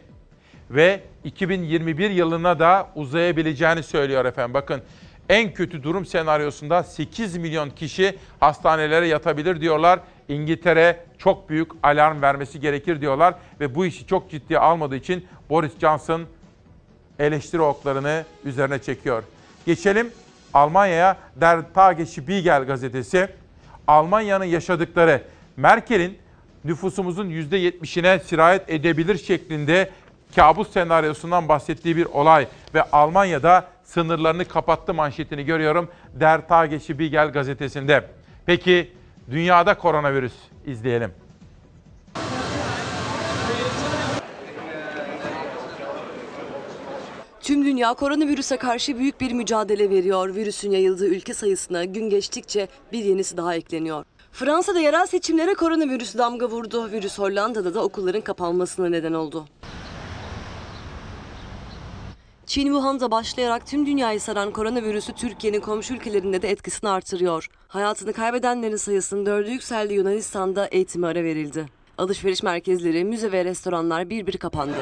ve 0.73 1.01
2021 1.23 2.09
yılına 2.09 2.59
da 2.59 2.89
uzayabileceğini 2.95 3.83
söylüyor 3.83 4.25
efendim. 4.25 4.53
Bakın 4.53 4.81
en 5.29 5.53
kötü 5.53 5.83
durum 5.83 6.05
senaryosunda 6.05 6.83
8 6.83 7.37
milyon 7.37 7.69
kişi 7.69 8.17
hastanelere 8.39 9.07
yatabilir 9.07 9.61
diyorlar. 9.61 9.99
İngiltere 10.27 10.99
çok 11.17 11.49
büyük 11.49 11.71
alarm 11.83 12.21
vermesi 12.21 12.59
gerekir 12.59 13.01
diyorlar 13.01 13.33
ve 13.59 13.75
bu 13.75 13.85
işi 13.85 14.07
çok 14.07 14.31
ciddiye 14.31 14.59
almadığı 14.59 14.95
için 14.95 15.25
Boris 15.49 15.79
Johnson 15.79 16.21
eleştiri 17.19 17.61
oklarını 17.61 18.25
üzerine 18.45 18.79
çekiyor. 18.79 19.23
Geçelim 19.65 20.11
Almanya'ya 20.53 21.17
Der 21.35 21.73
Tagesspiegel 21.73 22.63
gazetesi. 22.63 23.27
Almanya'nın 23.87 24.45
yaşadıkları 24.45 25.21
Merkel'in 25.57 26.17
nüfusumuzun 26.63 27.29
%70'ine 27.29 28.23
sirayet 28.23 28.69
edebilir 28.69 29.17
şeklinde 29.17 29.89
kabus 30.35 30.71
senaryosundan 30.71 31.47
bahsettiği 31.49 31.97
bir 31.97 32.05
olay 32.05 32.47
ve 32.73 32.83
Almanya'da 32.91 33.65
sınırlarını 33.83 34.45
kapattı 34.45 34.93
manşetini 34.93 35.45
görüyorum 35.45 35.89
Der 36.13 36.47
Tagesspiegel 36.47 37.31
gazetesinde. 37.31 38.05
Peki 38.45 38.91
dünyada 39.31 39.77
koronavirüs 39.77 40.33
izleyelim. 40.65 41.11
Tüm 47.41 47.65
dünya 47.65 47.93
koronavirüse 47.93 48.57
karşı 48.57 48.99
büyük 48.99 49.21
bir 49.21 49.31
mücadele 49.31 49.89
veriyor. 49.89 50.35
Virüsün 50.35 50.71
yayıldığı 50.71 51.07
ülke 51.07 51.33
sayısına 51.33 51.85
gün 51.85 52.09
geçtikçe 52.09 52.67
bir 52.91 53.03
yenisi 53.03 53.37
daha 53.37 53.55
ekleniyor. 53.55 54.05
Fransa'da 54.31 54.79
yerel 54.79 55.05
seçimlere 55.05 55.53
koronavirüs 55.53 56.17
damga 56.17 56.49
vurdu. 56.49 56.91
Virüs 56.91 57.19
Hollanda'da 57.19 57.73
da 57.73 57.83
okulların 57.83 58.21
kapanmasına 58.21 58.89
neden 58.89 59.13
oldu. 59.13 59.45
Çin 62.45 62.65
Wuhan'da 62.65 63.11
başlayarak 63.11 63.67
tüm 63.67 63.85
dünyayı 63.85 64.21
saran 64.21 64.51
koronavirüsü 64.51 65.13
Türkiye'nin 65.13 65.59
komşu 65.59 65.93
ülkelerinde 65.93 66.41
de 66.41 66.49
etkisini 66.49 66.89
artırıyor. 66.89 67.47
Hayatını 67.67 68.13
kaybedenlerin 68.13 68.75
sayısının 68.75 69.25
dördü 69.25 69.49
yükseldi 69.49 69.93
Yunanistan'da 69.93 70.67
eğitime 70.67 71.07
ara 71.07 71.23
verildi. 71.23 71.65
Alışveriş 71.97 72.43
merkezleri, 72.43 73.03
müze 73.03 73.31
ve 73.31 73.45
restoranlar 73.45 74.09
bir 74.09 74.27
bir 74.27 74.37
kapandı. 74.37 74.75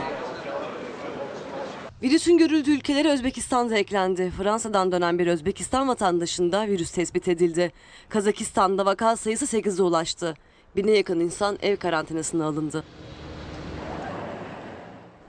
Virüsün 2.03 2.37
görüldüğü 2.37 2.71
ülkelere 2.71 3.09
Özbekistan 3.09 3.71
eklendi. 3.71 4.31
Fransa'dan 4.37 4.91
dönen 4.91 5.19
bir 5.19 5.27
Özbekistan 5.27 5.87
vatandaşında 5.87 6.67
virüs 6.67 6.91
tespit 6.91 7.27
edildi. 7.27 7.71
Kazakistan'da 8.09 8.85
vaka 8.85 9.15
sayısı 9.15 9.57
8'e 9.57 9.83
ulaştı. 9.83 10.33
Bine 10.75 10.91
yakın 10.91 11.19
insan 11.19 11.57
ev 11.61 11.77
karantinasına 11.77 12.45
alındı. 12.45 12.83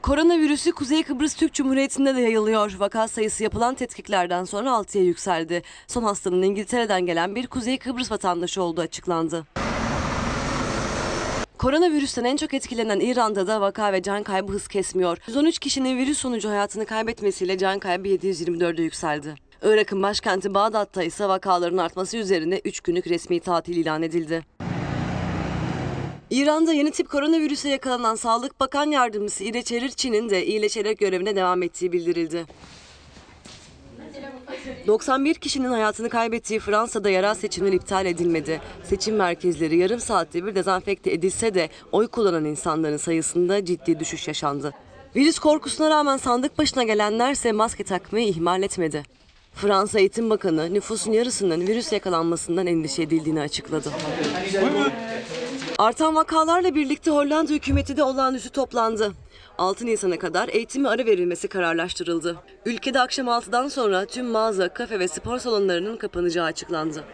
Koronavirüsü 0.02 0.72
Kuzey 0.72 1.02
Kıbrıs 1.02 1.34
Türk 1.34 1.54
Cumhuriyeti'nde 1.54 2.16
de 2.16 2.20
yayılıyor. 2.20 2.76
Vaka 2.78 3.08
sayısı 3.08 3.42
yapılan 3.42 3.74
tetkiklerden 3.74 4.44
sonra 4.44 4.70
6'ya 4.70 5.04
yükseldi. 5.04 5.62
Son 5.86 6.02
hastanın 6.02 6.42
İngiltere'den 6.42 7.06
gelen 7.06 7.34
bir 7.34 7.46
Kuzey 7.46 7.78
Kıbrıs 7.78 8.10
vatandaşı 8.10 8.62
olduğu 8.62 8.80
açıklandı. 8.80 9.46
Koronavirüsten 11.58 12.24
en 12.24 12.36
çok 12.36 12.54
etkilenen 12.54 13.00
İran'da 13.00 13.46
da 13.46 13.60
vaka 13.60 13.92
ve 13.92 14.02
can 14.02 14.22
kaybı 14.22 14.52
hız 14.52 14.68
kesmiyor. 14.68 15.18
113 15.26 15.58
kişinin 15.58 15.98
virüs 15.98 16.18
sonucu 16.18 16.48
hayatını 16.48 16.86
kaybetmesiyle 16.86 17.58
can 17.58 17.78
kaybı 17.78 18.08
724'e 18.08 18.82
yükseldi. 18.82 19.34
Irak'ın 19.62 20.02
başkenti 20.02 20.54
Bağdat'ta 20.54 21.02
ise 21.02 21.28
vakaların 21.28 21.78
artması 21.78 22.16
üzerine 22.16 22.60
3 22.64 22.80
günlük 22.80 23.06
resmi 23.06 23.40
tatil 23.40 23.76
ilan 23.76 24.02
edildi. 24.02 24.59
İran'da 26.30 26.72
yeni 26.72 26.90
tip 26.90 27.10
koronavirüse 27.10 27.68
yakalanan 27.68 28.14
Sağlık 28.14 28.60
Bakan 28.60 28.90
Yardımcısı 28.90 29.44
İle 29.44 29.62
Çerirçi'nin 29.62 30.30
de 30.30 30.46
iyileşerek 30.46 30.98
görevine 30.98 31.36
devam 31.36 31.62
ettiği 31.62 31.92
bildirildi. 31.92 32.46
91 34.86 35.34
kişinin 35.34 35.68
hayatını 35.68 36.08
kaybettiği 36.08 36.60
Fransa'da 36.60 37.10
yerel 37.10 37.34
seçimler 37.34 37.72
iptal 37.72 38.06
edilmedi. 38.06 38.60
Seçim 38.84 39.16
merkezleri 39.16 39.76
yarım 39.76 40.00
saatte 40.00 40.46
bir 40.46 40.54
dezenfekte 40.54 41.12
edilse 41.12 41.54
de 41.54 41.68
oy 41.92 42.06
kullanan 42.06 42.44
insanların 42.44 42.96
sayısında 42.96 43.64
ciddi 43.64 44.00
düşüş 44.00 44.28
yaşandı. 44.28 44.72
Virüs 45.16 45.38
korkusuna 45.38 45.90
rağmen 45.90 46.16
sandık 46.16 46.58
başına 46.58 46.82
gelenlerse 46.82 47.52
maske 47.52 47.84
takmayı 47.84 48.28
ihmal 48.28 48.62
etmedi. 48.62 49.02
Fransa 49.54 49.98
Eğitim 49.98 50.30
Bakanı 50.30 50.74
nüfusun 50.74 51.12
yarısının 51.12 51.60
virüs 51.60 51.92
yakalanmasından 51.92 52.66
endişe 52.66 53.02
edildiğini 53.02 53.40
açıkladı. 53.40 53.92
Artan 55.80 56.14
vakalarla 56.14 56.74
birlikte 56.74 57.10
Hollanda 57.10 57.52
hükümeti 57.52 57.96
de 57.96 58.02
olağanüstü 58.02 58.50
toplandı. 58.50 59.12
6 59.58 59.86
Nisan'a 59.86 60.18
kadar 60.18 60.48
eğitime 60.48 60.88
ara 60.88 61.06
verilmesi 61.06 61.48
kararlaştırıldı. 61.48 62.36
Ülkede 62.66 63.00
akşam 63.00 63.26
6'dan 63.26 63.68
sonra 63.68 64.04
tüm 64.04 64.26
mağaza, 64.26 64.68
kafe 64.68 64.98
ve 64.98 65.08
spor 65.08 65.38
salonlarının 65.38 65.96
kapanacağı 65.96 66.44
açıklandı. 66.44 67.04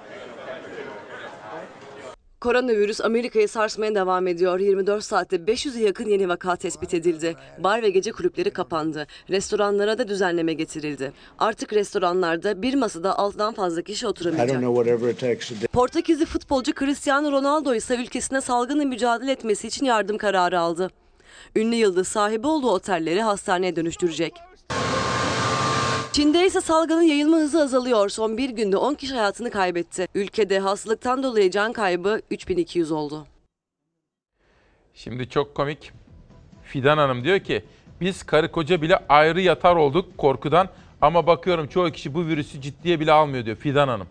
Koronavirüs 2.47 3.01
Amerika'yı 3.01 3.49
sarsmaya 3.49 3.95
devam 3.95 4.27
ediyor. 4.27 4.61
24 4.61 5.05
saatte 5.05 5.37
500'e 5.37 5.83
yakın 5.83 6.09
yeni 6.09 6.29
vaka 6.29 6.57
tespit 6.57 6.95
edildi. 6.95 7.37
Bar 7.59 7.83
ve 7.83 7.91
gece 7.91 8.13
kulüpleri 8.13 8.51
kapandı. 8.51 9.07
Restoranlara 9.31 9.99
da 9.99 10.09
düzenleme 10.09 10.53
getirildi. 10.53 11.13
Artık 11.39 11.73
restoranlarda 11.73 12.63
bir 12.63 12.75
masada 12.75 13.11
6'dan 13.11 13.55
fazla 13.55 13.83
kişi 13.83 14.07
oturamayacak. 14.07 14.63
Portekizli 15.73 16.27
futbolcu 16.27 16.73
Cristiano 16.75 17.33
Ronaldo 17.33 17.75
ise 17.75 17.97
ülkesine 17.97 18.41
salgınla 18.41 18.85
mücadele 18.85 19.33
etmesi 19.33 19.67
için 19.67 19.87
yardım 19.87 20.19
kararı 20.19 20.61
aldı. 20.61 20.91
Ünlü 21.57 21.75
yıldız 21.75 22.09
sahibi 22.09 22.47
olduğu 22.47 22.71
otelleri 22.71 23.23
hastaneye 23.23 23.77
dönüştürecek. 23.77 24.35
Çin'de 26.17 26.47
ise 26.47 26.61
salgının 26.61 27.03
yayılma 27.03 27.37
hızı 27.37 27.63
azalıyor. 27.63 28.09
Son 28.09 28.39
bir 28.39 28.51
günde 28.51 28.77
10 28.77 28.95
kişi 28.95 29.15
hayatını 29.15 29.51
kaybetti. 29.51 30.09
Ülkede 30.15 30.59
hastalıktan 30.59 31.23
dolayı 31.23 31.51
can 31.51 31.73
kaybı 31.73 32.21
3200 32.31 32.93
oldu. 32.93 33.27
Şimdi 34.95 35.29
çok 35.29 35.55
komik. 35.55 35.93
Fidan 36.63 36.99
Hanım 36.99 37.25
diyor 37.25 37.39
ki 37.39 37.65
biz 38.01 38.23
karı 38.23 38.53
koca 38.53 38.83
bile 38.83 38.99
ayrı 39.09 39.41
yatar 39.41 39.77
olduk 39.77 40.19
korkudan 40.19 40.69
ama 41.01 41.27
bakıyorum 41.27 41.69
çoğu 41.69 41.91
kişi 41.91 42.15
bu 42.15 42.27
virüsü 42.27 42.61
ciddiye 42.61 43.01
bile 43.01 43.13
almıyor 43.13 43.45
diyor 43.45 43.57
Fidan 43.57 43.89
Hanım. 43.89 44.09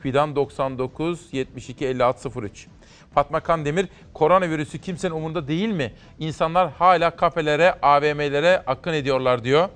Fidan 0.00 0.36
99 0.36 1.20
72 1.32 1.86
56 1.86 2.40
03. 2.40 2.66
Fatma 3.14 3.40
Kandemir 3.40 3.88
koronavirüsü 4.14 4.78
kimsenin 4.78 5.14
umurunda 5.14 5.48
değil 5.48 5.68
mi? 5.68 5.92
İnsanlar 6.18 6.70
hala 6.70 7.16
kafelere, 7.16 7.72
AVM'lere 7.82 8.62
akın 8.66 8.92
ediyorlar 8.92 9.44
diyor. 9.44 9.68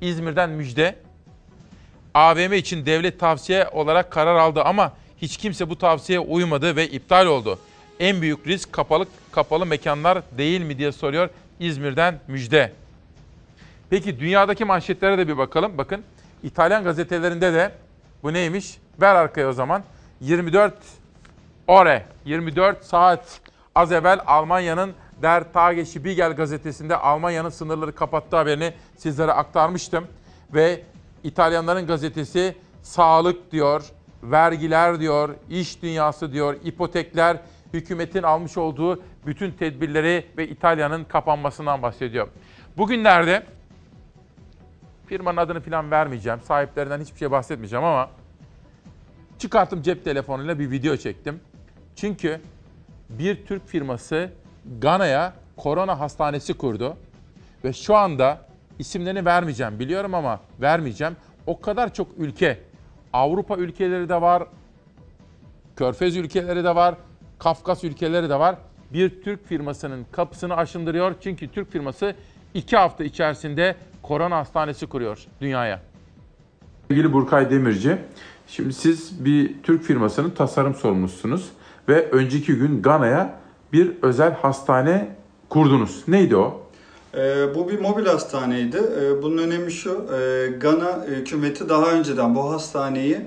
İzmir'den 0.00 0.50
müjde. 0.50 1.09
AVM 2.14 2.52
için 2.52 2.86
devlet 2.86 3.20
tavsiye 3.20 3.68
olarak 3.68 4.10
karar 4.10 4.36
aldı 4.36 4.62
ama 4.62 4.92
hiç 5.22 5.36
kimse 5.36 5.70
bu 5.70 5.78
tavsiyeye 5.78 6.20
uymadı 6.20 6.76
ve 6.76 6.88
iptal 6.88 7.26
oldu. 7.26 7.58
En 8.00 8.22
büyük 8.22 8.46
risk 8.46 8.72
kapalı 8.72 9.06
kapalı 9.32 9.66
mekanlar 9.66 10.22
değil 10.38 10.60
mi 10.60 10.78
diye 10.78 10.92
soruyor 10.92 11.28
İzmir'den 11.60 12.20
müjde. 12.28 12.72
Peki 13.90 14.20
dünyadaki 14.20 14.64
manşetlere 14.64 15.18
de 15.18 15.28
bir 15.28 15.38
bakalım. 15.38 15.78
Bakın 15.78 16.02
İtalyan 16.42 16.84
gazetelerinde 16.84 17.52
de 17.52 17.72
bu 18.22 18.32
neymiş? 18.32 18.78
Ver 19.00 19.14
arkaya 19.14 19.48
o 19.48 19.52
zaman. 19.52 19.82
24 20.20 20.74
ore, 21.66 22.04
24 22.24 22.84
saat 22.84 23.40
az 23.74 23.92
evvel 23.92 24.20
Almanya'nın 24.26 24.94
Der 25.22 25.52
Tagesspiegel 25.52 26.32
gazetesinde 26.32 26.96
Almanya'nın 26.96 27.48
sınırları 27.48 27.94
kapattığı 27.94 28.36
haberini 28.36 28.72
sizlere 28.96 29.32
aktarmıştım. 29.32 30.06
Ve 30.54 30.82
İtalyanların 31.24 31.86
gazetesi 31.86 32.54
sağlık 32.82 33.52
diyor, 33.52 33.84
vergiler 34.22 35.00
diyor, 35.00 35.34
iş 35.50 35.82
dünyası 35.82 36.32
diyor, 36.32 36.56
ipotekler, 36.64 37.36
hükümetin 37.72 38.22
almış 38.22 38.56
olduğu 38.56 39.02
bütün 39.26 39.50
tedbirleri 39.50 40.26
ve 40.36 40.48
İtalya'nın 40.48 41.04
kapanmasından 41.04 41.82
bahsediyor. 41.82 42.28
Bugünlerde 42.76 43.42
firmanın 45.06 45.36
adını 45.36 45.60
falan 45.60 45.90
vermeyeceğim, 45.90 46.40
sahiplerinden 46.40 47.00
hiçbir 47.00 47.18
şey 47.18 47.30
bahsetmeyeceğim 47.30 47.84
ama 47.84 48.10
çıkarttım 49.38 49.82
cep 49.82 50.04
telefonuyla 50.04 50.58
bir 50.58 50.70
video 50.70 50.96
çektim. 50.96 51.40
Çünkü 51.96 52.40
bir 53.08 53.46
Türk 53.46 53.68
firması 53.68 54.30
Gana'ya 54.80 55.32
korona 55.56 56.00
hastanesi 56.00 56.54
kurdu 56.54 56.96
ve 57.64 57.72
şu 57.72 57.96
anda 57.96 58.49
isimlerini 58.80 59.24
vermeyeceğim 59.24 59.78
biliyorum 59.78 60.14
ama 60.14 60.40
vermeyeceğim. 60.60 61.16
O 61.46 61.60
kadar 61.60 61.94
çok 61.94 62.08
ülke, 62.18 62.58
Avrupa 63.12 63.56
ülkeleri 63.56 64.08
de 64.08 64.20
var, 64.20 64.42
Körfez 65.76 66.16
ülkeleri 66.16 66.64
de 66.64 66.74
var, 66.74 66.94
Kafkas 67.38 67.84
ülkeleri 67.84 68.28
de 68.30 68.38
var. 68.38 68.56
Bir 68.92 69.22
Türk 69.22 69.46
firmasının 69.46 70.06
kapısını 70.12 70.56
aşındırıyor. 70.56 71.14
Çünkü 71.20 71.48
Türk 71.48 71.72
firması 71.72 72.14
iki 72.54 72.76
hafta 72.76 73.04
içerisinde 73.04 73.76
korona 74.02 74.36
hastanesi 74.36 74.86
kuruyor 74.86 75.18
dünyaya. 75.40 75.80
Sevgili 76.88 77.12
Burkay 77.12 77.50
Demirci, 77.50 77.98
şimdi 78.46 78.72
siz 78.72 79.24
bir 79.24 79.62
Türk 79.62 79.82
firmasının 79.82 80.30
tasarım 80.30 80.74
sorumlusunuz 80.74 81.50
ve 81.88 82.10
önceki 82.10 82.54
gün 82.54 82.82
Gana'ya 82.82 83.40
bir 83.72 83.92
özel 84.02 84.34
hastane 84.34 85.08
kurdunuz. 85.48 86.04
Neydi 86.08 86.36
o? 86.36 86.69
E, 87.14 87.54
bu 87.54 87.68
bir 87.68 87.80
mobil 87.80 88.06
hastaneydi. 88.06 88.76
E, 89.00 89.22
bunun 89.22 89.38
önemi 89.38 89.72
şu, 89.72 90.06
e, 90.14 90.46
Gana 90.46 91.04
hükümeti 91.06 91.68
daha 91.68 91.90
önceden 91.90 92.34
bu 92.34 92.52
hastaneyi 92.52 93.20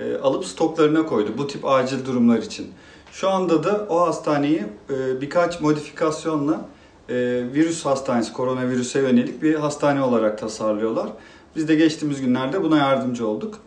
e, 0.00 0.16
alıp 0.16 0.44
stoklarına 0.44 1.06
koydu 1.06 1.30
bu 1.38 1.46
tip 1.46 1.64
acil 1.66 2.04
durumlar 2.06 2.38
için. 2.38 2.66
Şu 3.12 3.28
anda 3.28 3.64
da 3.64 3.86
o 3.88 4.00
hastaneyi 4.00 4.62
e, 4.90 5.20
birkaç 5.20 5.60
modifikasyonla 5.60 6.68
e, 7.08 7.14
virüs 7.54 7.84
hastanesi, 7.84 8.32
koronavirüse 8.32 9.00
yönelik 9.00 9.42
bir 9.42 9.54
hastane 9.54 10.02
olarak 10.02 10.38
tasarlıyorlar. 10.38 11.08
Biz 11.56 11.68
de 11.68 11.74
geçtiğimiz 11.74 12.20
günlerde 12.20 12.62
buna 12.62 12.78
yardımcı 12.78 13.26
olduk. 13.26 13.58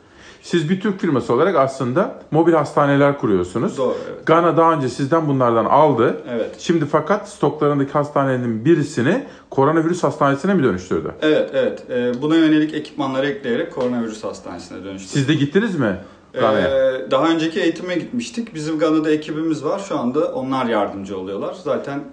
Siz 0.41 0.69
bir 0.69 0.81
Türk 0.81 0.99
firması 1.01 1.33
olarak 1.33 1.55
aslında 1.55 2.19
mobil 2.31 2.53
hastaneler 2.53 3.17
kuruyorsunuz. 3.17 3.77
Doğru, 3.77 3.95
evet. 4.09 4.25
Gana 4.25 4.57
daha 4.57 4.73
önce 4.73 4.89
sizden 4.89 5.27
bunlardan 5.27 5.65
aldı. 5.65 6.17
Evet. 6.29 6.55
Şimdi 6.59 6.85
fakat 6.85 7.29
stoklarındaki 7.29 7.91
hastanenin 7.91 8.65
birisini 8.65 9.25
koronavirüs 9.49 10.03
hastanesine 10.03 10.53
mi 10.53 10.63
dönüştürdü? 10.63 11.11
Evet, 11.21 11.49
evet. 11.53 11.89
E, 11.89 12.21
buna 12.21 12.35
yönelik 12.35 12.73
ekipmanları 12.73 13.27
ekleyerek 13.27 13.73
koronavirüs 13.73 14.23
hastanesine 14.23 14.83
dönüştürdük. 14.83 15.13
Siz 15.13 15.27
de 15.27 15.33
gittiniz 15.33 15.79
mi? 15.79 15.97
Ee, 16.35 16.41
daha 17.11 17.29
önceki 17.29 17.61
eğitime 17.61 17.95
gitmiştik. 17.95 18.55
Bizim 18.55 18.79
Gana'da 18.79 19.11
ekibimiz 19.11 19.65
var. 19.65 19.79
Şu 19.79 19.99
anda 19.99 20.33
onlar 20.33 20.65
yardımcı 20.65 21.17
oluyorlar. 21.17 21.55
Zaten 21.63 22.03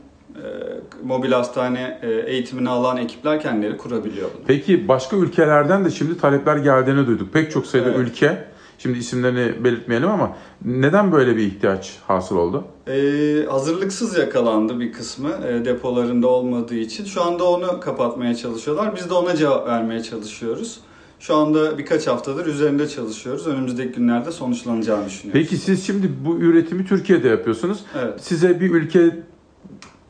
mobil 1.04 1.32
hastane 1.32 1.98
e, 2.02 2.10
eğitimini 2.10 2.68
alan 2.68 2.96
ekipler 2.96 3.40
kendileri 3.40 3.76
kurabiliyor 3.76 4.30
bunu. 4.36 4.46
Peki 4.46 4.88
başka 4.88 5.16
ülkelerden 5.16 5.84
de 5.84 5.90
şimdi 5.90 6.18
talepler 6.18 6.56
geldiğini 6.56 7.06
duyduk. 7.06 7.32
Pek 7.32 7.50
çok 7.50 7.66
sayıda 7.66 7.88
Evet. 7.88 7.98
ülke 7.98 8.44
Şimdi 8.78 8.98
isimlerini 8.98 9.64
belirtmeyelim 9.64 10.08
ama 10.10 10.36
neden 10.64 11.12
böyle 11.12 11.36
bir 11.36 11.42
ihtiyaç 11.42 11.96
hasıl 12.06 12.36
oldu? 12.36 12.64
Ee, 12.88 13.46
hazırlıksız 13.50 14.18
yakalandı 14.18 14.80
bir 14.80 14.92
kısmı 14.92 15.30
e, 15.48 15.64
depolarında 15.64 16.28
olmadığı 16.28 16.74
için. 16.74 17.04
Şu 17.04 17.22
anda 17.22 17.44
onu 17.44 17.80
kapatmaya 17.80 18.34
çalışıyorlar. 18.34 18.96
Biz 18.96 19.10
de 19.10 19.14
ona 19.14 19.36
cevap 19.36 19.68
vermeye 19.68 20.02
çalışıyoruz. 20.02 20.80
Şu 21.20 21.36
anda 21.36 21.78
birkaç 21.78 22.06
haftadır 22.06 22.46
üzerinde 22.46 22.88
çalışıyoruz. 22.88 23.46
Önümüzdeki 23.46 23.92
günlerde 23.92 24.32
sonuçlanacağını 24.32 25.06
düşünüyoruz. 25.06 25.42
Peki 25.42 25.56
siz 25.56 25.86
şimdi 25.86 26.10
bu 26.24 26.36
üretimi 26.36 26.86
Türkiye'de 26.86 27.28
yapıyorsunuz. 27.28 27.78
Evet. 27.98 28.20
Size 28.20 28.60
bir 28.60 28.70
ülke 28.70 29.16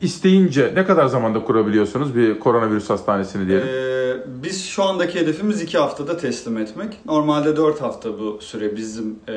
isteyince 0.01 0.71
ne 0.75 0.85
kadar 0.85 1.05
zamanda 1.07 1.43
kurabiliyorsunuz 1.43 2.15
bir 2.15 2.39
koronavirüs 2.39 2.89
hastanesini 2.89 3.47
diyelim? 3.47 3.67
Ee, 3.67 4.43
biz 4.43 4.65
şu 4.65 4.83
andaki 4.83 5.19
hedefimiz 5.19 5.61
2 5.61 5.77
haftada 5.77 6.17
teslim 6.17 6.57
etmek. 6.57 6.99
Normalde 7.05 7.57
4 7.57 7.81
hafta 7.81 8.19
bu 8.19 8.37
süre 8.41 8.75
bizim 8.75 9.15
e, 9.27 9.33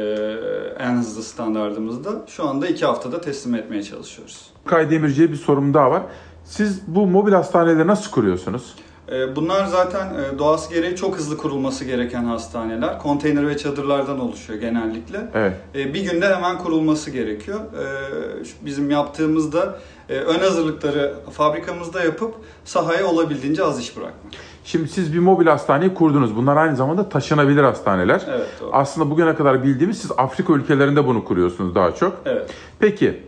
en 0.79 0.97
hızlı 0.97 1.23
standartımızda. 1.23 2.11
Şu 2.27 2.49
anda 2.49 2.67
2 2.67 2.87
haftada 2.87 3.21
teslim 3.21 3.55
etmeye 3.55 3.83
çalışıyoruz. 3.83 4.51
Kay 4.67 4.91
Demirci'ye 4.91 5.31
bir 5.31 5.37
sorum 5.37 5.75
daha 5.75 5.91
var. 5.91 6.03
Siz 6.45 6.81
bu 6.87 7.07
mobil 7.07 7.33
hastaneleri 7.33 7.87
nasıl 7.87 8.11
kuruyorsunuz? 8.11 8.75
Ee, 9.13 9.37
Bunlar 9.37 9.65
zaten 9.67 10.07
e, 10.15 10.39
doğası 10.39 10.75
gereği 10.75 10.97
çok 10.97 11.17
hızlı 11.19 11.37
kurulması 11.37 11.85
gereken 11.85 12.25
hastaneler. 12.25 12.99
Konteyner 12.99 13.49
ve 13.49 13.57
çadırlardan 13.59 14.21
oluşuyor 14.21 14.61
genellikle. 14.61 15.31
Evet. 15.35 15.53
E, 15.75 15.95
Bir 15.95 16.11
günde 16.11 16.35
hemen 16.35 16.59
kurulması 16.59 17.11
gerekiyor. 17.11 17.61
E, 17.61 18.45
şu- 18.45 18.67
Bizim 18.67 18.91
yaptığımızda 18.91 19.79
e, 20.13 20.15
ön 20.15 20.39
hazırlıkları 20.39 21.15
fabrikamızda 21.33 22.05
yapıp 22.05 22.35
sahaya 22.65 23.07
olabildiğince 23.07 23.65
az 23.65 23.81
iş 23.81 23.97
bırakmak. 23.97 24.33
Şimdi 24.65 24.89
siz 24.89 25.13
bir 25.15 25.19
mobil 25.19 25.47
hastaneyi 25.47 25.95
kurdunuz. 25.95 26.37
Bunlar 26.37 26.57
aynı 26.57 26.77
zamanda 26.77 27.09
taşınabilir 27.09 27.63
hastaneler. 27.63 28.23
Evet, 28.31 28.47
doğru. 28.61 28.71
Aslında 28.73 29.11
bugüne 29.11 29.35
kadar 29.35 29.63
bildiğimiz 29.65 29.99
siz 29.99 30.11
Afrika 30.17 30.53
ülkelerinde 30.53 31.07
bunu 31.07 31.25
kuruyorsunuz 31.25 31.75
daha 31.75 31.95
çok. 31.95 32.21
Evet. 32.27 32.51
Peki 32.79 33.23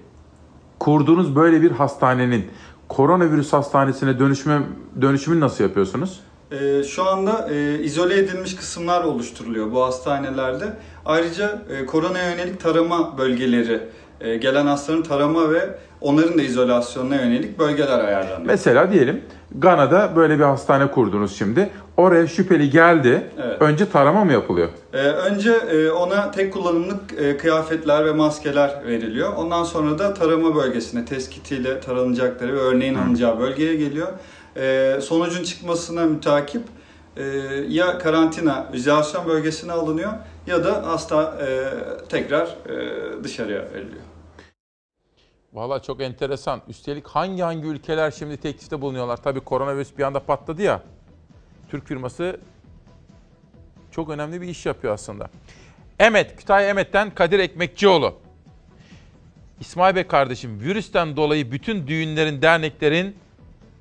kurduğunuz 0.78 1.36
böyle 1.36 1.62
bir 1.62 1.70
hastanenin 1.70 2.46
koronavirüs 2.88 3.52
hastanesine 3.52 4.18
dönüşme 4.18 4.62
dönüşümünü 5.00 5.40
nasıl 5.40 5.64
yapıyorsunuz? 5.64 6.20
E, 6.50 6.82
Şu 6.82 7.04
anda 7.08 7.48
e, 7.54 7.78
izole 7.78 8.18
edilmiş 8.18 8.56
kısımlar 8.56 9.04
oluşturuluyor 9.04 9.72
bu 9.72 9.82
hastanelerde. 9.84 10.64
Ayrıca 11.06 11.62
e, 11.70 11.86
korona 11.86 12.22
yönelik 12.22 12.60
tarama 12.60 13.18
bölgeleri, 13.18 13.80
e, 14.20 14.36
gelen 14.36 14.66
hastaların 14.66 15.02
tarama 15.04 15.50
ve 15.52 15.78
onların 16.04 16.38
da 16.38 16.42
izolasyonuna 16.42 17.16
yönelik 17.16 17.58
bölgeler 17.58 17.98
ayarlanıyor. 17.98 18.46
Mesela 18.46 18.92
diyelim 18.92 19.20
Gana'da 19.54 20.16
böyle 20.16 20.38
bir 20.38 20.44
hastane 20.44 20.90
kurdunuz 20.90 21.38
şimdi. 21.38 21.70
Oraya 21.96 22.26
şüpheli 22.26 22.70
geldi. 22.70 23.30
Evet. 23.44 23.62
Önce 23.62 23.90
tarama 23.90 24.24
mı 24.24 24.32
yapılıyor? 24.32 24.68
Ee, 24.92 24.98
önce 24.98 25.52
e, 25.52 25.90
ona 25.90 26.30
tek 26.30 26.52
kullanımlık 26.52 27.00
e, 27.18 27.36
kıyafetler 27.36 28.06
ve 28.06 28.12
maskeler 28.12 28.82
veriliyor. 28.86 29.32
Ondan 29.36 29.64
sonra 29.64 29.98
da 29.98 30.14
tarama 30.14 30.54
bölgesine 30.54 31.04
teskitiyle 31.04 31.80
taranacakları 31.80 32.56
ve 32.56 32.60
örneğin 32.60 32.94
alınacağı 32.94 33.40
bölgeye 33.40 33.74
geliyor. 33.74 34.08
Ee, 34.56 34.98
sonucun 35.02 35.44
çıkmasına 35.44 36.04
mütakip 36.06 36.62
e, 37.16 37.24
ya 37.68 37.98
karantina 37.98 38.66
izolasyon 38.72 39.26
bölgesine 39.26 39.72
alınıyor 39.72 40.12
ya 40.46 40.64
da 40.64 40.86
hasta 40.86 41.22
e, 41.22 41.48
tekrar 42.08 42.46
e, 42.46 43.24
dışarıya 43.24 43.64
veriliyor. 43.74 44.02
Valla 45.54 45.82
çok 45.82 46.00
enteresan. 46.02 46.62
Üstelik 46.68 47.06
hangi 47.06 47.42
hangi 47.42 47.66
ülkeler 47.66 48.10
şimdi 48.10 48.36
teklifte 48.36 48.80
bulunuyorlar? 48.80 49.16
Tabii 49.16 49.40
koronavirüs 49.40 49.98
bir 49.98 50.02
anda 50.02 50.20
patladı 50.20 50.62
ya. 50.62 50.82
Türk 51.70 51.86
firması 51.86 52.40
çok 53.90 54.10
önemli 54.10 54.40
bir 54.40 54.48
iş 54.48 54.66
yapıyor 54.66 54.94
aslında. 54.94 55.28
Emet, 55.98 56.36
Kütahya 56.36 56.68
Emet'ten 56.68 57.14
Kadir 57.14 57.38
Ekmekçioğlu. 57.38 58.14
İsmail 59.60 59.96
Bey 59.96 60.06
kardeşim, 60.06 60.60
virüsten 60.60 61.16
dolayı 61.16 61.52
bütün 61.52 61.86
düğünlerin, 61.86 62.42
derneklerin, 62.42 63.16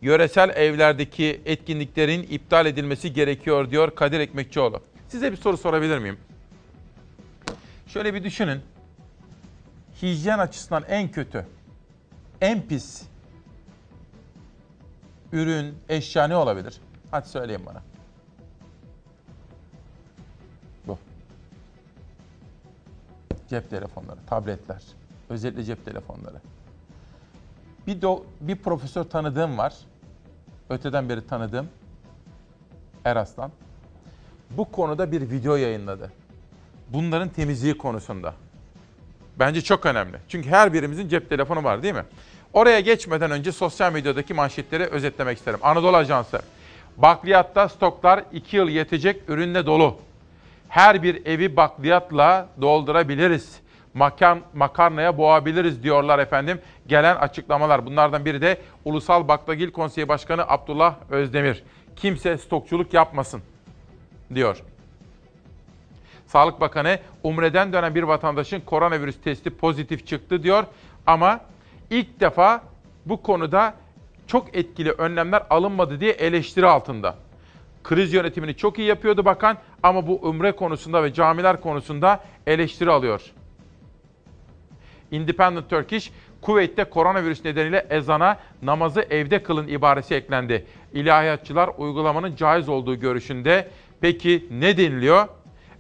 yöresel 0.02 0.50
evlerdeki 0.50 1.41
etkinliklerin 1.45 2.24
iptal 2.24 2.66
edilmesi 2.66 3.14
gerekiyor 3.14 3.72
diyor 3.72 3.95
Kadir 3.95 4.20
Ekmekçioğlu. 4.20 4.82
Size 5.10 5.32
bir 5.32 5.38
soru 5.38 5.58
sorabilir 5.58 5.98
miyim? 5.98 6.18
Şöyle 7.88 8.14
bir 8.14 8.24
düşünün. 8.24 8.62
Hijyen 10.02 10.40
açısından 10.40 10.84
en 10.90 11.12
kötü, 11.12 11.45
en 12.44 12.61
pis 12.61 13.03
ürün, 15.32 15.78
eşya 15.90 16.28
ne 16.28 16.36
olabilir? 16.36 16.82
Hadi 17.11 17.30
söyleyin 17.30 17.65
bana. 17.65 17.82
Bu. 20.88 20.98
Cep 23.49 23.70
telefonları, 23.70 24.20
tabletler. 24.28 24.84
Özellikle 25.30 25.64
cep 25.64 25.86
telefonları. 25.86 26.38
Bir, 27.88 28.02
do, 28.02 28.24
bir 28.41 28.56
profesör 28.56 29.03
tanıdığım 29.03 29.57
var. 29.57 29.76
Öteden 30.70 31.10
beri 31.10 31.28
tanıdığım. 31.28 31.70
Eraslan. 33.06 33.52
Bu 34.49 34.72
konuda 34.72 35.11
bir 35.11 35.30
video 35.30 35.56
yayınladı. 35.56 36.11
Bunların 36.90 37.30
temizliği 37.30 37.78
konusunda. 37.78 38.34
Bence 39.40 39.61
çok 39.61 39.86
önemli. 39.86 40.18
Çünkü 40.28 40.49
her 40.49 40.74
birimizin 40.74 41.07
cep 41.07 41.30
telefonu 41.30 41.64
var 41.64 41.84
değil 41.84 41.94
mi? 41.94 42.06
Oraya 42.54 42.80
geçmeden 42.80 43.32
önce 43.32 43.52
sosyal 43.52 43.94
medyadaki 43.94 44.34
manşetleri 44.34 44.84
özetlemek 44.84 45.38
isterim. 45.38 45.60
Anadolu 45.64 45.98
Ajansı. 45.98 46.42
Bakliyatta 46.98 47.70
stoklar 47.70 48.24
2 48.34 48.58
yıl 48.58 48.70
yetecek 48.70 49.30
ürünle 49.30 49.66
dolu. 49.66 49.96
Her 50.70 51.04
bir 51.04 51.26
evi 51.26 51.56
bakliyatla 51.56 52.48
doldurabiliriz. 52.62 53.60
Makan, 53.94 54.40
makarnaya 54.54 55.18
boğabiliriz 55.18 55.84
diyorlar 55.84 56.20
efendim. 56.20 56.62
Gelen 56.88 57.16
açıklamalar. 57.16 57.86
Bunlardan 57.86 58.26
biri 58.26 58.42
de 58.42 58.58
Ulusal 58.86 59.28
Baklagil 59.28 59.72
Konseyi 59.72 60.08
Başkanı 60.08 60.48
Abdullah 60.48 60.96
Özdemir. 61.10 61.64
Kimse 61.96 62.38
stokçuluk 62.38 62.94
yapmasın 62.94 63.42
diyor. 64.36 64.64
Sağlık 66.28 66.62
Bakanı 66.62 67.00
Umre'den 67.24 67.74
dönen 67.74 67.96
bir 67.96 68.04
vatandaşın 68.04 68.60
koronavirüs 68.60 69.22
testi 69.24 69.50
pozitif 69.50 70.08
çıktı 70.08 70.44
diyor. 70.44 70.64
Ama 71.08 71.40
ilk 71.94 72.20
defa 72.20 72.61
bu 73.06 73.22
konuda 73.22 73.74
çok 74.28 74.56
etkili 74.57 74.91
önlemler 74.91 75.44
alınmadı 75.49 75.99
diye 75.99 76.11
eleştiri 76.11 76.68
altında. 76.68 77.15
Kriz 77.84 78.14
yönetimini 78.14 78.56
çok 78.56 78.80
iyi 78.80 78.88
yapıyordu 78.88 79.26
bakan 79.26 79.57
ama 79.84 80.07
bu 80.07 80.15
umre 80.15 80.52
konusunda 80.52 81.03
ve 81.03 81.14
camiler 81.14 81.61
konusunda 81.61 82.24
eleştiri 82.48 82.91
alıyor. 82.91 83.22
Independent 85.11 85.70
Turkish, 85.70 86.11
Kuveyt'te 86.41 86.84
koronavirüs 86.84 87.45
nedeniyle 87.45 87.88
ezana 87.90 88.38
namazı 88.61 89.02
evde 89.10 89.44
kılın 89.44 89.68
ibaresi 89.68 90.15
eklendi. 90.15 90.65
İlahiyatçılar 90.94 91.70
uygulamanın 91.78 92.36
caiz 92.36 92.70
olduğu 92.70 92.99
görüşünde. 92.99 93.68
Peki 94.02 94.48
ne 94.52 94.78
deniliyor? 94.78 95.28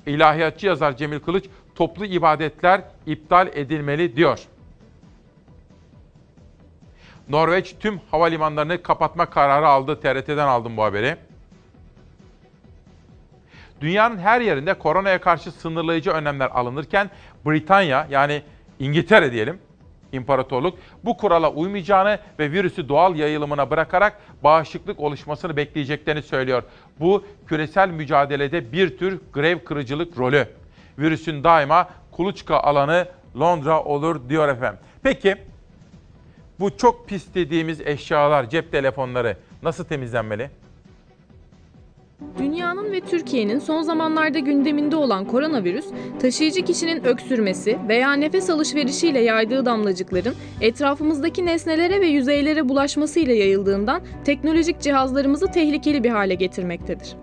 İlahiyatçı 0.05 0.67
yazar 0.67 0.97
Cemil 0.97 1.19
Kılıç, 1.19 1.45
toplu 1.75 2.05
ibadetler 2.05 2.81
iptal 3.05 3.47
edilmeli 3.53 4.15
diyor. 4.15 4.39
Norveç 7.29 7.75
tüm 7.79 8.01
havalimanlarını 8.11 8.83
kapatma 8.83 9.25
kararı 9.25 9.67
aldı. 9.67 9.99
TRT'den 9.99 10.47
aldım 10.47 10.77
bu 10.77 10.83
haberi. 10.83 11.15
Dünyanın 13.81 14.17
her 14.17 14.41
yerinde 14.41 14.73
koronaya 14.73 15.21
karşı 15.21 15.51
sınırlayıcı 15.51 16.11
önlemler 16.11 16.49
alınırken 16.53 17.09
Britanya 17.45 18.07
yani 18.09 18.41
İngiltere 18.79 19.31
diyelim 19.31 19.59
imparatorluk 20.11 20.77
bu 21.03 21.17
kurala 21.17 21.51
uymayacağını 21.51 22.19
ve 22.39 22.51
virüsü 22.51 22.89
doğal 22.89 23.15
yayılımına 23.15 23.69
bırakarak 23.69 24.21
bağışıklık 24.43 24.99
oluşmasını 24.99 25.57
bekleyeceklerini 25.57 26.21
söylüyor. 26.21 26.63
Bu 26.99 27.25
küresel 27.47 27.89
mücadelede 27.89 28.71
bir 28.71 28.97
tür 28.97 29.19
grev 29.33 29.59
kırıcılık 29.59 30.17
rolü. 30.17 30.47
Virüsün 30.99 31.43
daima 31.43 31.89
kuluçka 32.11 32.57
alanı 32.57 33.07
Londra 33.39 33.83
olur 33.83 34.29
diyor 34.29 34.47
efendim. 34.47 34.79
Peki 35.03 35.35
bu 36.59 36.77
çok 36.77 37.07
pis 37.07 37.23
dediğimiz 37.35 37.81
eşyalar, 37.81 38.49
cep 38.49 38.71
telefonları 38.71 39.37
nasıl 39.63 39.83
temizlenmeli? 39.83 40.49
Dünyanın 42.37 42.91
ve 42.91 43.01
Türkiye'nin 43.01 43.59
son 43.59 43.81
zamanlarda 43.81 44.39
gündeminde 44.39 44.95
olan 44.95 45.25
koronavirüs, 45.25 45.85
taşıyıcı 46.21 46.61
kişinin 46.65 47.03
öksürmesi 47.05 47.79
veya 47.87 48.13
nefes 48.13 48.49
alışverişiyle 48.49 49.19
yaydığı 49.19 49.65
damlacıkların 49.65 50.35
etrafımızdaki 50.61 51.45
nesnelere 51.45 52.01
ve 52.01 52.07
yüzeylere 52.07 52.69
bulaşmasıyla 52.69 53.33
yayıldığından 53.33 54.01
teknolojik 54.25 54.81
cihazlarımızı 54.81 55.51
tehlikeli 55.51 56.03
bir 56.03 56.09
hale 56.09 56.35
getirmektedir. 56.35 57.15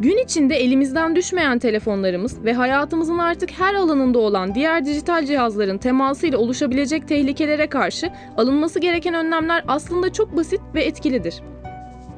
Gün 0.00 0.24
içinde 0.24 0.56
elimizden 0.56 1.16
düşmeyen 1.16 1.58
telefonlarımız 1.58 2.44
ve 2.44 2.52
hayatımızın 2.52 3.18
artık 3.18 3.50
her 3.50 3.74
alanında 3.74 4.18
olan 4.18 4.54
diğer 4.54 4.84
dijital 4.84 5.26
cihazların 5.26 5.78
temasıyla 5.78 6.38
oluşabilecek 6.38 7.08
tehlikelere 7.08 7.66
karşı 7.66 8.10
alınması 8.36 8.80
gereken 8.80 9.14
önlemler 9.14 9.64
aslında 9.68 10.12
çok 10.12 10.36
basit 10.36 10.60
ve 10.74 10.84
etkilidir. 10.84 11.42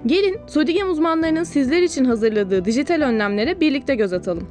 Gelin 0.06 0.36
Sodigem 0.46 0.90
uzmanlarının 0.90 1.44
sizler 1.44 1.82
için 1.82 2.04
hazırladığı 2.04 2.64
dijital 2.64 3.00
önlemlere 3.00 3.60
birlikte 3.60 3.94
göz 3.94 4.12
atalım. 4.12 4.48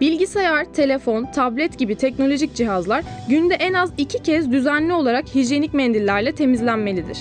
Bilgisayar, 0.00 0.64
telefon, 0.64 1.24
tablet 1.34 1.78
gibi 1.78 1.94
teknolojik 1.94 2.54
cihazlar 2.54 3.04
günde 3.28 3.54
en 3.54 3.72
az 3.72 3.92
iki 3.98 4.22
kez 4.22 4.52
düzenli 4.52 4.92
olarak 4.92 5.34
hijyenik 5.34 5.74
mendillerle 5.74 6.32
temizlenmelidir. 6.32 7.18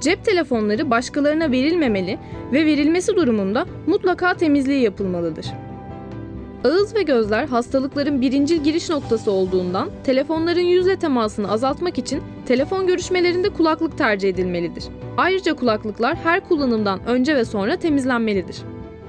Cep 0.00 0.24
telefonları 0.24 0.90
başkalarına 0.90 1.50
verilmemeli 1.50 2.18
ve 2.52 2.66
verilmesi 2.66 3.16
durumunda 3.16 3.66
mutlaka 3.86 4.34
temizliği 4.34 4.82
yapılmalıdır. 4.82 5.46
Ağız 6.64 6.94
ve 6.94 7.02
gözler 7.02 7.46
hastalıkların 7.46 8.20
birinci 8.20 8.62
giriş 8.62 8.90
noktası 8.90 9.30
olduğundan 9.30 9.90
telefonların 10.04 10.60
yüzle 10.60 10.96
temasını 10.96 11.50
azaltmak 11.50 11.98
için 11.98 12.22
telefon 12.46 12.86
görüşmelerinde 12.86 13.48
kulaklık 13.48 13.98
tercih 13.98 14.28
edilmelidir. 14.28 14.84
Ayrıca 15.16 15.54
kulaklıklar 15.54 16.16
her 16.16 16.48
kullanımdan 16.48 17.00
önce 17.06 17.36
ve 17.36 17.44
sonra 17.44 17.76
temizlenmelidir. 17.76 18.56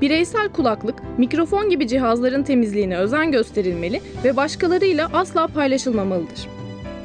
Bireysel 0.01 0.49
kulaklık, 0.49 0.95
mikrofon 1.17 1.69
gibi 1.69 1.87
cihazların 1.87 2.43
temizliğine 2.43 2.97
özen 2.97 3.31
gösterilmeli 3.31 4.01
ve 4.23 4.35
başkalarıyla 4.35 5.09
asla 5.13 5.47
paylaşılmamalıdır. 5.47 6.56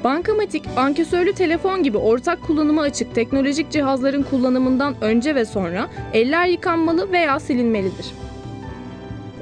Bankamatik, 0.05 0.65
ankesörlü 0.77 1.33
telefon 1.33 1.83
gibi 1.83 1.99
ortak 1.99 2.43
kullanıma 2.43 2.83
açık 2.83 3.15
teknolojik 3.15 3.71
cihazların 3.71 4.23
kullanımından 4.23 4.95
önce 5.01 5.35
ve 5.35 5.45
sonra 5.45 5.89
eller 6.13 6.47
yıkanmalı 6.47 7.13
veya 7.13 7.41
silinmelidir. 7.41 8.07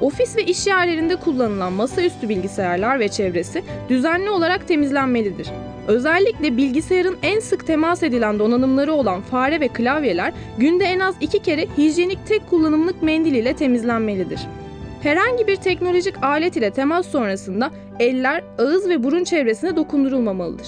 Ofis 0.01 0.37
ve 0.37 0.43
iş 0.43 0.67
yerlerinde 0.67 1.15
kullanılan 1.15 1.73
masaüstü 1.73 2.29
bilgisayarlar 2.29 2.99
ve 2.99 3.07
çevresi 3.07 3.63
düzenli 3.89 4.29
olarak 4.29 4.67
temizlenmelidir. 4.67 5.47
Özellikle 5.87 6.57
bilgisayarın 6.57 7.17
en 7.23 7.39
sık 7.39 7.67
temas 7.67 8.03
edilen 8.03 8.39
donanımları 8.39 8.93
olan 8.93 9.21
fare 9.21 9.59
ve 9.59 9.67
klavyeler 9.67 10.33
günde 10.57 10.83
en 10.83 10.99
az 10.99 11.15
iki 11.21 11.39
kere 11.39 11.67
hijyenik 11.77 12.27
tek 12.27 12.49
kullanımlık 12.49 13.03
mendil 13.03 13.33
ile 13.33 13.53
temizlenmelidir. 13.53 14.39
Herhangi 15.03 15.47
bir 15.47 15.55
teknolojik 15.55 16.23
alet 16.23 16.57
ile 16.57 16.71
temas 16.71 17.07
sonrasında 17.07 17.71
eller, 17.99 18.43
ağız 18.59 18.89
ve 18.89 19.03
burun 19.03 19.23
çevresine 19.23 19.75
dokundurulmamalıdır. 19.75 20.67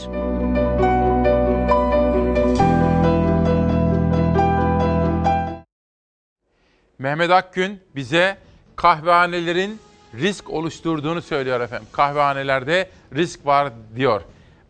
Mehmet 7.00 7.32
Akgün 7.32 7.80
bize 7.96 8.38
kahvehanelerin 8.76 9.80
risk 10.14 10.50
oluşturduğunu 10.50 11.22
söylüyor 11.22 11.62
efendim. 11.62 11.88
Kahvehanelerde 11.92 12.90
risk 13.16 13.46
var 13.46 13.74
diyor. 13.96 14.22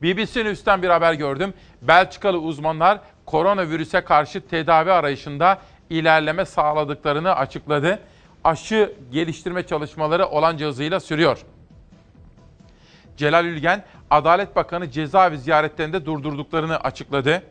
BBC 0.01 0.45
News'ten 0.45 0.81
bir 0.81 0.89
haber 0.89 1.13
gördüm. 1.13 1.53
Belçikalı 1.81 2.37
uzmanlar 2.37 2.99
koronavirüse 3.25 4.01
karşı 4.01 4.47
tedavi 4.47 4.91
arayışında 4.91 5.57
ilerleme 5.89 6.45
sağladıklarını 6.45 7.35
açıkladı. 7.35 7.99
Aşı 8.43 8.93
geliştirme 9.11 9.63
çalışmaları 9.63 10.25
olanca 10.25 10.67
hızıyla 10.67 10.99
sürüyor. 10.99 11.37
Celal 13.17 13.45
Ülgen, 13.45 13.83
Adalet 14.09 14.55
Bakanı 14.55 14.91
cezaevi 14.91 15.37
ziyaretlerinde 15.37 16.05
durdurduklarını 16.05 16.77
açıkladı. 16.77 17.43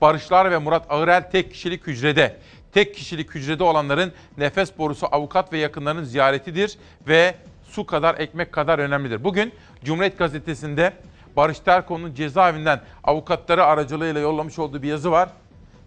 Barışlar 0.00 0.50
ve 0.50 0.58
Murat 0.58 0.86
Ağırel 0.90 1.30
tek 1.30 1.52
kişilik 1.52 1.86
hücrede. 1.86 2.36
Tek 2.72 2.94
kişilik 2.94 3.34
hücrede 3.34 3.64
olanların 3.64 4.12
nefes 4.38 4.78
borusu 4.78 5.06
avukat 5.10 5.52
ve 5.52 5.58
yakınlarının 5.58 6.04
ziyaretidir 6.04 6.78
ve 7.08 7.34
su 7.64 7.86
kadar 7.86 8.18
ekmek 8.18 8.52
kadar 8.52 8.78
önemlidir. 8.78 9.24
Bugün 9.24 9.52
Cumhuriyet 9.84 10.18
Gazetesi'nde 10.18 10.92
Barış 11.36 11.60
Terkoğlu'nun 11.60 12.14
cezaevinden 12.14 12.80
avukatları 13.04 13.64
aracılığıyla 13.64 14.20
yollamış 14.20 14.58
olduğu 14.58 14.82
bir 14.82 14.88
yazı 14.88 15.10
var. 15.10 15.28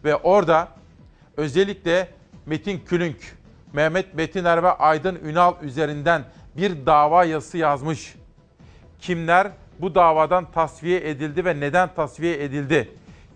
Ve 0.03 0.15
orada 0.15 0.68
özellikle 1.38 2.07
Metin 2.45 2.80
Külünk, 2.80 3.38
Mehmet 3.74 4.14
Metiner 4.14 4.64
ve 4.64 4.72
Aydın 4.72 5.20
Ünal 5.26 5.54
üzerinden 5.62 6.24
bir 6.58 6.86
dava 6.86 7.26
yazısı 7.26 7.58
yazmış. 7.58 8.16
Kimler 9.00 9.48
bu 9.80 9.95
davadan 9.95 10.52
tasfiye 10.52 11.10
edildi 11.10 11.45
ve 11.45 11.60
neden 11.60 11.94
tasfiye 11.95 12.44
edildi? 12.44 12.91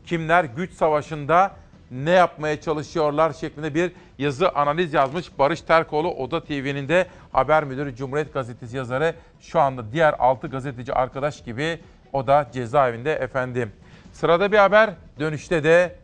Kimler 0.06 0.44
güç 0.44 0.74
savaşında 0.74 1.52
ne 1.92 2.12
yapmaya 2.12 2.62
çalışıyorlar 2.62 3.34
şeklinde 3.34 3.76
bir 3.76 3.92
yazı 4.18 4.50
analiz 4.50 4.94
yazmış. 4.94 5.40
Barış 5.40 5.62
Terkoğlu 5.62 6.12
Oda 6.12 6.44
TV'nin 6.44 6.88
de 6.88 7.08
haber 7.32 7.64
müdürü 7.64 7.96
Cumhuriyet 7.96 8.34
Gazetesi 8.34 8.78
yazarı 8.78 9.16
şu 9.40 9.60
anda 9.60 9.92
diğer 9.92 10.16
6 10.20 10.48
gazeteci 10.48 10.94
arkadaş 10.94 11.44
gibi 11.44 11.80
o 12.14 12.28
da 12.28 12.50
cezaevinde 12.54 13.14
efendim. 13.14 13.72
Sırada 14.14 14.52
bir 14.52 14.58
haber 14.58 14.90
dönüşte 15.20 15.64
de 15.64 15.96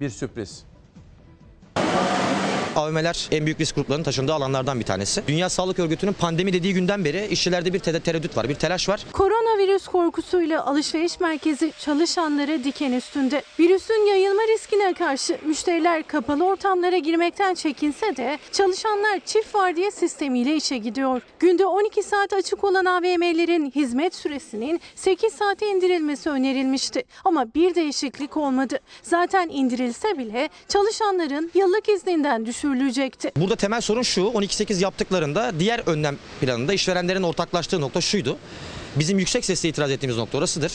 bir 0.00 0.10
sürpriz. 0.10 0.69
AVM'ler 2.76 3.28
en 3.30 3.46
büyük 3.46 3.60
risk 3.60 3.74
gruplarının 3.74 4.04
taşındığı 4.04 4.34
alanlardan 4.34 4.80
bir 4.80 4.84
tanesi. 4.84 5.22
Dünya 5.28 5.48
Sağlık 5.48 5.78
Örgütü'nün 5.78 6.12
pandemi 6.12 6.52
dediği 6.52 6.74
günden 6.74 7.04
beri 7.04 7.26
işçilerde 7.26 7.72
bir 7.72 7.78
tereddüt 7.78 8.36
var, 8.36 8.48
bir 8.48 8.54
telaş 8.54 8.88
var. 8.88 9.00
Koronavirüs 9.60 9.88
korkusuyla 9.88 10.66
alışveriş 10.66 11.20
merkezi 11.20 11.72
çalışanları 11.78 12.64
diken 12.64 12.92
üstünde. 12.92 13.42
Virüsün 13.58 14.06
yayılma 14.08 14.42
riskine 14.54 14.94
karşı 14.94 15.38
müşteriler 15.46 16.06
kapalı 16.06 16.44
ortamlara 16.44 16.98
girmekten 16.98 17.54
çekinse 17.54 18.16
de 18.16 18.38
çalışanlar 18.52 19.20
çift 19.26 19.54
vardiya 19.54 19.90
sistemiyle 19.90 20.56
işe 20.56 20.78
gidiyor. 20.78 21.22
Günde 21.38 21.66
12 21.66 22.02
saat 22.02 22.32
açık 22.32 22.64
olan 22.64 22.84
AVM'lerin 22.84 23.70
hizmet 23.70 24.14
süresinin 24.14 24.80
8 24.94 25.32
saate 25.32 25.66
indirilmesi 25.66 26.30
önerilmişti. 26.30 27.04
Ama 27.24 27.54
bir 27.54 27.74
değişiklik 27.74 28.36
olmadı. 28.36 28.78
Zaten 29.02 29.48
indirilse 29.48 30.18
bile 30.18 30.48
çalışanların 30.68 31.50
yıllık 31.54 31.88
izninden 31.88 32.46
düşürülecekti. 32.46 33.32
Burada 33.36 33.56
temel 33.56 33.80
sorun 33.80 34.02
şu 34.02 34.20
12-8 34.20 34.82
yaptıklarında 34.82 35.52
diğer 35.58 35.80
önlem 35.86 36.16
planında 36.40 36.72
işverenlerin 36.72 37.22
ortaklaştığı 37.22 37.80
nokta 37.80 38.00
şuydu. 38.00 38.38
Bizim 38.96 39.18
yüksek 39.18 39.44
sesle 39.44 39.68
itiraz 39.68 39.90
ettiğimiz 39.90 40.16
nokta 40.16 40.38
orasıdır. 40.38 40.72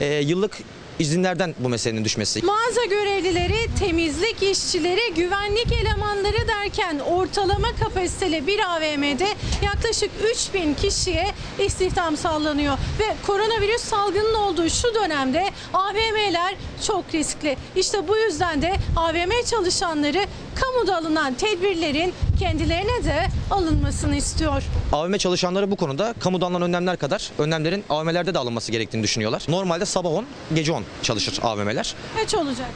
Ee, 0.00 0.06
yıllık 0.06 0.58
izinlerden 0.98 1.54
bu 1.58 1.68
meselenin 1.68 2.04
düşmesi. 2.04 2.42
Mağaza 2.42 2.84
görevlileri, 2.84 3.68
temizlik 3.78 4.42
işçileri, 4.42 5.14
güvenlik 5.14 5.72
elemanları 5.72 6.48
derken 6.48 6.98
ortalama 6.98 7.68
kapasiteli 7.80 8.46
bir 8.46 8.60
AVM'de 8.60 9.28
yaklaşık 9.64 10.10
3000 10.32 10.74
kişiye 10.74 11.26
istihdam 11.58 12.16
sağlanıyor. 12.16 12.78
Ve 12.98 13.16
koronavirüs 13.26 13.82
salgının 13.82 14.34
olduğu 14.34 14.70
şu 14.70 14.94
dönemde 14.94 15.44
AVM'ler 15.74 16.54
çok 16.86 17.04
riskli. 17.14 17.56
İşte 17.76 18.08
bu 18.08 18.16
yüzden 18.16 18.62
de 18.62 18.72
AVM 18.96 19.46
çalışanları 19.50 20.26
kamuda 20.54 20.96
alınan 20.96 21.34
tedbirlerin 21.34 22.14
kendilerine 22.38 23.04
de 23.04 23.26
alınmasını 23.50 24.16
istiyor. 24.16 24.62
AVM 24.92 25.16
çalışanları 25.16 25.70
bu 25.70 25.76
konuda 25.76 26.14
kamudan 26.20 26.46
alınan 26.46 26.62
önlemler 26.62 26.96
kadar 26.96 27.30
önlemlerin 27.38 27.84
AVM'lerde 27.88 28.34
de 28.34 28.38
alınması 28.38 28.72
gerektiğini 28.72 29.02
düşünüyorlar. 29.02 29.42
Normalde 29.48 29.84
sabah 29.84 30.10
10, 30.10 30.26
gece 30.54 30.72
10 30.72 30.82
çalışır 31.02 31.38
AVM'ler. 31.42 31.94
Kaç 32.20 32.34
olacaktı? 32.34 32.72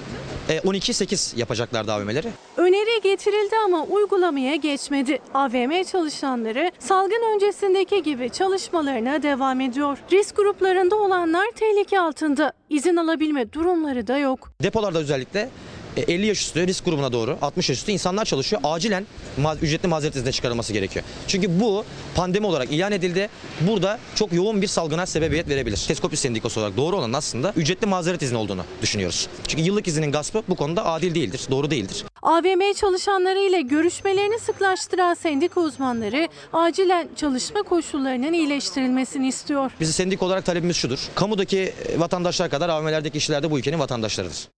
E, 0.48 0.58
12-8 0.58 1.38
yapacaklardı 1.38 1.92
AVM'leri. 1.92 2.28
Öneri 2.56 3.02
getirildi 3.02 3.56
ama 3.64 3.84
uygulamaya 3.84 4.56
geçmedi. 4.56 5.18
AVM 5.34 5.82
çalışanları 5.84 6.70
salgın 6.78 7.34
öncesindeki 7.34 8.02
gibi 8.02 8.30
çalışmalarına 8.30 9.22
devam 9.22 9.60
ediyor. 9.60 9.98
Risk 10.12 10.36
gruplarında 10.36 10.96
olanlar 10.96 11.46
tehlike 11.56 12.00
altında. 12.00 12.52
İzin 12.70 12.96
alabilme 12.96 13.52
durumları 13.52 14.06
da 14.06 14.18
yok. 14.18 14.52
Depolarda 14.62 14.98
özellikle 14.98 15.48
50 15.96 16.26
yaş 16.26 16.40
üstü 16.40 16.66
risk 16.66 16.84
grubuna 16.84 17.12
doğru 17.12 17.38
60 17.42 17.68
yaş 17.68 17.78
üstü 17.78 17.92
insanlar 17.92 18.24
çalışıyor. 18.24 18.62
Acilen 18.64 19.06
ma- 19.40 19.58
ücretli 19.58 19.86
mazeret 19.88 20.16
iznine 20.16 20.32
çıkarılması 20.32 20.72
gerekiyor. 20.72 21.04
Çünkü 21.28 21.60
bu 21.60 21.84
pandemi 22.14 22.46
olarak 22.46 22.72
ilan 22.72 22.92
edildi. 22.92 23.28
Burada 23.60 23.98
çok 24.14 24.32
yoğun 24.32 24.62
bir 24.62 24.66
salgına 24.66 25.06
sebebiyet 25.06 25.48
verebilir. 25.48 25.84
Teskopi 25.88 26.16
Sendikası 26.16 26.60
olarak 26.60 26.76
doğru 26.76 26.96
olan 26.96 27.12
aslında 27.12 27.52
ücretli 27.56 27.86
mazeret 27.86 28.22
izni 28.22 28.38
olduğunu 28.38 28.64
düşünüyoruz. 28.82 29.28
Çünkü 29.48 29.62
yıllık 29.64 29.88
izinin 29.88 30.12
gaspı 30.12 30.42
bu 30.48 30.54
konuda 30.54 30.86
adil 30.86 31.14
değildir, 31.14 31.40
doğru 31.50 31.70
değildir. 31.70 32.04
AVM 32.22 32.72
çalışanları 32.80 33.38
ile 33.38 33.60
görüşmelerini 33.60 34.38
sıklaştıran 34.38 35.14
sendika 35.14 35.60
uzmanları 35.60 36.28
acilen 36.52 37.08
çalışma 37.16 37.62
koşullarının 37.62 38.32
iyileştirilmesini 38.32 39.28
istiyor. 39.28 39.70
Bizim 39.80 39.94
sendik 39.94 40.22
olarak 40.22 40.44
talebimiz 40.44 40.76
şudur. 40.76 40.98
Kamudaki 41.14 41.58
e, 41.58 42.00
vatandaşlar 42.00 42.50
kadar 42.50 42.68
AVM'lerdeki 42.68 43.18
işçiler 43.18 43.42
de 43.42 43.50
bu 43.50 43.58
ülkenin 43.58 43.78
vatandaşlarıdır. 43.78 44.48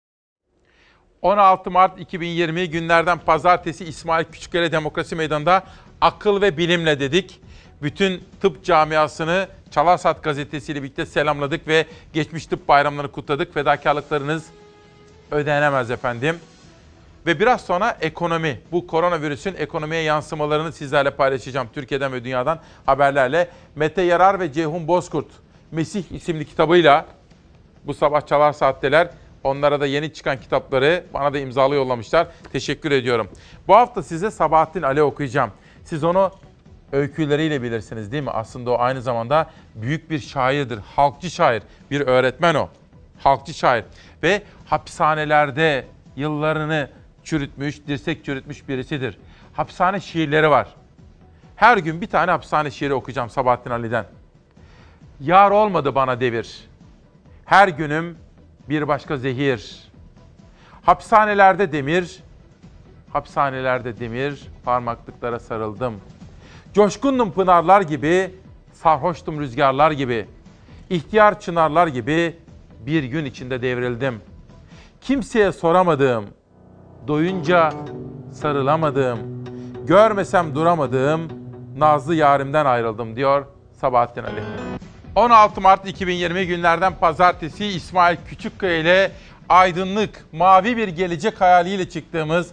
16 1.22 1.70
Mart 1.70 2.00
2020 2.00 2.70
günlerden 2.70 3.18
pazartesi 3.18 3.84
İsmail 3.84 4.24
Küçükkale 4.24 4.72
Demokrasi 4.72 5.16
Meydanı'nda 5.16 5.62
akıl 6.00 6.42
ve 6.42 6.56
bilimle 6.56 7.00
dedik. 7.00 7.40
Bütün 7.82 8.24
tıp 8.40 8.64
camiasını 8.64 9.48
Çalarsat 9.70 10.22
Gazetesi 10.22 10.72
ile 10.72 10.82
birlikte 10.82 11.06
selamladık 11.06 11.68
ve 11.68 11.86
geçmiş 12.12 12.46
tıp 12.46 12.68
bayramlarını 12.68 13.12
kutladık. 13.12 13.54
Fedakarlıklarınız 13.54 14.46
ödenemez 15.30 15.90
efendim. 15.90 16.36
Ve 17.26 17.40
biraz 17.40 17.60
sonra 17.60 17.96
ekonomi, 18.00 18.60
bu 18.72 18.86
koronavirüsün 18.86 19.54
ekonomiye 19.58 20.02
yansımalarını 20.02 20.72
sizlerle 20.72 21.10
paylaşacağım. 21.10 21.68
Türkiye'den 21.74 22.12
ve 22.12 22.24
dünyadan 22.24 22.60
haberlerle. 22.86 23.48
Mete 23.76 24.02
Yarar 24.02 24.40
ve 24.40 24.52
Ceyhun 24.52 24.88
Bozkurt, 24.88 25.28
Mesih 25.70 26.12
isimli 26.12 26.44
kitabıyla 26.44 27.06
bu 27.84 27.94
sabah 27.94 28.26
Çalar 28.26 28.52
Saatteler 28.52 29.10
Onlara 29.44 29.80
da 29.80 29.86
yeni 29.86 30.12
çıkan 30.12 30.40
kitapları 30.40 31.04
bana 31.14 31.32
da 31.34 31.38
imzalı 31.38 31.74
yollamışlar. 31.74 32.26
Teşekkür 32.52 32.90
ediyorum. 32.90 33.28
Bu 33.68 33.76
hafta 33.76 34.02
size 34.02 34.30
Sabahattin 34.30 34.82
Ali 34.82 35.02
okuyacağım. 35.02 35.50
Siz 35.84 36.04
onu 36.04 36.30
öyküleriyle 36.92 37.62
bilirsiniz 37.62 38.12
değil 38.12 38.22
mi? 38.22 38.30
Aslında 38.30 38.70
o 38.70 38.78
aynı 38.78 39.02
zamanda 39.02 39.50
büyük 39.74 40.10
bir 40.10 40.18
şairdir, 40.18 40.78
halkçı 40.96 41.30
şair, 41.30 41.62
bir 41.90 42.00
öğretmen 42.00 42.54
o. 42.54 42.68
Halkçı 43.18 43.54
şair 43.54 43.84
ve 44.22 44.42
hapishanelerde 44.66 45.84
yıllarını 46.16 46.90
çürütmüş, 47.24 47.86
dirsek 47.86 48.24
çürütmüş 48.24 48.68
birisidir. 48.68 49.18
Hapishane 49.52 50.00
şiirleri 50.00 50.50
var. 50.50 50.68
Her 51.56 51.76
gün 51.76 52.00
bir 52.00 52.06
tane 52.06 52.30
hapishane 52.30 52.70
şiiri 52.70 52.94
okuyacağım 52.94 53.30
Sabahattin 53.30 53.70
Ali'den. 53.70 54.04
Yar 55.20 55.50
olmadı 55.50 55.94
bana 55.94 56.20
devir. 56.20 56.64
Her 57.44 57.68
günüm 57.68 58.18
bir 58.68 58.88
başka 58.88 59.16
zehir. 59.16 59.88
Hapishanelerde 60.82 61.72
demir, 61.72 62.22
hapishanelerde 63.12 64.00
demir, 64.00 64.48
parmaklıklara 64.64 65.40
sarıldım. 65.40 65.94
Coşkundum 66.74 67.32
pınarlar 67.32 67.80
gibi, 67.80 68.34
sarhoştum 68.72 69.40
rüzgarlar 69.40 69.90
gibi. 69.90 70.26
İhtiyar 70.90 71.40
çınarlar 71.40 71.86
gibi 71.86 72.36
bir 72.86 73.04
gün 73.04 73.24
içinde 73.24 73.62
devrildim. 73.62 74.20
Kimseye 75.00 75.52
soramadığım, 75.52 76.24
doyunca 77.08 77.72
sarılamadığım, 78.32 79.18
görmesem 79.86 80.54
duramadığım 80.54 81.20
nazlı 81.76 82.14
yarimden 82.14 82.66
ayrıldım 82.66 83.16
diyor 83.16 83.46
Sabahattin 83.80 84.22
Ali. 84.22 84.42
16 85.16 85.60
Mart 85.60 85.88
2020 85.88 86.46
günlerden 86.46 86.94
pazartesi 86.94 87.66
İsmail 87.66 88.16
Küçükkaya 88.28 88.78
ile 88.78 89.10
aydınlık, 89.48 90.24
mavi 90.32 90.76
bir 90.76 90.88
gelecek 90.88 91.40
hayaliyle 91.40 91.88
çıktığımız 91.88 92.50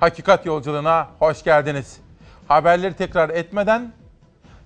Hakikat 0.00 0.46
Yolculuğuna 0.46 1.08
hoş 1.18 1.44
geldiniz. 1.44 1.96
Haberleri 2.48 2.94
tekrar 2.94 3.30
etmeden 3.30 3.92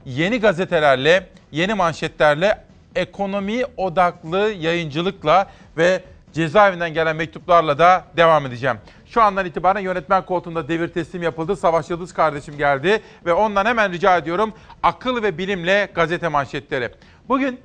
yeni 0.05 0.41
gazetelerle, 0.41 1.29
yeni 1.53 1.75
manşetlerle, 1.75 2.65
ekonomi 2.95 3.63
odaklı 3.77 4.39
yayıncılıkla 4.39 5.51
ve 5.77 6.03
cezaevinden 6.33 6.95
gelen 6.95 7.17
mektuplarla 7.17 7.79
da 7.79 8.05
devam 8.17 8.47
edeceğim. 8.47 8.77
Şu 9.07 9.23
andan 9.23 9.47
itibaren 9.47 9.81
yönetmen 9.81 10.25
koltuğunda 10.25 10.69
devir 10.69 10.89
teslim 10.89 11.23
yapıldı. 11.23 11.57
Savaş 11.57 11.91
Yıldız 11.91 12.15
kardeşim 12.15 12.59
geldi 12.59 13.03
ve 13.27 13.33
ondan 13.33 13.67
hemen 13.67 13.93
rica 13.93 14.17
ediyorum 14.17 14.53
akıl 14.83 15.23
ve 15.23 15.39
bilimle 15.39 15.89
gazete 15.95 16.29
manşetleri. 16.29 16.91
Bugün 17.29 17.61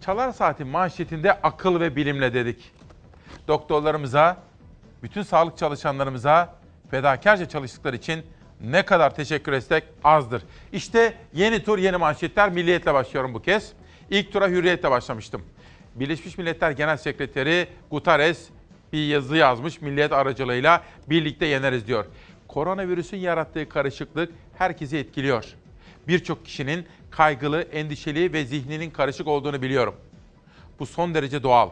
Çalar 0.00 0.32
Saat'in 0.32 0.66
manşetinde 0.66 1.32
akıl 1.32 1.80
ve 1.80 1.96
bilimle 1.96 2.34
dedik. 2.34 2.72
Doktorlarımıza, 3.48 4.36
bütün 5.02 5.22
sağlık 5.22 5.58
çalışanlarımıza 5.58 6.54
fedakarca 6.90 7.48
çalıştıkları 7.48 7.96
için 7.96 8.22
ne 8.60 8.84
kadar 8.84 9.14
teşekkür 9.14 9.52
etsek 9.52 9.84
azdır. 10.04 10.42
İşte 10.72 11.14
yeni 11.34 11.64
tur, 11.64 11.78
yeni 11.78 11.96
manşetler. 11.96 12.50
Milliyetle 12.50 12.94
başlıyorum 12.94 13.34
bu 13.34 13.42
kez. 13.42 13.72
İlk 14.10 14.32
tura 14.32 14.48
hürriyetle 14.48 14.90
başlamıştım. 14.90 15.42
Birleşmiş 15.94 16.38
Milletler 16.38 16.70
Genel 16.70 16.96
Sekreteri 16.96 17.68
Guterres 17.90 18.48
bir 18.92 19.06
yazı 19.06 19.36
yazmış 19.36 19.80
milliyet 19.80 20.12
aracılığıyla 20.12 20.82
birlikte 21.10 21.46
yeneriz 21.46 21.86
diyor. 21.86 22.04
Koronavirüsün 22.48 23.16
yarattığı 23.16 23.68
karışıklık 23.68 24.32
herkesi 24.58 24.96
etkiliyor. 24.96 25.44
Birçok 26.08 26.44
kişinin 26.44 26.86
kaygılı, 27.16 27.62
endişeli 27.62 28.32
ve 28.32 28.44
zihninin 28.44 28.90
karışık 28.90 29.26
olduğunu 29.26 29.62
biliyorum. 29.62 29.94
Bu 30.78 30.86
son 30.86 31.14
derece 31.14 31.42
doğal. 31.42 31.70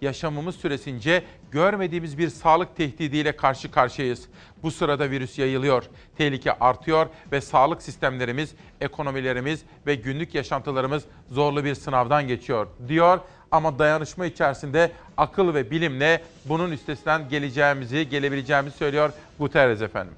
Yaşamımız 0.00 0.56
süresince 0.56 1.24
görmediğimiz 1.50 2.18
bir 2.18 2.28
sağlık 2.28 2.76
tehdidiyle 2.76 3.36
karşı 3.36 3.70
karşıyayız. 3.70 4.28
Bu 4.62 4.70
sırada 4.70 5.10
virüs 5.10 5.38
yayılıyor, 5.38 5.84
tehlike 6.18 6.52
artıyor 6.52 7.06
ve 7.32 7.40
sağlık 7.40 7.82
sistemlerimiz, 7.82 8.54
ekonomilerimiz 8.80 9.62
ve 9.86 9.94
günlük 9.94 10.34
yaşantılarımız 10.34 11.04
zorlu 11.30 11.64
bir 11.64 11.74
sınavdan 11.74 12.28
geçiyor 12.28 12.66
diyor. 12.88 13.20
Ama 13.50 13.78
dayanışma 13.78 14.26
içerisinde 14.26 14.92
akıl 15.16 15.54
ve 15.54 15.70
bilimle 15.70 16.22
bunun 16.44 16.70
üstesinden 16.70 17.28
geleceğimizi, 17.28 18.08
gelebileceğimizi 18.08 18.76
söylüyor 18.76 19.12
Guterres 19.38 19.82
efendim. 19.82 20.14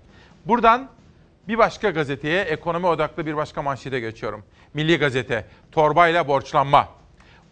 Buradan 0.46 0.88
bir 1.48 1.58
başka 1.58 1.90
gazeteye, 1.90 2.42
ekonomi 2.42 2.86
odaklı 2.86 3.26
bir 3.26 3.36
başka 3.36 3.62
manşete 3.62 4.00
geçiyorum. 4.00 4.44
Milli 4.74 4.98
Gazete, 4.98 5.46
torbayla 5.72 6.28
borçlanma. 6.28 6.88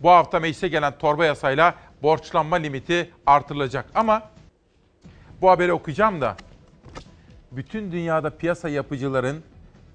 Bu 0.00 0.10
hafta 0.10 0.40
meclise 0.40 0.68
gelen 0.68 0.98
torba 0.98 1.24
yasayla 1.24 1.74
borçlanma 2.02 2.56
limiti 2.56 3.10
artırılacak. 3.26 3.86
Ama 3.94 4.22
bu 5.40 5.50
haberi 5.50 5.72
okuyacağım 5.72 6.20
da 6.20 6.36
bütün 7.52 7.92
dünyada 7.92 8.30
piyasa 8.30 8.68
yapıcıların 8.68 9.42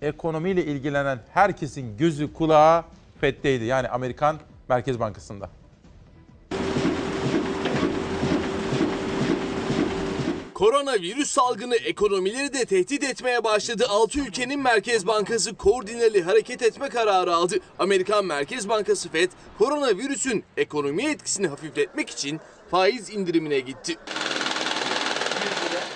ekonomiyle 0.02 0.66
ilgilenen 0.66 1.20
herkesin 1.34 1.98
gözü 1.98 2.34
kulağı 2.34 2.84
FED'deydi. 3.22 3.64
Yani 3.64 3.90
Amerikan 3.90 4.40
Merkez 4.70 5.00
Bankası'nda. 5.00 5.50
Koronavirüs 10.64 11.30
salgını 11.30 11.76
ekonomileri 11.76 12.54
de 12.54 12.66
tehdit 12.66 13.04
etmeye 13.04 13.44
başladı. 13.44 13.86
6 13.90 14.20
ülkenin 14.20 14.60
Merkez 14.60 15.08
Bankası 15.08 15.56
koordineli 15.56 16.24
hareket 16.24 16.62
etme 16.62 16.90
kararı 16.90 17.36
aldı. 17.36 17.56
Amerikan 17.80 18.26
Merkez 18.26 18.70
Bankası 18.70 19.10
Fed, 19.10 19.32
koronavirüsün 19.58 20.44
ekonomi 20.58 21.04
etkisini 21.04 21.48
hafifletmek 21.48 22.10
için 22.10 22.40
faiz 22.72 23.10
indirimine 23.10 23.60
gitti. 23.60 23.98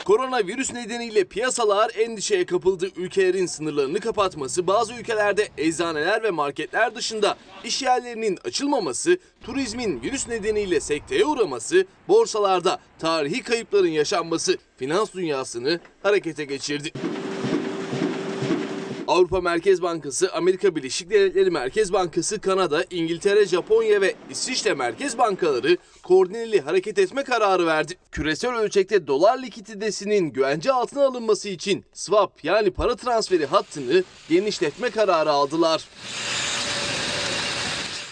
Koronavirüs 0.08 0.74
nedeniyle 0.74 1.24
piyasalar 1.24 1.92
endişeye 1.96 2.46
kapıldı. 2.46 2.90
Ülkelerin 2.96 3.46
sınırlarını 3.46 4.00
kapatması, 4.00 4.68
bazı 4.68 4.94
ülkelerde 4.94 5.48
eczaneler 5.58 6.24
ve 6.24 6.32
marketler 6.32 6.96
dışında 6.96 7.38
iş 7.64 7.82
yerlerinin 7.82 8.40
açılmaması, 8.46 9.18
turizmin 9.44 10.02
virüs 10.02 10.28
nedeniyle 10.28 10.80
sekteye 10.80 11.26
uğraması, 11.26 11.86
borsalarda 12.08 12.80
tarihi 13.00 13.44
kayıpların 13.44 13.88
yaşanması 13.88 14.58
finans 14.78 15.14
dünyasını 15.14 15.80
harekete 16.04 16.46
geçirdi. 16.46 16.92
Avrupa 19.08 19.42
Merkez 19.42 19.82
Bankası, 19.82 20.34
Amerika 20.34 20.76
Birleşik 20.76 21.10
Devletleri 21.10 21.52
Merkez 21.52 21.94
Bankası, 21.94 22.42
Kanada, 22.42 22.86
İngiltere, 22.90 23.46
Japonya 23.46 24.02
ve 24.02 24.16
İsviçre 24.30 24.74
Merkez 24.74 25.18
Bankaları 25.18 25.78
koordineli 26.04 26.62
hareket 26.62 27.00
etme 27.00 27.24
kararı 27.24 27.66
verdi. 27.66 27.94
Küresel 28.12 28.56
ölçekte 28.56 29.08
dolar 29.08 29.42
likiditesinin 29.42 30.30
güvence 30.34 30.72
altına 30.72 31.06
alınması 31.06 31.50
için 31.50 31.86
swap 31.94 32.44
yani 32.44 32.72
para 32.72 32.96
transferi 32.96 33.46
hattını 33.46 34.04
genişletme 34.30 34.90
kararı 34.90 35.32
aldılar. 35.32 35.88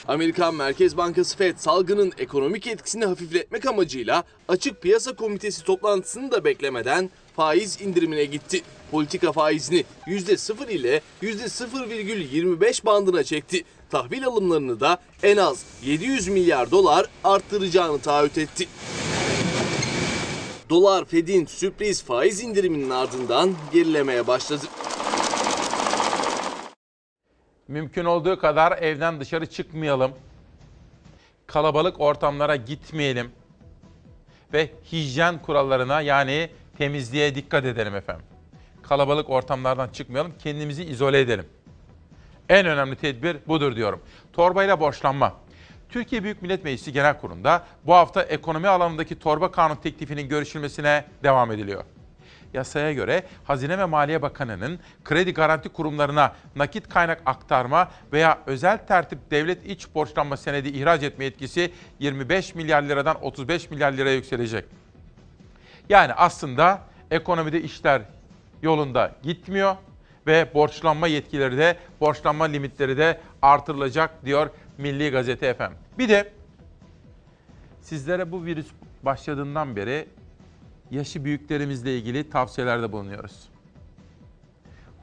Amerikan 0.08 0.56
Merkez 0.56 0.98
Bankası 0.98 1.38
Fed 1.38 1.58
salgının 1.58 2.14
ekonomik 2.18 2.68
etkisini 2.68 3.06
hafifletmek 3.06 3.66
amacıyla 3.66 4.24
açık 4.48 4.82
piyasa 4.82 5.16
komitesi 5.16 5.64
toplantısını 5.64 6.32
da 6.32 6.46
beklemeden 6.46 7.10
faiz 7.36 7.82
indirimine 7.82 8.26
gitti. 8.26 8.62
Politika 8.92 9.32
faizini 9.32 9.86
%0 10.08 10.70
ile 10.72 11.02
%0,25 11.22 12.86
bandına 12.86 13.24
çekti. 13.24 13.64
Tahvil 13.90 14.26
alımlarını 14.26 14.80
da 14.80 14.98
en 15.24 15.38
az 15.38 15.66
700 15.84 16.28
milyar 16.28 16.72
dolar 16.72 17.06
arttıracağını 17.24 18.00
taahhüt 18.00 18.38
etti. 18.38 18.68
Dolar 20.70 21.06
Fed'in 21.06 21.46
sürpriz 21.46 22.04
faiz 22.04 22.42
indiriminin 22.42 22.90
ardından 22.90 23.54
gerilemeye 23.74 24.28
başladı. 24.28 24.66
Mümkün 27.68 28.06
olduğu 28.06 28.40
kadar 28.40 28.78
evden 28.78 29.20
dışarı 29.20 29.46
çıkmayalım. 29.46 30.12
Kalabalık 31.48 32.02
ortamlara 32.02 32.56
gitmeyelim. 32.56 33.32
Ve 34.54 34.70
hijyen 34.92 35.42
kurallarına 35.42 36.02
yani 36.02 36.50
temizliğe 36.78 37.36
dikkat 37.36 37.66
edelim 37.66 37.96
efendim. 37.96 38.26
Kalabalık 38.84 39.30
ortamlardan 39.30 39.90
çıkmayalım, 39.90 40.34
kendimizi 40.44 40.84
izole 40.84 41.20
edelim. 41.20 41.46
En 42.50 42.66
önemli 42.66 42.96
tedbir 42.96 43.38
budur 43.48 43.76
diyorum. 43.76 44.02
Torbayla 44.34 44.80
borçlanma. 44.80 45.34
Türkiye 45.90 46.24
Büyük 46.24 46.42
Millet 46.42 46.64
Meclisi 46.64 46.94
Genel 46.94 47.20
Kurulu'nda 47.20 47.64
bu 47.86 47.94
hafta 47.94 48.24
ekonomi 48.24 48.68
alanındaki 48.68 49.20
torba 49.20 49.52
kanun 49.52 49.76
teklifinin 49.76 50.30
görüşülmesine 50.30 51.06
devam 51.24 51.52
ediliyor. 51.52 51.84
Yasaya 52.54 52.94
göre 52.94 53.24
Hazine 53.44 53.78
ve 53.78 53.86
Maliye 53.86 54.22
Bakanı'nın 54.22 54.80
kredi 55.04 55.34
garanti 55.34 55.70
kurumlarına 55.70 56.36
nakit 56.56 56.90
kaynak 56.90 57.22
aktarma 57.26 57.92
veya 58.14 58.40
özel 58.46 58.78
tertip 58.78 59.32
devlet 59.32 59.66
iç 59.66 59.88
borçlanma 59.96 60.38
senedi 60.38 60.70
ihraç 60.70 61.04
etme 61.04 61.26
yetkisi 61.26 61.72
25 62.00 62.56
milyar 62.56 62.84
liradan 62.84 63.24
35 63.24 63.70
milyar 63.70 63.92
liraya 63.92 64.16
yükselecek. 64.16 64.66
Yani 65.90 66.14
aslında 66.14 66.82
ekonomide 67.12 67.62
işler 67.62 68.02
yolunda 68.62 69.16
gitmiyor 69.24 69.76
ve 70.28 70.54
borçlanma 70.54 71.08
yetkileri 71.08 71.58
de, 71.58 71.78
borçlanma 72.02 72.46
limitleri 72.46 72.98
de 72.98 73.20
artırılacak 73.42 74.26
diyor 74.26 74.50
Milli 74.78 75.10
Gazete 75.12 75.48
efendim. 75.48 75.78
Bir 75.98 76.10
de 76.10 76.34
sizlere 77.82 78.32
bu 78.32 78.46
virüs 78.46 78.68
başladığından 79.04 79.76
beri 79.76 80.08
yaşı 80.92 81.26
büyüklerimizle 81.26 81.98
ilgili 81.98 82.30
tavsiyelerde 82.30 82.92
bulunuyoruz. 82.92 83.50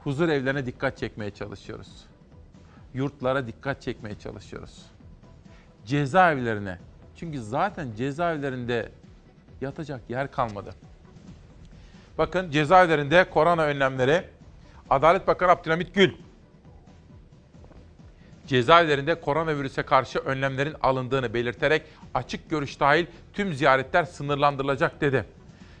huzur 0.03 0.29
evlerine 0.29 0.65
dikkat 0.65 0.97
çekmeye 0.97 1.31
çalışıyoruz. 1.31 2.05
Yurtlara 2.93 3.47
dikkat 3.47 3.81
çekmeye 3.81 4.19
çalışıyoruz. 4.19 4.85
Cezaevlerine. 5.85 6.79
Çünkü 7.15 7.41
zaten 7.41 7.91
cezaevlerinde 7.97 8.91
yatacak 9.63 10.01
yer 10.09 10.31
kalmadı. 10.31 10.73
Bakın 12.17 12.51
cezaevlerinde 12.51 13.29
korona 13.29 13.63
önlemleri 13.63 14.23
Adalet 14.89 15.27
Bakanı 15.27 15.51
Abdülhamit 15.51 15.95
Gül 15.95 16.13
cezaevlerinde 18.47 19.21
koronavirüse 19.21 19.83
karşı 19.83 20.19
önlemlerin 20.19 20.75
alındığını 20.81 21.33
belirterek 21.33 21.81
açık 22.13 22.49
görüş 22.49 22.79
dahil 22.79 23.05
tüm 23.33 23.53
ziyaretler 23.53 24.03
sınırlandırılacak 24.03 25.01
dedi. 25.01 25.25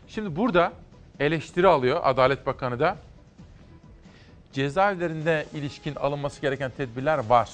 Şimdi 0.07 0.35
burada 0.35 0.73
eleştiri 1.19 1.67
alıyor 1.67 1.99
Adalet 2.03 2.45
Bakanı 2.45 2.79
da. 2.79 2.97
Cezaevlerinde 4.53 5.45
ilişkin 5.53 5.95
alınması 5.95 6.41
gereken 6.41 6.71
tedbirler 6.77 7.17
var. 7.17 7.49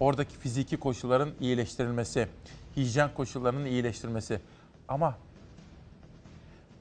Oradaki 0.00 0.38
fiziki 0.38 0.76
koşulların 0.76 1.30
iyileştirilmesi, 1.40 2.28
hijyen 2.76 3.10
koşullarının 3.14 3.64
iyileştirilmesi. 3.64 4.40
Ama 4.88 5.14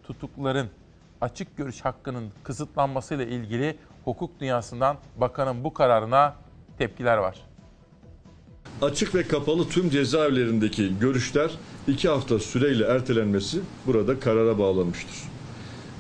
tutukluların 0.03 0.67
açık 1.21 1.57
görüş 1.57 1.81
hakkının 1.81 2.31
kısıtlanmasıyla 2.43 3.25
ilgili 3.25 3.77
hukuk 4.05 4.39
dünyasından 4.39 4.97
bakanın 5.17 5.63
bu 5.63 5.73
kararına 5.73 6.35
tepkiler 6.77 7.17
var. 7.17 7.37
Açık 8.81 9.15
ve 9.15 9.27
kapalı 9.27 9.69
tüm 9.69 9.89
cezaevlerindeki 9.89 10.99
görüşler 10.99 11.51
iki 11.87 12.09
hafta 12.09 12.39
süreyle 12.39 12.85
ertelenmesi 12.85 13.59
burada 13.85 14.19
karara 14.19 14.59
bağlanmıştır. 14.59 15.17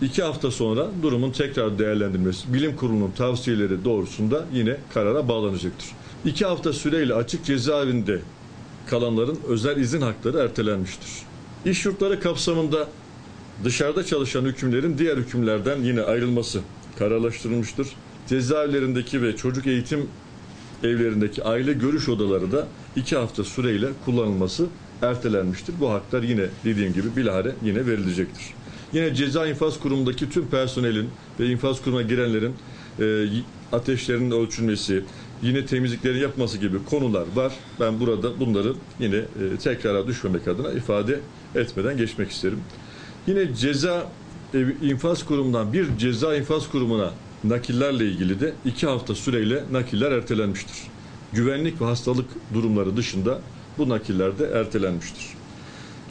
İki 0.01 0.23
hafta 0.23 0.51
sonra 0.51 0.87
durumun 1.01 1.31
tekrar 1.31 1.79
değerlendirilmesi 1.79 2.53
bilim 2.53 2.75
kurulunun 2.75 3.11
tavsiyeleri 3.11 3.85
doğrusunda 3.85 4.45
yine 4.53 4.77
karara 4.93 5.27
bağlanacaktır. 5.27 5.91
İki 6.25 6.45
hafta 6.45 6.73
süreyle 6.73 7.13
açık 7.13 7.45
cezaevinde 7.45 8.21
kalanların 8.87 9.39
özel 9.47 9.77
izin 9.77 10.01
hakları 10.01 10.37
ertelenmiştir. 10.37 11.26
İş 11.69 11.85
yurtları 11.85 12.19
kapsamında 12.19 12.87
dışarıda 13.63 14.03
çalışan 14.03 14.45
hükümlerin 14.45 14.97
diğer 14.97 15.17
hükümlerden 15.17 15.81
yine 15.81 16.01
ayrılması 16.01 16.59
kararlaştırılmıştır. 16.99 17.87
Cezaevlerindeki 18.27 19.21
ve 19.21 19.35
çocuk 19.35 19.67
eğitim 19.67 20.07
evlerindeki 20.83 21.43
aile 21.43 21.73
görüş 21.73 22.09
odaları 22.09 22.51
da 22.51 22.67
iki 22.95 23.15
hafta 23.15 23.43
süreyle 23.43 23.87
kullanılması 24.05 24.65
ertelenmiştir. 25.01 25.75
Bu 25.79 25.91
haklar 25.91 26.23
yine 26.23 26.45
dediğim 26.65 26.93
gibi 26.93 27.15
bilahare 27.15 27.55
yine 27.63 27.85
verilecektir. 27.85 28.53
Yine 28.93 29.15
ceza 29.15 29.47
infaz 29.47 29.79
kurumundaki 29.79 30.29
tüm 30.29 30.47
personelin 30.47 31.09
ve 31.39 31.47
infaz 31.47 31.81
kurumuna 31.81 32.01
girenlerin 32.01 32.53
e, 32.99 33.25
ateşlerinin 33.71 34.31
ölçülmesi, 34.31 35.03
yine 35.41 35.65
temizliklerin 35.65 36.19
yapması 36.19 36.57
gibi 36.57 36.85
konular 36.85 37.25
var. 37.35 37.53
Ben 37.79 37.99
burada 37.99 38.39
bunları 38.39 38.73
yine 38.99 39.15
e, 39.15 39.57
tekrara 39.63 40.07
düşmemek 40.07 40.47
adına 40.47 40.71
ifade 40.71 41.19
etmeden 41.55 41.97
geçmek 41.97 42.31
isterim. 42.31 42.59
Yine 43.27 43.55
ceza 43.55 44.11
e, 44.53 44.65
infaz 44.81 45.25
kurumundan 45.25 45.73
bir 45.73 45.97
ceza 45.97 46.35
infaz 46.35 46.69
kurumuna 46.69 47.11
nakillerle 47.43 48.05
ilgili 48.05 48.39
de 48.39 48.53
iki 48.65 48.87
hafta 48.87 49.15
süreyle 49.15 49.63
nakiller 49.71 50.11
ertelenmiştir. 50.11 50.77
Güvenlik 51.33 51.81
ve 51.81 51.85
hastalık 51.85 52.29
durumları 52.53 52.97
dışında 52.97 53.41
bu 53.77 53.89
nakiller 53.89 54.39
de 54.39 54.45
ertelenmiştir. 54.45 55.25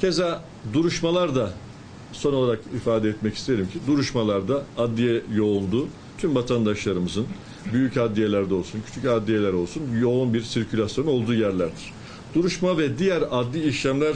Keza 0.01 0.45
duruşmalar 0.73 1.35
da 1.35 1.53
son 2.13 2.33
olarak 2.33 2.61
ifade 2.77 3.09
etmek 3.09 3.35
isterim 3.35 3.69
ki 3.73 3.79
duruşmalarda 3.87 4.65
adliye 4.79 5.23
yoğunluğu 5.35 5.89
tüm 6.19 6.35
vatandaşlarımızın 6.35 7.27
büyük 7.73 7.97
adliyelerde 7.97 8.55
olsun, 8.55 8.83
küçük 8.87 9.05
adliyeler 9.05 9.53
olsun 9.53 9.83
yoğun 10.01 10.35
bir 10.35 10.43
sirkülasyon 10.43 11.07
olduğu 11.07 11.35
yerlerdir. 11.35 11.93
Duruşma 12.35 12.79
ve 12.79 12.99
diğer 12.99 13.23
adli 13.31 13.69
işlemler 13.69 14.15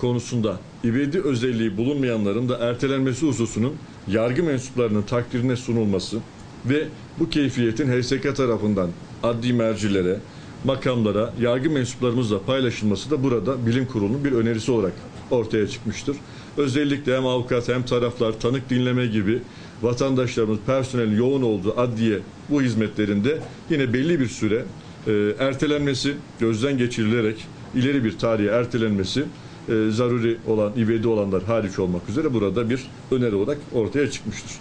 konusunda 0.00 0.60
ibedi 0.84 1.20
özelliği 1.20 1.76
bulunmayanların 1.76 2.48
da 2.48 2.58
ertelenmesi 2.58 3.26
hususunun 3.26 3.74
yargı 4.08 4.42
mensuplarının 4.42 5.02
takdirine 5.02 5.56
sunulması 5.56 6.18
ve 6.66 6.88
bu 7.18 7.30
keyfiyetin 7.30 8.02
HSK 8.02 8.36
tarafından 8.36 8.90
adli 9.22 9.52
mercilere, 9.52 10.20
makamlara, 10.64 11.34
yargı 11.40 11.70
mensuplarımızla 11.70 12.42
paylaşılması 12.42 13.10
da 13.10 13.22
burada 13.22 13.66
bilim 13.66 13.86
kurulunun 13.86 14.24
bir 14.24 14.32
önerisi 14.32 14.72
olarak 14.72 14.92
ortaya 15.30 15.68
çıkmıştır. 15.68 16.16
Özellikle 16.56 17.16
hem 17.16 17.26
avukat 17.26 17.68
hem 17.68 17.82
taraflar 17.82 18.40
tanık 18.40 18.70
dinleme 18.70 19.06
gibi 19.06 19.42
vatandaşlarımız 19.82 20.58
personelin 20.66 21.16
yoğun 21.16 21.42
olduğu 21.42 21.80
adliye 21.80 22.18
bu 22.48 22.62
hizmetlerinde 22.62 23.38
yine 23.70 23.92
belli 23.92 24.20
bir 24.20 24.28
süre 24.28 24.64
e, 25.06 25.12
ertelenmesi, 25.38 26.14
gözden 26.40 26.78
geçirilerek 26.78 27.46
ileri 27.74 28.04
bir 28.04 28.18
tarihe 28.18 28.48
ertelenmesi 28.48 29.24
e, 29.68 29.90
zaruri 29.90 30.38
olan, 30.46 30.72
ivedi 30.76 31.08
olanlar 31.08 31.42
hariç 31.42 31.78
olmak 31.78 32.08
üzere 32.08 32.34
burada 32.34 32.70
bir 32.70 32.86
öneri 33.10 33.34
olarak 33.34 33.58
ortaya 33.74 34.10
çıkmıştır. 34.10 34.52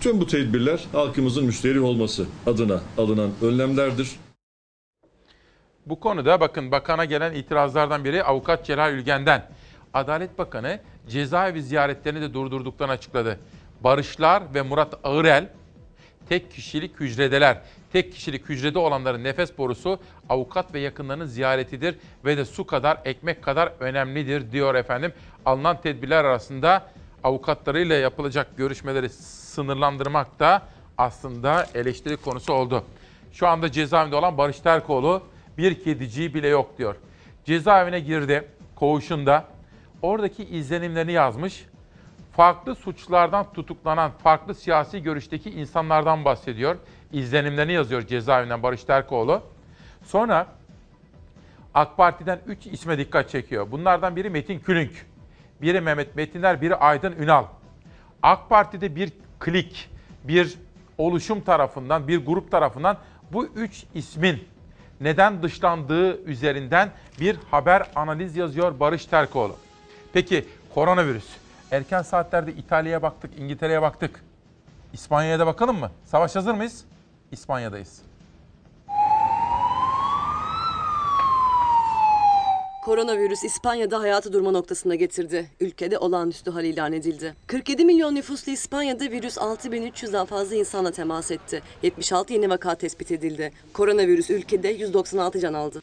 Tüm 0.00 0.20
bu 0.20 0.26
tedbirler 0.26 0.84
halkımızın 0.92 1.44
müşteri 1.44 1.80
olması 1.80 2.26
adına 2.46 2.80
alınan 2.98 3.30
önlemlerdir. 3.42 4.10
Bu 5.86 6.00
konuda 6.00 6.40
bakın 6.40 6.70
bakana 6.70 7.04
gelen 7.04 7.34
itirazlardan 7.34 8.04
biri 8.04 8.24
avukat 8.24 8.66
Celal 8.66 8.92
Ülgen'den. 8.92 9.50
Adalet 9.94 10.38
Bakanı 10.38 10.80
cezaevi 11.08 11.62
ziyaretlerini 11.62 12.20
de 12.20 12.34
durdurduklarını 12.34 12.92
açıkladı. 12.92 13.38
Barışlar 13.80 14.54
ve 14.54 14.62
Murat 14.62 14.94
Ağırel 15.04 15.48
tek 16.28 16.50
kişilik 16.50 17.00
hücredeler. 17.00 17.62
Tek 17.92 18.12
kişilik 18.12 18.48
hücrede 18.48 18.78
olanların 18.78 19.24
nefes 19.24 19.58
borusu 19.58 19.98
avukat 20.28 20.74
ve 20.74 20.80
yakınlarının 20.80 21.26
ziyaretidir 21.26 21.96
ve 22.24 22.36
de 22.36 22.44
su 22.44 22.66
kadar 22.66 22.98
ekmek 23.04 23.42
kadar 23.42 23.72
önemlidir 23.80 24.52
diyor 24.52 24.74
efendim. 24.74 25.12
Alınan 25.46 25.80
tedbirler 25.80 26.24
arasında 26.24 26.86
avukatlarıyla 27.24 27.96
yapılacak 27.96 28.56
görüşmeleri 28.56 29.08
sınırlandırmak 29.08 30.38
da 30.38 30.62
aslında 30.98 31.66
eleştiri 31.74 32.16
konusu 32.16 32.52
oldu. 32.52 32.84
Şu 33.32 33.48
anda 33.48 33.72
cezaevinde 33.72 34.16
olan 34.16 34.38
Barış 34.38 34.60
Terkoğlu 34.60 35.22
bir 35.58 35.84
kediciği 35.84 36.34
bile 36.34 36.48
yok 36.48 36.78
diyor. 36.78 36.94
Cezaevine 37.44 38.00
girdi 38.00 38.48
koğuşunda. 38.76 39.44
Oradaki 40.02 40.44
izlenimlerini 40.44 41.12
yazmış. 41.12 41.64
Farklı 42.40 42.74
suçlardan 42.74 43.52
tutuklanan 43.52 44.10
farklı 44.22 44.54
siyasi 44.54 45.02
görüşteki 45.02 45.50
insanlardan 45.50 46.24
bahsediyor. 46.24 46.76
İzlenimlerini 47.12 47.72
yazıyor 47.72 48.02
cezaevinden 48.06 48.62
Barış 48.62 48.84
Terkoğlu. 48.84 49.42
Sonra 50.04 50.46
AK 51.74 51.96
Parti'den 51.96 52.40
3 52.46 52.66
isme 52.66 52.98
dikkat 52.98 53.30
çekiyor. 53.30 53.70
Bunlardan 53.70 54.16
biri 54.16 54.30
Metin 54.30 54.58
Külünk, 54.58 54.90
biri 55.62 55.80
Mehmet 55.80 56.16
Metiner, 56.16 56.60
biri 56.60 56.76
Aydın 56.76 57.12
Ünal. 57.12 57.44
AK 58.22 58.48
Parti'de 58.48 58.96
bir 58.96 59.12
klik, 59.40 59.90
bir 60.24 60.58
oluşum 60.98 61.40
tarafından, 61.40 62.08
bir 62.08 62.26
grup 62.26 62.50
tarafından 62.50 62.96
bu 63.32 63.46
üç 63.46 63.84
ismin 63.94 64.44
neden 65.00 65.42
dışlandığı 65.42 66.22
üzerinden 66.24 66.90
bir 67.20 67.36
haber 67.50 67.86
analiz 67.96 68.36
yazıyor 68.36 68.80
Barış 68.80 69.06
Terkoğlu. 69.06 69.56
Peki 70.12 70.44
koronavirüs. 70.74 71.39
Erken 71.70 72.02
saatlerde 72.02 72.52
İtalya'ya 72.52 73.02
baktık, 73.02 73.38
İngiltere'ye 73.38 73.82
baktık. 73.82 74.24
İspanya'ya 74.92 75.38
da 75.38 75.46
bakalım 75.46 75.78
mı? 75.78 75.90
Savaş 76.04 76.36
hazır 76.36 76.54
mıyız? 76.54 76.84
İspanya'dayız. 77.30 78.02
Koronavirüs 82.80 83.44
İspanya'da 83.44 84.00
hayatı 84.00 84.32
durma 84.32 84.50
noktasına 84.50 84.94
getirdi. 84.94 85.50
Ülkede 85.60 85.98
olağanüstü 85.98 86.50
hal 86.50 86.64
ilan 86.64 86.92
edildi. 86.92 87.34
47 87.46 87.84
milyon 87.84 88.14
nüfuslu 88.14 88.52
İspanya'da 88.52 89.04
virüs 89.04 89.36
6300'den 89.36 90.26
fazla 90.26 90.56
insanla 90.56 90.90
temas 90.90 91.30
etti. 91.30 91.62
76 91.82 92.32
yeni 92.32 92.50
vaka 92.50 92.74
tespit 92.74 93.10
edildi. 93.10 93.52
Koronavirüs 93.72 94.30
ülkede 94.30 94.68
196 94.68 95.40
can 95.40 95.54
aldı. 95.54 95.82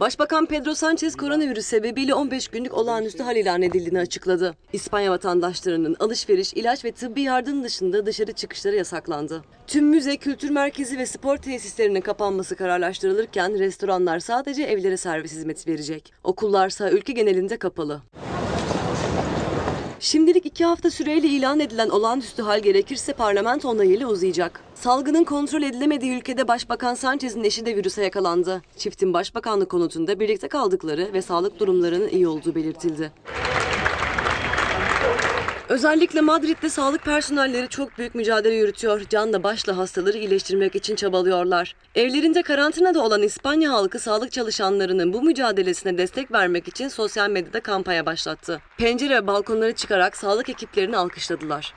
Başbakan 0.00 0.46
Pedro 0.46 0.74
Sanchez 0.74 1.16
koronavirüs 1.16 1.66
sebebiyle 1.66 2.14
15 2.14 2.48
günlük 2.48 2.74
olağanüstü 2.74 3.22
hal 3.22 3.36
ilan 3.36 3.62
edildiğini 3.62 3.98
açıkladı. 3.98 4.54
İspanya 4.72 5.10
vatandaşlarının 5.10 5.96
alışveriş, 6.00 6.54
ilaç 6.54 6.84
ve 6.84 6.92
tıbbi 6.92 7.22
yardım 7.22 7.64
dışında 7.64 8.06
dışarı 8.06 8.32
çıkışları 8.32 8.76
yasaklandı. 8.76 9.42
Tüm 9.66 9.86
müze, 9.86 10.16
kültür 10.16 10.50
merkezi 10.50 10.98
ve 10.98 11.06
spor 11.06 11.36
tesislerinin 11.36 12.00
kapanması 12.00 12.56
kararlaştırılırken 12.56 13.58
restoranlar 13.58 14.20
sadece 14.20 14.57
evlere 14.64 14.96
servis 14.96 15.32
hizmeti 15.32 15.70
verecek. 15.70 16.12
Okullarsa 16.24 16.90
ülke 16.90 17.12
genelinde 17.12 17.56
kapalı. 17.56 18.02
Şimdilik 20.00 20.46
iki 20.46 20.64
hafta 20.64 20.90
süreyle 20.90 21.26
ilan 21.26 21.60
edilen 21.60 21.88
olağanüstü 21.88 22.42
hal 22.42 22.60
gerekirse 22.60 23.12
parlamento 23.12 23.68
onayıyla 23.68 24.06
uzayacak. 24.06 24.60
Salgının 24.74 25.24
kontrol 25.24 25.62
edilemediği 25.62 26.12
ülkede 26.12 26.48
Başbakan 26.48 26.94
Sanchez'in 26.94 27.44
eşi 27.44 27.66
de 27.66 27.76
virüse 27.76 28.02
yakalandı. 28.02 28.62
Çiftin 28.76 29.14
başbakanlık 29.14 29.70
konutunda 29.70 30.20
birlikte 30.20 30.48
kaldıkları 30.48 31.12
ve 31.12 31.22
sağlık 31.22 31.60
durumlarının 31.60 32.08
iyi 32.08 32.28
olduğu 32.28 32.54
belirtildi. 32.54 33.12
Özellikle 35.68 36.20
Madrid'de 36.20 36.68
sağlık 36.68 37.04
personelleri 37.04 37.68
çok 37.68 37.98
büyük 37.98 38.14
mücadele 38.14 38.54
yürütüyor. 38.54 39.00
Canla 39.08 39.42
başla 39.42 39.76
hastaları 39.76 40.18
iyileştirmek 40.18 40.74
için 40.74 40.96
çabalıyorlar. 40.96 41.76
Evlerinde 41.94 42.42
karantinada 42.42 43.02
olan 43.02 43.22
İspanya 43.22 43.72
halkı 43.72 43.98
sağlık 43.98 44.32
çalışanlarının 44.32 45.12
bu 45.12 45.22
mücadelesine 45.22 45.98
destek 45.98 46.32
vermek 46.32 46.68
için 46.68 46.88
sosyal 46.88 47.30
medyada 47.30 47.60
kampanya 47.60 48.06
başlattı. 48.06 48.60
Pencere 48.78 49.14
ve 49.16 49.26
balkonlara 49.26 49.74
çıkarak 49.74 50.16
sağlık 50.16 50.48
ekiplerini 50.48 50.96
alkışladılar. 50.96 51.74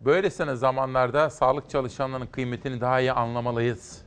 Böylesine 0.00 0.56
zamanlarda 0.56 1.30
sağlık 1.30 1.70
çalışanlarının 1.70 2.26
kıymetini 2.26 2.80
daha 2.80 3.00
iyi 3.00 3.12
anlamalıyız. 3.12 4.02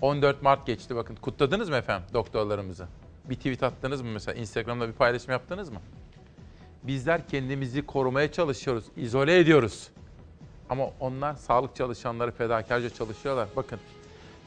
14 0.00 0.42
Mart 0.42 0.66
geçti 0.66 0.96
bakın. 0.96 1.16
Kutladınız 1.16 1.70
mı 1.70 1.76
efendim 1.76 2.08
doktorlarımızı? 2.14 2.86
Bir 3.24 3.34
tweet 3.34 3.62
attınız 3.62 4.02
mı 4.02 4.10
mesela? 4.12 4.40
Instagram'da 4.40 4.88
bir 4.88 4.92
paylaşım 4.92 5.32
yaptınız 5.32 5.70
mı? 5.70 5.80
Bizler 6.82 7.28
kendimizi 7.28 7.86
korumaya 7.86 8.32
çalışıyoruz, 8.32 8.84
izole 8.96 9.38
ediyoruz. 9.38 9.88
Ama 10.70 10.84
onlar 11.00 11.34
sağlık 11.34 11.76
çalışanları 11.76 12.30
fedakarca 12.30 12.90
çalışıyorlar. 12.90 13.48
Bakın 13.56 13.80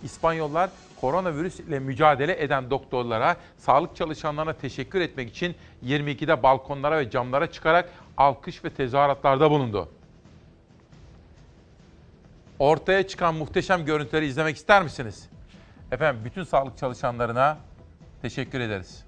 İspanyollar 0.03 0.69
koronavirüs 1.01 1.60
ile 1.60 1.80
mücadele 1.80 2.43
eden 2.43 2.69
doktorlara, 2.69 3.38
sağlık 3.57 3.95
çalışanlarına 3.95 4.53
teşekkür 4.53 5.01
etmek 5.01 5.30
için 5.30 5.55
22'de 5.85 6.43
balkonlara 6.43 6.97
ve 6.97 7.10
camlara 7.10 7.51
çıkarak 7.51 7.89
alkış 8.18 8.64
ve 8.64 8.69
tezahüratlarda 8.69 9.51
bulundu. 9.51 9.89
Ortaya 12.60 13.07
çıkan 13.07 13.35
muhteşem 13.35 13.85
görüntüleri 13.85 14.26
izlemek 14.26 14.55
ister 14.55 14.84
misiniz? 14.84 15.30
Efendim 15.91 16.22
bütün 16.26 16.43
sağlık 16.43 16.77
çalışanlarına 16.77 17.57
teşekkür 18.22 18.60
ederiz. 18.60 19.05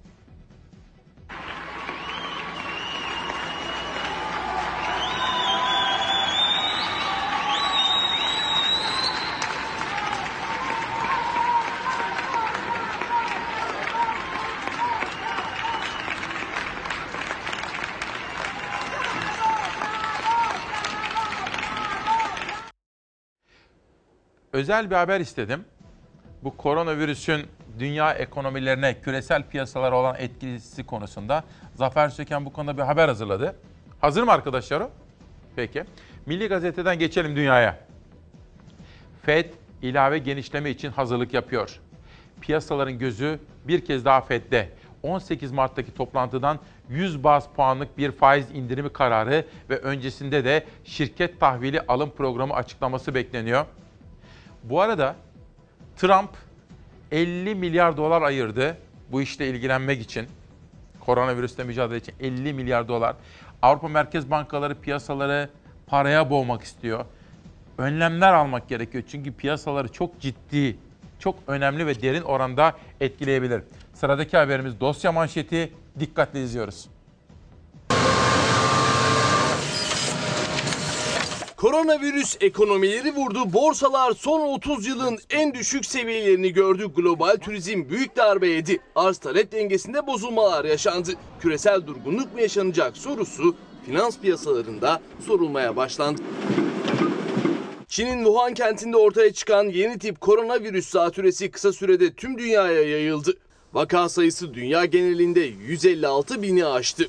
Özel 24.56 24.90
bir 24.90 24.94
haber 24.94 25.20
istedim. 25.20 25.64
Bu 26.44 26.56
koronavirüsün 26.56 27.46
dünya 27.78 28.12
ekonomilerine, 28.12 29.00
küresel 29.00 29.42
piyasalara 29.42 29.96
olan 29.96 30.16
etkisi 30.18 30.86
konusunda 30.86 31.44
Zafer 31.74 32.08
Söken 32.08 32.44
bu 32.44 32.52
konuda 32.52 32.76
bir 32.76 32.82
haber 32.82 33.08
hazırladı. 33.08 33.56
Hazır 34.00 34.22
mı 34.22 34.32
arkadaşlar 34.32 34.80
o? 34.80 34.90
Peki. 35.56 35.84
Milli 36.26 36.48
Gazete'den 36.48 36.98
geçelim 36.98 37.36
dünyaya. 37.36 37.78
FED 39.22 39.46
ilave 39.82 40.18
genişleme 40.18 40.70
için 40.70 40.90
hazırlık 40.90 41.34
yapıyor. 41.34 41.80
Piyasaların 42.40 42.98
gözü 42.98 43.38
bir 43.64 43.84
kez 43.84 44.04
daha 44.04 44.20
FED'de. 44.20 44.68
18 45.02 45.52
Mart'taki 45.52 45.94
toplantıdan 45.94 46.58
100 46.88 47.24
baz 47.24 47.48
puanlık 47.56 47.98
bir 47.98 48.12
faiz 48.12 48.50
indirimi 48.50 48.88
kararı 48.88 49.44
ve 49.70 49.78
öncesinde 49.78 50.44
de 50.44 50.64
şirket 50.84 51.40
tahvili 51.40 51.80
alım 51.80 52.10
programı 52.10 52.54
açıklaması 52.54 53.14
bekleniyor. 53.14 53.66
Bu 54.70 54.80
arada 54.80 55.16
Trump 55.96 56.30
50 57.12 57.54
milyar 57.54 57.96
dolar 57.96 58.22
ayırdı 58.22 58.78
bu 59.12 59.22
işle 59.22 59.48
ilgilenmek 59.48 60.00
için. 60.02 60.26
Koronavirüsle 61.00 61.64
mücadele 61.64 61.98
için 61.98 62.14
50 62.20 62.52
milyar 62.52 62.88
dolar. 62.88 63.16
Avrupa 63.62 63.88
Merkez 63.88 64.30
Bankaları 64.30 64.74
piyasaları 64.80 65.48
paraya 65.86 66.30
boğmak 66.30 66.62
istiyor. 66.62 67.04
Önlemler 67.78 68.32
almak 68.32 68.68
gerekiyor 68.68 69.04
çünkü 69.08 69.32
piyasaları 69.32 69.92
çok 69.92 70.20
ciddi, 70.20 70.76
çok 71.18 71.38
önemli 71.46 71.86
ve 71.86 72.02
derin 72.02 72.22
oranda 72.22 72.72
etkileyebilir. 73.00 73.62
Sıradaki 73.94 74.36
haberimiz 74.36 74.80
dosya 74.80 75.12
manşeti. 75.12 75.72
Dikkatle 76.00 76.42
izliyoruz. 76.42 76.88
Koronavirüs 81.56 82.36
ekonomileri 82.40 83.14
vurdu. 83.14 83.52
Borsalar 83.52 84.12
son 84.12 84.40
30 84.40 84.86
yılın 84.86 85.18
en 85.30 85.54
düşük 85.54 85.86
seviyelerini 85.86 86.52
gördü. 86.52 86.86
Global 86.96 87.36
turizm 87.36 87.88
büyük 87.88 88.16
darbe 88.16 88.48
yedi. 88.48 88.78
Arz 88.94 89.18
talep 89.18 89.52
dengesinde 89.52 90.06
bozulmalar 90.06 90.64
yaşandı. 90.64 91.10
Küresel 91.40 91.86
durgunluk 91.86 92.34
mu 92.34 92.40
yaşanacak 92.40 92.96
sorusu 92.96 93.54
finans 93.86 94.18
piyasalarında 94.18 95.00
sorulmaya 95.26 95.76
başlandı. 95.76 96.22
Çin'in 97.88 98.24
Wuhan 98.24 98.54
kentinde 98.54 98.96
ortaya 98.96 99.32
çıkan 99.32 99.64
yeni 99.64 99.98
tip 99.98 100.20
koronavirüs 100.20 100.88
zatürresi 100.88 101.50
kısa 101.50 101.72
sürede 101.72 102.12
tüm 102.12 102.38
dünyaya 102.38 102.82
yayıldı. 102.82 103.34
Vaka 103.72 104.08
sayısı 104.08 104.54
dünya 104.54 104.84
genelinde 104.84 105.40
156 105.40 106.42
bini 106.42 106.66
aştı. 106.66 107.08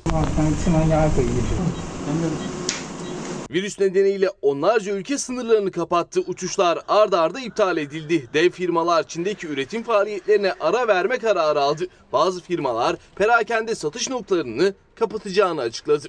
Virüs 3.50 3.80
nedeniyle 3.80 4.28
onlarca 4.42 4.92
ülke 4.92 5.18
sınırlarını 5.18 5.70
kapattı. 5.70 6.20
Uçuşlar 6.20 6.78
ard 6.88 7.12
arda 7.12 7.40
iptal 7.40 7.76
edildi. 7.76 8.28
Dev 8.34 8.50
firmalar 8.50 9.08
Çin'deki 9.08 9.46
üretim 9.46 9.82
faaliyetlerine 9.82 10.52
ara 10.60 10.88
verme 10.88 11.18
kararı 11.18 11.60
aldı. 11.60 11.86
Bazı 12.12 12.40
firmalar 12.40 12.96
perakende 13.16 13.74
satış 13.74 14.10
noktalarını 14.10 14.74
kapatacağını 14.94 15.60
açıkladı. 15.60 16.08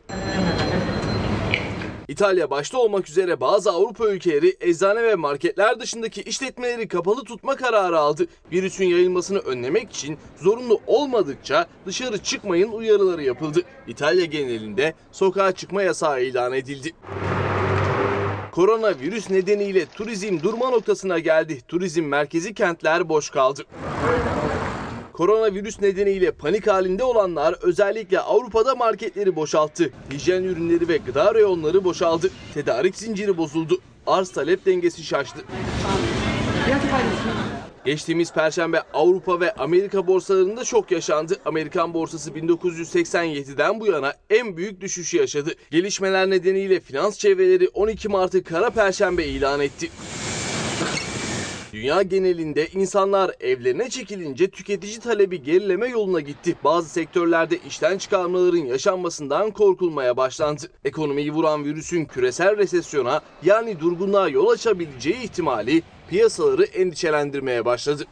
İtalya 2.10 2.49
başta 2.49 2.77
olmak 2.77 3.10
üzere 3.10 3.41
bazı 3.41 3.72
Avrupa 3.72 4.07
ülkeleri 4.07 4.57
eczane 4.60 5.03
ve 5.03 5.15
marketler 5.15 5.80
dışındaki 5.80 6.22
işletmeleri 6.22 6.88
kapalı 6.88 7.23
tutma 7.23 7.56
kararı 7.56 7.99
aldı. 7.99 8.27
Virüsün 8.52 8.86
yayılmasını 8.86 9.40
önlemek 9.40 9.90
için 9.90 10.18
zorunlu 10.38 10.81
olmadıkça 10.88 11.68
dışarı 11.86 12.18
çıkmayın 12.18 12.72
uyarıları 12.72 13.23
yapıldı. 13.23 13.61
İtalya 13.88 14.26
genelinde 14.26 14.94
sokağa 15.11 15.52
çıkma 15.52 15.84
yasağı 15.84 16.23
ilan 16.23 16.53
edildi. 16.53 16.91
Koronavirüs 18.52 19.30
nedeniyle 19.30 19.86
turizm 19.86 20.40
durma 20.44 20.69
noktasına 20.69 21.19
geldi. 21.19 21.61
Turizm 21.68 22.03
merkezi 22.03 22.53
kentler 22.53 23.10
boş 23.10 23.30
kaldı. 23.30 23.65
Koronavirüs 25.20 25.82
nedeniyle 25.82 26.32
panik 26.32 26.68
halinde 26.68 27.04
olanlar 27.04 27.56
özellikle 27.62 28.20
Avrupa'da 28.20 28.76
marketleri 28.76 29.36
boşalttı. 29.36 29.91
Hijyen 30.12 30.44
ürünleri 30.44 30.88
ve 30.88 30.98
gıda 30.98 31.36
reyonları 31.36 31.84
boşaldı. 31.84 32.30
Tedarik 32.54 32.96
zinciri 32.96 33.38
bozuldu. 33.38 33.82
Arz 34.08 34.30
talep 34.32 34.66
dengesi 34.66 35.04
şaştı. 35.04 35.40
Geçtiğimiz 37.86 38.34
perşembe 38.34 38.82
Avrupa 38.94 39.40
ve 39.40 39.54
Amerika 39.54 40.08
borsalarında 40.08 40.66
şok 40.66 40.91
yaşandı. 40.91 41.38
Amerikan 41.46 41.94
borsası 41.94 42.32
1987'den 42.32 43.80
bu 43.80 43.88
yana 43.88 44.14
en 44.30 44.58
büyük 44.58 44.82
düşüşü 44.82 45.18
yaşadı. 45.18 45.52
Gelişmeler 45.72 46.30
nedeniyle 46.30 46.80
finans 46.80 47.18
çevreleri 47.18 47.70
12 47.70 48.10
Mart'ı 48.10 48.44
kara 48.44 48.70
perşembe 48.70 49.26
ilan 49.26 49.62
etti. 49.62 49.90
Dünya 51.74 52.02
genelinde 52.02 52.68
insanlar 52.68 53.32
evlerine 53.40 53.90
çekilince 53.90 54.50
tüketici 54.50 55.00
talebi 55.00 55.44
gerileme 55.44 55.88
yoluna 55.88 56.20
gitti. 56.20 56.56
Bazı 56.64 56.90
sektörlerde 56.90 57.60
işten 57.68 57.98
çıkarmaların 57.98 58.66
yaşanmasından 58.66 59.52
korkulmaya 59.52 60.18
başlandı. 60.18 60.62
Ekonomiyi 60.86 61.34
vuran 61.34 61.66
virüsün 61.66 62.06
küresel 62.06 62.58
resesyona 62.58 63.22
yani 63.44 63.80
durgunluğa 63.80 64.30
yol 64.30 64.48
açabileceği 64.48 65.24
ihtimali 65.24 65.84
piyasaları 66.10 66.64
endişelendirmeye 66.64 67.66
başladı. 67.66 68.06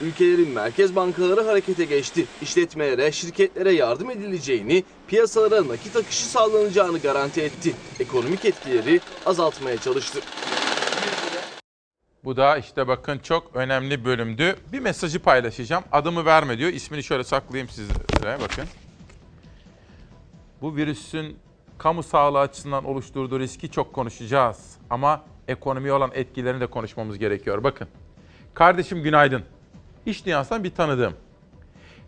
Ülkelerin 0.00 0.48
merkez 0.48 0.96
bankaları 0.96 1.40
harekete 1.40 1.84
geçti. 1.84 2.26
İşletmelere, 2.42 3.12
şirketlere 3.12 3.72
yardım 3.72 4.10
edileceğini, 4.10 4.84
piyasalara 5.08 5.68
nakit 5.68 5.96
akışı 5.96 6.24
sağlanacağını 6.24 6.98
garanti 6.98 7.40
etti. 7.42 7.74
Ekonomik 8.00 8.44
etkileri 8.44 9.00
azaltmaya 9.26 9.76
çalıştı. 9.76 10.20
Bu 12.24 12.36
da 12.36 12.56
işte 12.56 12.88
bakın 12.88 13.18
çok 13.18 13.56
önemli 13.56 14.04
bölümdü. 14.04 14.56
Bir 14.72 14.80
mesajı 14.80 15.22
paylaşacağım. 15.22 15.84
Adımı 15.92 16.24
verme 16.24 16.58
diyor. 16.58 16.72
İsmini 16.72 17.02
şöyle 17.02 17.24
saklayayım 17.24 17.68
sizlere 17.68 18.40
bakın. 18.40 18.64
Bu 20.60 20.76
virüsün 20.76 21.36
kamu 21.78 22.02
sağlığı 22.02 22.38
açısından 22.38 22.84
oluşturduğu 22.84 23.40
riski 23.40 23.70
çok 23.70 23.92
konuşacağız. 23.92 24.76
Ama 24.90 25.24
ekonomiye 25.48 25.92
olan 25.92 26.10
etkilerini 26.14 26.60
de 26.60 26.66
konuşmamız 26.66 27.18
gerekiyor. 27.18 27.64
Bakın. 27.64 27.88
Kardeşim 28.54 29.02
günaydın. 29.02 29.42
İş 30.06 30.26
dünyasından 30.26 30.64
bir 30.64 30.74
tanıdığım. 30.74 31.14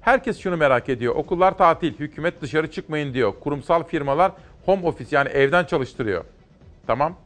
Herkes 0.00 0.38
şunu 0.38 0.56
merak 0.56 0.88
ediyor. 0.88 1.14
Okullar 1.14 1.58
tatil, 1.58 1.98
hükümet 1.98 2.42
dışarı 2.42 2.70
çıkmayın 2.70 3.14
diyor. 3.14 3.34
Kurumsal 3.40 3.84
firmalar 3.84 4.32
home 4.66 4.86
office 4.86 5.16
yani 5.16 5.28
evden 5.28 5.64
çalıştırıyor. 5.64 6.24
Tamam. 6.86 7.16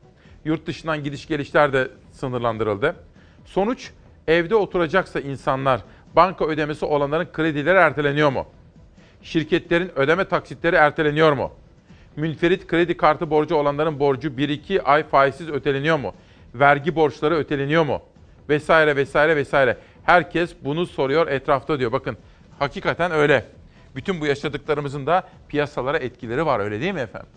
Yurt 0.45 0.67
dışından 0.67 1.05
gidiş 1.05 1.27
gelişler 1.27 1.73
de 1.73 1.91
sınırlandırıldı. 2.19 2.97
Sonuç 3.45 3.91
evde 4.27 4.55
oturacaksa 4.55 5.21
insanlar 5.21 5.81
banka 6.17 6.45
ödemesi 6.45 6.85
olanların 6.85 7.29
kredileri 7.33 7.79
erteleniyor 7.79 8.31
mu? 8.31 8.47
Şirketlerin 9.23 9.99
ödeme 9.99 10.25
taksitleri 10.25 10.77
erteleniyor 10.77 11.33
mu? 11.33 11.53
Münferit 12.17 12.67
kredi 12.67 12.97
kartı 12.97 13.31
borcu 13.31 13.55
olanların 13.55 14.01
borcu 14.01 14.29
1-2 14.29 14.83
ay 14.83 15.05
faizsiz 15.05 15.49
öteleniyor 15.49 15.99
mu? 15.99 16.15
Vergi 16.55 16.97
borçları 16.97 17.37
öteleniyor 17.37 17.85
mu? 17.85 18.03
Vesaire 18.49 18.97
vesaire 18.97 19.37
vesaire. 19.37 19.77
Herkes 20.05 20.55
bunu 20.65 20.87
soruyor 20.87 21.27
etrafta 21.29 21.79
diyor. 21.79 21.93
Bakın 21.93 22.17
hakikaten 22.59 23.13
öyle. 23.13 23.45
Bütün 23.97 24.21
bu 24.21 24.27
yaşadıklarımızın 24.27 25.07
da 25.07 25.29
piyasalara 25.49 25.99
etkileri 25.99 26.47
var 26.47 26.61
öyle 26.61 26.81
değil 26.81 26.95
mi 26.95 27.01
efendim? 27.01 27.29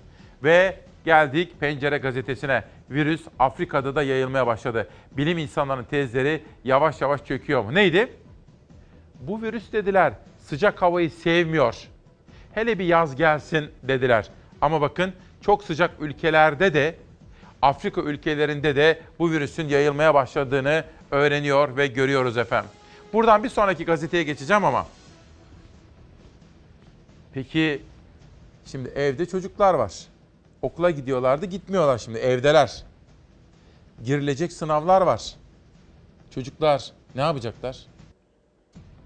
Ve 0.44 0.76
geldik 1.06 1.60
Pencere 1.60 1.98
gazetesine. 1.98 2.64
Virüs 2.90 3.22
Afrika'da 3.40 3.96
da 3.96 4.04
yayılmaya 4.04 4.48
başladı. 4.48 4.88
Bilim 5.12 5.38
insanlarının 5.38 5.84
tezleri 5.84 6.44
yavaş 6.64 7.02
yavaş 7.02 7.26
çöküyor 7.26 7.64
mu? 7.64 7.74
Neydi? 7.74 8.14
Bu 9.20 9.42
virüs 9.42 9.72
dediler 9.72 10.14
sıcak 10.40 10.82
havayı 10.82 11.12
sevmiyor. 11.12 11.76
Hele 12.54 12.80
bir 12.80 12.86
yaz 12.86 13.16
gelsin 13.16 13.72
dediler. 13.84 14.30
Ama 14.62 14.82
bakın 14.82 15.14
çok 15.42 15.64
sıcak 15.64 15.92
ülkelerde 16.00 16.74
de 16.74 16.96
Afrika 17.62 18.02
ülkelerinde 18.02 18.76
de 18.76 19.02
bu 19.20 19.32
virüsün 19.32 19.68
yayılmaya 19.68 20.14
başladığını 20.14 20.84
öğreniyor 21.12 21.78
ve 21.78 21.88
görüyoruz 21.88 22.38
efendim. 22.38 22.72
Buradan 23.14 23.44
bir 23.44 23.50
sonraki 23.50 23.86
gazeteye 23.86 24.24
geçeceğim 24.24 24.66
ama. 24.66 24.88
Peki 27.34 27.82
şimdi 28.66 28.90
evde 28.90 29.26
çocuklar 29.26 29.74
var. 29.74 29.94
Okula 30.62 30.92
gidiyorlardı, 30.92 31.46
gitmiyorlar 31.46 31.98
şimdi 31.98 32.18
evdeler. 32.18 32.84
Girilecek 34.04 34.54
sınavlar 34.54 35.02
var. 35.02 35.36
Çocuklar 36.36 36.92
ne 37.16 37.22
yapacaklar? 37.22 37.78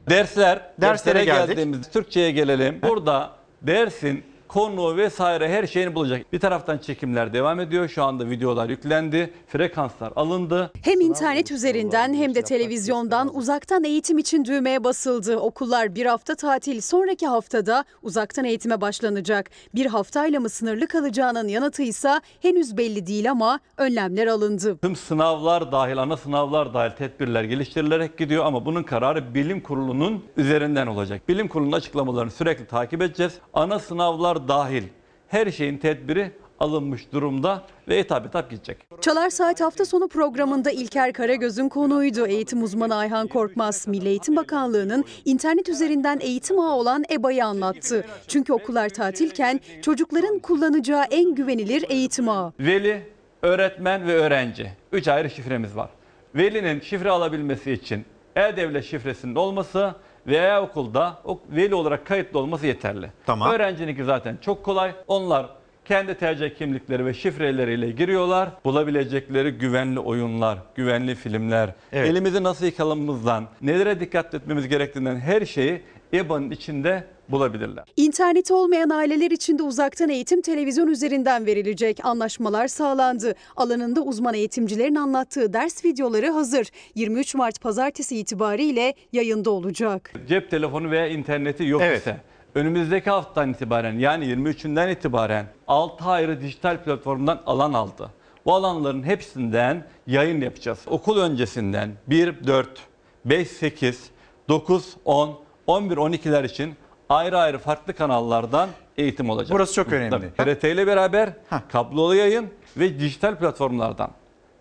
Dersler, 0.09 0.55
Derslere 0.57 0.81
derslere 0.81 1.25
geldik. 1.25 1.47
geldiğimiz 1.47 1.89
Türkçe'ye 1.91 2.31
gelelim. 2.31 2.81
Burada 2.81 3.31
dersin 3.61 4.25
konu 4.47 4.97
vesaire 4.97 5.49
her 5.49 5.67
şeyini 5.67 5.95
bulacak. 5.95 6.33
Bir 6.33 6.39
taraftan 6.39 6.77
çekimler 6.77 7.33
devam 7.33 7.59
ediyor. 7.59 7.87
Şu 7.87 8.03
anda 8.03 8.29
videolar 8.29 8.69
yüklendi. 8.69 9.33
Frekanslar 9.47 10.13
alındı. 10.15 10.71
Hem 10.81 11.01
internet 11.01 11.51
üzerinden 11.51 12.13
hem 12.13 12.35
de 12.35 12.41
televizyondan 12.41 13.35
uzaktan 13.35 13.83
eğitim 13.83 14.17
için 14.17 14.45
düğmeye 14.45 14.83
basıldı. 14.83 15.37
Okullar 15.37 15.95
bir 15.95 16.05
hafta 16.05 16.35
tatil, 16.35 16.81
sonraki 16.81 17.27
haftada 17.27 17.83
uzaktan 18.01 18.45
eğitime 18.45 18.81
başlanacak. 18.81 19.49
Bir 19.75 19.85
haftayla 19.85 20.39
mı 20.39 20.49
sınırlı 20.49 20.87
kalacağının 20.87 21.47
yanıtı 21.47 21.83
ise 21.83 22.21
henüz 22.41 22.77
belli 22.77 23.07
değil 23.07 23.31
ama 23.31 23.59
önlemler 23.77 24.27
alındı. 24.27 24.77
Tüm 24.77 24.95
sınavlar 24.95 25.71
dahil, 25.71 25.97
ana 25.97 26.17
sınavlar 26.17 26.73
dahil 26.73 26.91
tedbirler 26.91 27.43
geliştirilerek 27.43 28.17
gidiyor 28.17 28.45
ama 28.45 28.65
bunun 28.65 28.83
kararı 28.83 29.33
bilim 29.33 29.61
kurulunun 29.61 30.23
üzerinden 30.37 30.87
olacak. 30.87 31.21
Bilim 31.29 31.47
kurulunun 31.47 31.71
açıklamalarını 31.71 32.31
sürekli 32.31 32.65
takip 32.67 33.01
edeceğiz. 33.01 33.33
Ana 33.53 33.79
sınavlar 33.79 34.34
dahil 34.47 34.83
her 35.27 35.51
şeyin 35.51 35.77
tedbiri 35.77 36.31
alınmış 36.59 37.11
durumda 37.11 37.63
ve 37.87 37.97
etap 37.97 38.25
etap 38.25 38.49
gidecek. 38.49 38.77
Çalar 39.01 39.29
Saat 39.29 39.61
hafta 39.61 39.85
sonu 39.85 40.07
programında 40.07 40.71
İlker 40.71 41.13
Karagöz'ün 41.13 41.69
konuğuydu. 41.69 42.27
Eğitim 42.27 42.63
uzmanı 42.63 42.95
Ayhan 42.95 43.27
Korkmaz, 43.27 43.87
Milli 43.87 44.07
Eğitim 44.07 44.35
Bakanlığı'nın 44.35 45.05
internet 45.25 45.69
üzerinden 45.69 46.19
eğitim 46.21 46.59
ağı 46.59 46.75
olan 46.75 47.03
EBA'yı 47.11 47.45
anlattı. 47.45 48.05
Çünkü 48.27 48.53
okullar 48.53 48.89
tatilken 48.89 49.59
çocukların 49.81 50.39
kullanacağı 50.39 51.03
en 51.11 51.35
güvenilir 51.35 51.85
eğitim 51.89 52.29
ağı. 52.29 52.53
Veli, 52.59 53.01
öğretmen 53.41 54.07
ve 54.07 54.13
öğrenci. 54.13 54.71
Üç 54.91 55.07
ayrı 55.07 55.29
şifremiz 55.29 55.75
var. 55.75 55.89
Velinin 56.35 56.79
şifre 56.79 57.09
alabilmesi 57.09 57.71
için 57.71 58.05
e-devlet 58.35 58.85
şifresinin 58.85 59.35
olması 59.35 59.95
veya 60.27 60.61
okulda 60.61 61.17
veli 61.49 61.75
olarak 61.75 62.05
kayıtlı 62.05 62.39
olması 62.39 62.67
yeterli. 62.67 63.11
Tamam. 63.25 63.51
Öğrencininki 63.51 64.03
zaten 64.03 64.37
çok 64.41 64.63
kolay. 64.63 64.91
Onlar 65.07 65.45
kendi 65.85 66.15
tercih 66.15 66.55
kimlikleri 66.55 67.05
ve 67.05 67.13
şifreleriyle 67.13 67.91
giriyorlar. 67.91 68.49
Bulabilecekleri 68.65 69.51
güvenli 69.51 69.99
oyunlar, 69.99 70.57
güvenli 70.75 71.15
filmler, 71.15 71.69
Evet. 71.91 72.09
elimizi 72.09 72.43
nasıl 72.43 72.65
yıkamamızdan, 72.65 73.47
nelere 73.61 73.99
dikkat 73.99 74.33
etmemiz 74.33 74.67
gerektiğinden 74.67 75.15
her 75.15 75.45
şeyi 75.45 75.81
EBA'nın 76.13 76.51
içinde 76.51 77.03
bulabilirler. 77.29 77.83
İnterneti 77.97 78.53
olmayan 78.53 78.89
aileler 78.89 79.31
için 79.31 79.59
de 79.59 79.63
uzaktan 79.63 80.09
eğitim 80.09 80.41
televizyon 80.41 80.87
üzerinden 80.87 81.45
verilecek. 81.45 81.99
Anlaşmalar 82.05 82.67
sağlandı. 82.67 83.35
Alanında 83.55 84.01
uzman 84.01 84.33
eğitimcilerin 84.33 84.95
anlattığı 84.95 85.53
ders 85.53 85.85
videoları 85.85 86.29
hazır. 86.31 86.67
23 86.95 87.35
Mart 87.35 87.61
pazartesi 87.61 88.17
itibariyle 88.17 88.93
yayında 89.13 89.51
olacak. 89.51 90.13
cep 90.27 90.51
telefonu 90.51 90.91
veya 90.91 91.07
interneti 91.07 91.65
yok 91.65 91.81
ise 91.81 92.17
önümüzdeki 92.55 93.09
haftadan 93.09 93.49
itibaren 93.53 93.99
yani 93.99 94.25
23'ünden 94.25 94.91
itibaren 94.91 95.45
6 95.67 96.05
ayrı 96.05 96.41
dijital 96.41 96.83
platformdan 96.83 97.41
alan 97.45 97.73
aldı. 97.73 98.09
Bu 98.45 98.53
alanların 98.53 99.03
hepsinden 99.03 99.83
yayın 100.07 100.41
yapacağız. 100.41 100.79
Okul 100.87 101.17
öncesinden 101.19 101.91
1, 102.07 102.47
4, 102.47 102.67
5, 103.25 103.47
8, 103.47 104.09
9, 104.49 104.95
10, 105.05 105.39
11, 105.67 105.95
12'ler 105.97 106.45
için 106.45 106.73
ayrı 107.09 107.37
ayrı 107.37 107.57
farklı 107.57 107.93
kanallardan 107.93 108.69
eğitim 108.97 109.29
olacak. 109.29 109.51
Burası 109.55 109.73
çok 109.73 109.93
önemli. 109.93 110.31
Tabii. 110.37 110.55
TRT 110.55 110.63
ile 110.63 110.87
beraber 110.87 111.29
kablolu 111.71 112.15
yayın 112.15 112.47
ve 112.77 112.99
dijital 112.99 113.35
platformlardan. 113.35 114.11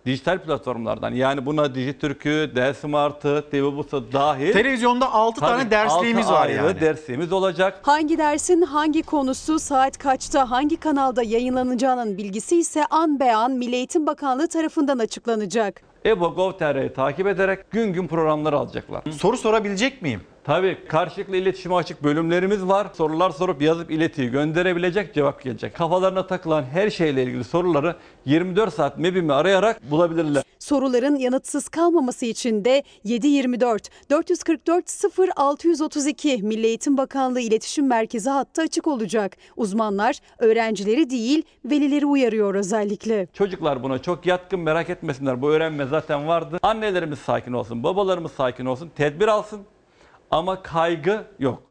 Dijital 0.07 0.39
platformlardan 0.39 1.11
yani 1.13 1.47
buna 1.47 1.75
Dijitürk'ü, 1.75 2.53
Delsmart'ı, 2.57 3.45
TV 3.51 3.77
Bus'u 3.77 4.13
dahil. 4.13 4.53
Televizyonda 4.53 5.13
altı 5.13 5.41
tane 5.41 5.61
Tabii, 5.63 5.71
dersliğimiz 5.71 6.27
altı 6.27 6.35
var 6.35 6.47
ayrı 6.47 6.57
yani. 6.57 6.81
dersliğimiz 6.81 7.33
olacak. 7.33 7.81
Hangi 7.83 8.19
dersin 8.19 8.63
hangi 8.63 9.03
konusu 9.03 9.59
saat 9.59 9.99
kaçta 9.99 10.51
hangi 10.51 10.77
kanalda 10.77 11.23
yayınlanacağının 11.23 12.19
bilgisi 12.19 12.57
ise 12.59 12.87
an 12.91 13.21
be 13.21 13.35
an 13.35 13.51
Milli 13.53 13.75
Eğitim 13.77 14.07
Bakanlığı 14.07 14.49
tarafından 14.49 14.99
açıklanacak. 14.99 15.83
EBO.gov.tr'yi 16.05 16.93
takip 16.93 17.27
ederek 17.27 17.71
gün 17.71 17.93
gün 17.93 18.07
programları 18.09 18.57
alacaklar. 18.59 19.03
Soru 19.11 19.37
sorabilecek 19.37 20.03
miyim? 20.03 20.21
Tabii 20.45 20.79
karşılıklı 20.89 21.37
iletişime 21.37 21.75
açık 21.75 22.05
bölümlerimiz 22.05 22.69
var. 22.69 22.87
Sorular 22.95 23.31
sorup 23.31 23.63
yazıp 23.63 23.91
iletiyi 23.91 24.31
gönderebilecek, 24.31 25.15
cevap 25.15 25.43
gelecek. 25.43 25.75
Kafalarına 25.75 26.27
takılan 26.27 26.63
her 26.63 26.91
şeyle 26.91 27.23
ilgili 27.23 27.45
soruları 27.45 27.97
24 28.25 28.75
saat 28.75 28.99
MEB'imi 28.99 29.33
arayarak 29.33 29.91
bulabilirler. 29.91 30.43
Soruların 30.59 31.17
yanıtsız 31.17 31.69
kalmaması 31.69 32.27
için 32.27 32.65
de 32.65 32.83
724 33.05 33.91
444 34.11 35.03
0632 35.39 36.43
Milli 36.43 36.67
Eğitim 36.67 36.97
Bakanlığı 36.97 37.41
İletişim 37.41 37.87
Merkezi 37.87 38.31
hattı 38.31 38.63
açık 38.63 38.87
olacak. 38.87 39.37
Uzmanlar 39.57 40.19
öğrencileri 40.39 41.11
değil 41.11 41.43
velileri 41.65 42.07
uyarıyor 42.07 42.55
özellikle. 42.55 43.27
Çocuklar 43.33 43.83
buna 43.83 43.99
çok 43.99 44.27
yatkın 44.27 44.61
merak 44.61 44.91
etmesinler. 44.91 45.43
Bu 45.43 45.51
öğrenme 45.51 45.87
zaten 45.87 46.29
vardı. 46.29 46.59
Annelerimiz 46.63 47.19
sakin 47.19 47.53
olsun, 47.53 47.83
babalarımız 47.83 48.33
sakin 48.33 48.67
olsun, 48.67 48.91
tedbir 48.97 49.29
alsın. 49.29 49.61
Ama 50.35 50.63
kaygı 50.63 51.27
yok. 51.39 51.63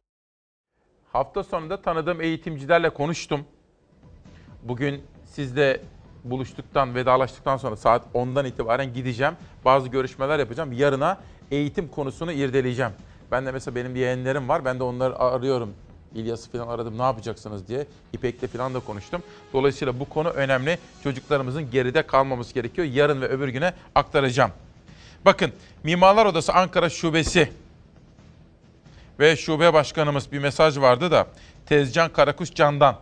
Hafta 1.12 1.44
sonunda 1.44 1.82
tanıdığım 1.82 2.22
eğitimcilerle 2.22 2.90
konuştum. 2.90 3.46
Bugün 4.64 5.04
sizle 5.26 5.82
buluştuktan, 6.24 6.96
vedalaştıktan 6.96 7.58
sonra 7.58 7.76
saat 7.76 8.06
10'dan 8.14 8.46
itibaren 8.46 8.94
gideceğim. 8.94 9.34
Bazı 9.66 9.88
görüşmeler 9.90 10.40
yapacağım. 10.40 10.72
Yarına 10.72 11.18
eğitim 11.52 11.88
konusunu 11.88 12.32
irdeleyeceğim. 12.32 12.92
Ben 13.32 13.46
de 13.46 13.52
mesela 13.52 13.76
benim 13.76 13.96
yeğenlerim 13.96 14.50
var. 14.50 14.66
Ben 14.66 14.80
de 14.80 14.84
onları 14.84 15.20
arıyorum. 15.20 15.74
İlyas'ı 16.16 16.52
falan 16.52 16.68
aradım 16.68 16.98
ne 16.98 17.04
yapacaksınız 17.04 17.68
diye. 17.68 17.88
İpek'le 18.14 18.48
falan 18.48 18.74
da 18.74 18.80
konuştum. 18.80 19.24
Dolayısıyla 19.54 20.00
bu 20.00 20.10
konu 20.10 20.30
önemli. 20.30 20.78
Çocuklarımızın 21.04 21.72
geride 21.72 22.08
kalmaması 22.08 22.54
gerekiyor. 22.54 22.88
Yarın 22.88 23.22
ve 23.22 23.28
öbür 23.28 23.48
güne 23.48 23.74
aktaracağım. 23.96 24.52
Bakın 25.26 25.52
Mimarlar 25.84 26.26
Odası 26.26 26.54
Ankara 26.54 26.90
Şubesi 26.90 27.63
ve 29.24 29.36
şube 29.36 29.74
başkanımız 29.74 30.32
bir 30.32 30.40
mesaj 30.40 30.78
vardı 30.78 31.12
da 31.12 31.28
Tezcan 31.66 32.14
Karakuş 32.14 32.54
Can'dan. 32.54 32.96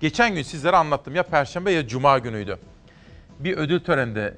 Geçen 0.00 0.34
gün 0.34 0.42
sizlere 0.42 0.76
anlattım 0.76 1.14
ya 1.14 1.22
perşembe 1.22 1.72
ya 1.72 1.88
cuma 1.88 2.18
günüydü. 2.18 2.58
Bir 3.38 3.56
ödül 3.56 3.80
töreninde 3.80 4.34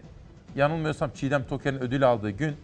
yanılmıyorsam 0.57 1.11
Çiğdem 1.15 1.45
Toker'in 1.45 1.79
ödül 1.79 2.09
aldığı 2.09 2.31
gün 2.31 2.57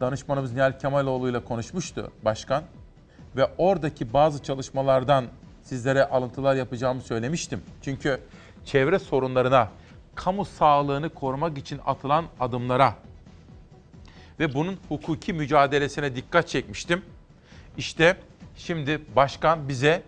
danışmanımız 0.00 0.52
Nihal 0.52 0.78
Kemaloğlu 0.78 1.30
ile 1.30 1.44
konuşmuştu 1.44 2.12
başkan. 2.24 2.62
Ve 3.36 3.46
oradaki 3.58 4.12
bazı 4.12 4.42
çalışmalardan 4.42 5.24
sizlere 5.62 6.04
alıntılar 6.04 6.54
yapacağımı 6.54 7.00
söylemiştim. 7.00 7.62
Çünkü 7.82 8.20
çevre 8.64 8.98
sorunlarına, 8.98 9.68
kamu 10.14 10.44
sağlığını 10.44 11.08
korumak 11.08 11.58
için 11.58 11.80
atılan 11.86 12.24
adımlara 12.40 12.94
ve 14.40 14.54
bunun 14.54 14.76
hukuki 14.88 15.32
mücadelesine 15.32 16.16
dikkat 16.16 16.48
çekmiştim. 16.48 17.02
İşte 17.78 18.16
şimdi 18.56 19.00
başkan 19.16 19.68
bize 19.68 20.02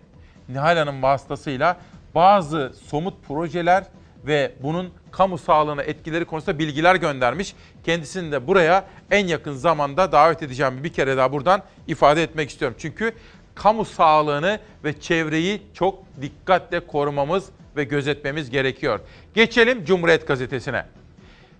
Nihal 0.49 0.77
Hanım 0.77 1.03
vasıtasıyla 1.03 1.77
bazı 2.15 2.73
somut 2.89 3.13
projeler 3.27 3.83
ve 4.25 4.51
bunun 4.63 4.89
kamu 5.11 5.37
sağlığına 5.37 5.83
etkileri 5.83 6.25
konusunda 6.25 6.59
bilgiler 6.59 6.95
göndermiş. 6.95 7.55
Kendisini 7.83 8.31
de 8.31 8.47
buraya 8.47 8.85
en 9.11 9.27
yakın 9.27 9.53
zamanda 9.53 10.11
davet 10.11 10.43
edeceğimi 10.43 10.83
bir 10.83 10.93
kere 10.93 11.17
daha 11.17 11.31
buradan 11.31 11.63
ifade 11.87 12.23
etmek 12.23 12.49
istiyorum. 12.49 12.77
Çünkü 12.79 13.13
kamu 13.55 13.85
sağlığını 13.85 14.59
ve 14.83 14.99
çevreyi 14.99 15.61
çok 15.73 16.03
dikkatle 16.21 16.87
korumamız 16.87 17.49
ve 17.75 17.83
gözetmemiz 17.83 18.49
gerekiyor. 18.49 18.99
Geçelim 19.33 19.85
Cumhuriyet 19.85 20.27
Gazetesi'ne. 20.27 20.85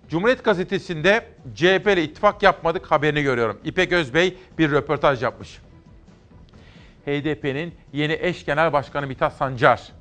Cumhuriyet 0.08 0.44
Gazetesi'nde 0.44 1.24
CHP 1.54 1.86
ile 1.86 2.04
ittifak 2.04 2.42
yapmadık 2.42 2.90
haberini 2.90 3.22
görüyorum. 3.22 3.58
İpek 3.64 3.92
Özbey 3.92 4.36
bir 4.58 4.70
röportaj 4.70 5.22
yapmış. 5.22 5.58
HDP'nin 7.06 7.74
yeni 7.92 8.18
eş 8.20 8.44
genel 8.44 8.72
başkanı 8.72 9.06
Mithat 9.06 9.32
Sancar, 9.32 9.92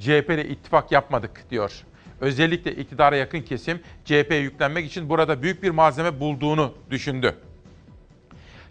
CHP 0.00 0.30
ile 0.30 0.48
ittifak 0.48 0.92
yapmadık 0.92 1.50
diyor. 1.50 1.84
Özellikle 2.20 2.72
iktidara 2.72 3.16
yakın 3.16 3.40
kesim 3.40 3.80
CHP'ye 4.04 4.40
yüklenmek 4.40 4.86
için 4.86 5.08
burada 5.08 5.42
büyük 5.42 5.62
bir 5.62 5.70
malzeme 5.70 6.20
bulduğunu 6.20 6.74
düşündü. 6.90 7.34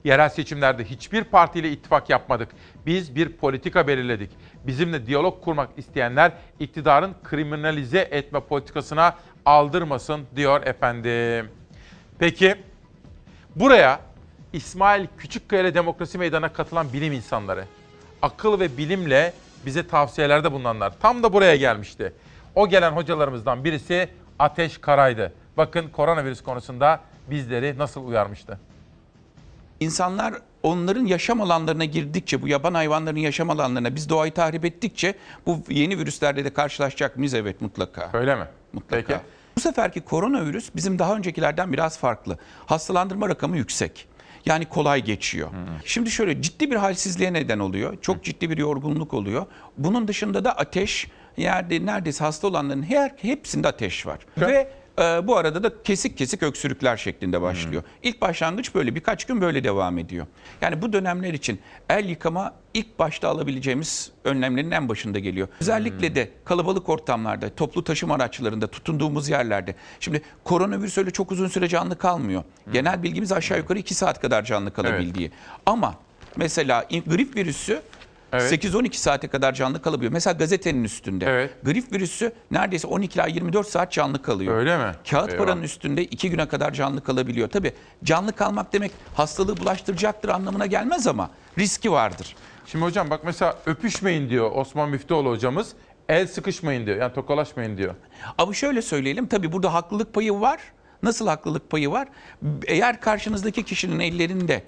Yerel 0.03 0.29
seçimlerde 0.29 0.83
hiçbir 0.83 1.23
partiyle 1.23 1.71
ittifak 1.71 2.09
yapmadık. 2.09 2.49
Biz 2.85 3.15
bir 3.15 3.29
politika 3.29 3.87
belirledik. 3.87 4.31
Bizimle 4.67 5.05
diyalog 5.05 5.43
kurmak 5.43 5.69
isteyenler 5.77 6.31
iktidarın 6.59 7.15
kriminalize 7.23 7.99
etme 8.11 8.39
politikasına 8.39 9.15
aldırmasın 9.45 10.21
diyor 10.35 10.65
efendim. 10.65 11.51
Peki 12.19 12.55
buraya 13.55 13.99
İsmail 14.57 15.07
Küçükkaya 15.17 15.73
Demokrasi 15.73 16.17
Meydanı'na 16.17 16.53
katılan 16.53 16.93
bilim 16.93 17.13
insanları, 17.13 17.65
akıl 18.21 18.59
ve 18.59 18.77
bilimle 18.77 19.33
bize 19.65 19.87
tavsiyelerde 19.87 20.51
bulunanlar 20.51 20.93
tam 20.99 21.23
da 21.23 21.33
buraya 21.33 21.55
gelmişti. 21.55 22.13
O 22.55 22.69
gelen 22.69 22.91
hocalarımızdan 22.91 23.63
birisi 23.63 24.09
Ateş 24.39 24.77
Karay'dı. 24.77 25.33
Bakın 25.57 25.89
koronavirüs 25.89 26.41
konusunda 26.43 26.99
bizleri 27.29 27.77
nasıl 27.77 28.07
uyarmıştı. 28.07 28.59
İnsanlar 29.79 30.33
onların 30.63 31.05
yaşam 31.05 31.41
alanlarına 31.41 31.85
girdikçe, 31.85 32.41
bu 32.41 32.47
yaban 32.47 32.73
hayvanların 32.73 33.19
yaşam 33.19 33.49
alanlarına 33.49 33.95
biz 33.95 34.09
doğayı 34.09 34.33
tahrip 34.33 34.65
ettikçe 34.65 35.15
bu 35.45 35.63
yeni 35.69 35.97
virüslerle 35.97 36.45
de 36.45 36.53
karşılaşacak 36.53 37.17
mıyız? 37.17 37.33
Evet 37.33 37.61
mutlaka. 37.61 38.09
Öyle 38.13 38.35
mi? 38.35 38.45
Mutlaka. 38.73 39.07
Peki. 39.07 39.19
Bu 39.55 39.59
seferki 39.59 40.01
koronavirüs 40.01 40.69
bizim 40.75 40.99
daha 40.99 41.15
öncekilerden 41.15 41.73
biraz 41.73 41.97
farklı. 41.97 42.37
Hastalandırma 42.65 43.29
rakamı 43.29 43.57
yüksek. 43.57 44.07
Yani 44.45 44.65
kolay 44.65 45.03
geçiyor. 45.03 45.49
Şimdi 45.85 46.11
şöyle 46.11 46.41
ciddi 46.41 46.71
bir 46.71 46.75
halsizliğe 46.75 47.33
neden 47.33 47.59
oluyor. 47.59 47.97
Çok 48.01 48.23
ciddi 48.23 48.49
bir 48.49 48.57
yorgunluk 48.57 49.13
oluyor. 49.13 49.45
Bunun 49.77 50.07
dışında 50.07 50.45
da 50.45 50.57
ateş, 50.57 51.07
yerde 51.37 51.85
neredeyse 51.85 52.23
hasta 52.23 52.47
olanların 52.47 52.83
her 52.83 53.11
hepsinde 53.21 53.67
ateş 53.67 54.05
var. 54.05 54.19
Ve 54.37 54.69
e, 54.99 55.27
bu 55.27 55.37
arada 55.37 55.63
da 55.63 55.83
kesik 55.83 56.17
kesik 56.17 56.43
öksürükler 56.43 56.97
şeklinde 56.97 57.41
başlıyor. 57.41 57.83
İlk 58.03 58.21
başlangıç 58.21 58.75
böyle 58.75 58.95
birkaç 58.95 59.25
gün 59.25 59.41
böyle 59.41 59.63
devam 59.63 59.97
ediyor. 59.97 60.27
Yani 60.61 60.81
bu 60.81 60.93
dönemler 60.93 61.33
için 61.33 61.59
el 61.89 62.09
yıkama 62.09 62.53
ilk 62.73 62.99
başta 62.99 63.29
alabileceğimiz 63.29 64.11
önlemlerin 64.23 64.71
en 64.71 64.89
başında 64.89 65.19
geliyor. 65.19 65.47
Özellikle 65.61 66.15
de 66.15 66.29
kalabalık 66.45 66.89
ortamlarda, 66.89 67.49
toplu 67.49 67.83
taşıma 67.83 68.15
araçlarında, 68.15 68.67
tutunduğumuz 68.67 69.29
yerlerde. 69.29 69.75
Şimdi 69.99 70.21
koronavirüs 70.43 70.97
öyle 70.97 71.11
çok 71.11 71.31
uzun 71.31 71.47
süre 71.47 71.67
canlı 71.67 71.97
kalmıyor. 71.97 72.43
Genel 72.71 73.03
bilgimiz 73.03 73.31
aşağı 73.31 73.57
yukarı 73.57 73.79
2 73.79 73.93
saat 73.93 74.21
kadar 74.21 74.43
canlı 74.43 74.73
kalabildiği. 74.73 75.31
Ama 75.65 75.95
mesela 76.35 76.85
grip 77.07 77.35
virüsü 77.35 77.81
Evet. 78.33 78.65
8-12 78.65 78.93
saate 78.93 79.27
kadar 79.27 79.53
canlı 79.53 79.81
kalabiliyor. 79.81 80.11
Mesela 80.13 80.33
gazetenin 80.33 80.83
üstünde. 80.83 81.49
Grip 81.63 81.93
virüsü 81.93 82.31
neredeyse 82.51 82.87
12 82.87 83.15
ila 83.19 83.27
24 83.27 83.67
saat 83.67 83.91
canlı 83.91 84.21
kalıyor. 84.21 84.55
Öyle 84.57 84.77
mi? 84.77 84.91
Kağıt 85.09 85.29
Eyvah. 85.29 85.43
paranın 85.45 85.63
üstünde 85.63 86.03
2 86.03 86.29
güne 86.29 86.47
kadar 86.47 86.71
canlı 86.73 87.03
kalabiliyor. 87.03 87.49
Tabii 87.49 87.73
canlı 88.03 88.33
kalmak 88.33 88.73
demek 88.73 88.91
hastalığı 89.15 89.57
bulaştıracaktır 89.57 90.29
anlamına 90.29 90.65
gelmez 90.65 91.07
ama 91.07 91.29
riski 91.57 91.91
vardır. 91.91 92.35
Şimdi 92.65 92.85
hocam 92.85 93.09
bak 93.09 93.21
mesela 93.23 93.55
öpüşmeyin 93.65 94.29
diyor 94.29 94.51
Osman 94.55 94.89
Müftüoğlu 94.89 95.29
hocamız. 95.29 95.73
El 96.09 96.27
sıkışmayın 96.27 96.85
diyor. 96.85 96.97
Yani 96.97 97.13
tokalaşmayın 97.13 97.77
diyor. 97.77 97.95
Ama 98.37 98.53
şöyle 98.53 98.81
söyleyelim 98.81 99.27
tabii 99.27 99.51
burada 99.51 99.73
haklılık 99.73 100.13
payı 100.13 100.33
var. 100.33 100.59
Nasıl 101.03 101.27
haklılık 101.27 101.69
payı 101.69 101.91
var? 101.91 102.07
Eğer 102.67 103.01
karşınızdaki 103.01 103.63
kişinin 103.63 103.99
ellerinde 103.99 104.63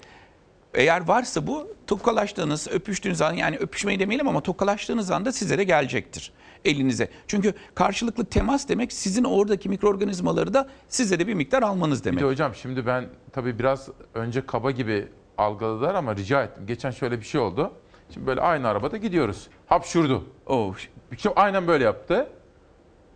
eğer 0.74 1.08
varsa 1.08 1.46
bu 1.46 1.68
tokalaştığınız, 1.86 2.68
öpüştüğünüz 2.68 3.22
an 3.22 3.32
yani 3.32 3.56
öpüşmeyi 3.56 4.00
demeyelim 4.00 4.28
ama 4.28 4.40
tokalaştığınız 4.40 5.10
anda 5.10 5.32
size 5.32 5.58
de 5.58 5.64
gelecektir 5.64 6.32
elinize. 6.64 7.08
Çünkü 7.26 7.54
karşılıklı 7.74 8.24
temas 8.24 8.68
demek 8.68 8.92
sizin 8.92 9.24
oradaki 9.24 9.68
mikroorganizmaları 9.68 10.54
da 10.54 10.68
size 10.88 11.18
de 11.18 11.26
bir 11.26 11.34
miktar 11.34 11.62
almanız 11.62 12.04
demek. 12.04 12.18
Bir 12.18 12.24
de 12.24 12.28
hocam 12.28 12.54
şimdi 12.54 12.86
ben 12.86 13.04
tabii 13.32 13.58
biraz 13.58 13.88
önce 14.14 14.46
kaba 14.46 14.70
gibi 14.70 15.08
algıladılar 15.38 15.94
ama 15.94 16.16
rica 16.16 16.42
ettim. 16.42 16.66
Geçen 16.66 16.90
şöyle 16.90 17.20
bir 17.20 17.24
şey 17.24 17.40
oldu. 17.40 17.72
Şimdi 18.14 18.26
böyle 18.26 18.40
aynı 18.40 18.68
arabada 18.68 18.96
gidiyoruz. 18.96 19.48
Hapşurdu. 19.66 20.24
Oh. 20.46 20.74
Şimdi 21.18 21.34
aynen 21.34 21.66
böyle 21.66 21.84
yaptı. 21.84 22.28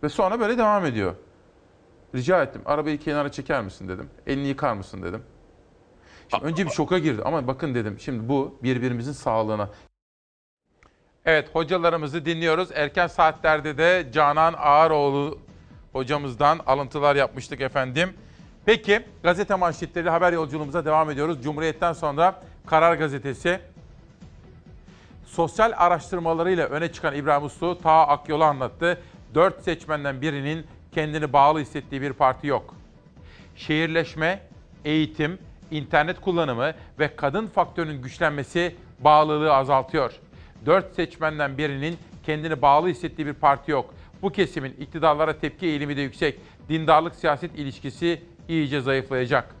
Ve 0.03 0.09
sonra 0.09 0.39
böyle 0.39 0.57
devam 0.57 0.85
ediyor. 0.85 1.15
Rica 2.15 2.43
ettim. 2.43 2.61
Arabayı 2.65 2.99
kenara 2.99 3.31
çeker 3.31 3.61
misin 3.63 3.87
dedim. 3.87 4.09
Elini 4.27 4.47
yıkar 4.47 4.73
mısın 4.73 5.03
dedim. 5.03 5.23
Şimdi 6.31 6.45
önce 6.45 6.65
bir 6.65 6.71
şoka 6.71 6.97
girdi 6.99 7.21
ama 7.25 7.47
bakın 7.47 7.75
dedim. 7.75 7.99
Şimdi 7.99 8.29
bu 8.29 8.57
birbirimizin 8.63 9.11
sağlığına. 9.11 9.69
Evet 11.25 11.49
hocalarımızı 11.55 12.25
dinliyoruz. 12.25 12.69
Erken 12.73 13.07
saatlerde 13.07 13.77
de 13.77 14.07
Canan 14.13 14.53
Ağaroğlu 14.57 15.39
hocamızdan 15.93 16.59
alıntılar 16.67 17.15
yapmıştık 17.15 17.61
efendim. 17.61 18.13
Peki 18.65 19.05
gazete 19.23 19.55
manşetleriyle 19.55 20.09
haber 20.09 20.33
yolculuğumuza 20.33 20.85
devam 20.85 21.09
ediyoruz. 21.09 21.43
Cumhuriyet'ten 21.43 21.93
sonra 21.93 22.41
Karar 22.65 22.95
Gazetesi 22.95 23.59
sosyal 25.25 25.73
araştırmalarıyla 25.77 26.67
öne 26.67 26.91
çıkan 26.91 27.15
İbrahim 27.15 27.45
Uslu 27.45 27.81
ta 27.81 28.07
Akyol'u 28.07 28.43
anlattı. 28.43 29.01
Dört 29.35 29.63
seçmenden 29.63 30.21
birinin 30.21 30.65
kendini 30.91 31.33
bağlı 31.33 31.59
hissettiği 31.59 32.01
bir 32.01 32.13
parti 32.13 32.47
yok. 32.47 32.75
Şehirleşme, 33.55 34.41
eğitim, 34.85 35.39
internet 35.71 36.21
kullanımı 36.21 36.73
ve 36.99 37.15
kadın 37.15 37.47
faktörünün 37.47 38.01
güçlenmesi 38.01 38.75
bağlılığı 38.99 39.53
azaltıyor. 39.53 40.13
Dört 40.65 40.95
seçmenden 40.95 41.57
birinin 41.57 41.97
kendini 42.25 42.61
bağlı 42.61 42.87
hissettiği 42.87 43.27
bir 43.27 43.33
parti 43.33 43.71
yok. 43.71 43.93
Bu 44.21 44.31
kesimin 44.31 44.75
iktidarlara 44.79 45.39
tepki 45.39 45.65
eğilimi 45.65 45.97
de 45.97 46.01
yüksek. 46.01 46.39
Dindarlık 46.69 47.15
siyaset 47.15 47.59
ilişkisi 47.59 48.21
iyice 48.47 48.81
zayıflayacak. 48.81 49.55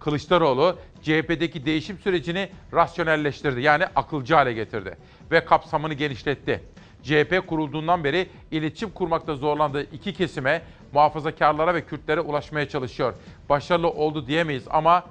Kılıçdaroğlu 0.00 0.78
CHP'deki 1.02 1.66
değişim 1.66 1.98
sürecini 1.98 2.48
rasyonelleştirdi. 2.72 3.60
Yani 3.60 3.84
akılcı 3.96 4.34
hale 4.34 4.52
getirdi 4.52 4.96
ve 5.30 5.44
kapsamını 5.44 5.94
genişletti. 5.94 6.60
CHP 7.02 7.46
kurulduğundan 7.46 8.04
beri 8.04 8.28
iletişim 8.50 8.90
kurmakta 8.90 9.34
zorlandığı 9.34 9.82
iki 9.82 10.14
kesime, 10.14 10.62
muhafazakarlara 10.92 11.74
ve 11.74 11.84
Kürtlere 11.84 12.20
ulaşmaya 12.20 12.68
çalışıyor. 12.68 13.14
Başarılı 13.48 13.90
oldu 13.90 14.26
diyemeyiz 14.26 14.64
ama 14.70 15.04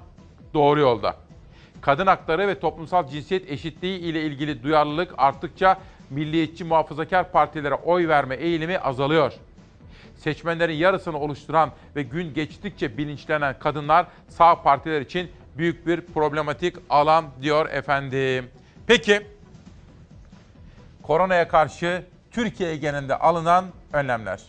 doğru 0.54 0.80
yolda. 0.80 1.16
Kadın 1.80 2.06
hakları 2.06 2.48
ve 2.48 2.60
toplumsal 2.60 3.08
cinsiyet 3.08 3.50
eşitliği 3.50 3.98
ile 3.98 4.22
ilgili 4.22 4.62
duyarlılık 4.62 5.14
arttıkça 5.18 5.78
milliyetçi 6.10 6.64
muhafazakar 6.64 7.32
partilere 7.32 7.74
oy 7.74 8.08
verme 8.08 8.34
eğilimi 8.34 8.78
azalıyor. 8.78 9.32
Seçmenlerin 10.16 10.74
yarısını 10.74 11.18
oluşturan 11.18 11.70
ve 11.96 12.02
gün 12.02 12.34
geçtikçe 12.34 12.98
bilinçlenen 12.98 13.58
kadınlar 13.58 14.06
sağ 14.28 14.62
partiler 14.62 15.00
için 15.00 15.30
büyük 15.56 15.86
bir 15.86 16.00
problematik 16.00 16.76
alan 16.90 17.24
diyor 17.42 17.70
efendim. 17.70 18.50
Peki 18.86 19.26
koronaya 21.02 21.48
karşı 21.48 22.04
Türkiye 22.30 22.76
genelinde 22.76 23.18
alınan 23.18 23.64
önlemler. 23.92 24.40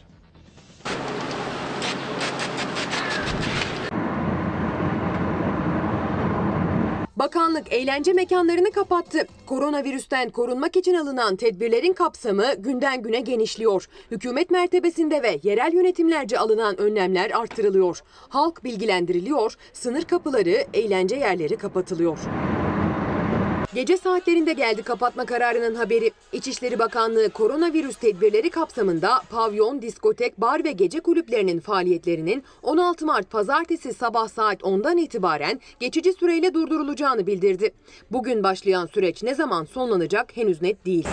Bakanlık 7.32 7.74
eğlence 7.74 8.14
mekanlarını 8.14 8.72
kapattı. 8.72 9.28
Koronavirüsten 9.46 10.30
korunmak 10.30 10.76
için 10.76 10.94
alınan 10.94 11.36
tedbirlerin 11.36 11.94
kapsamı 11.94 12.46
günden 12.58 13.02
güne 13.02 13.20
genişliyor. 13.20 13.88
Hükümet 14.12 14.52
mertebesinde 14.52 15.24
ve 15.24 15.40
yerel 15.44 15.74
yönetimlerce 15.74 16.40
alınan 16.40 16.80
önlemler 16.80 17.32
artırılıyor. 17.32 18.02
Halk 18.30 18.64
bilgilendiriliyor, 18.64 19.56
sınır 19.74 20.04
kapıları, 20.04 20.66
eğlence 20.74 21.16
yerleri 21.16 21.58
kapatılıyor. 21.58 22.18
Gece 23.74 23.98
saatlerinde 23.98 24.54
geldi 24.54 24.84
kapatma 24.84 25.26
kararının 25.26 25.76
haberi. 25.76 26.12
İçişleri 26.34 26.80
Bakanlığı 26.80 27.30
koronavirüs 27.30 27.96
tedbirleri 27.96 28.50
kapsamında 28.50 29.22
pavyon, 29.30 29.82
diskotek, 29.82 30.42
bar 30.42 30.64
ve 30.64 30.72
gece 30.72 31.00
kulüplerinin 31.00 31.60
faaliyetlerinin 31.60 32.44
16 32.64 33.06
Mart 33.06 33.30
pazartesi 33.30 33.94
sabah 33.94 34.28
saat 34.28 34.62
10'dan 34.62 34.98
itibaren 34.98 35.60
geçici 35.80 36.14
süreyle 36.14 36.54
durdurulacağını 36.54 37.28
bildirdi. 37.28 37.74
Bugün 38.12 38.44
başlayan 38.44 38.86
süreç 38.86 39.24
ne 39.24 39.36
zaman 39.36 39.66
sonlanacak 39.66 40.38
henüz 40.38 40.62
net 40.62 40.86
değil. 40.86 41.08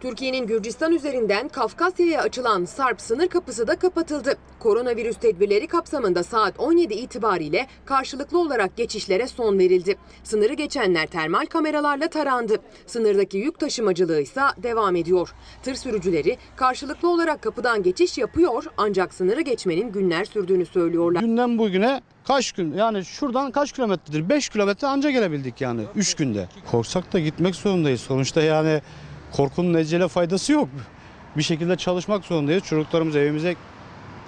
Türkiye'nin 0.00 0.46
Gürcistan 0.46 0.92
üzerinden 0.92 1.48
Kafkasya'ya 1.48 2.22
açılan 2.22 2.64
Sarp 2.64 3.00
sınır 3.00 3.28
kapısı 3.28 3.66
da 3.66 3.76
kapatıldı. 3.76 4.36
Koronavirüs 4.58 5.16
tedbirleri 5.16 5.66
kapsamında 5.66 6.22
saat 6.22 6.60
17 6.60 6.94
itibariyle 6.94 7.66
karşılıklı 7.84 8.38
olarak 8.38 8.76
geçişlere 8.76 9.26
son 9.26 9.58
verildi. 9.58 9.96
Sınırı 10.24 10.54
geçenler 10.54 11.06
termal 11.06 11.46
kameralarla 11.46 12.08
tarandı. 12.08 12.56
Sınırdaki 12.86 13.38
yük 13.38 13.58
taşımacılığı 13.58 14.20
ise 14.20 14.40
devam 14.62 14.96
ediyor. 14.96 15.34
Tır 15.62 15.74
sürücüleri 15.74 16.36
karşılıklı 16.56 17.08
olarak 17.08 17.42
kapıdan 17.42 17.82
geçiş 17.82 18.18
yapıyor 18.18 18.64
ancak 18.76 19.14
sınırı 19.14 19.40
geçmenin 19.40 19.92
günler 19.92 20.24
sürdüğünü 20.24 20.66
söylüyorlar. 20.66 21.20
Günden 21.20 21.58
bugüne 21.58 22.00
kaç 22.26 22.52
gün 22.52 22.74
yani 22.74 23.04
şuradan 23.04 23.50
kaç 23.50 23.72
kilometredir? 23.72 24.28
5 24.28 24.48
kilometre 24.48 24.86
anca 24.86 25.10
gelebildik 25.10 25.60
yani 25.60 25.80
3 25.96 26.14
günde. 26.14 26.48
Korksak 26.70 27.12
da 27.12 27.18
gitmek 27.18 27.54
zorundayız. 27.54 28.00
Sonuçta 28.00 28.42
yani 28.42 28.80
korkunun 29.32 29.74
ecele 29.74 30.08
faydası 30.08 30.52
yok. 30.52 30.68
Bir 31.36 31.42
şekilde 31.42 31.76
çalışmak 31.76 32.24
zorundayız. 32.24 32.64
Çocuklarımız 32.64 33.16
evimize 33.16 33.56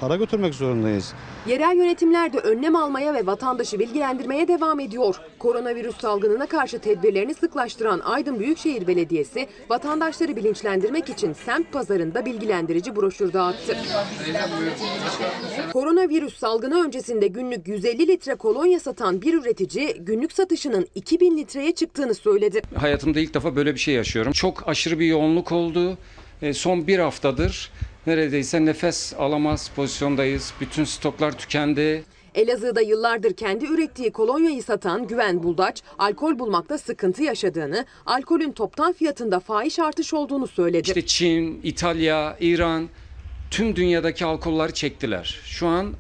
para 0.00 0.16
götürmek 0.16 0.54
zorundayız. 0.54 1.12
Yerel 1.46 1.76
yönetimler 1.76 2.32
de 2.32 2.38
önlem 2.38 2.76
almaya 2.76 3.14
ve 3.14 3.26
vatandaşı 3.26 3.78
bilgilendirmeye 3.78 4.48
devam 4.48 4.80
ediyor. 4.80 5.16
Koronavirüs 5.38 5.96
salgınına 6.00 6.46
karşı 6.46 6.78
tedbirlerini 6.78 7.34
sıklaştıran 7.34 8.00
Aydın 8.00 8.38
Büyükşehir 8.40 8.86
Belediyesi 8.86 9.46
vatandaşları 9.70 10.36
bilinçlendirmek 10.36 11.08
için 11.08 11.32
semt 11.32 11.72
pazarında 11.72 12.24
bilgilendirici 12.26 12.96
broşür 12.96 13.32
dağıttı. 13.32 13.76
Koronavirüs 15.72 16.38
salgını 16.38 16.84
öncesinde 16.84 17.26
günlük 17.26 17.68
150 17.68 18.08
litre 18.08 18.34
kolonya 18.34 18.80
satan 18.80 19.22
bir 19.22 19.34
üretici 19.34 19.96
günlük 19.98 20.32
satışının 20.32 20.86
2000 20.94 21.38
litreye 21.38 21.74
çıktığını 21.74 22.14
söyledi. 22.14 22.62
Hayatımda 22.76 23.20
ilk 23.20 23.34
defa 23.34 23.56
böyle 23.56 23.74
bir 23.74 23.80
şey 23.80 23.94
yaşıyorum. 23.94 24.32
Çok 24.32 24.68
aşırı 24.68 24.98
bir 24.98 25.06
yoğunluk 25.06 25.52
oldu. 25.52 25.98
E, 26.42 26.52
Son 26.54 26.86
bir 26.86 26.98
haftadır 26.98 27.70
neredeyse 28.06 28.64
nefes 28.64 29.14
alamaz 29.18 29.70
pozisyondayız. 29.76 30.52
Bütün 30.60 30.84
stoklar 30.84 31.38
tükendi. 31.38 32.04
Elazığ'da 32.34 32.80
yıllardır 32.80 33.32
kendi 33.32 33.66
ürettiği 33.66 34.10
kolonyayı 34.12 34.62
satan 34.62 35.06
Güven 35.06 35.42
Buldaç, 35.42 35.82
alkol 35.98 36.38
bulmakta 36.38 36.78
sıkıntı 36.78 37.22
yaşadığını, 37.22 37.86
alkolün 38.06 38.52
toptan 38.52 38.92
fiyatında 38.92 39.40
fahiş 39.40 39.78
artış 39.78 40.14
olduğunu 40.14 40.46
söyledi. 40.46 40.88
İşte 40.88 41.06
Çin, 41.06 41.60
İtalya, 41.62 42.36
İran 42.40 42.88
tüm 43.50 43.76
dünyadaki 43.76 44.24
alkolları 44.24 44.74
çektiler. 44.74 45.40
Şu 45.44 45.66
an 45.66 45.94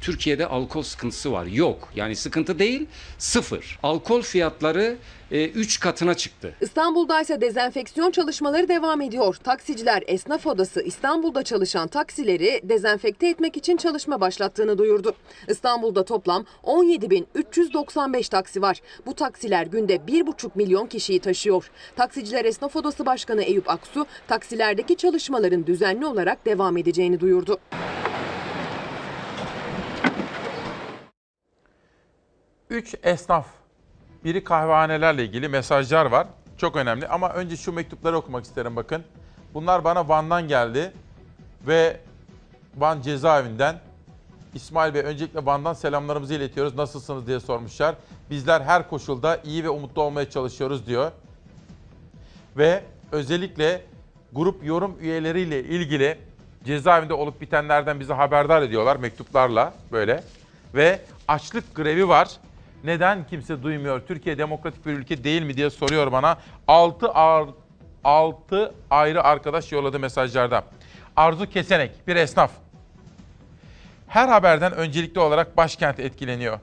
Türkiye'de 0.00 0.46
alkol 0.46 0.82
sıkıntısı 0.82 1.32
var. 1.32 1.46
Yok. 1.46 1.88
Yani 1.96 2.16
sıkıntı 2.16 2.58
değil, 2.58 2.86
sıfır. 3.18 3.78
Alkol 3.82 4.22
fiyatları 4.22 4.96
3 5.30 5.80
katına 5.80 6.14
çıktı. 6.14 6.54
İstanbul'da 6.60 7.20
ise 7.20 7.40
dezenfeksiyon 7.40 8.10
çalışmaları 8.10 8.68
devam 8.68 9.00
ediyor. 9.00 9.34
Taksiciler 9.34 10.02
Esnaf 10.06 10.46
Odası 10.46 10.82
İstanbul'da 10.82 11.42
çalışan 11.42 11.88
taksileri 11.88 12.60
dezenfekte 12.64 13.28
etmek 13.28 13.56
için 13.56 13.76
çalışma 13.76 14.20
başlattığını 14.20 14.78
duyurdu. 14.78 15.14
İstanbul'da 15.48 16.04
toplam 16.04 16.44
17.395 16.64 18.30
taksi 18.30 18.62
var. 18.62 18.80
Bu 19.06 19.14
taksiler 19.14 19.66
günde 19.66 19.96
1,5 19.96 20.50
milyon 20.54 20.86
kişiyi 20.86 21.20
taşıyor. 21.20 21.70
Taksiciler 21.96 22.44
Esnaf 22.44 22.76
Odası 22.76 23.06
Başkanı 23.06 23.42
Eyüp 23.42 23.70
Aksu, 23.70 24.06
taksilerdeki 24.28 24.96
çalışmaların 24.96 25.66
düzenli 25.66 26.06
olarak 26.06 26.46
devam 26.46 26.76
edeceğini 26.76 27.20
duyurdu. 27.20 27.58
Üç 32.70 32.94
esnaf, 33.02 33.46
biri 34.24 34.44
kahvehanelerle 34.44 35.24
ilgili 35.24 35.48
mesajlar 35.48 36.06
var. 36.06 36.26
Çok 36.56 36.76
önemli 36.76 37.08
ama 37.08 37.32
önce 37.32 37.56
şu 37.56 37.72
mektupları 37.72 38.16
okumak 38.16 38.44
isterim 38.44 38.76
bakın. 38.76 39.04
Bunlar 39.54 39.84
bana 39.84 40.08
Van'dan 40.08 40.48
geldi 40.48 40.92
ve 41.66 42.00
Van 42.76 43.00
cezaevinden. 43.00 43.80
İsmail 44.54 44.94
Bey 44.94 45.02
öncelikle 45.02 45.46
Van'dan 45.46 45.72
selamlarımızı 45.72 46.34
iletiyoruz. 46.34 46.74
Nasılsınız 46.74 47.26
diye 47.26 47.40
sormuşlar. 47.40 47.94
Bizler 48.30 48.60
her 48.60 48.88
koşulda 48.88 49.40
iyi 49.44 49.64
ve 49.64 49.68
umutlu 49.68 50.02
olmaya 50.02 50.30
çalışıyoruz 50.30 50.86
diyor. 50.86 51.12
Ve 52.56 52.82
özellikle 53.12 53.82
grup 54.32 54.64
yorum 54.64 54.96
üyeleriyle 55.00 55.64
ilgili 55.64 56.18
cezaevinde 56.64 57.14
olup 57.14 57.40
bitenlerden 57.40 58.00
bizi 58.00 58.12
haberdar 58.12 58.62
ediyorlar 58.62 58.96
mektuplarla 58.96 59.74
böyle. 59.92 60.24
Ve 60.74 61.00
açlık 61.28 61.74
grevi 61.74 62.08
var. 62.08 62.28
Neden 62.84 63.26
kimse 63.26 63.62
duymuyor? 63.62 64.00
Türkiye 64.06 64.38
demokratik 64.38 64.86
bir 64.86 64.92
ülke 64.92 65.24
değil 65.24 65.42
mi 65.42 65.56
diye 65.56 65.70
soruyor 65.70 66.12
bana. 66.12 66.38
6 66.68 67.08
6 68.04 68.74
ayrı 68.90 69.22
arkadaş 69.24 69.72
yolladı 69.72 69.98
mesajlarda. 69.98 70.64
Arzu 71.16 71.50
Kesenek 71.50 71.90
bir 72.06 72.16
esnaf. 72.16 72.50
Her 74.08 74.28
haberden 74.28 74.72
öncelikli 74.72 75.18
olarak 75.20 75.56
başkent 75.56 76.00
etkileniyor. 76.00 76.60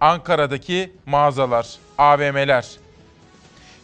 Ankara'daki 0.00 0.92
mağazalar, 1.06 1.76
AVM'ler. 1.98 2.70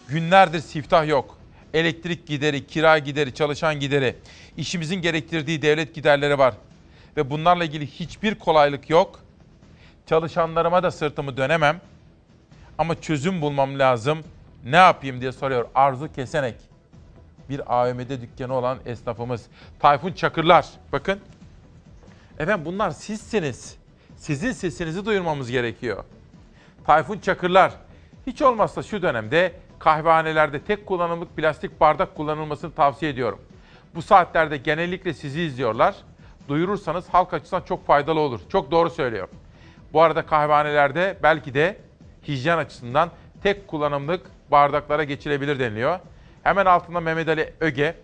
Günlerdir 0.09 0.61
siftah 0.61 1.09
yok. 1.09 1.39
Elektrik 1.75 2.27
gideri, 2.27 2.67
kira 2.67 2.99
gideri, 2.99 3.35
çalışan 3.35 3.81
gideri, 3.81 4.17
işimizin 4.57 4.97
gerektirdiği 4.97 5.63
devlet 5.63 5.95
giderleri 5.95 6.39
var. 6.39 6.55
Ve 7.17 7.31
bunlarla 7.31 7.65
ilgili 7.65 7.87
hiçbir 7.87 8.35
kolaylık 8.35 8.91
yok. 8.91 9.21
Çalışanlarıma 10.09 10.83
da 10.83 10.91
sırtımı 10.91 11.37
dönemem. 11.37 11.81
Ama 12.79 13.01
çözüm 13.01 13.41
bulmam 13.41 13.79
lazım. 13.79 14.19
Ne 14.65 14.77
yapayım 14.77 15.21
diye 15.21 15.33
soruyor 15.33 15.69
Arzu 15.75 16.13
Kesenek. 16.13 16.55
Bir 17.49 17.81
AVM'de 17.81 18.21
dükkanı 18.21 18.55
olan 18.55 18.79
esnafımız. 18.87 19.47
Tayfun 19.81 20.13
Çakırlar. 20.13 20.67
Bakın. 20.93 21.21
Efendim 22.39 22.65
bunlar 22.65 22.91
sizsiniz. 22.91 23.77
Sizin 24.17 24.53
sesinizi 24.53 25.07
duyurmamız 25.07 25.51
gerekiyor. 25.51 26.05
Tayfun 26.87 27.19
Çakırlar. 27.19 27.73
Hiç 28.27 28.43
olmazsa 28.43 28.83
şu 28.83 29.03
dönemde 29.03 29.53
kahvehanelerde 29.79 30.63
tek 30.63 30.87
kullanımlık 30.87 31.37
plastik 31.37 31.81
bardak 31.81 32.17
kullanılmasını 32.17 32.73
tavsiye 32.73 33.11
ediyorum. 33.11 33.41
Bu 33.95 34.03
saatlerde 34.03 34.57
genellikle 34.57 35.15
sizi 35.15 35.43
izliyorlar. 35.43 35.95
Duyurursanız 36.49 37.09
halk 37.09 37.35
açısından 37.35 37.63
çok 37.63 37.87
faydalı 37.87 38.21
olur. 38.21 38.41
Çok 38.49 38.71
doğru 38.71 38.91
söylüyor. 38.91 39.29
Bu 39.93 40.02
arada 40.02 40.27
kahvehanelerde 40.27 41.16
belki 41.23 41.55
de 41.55 41.77
hijyen 42.28 42.59
açısından 42.59 43.10
tek 43.43 43.69
kullanımlık 43.69 44.27
bardaklara 44.51 45.05
geçilebilir 45.05 45.59
deniliyor. 45.59 45.98
Hemen 46.43 46.66
altında 46.66 47.01
Mehmet 47.01 47.28
Ali 47.28 47.52
Öge. 47.60 47.94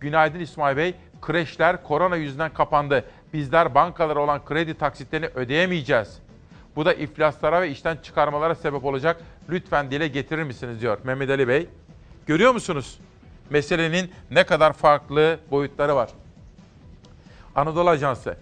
Günaydın 0.00 0.40
İsmail 0.40 0.76
Bey. 0.76 0.94
Kreşler 1.22 1.82
korona 1.82 2.16
yüzünden 2.16 2.52
kapandı. 2.52 3.04
Bizler 3.32 3.74
bankalara 3.74 4.20
olan 4.20 4.44
kredi 4.44 4.74
taksitlerini 4.74 5.26
ödeyemeyeceğiz. 5.26 6.18
Bu 6.76 6.84
da 6.84 6.94
iflaslara 6.94 7.62
ve 7.62 7.70
işten 7.70 7.96
çıkarmalara 7.96 8.54
sebep 8.54 8.84
olacak. 8.84 9.20
Lütfen 9.48 9.90
dile 9.90 10.08
getirir 10.08 10.42
misiniz 10.42 10.80
diyor 10.80 10.98
Mehmet 11.04 11.30
Ali 11.30 11.48
Bey. 11.48 11.68
Görüyor 12.26 12.52
musunuz? 12.52 12.98
Meselenin 13.50 14.10
ne 14.30 14.44
kadar 14.44 14.72
farklı 14.72 15.38
boyutları 15.50 15.96
var. 15.96 16.10
Anadolu 17.54 17.90
Ajansı 17.90 18.36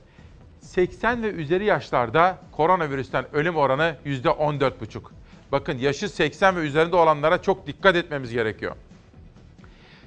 80 0.68 1.22
ve 1.22 1.30
üzeri 1.30 1.64
yaşlarda 1.64 2.38
koronavirüsten 2.52 3.24
ölüm 3.32 3.56
oranı 3.56 3.96
%14,5. 4.06 5.02
Bakın 5.52 5.78
yaşı 5.78 6.08
80 6.08 6.56
ve 6.56 6.60
üzerinde 6.60 6.96
olanlara 6.96 7.42
çok 7.42 7.66
dikkat 7.66 7.96
etmemiz 7.96 8.32
gerekiyor. 8.32 8.76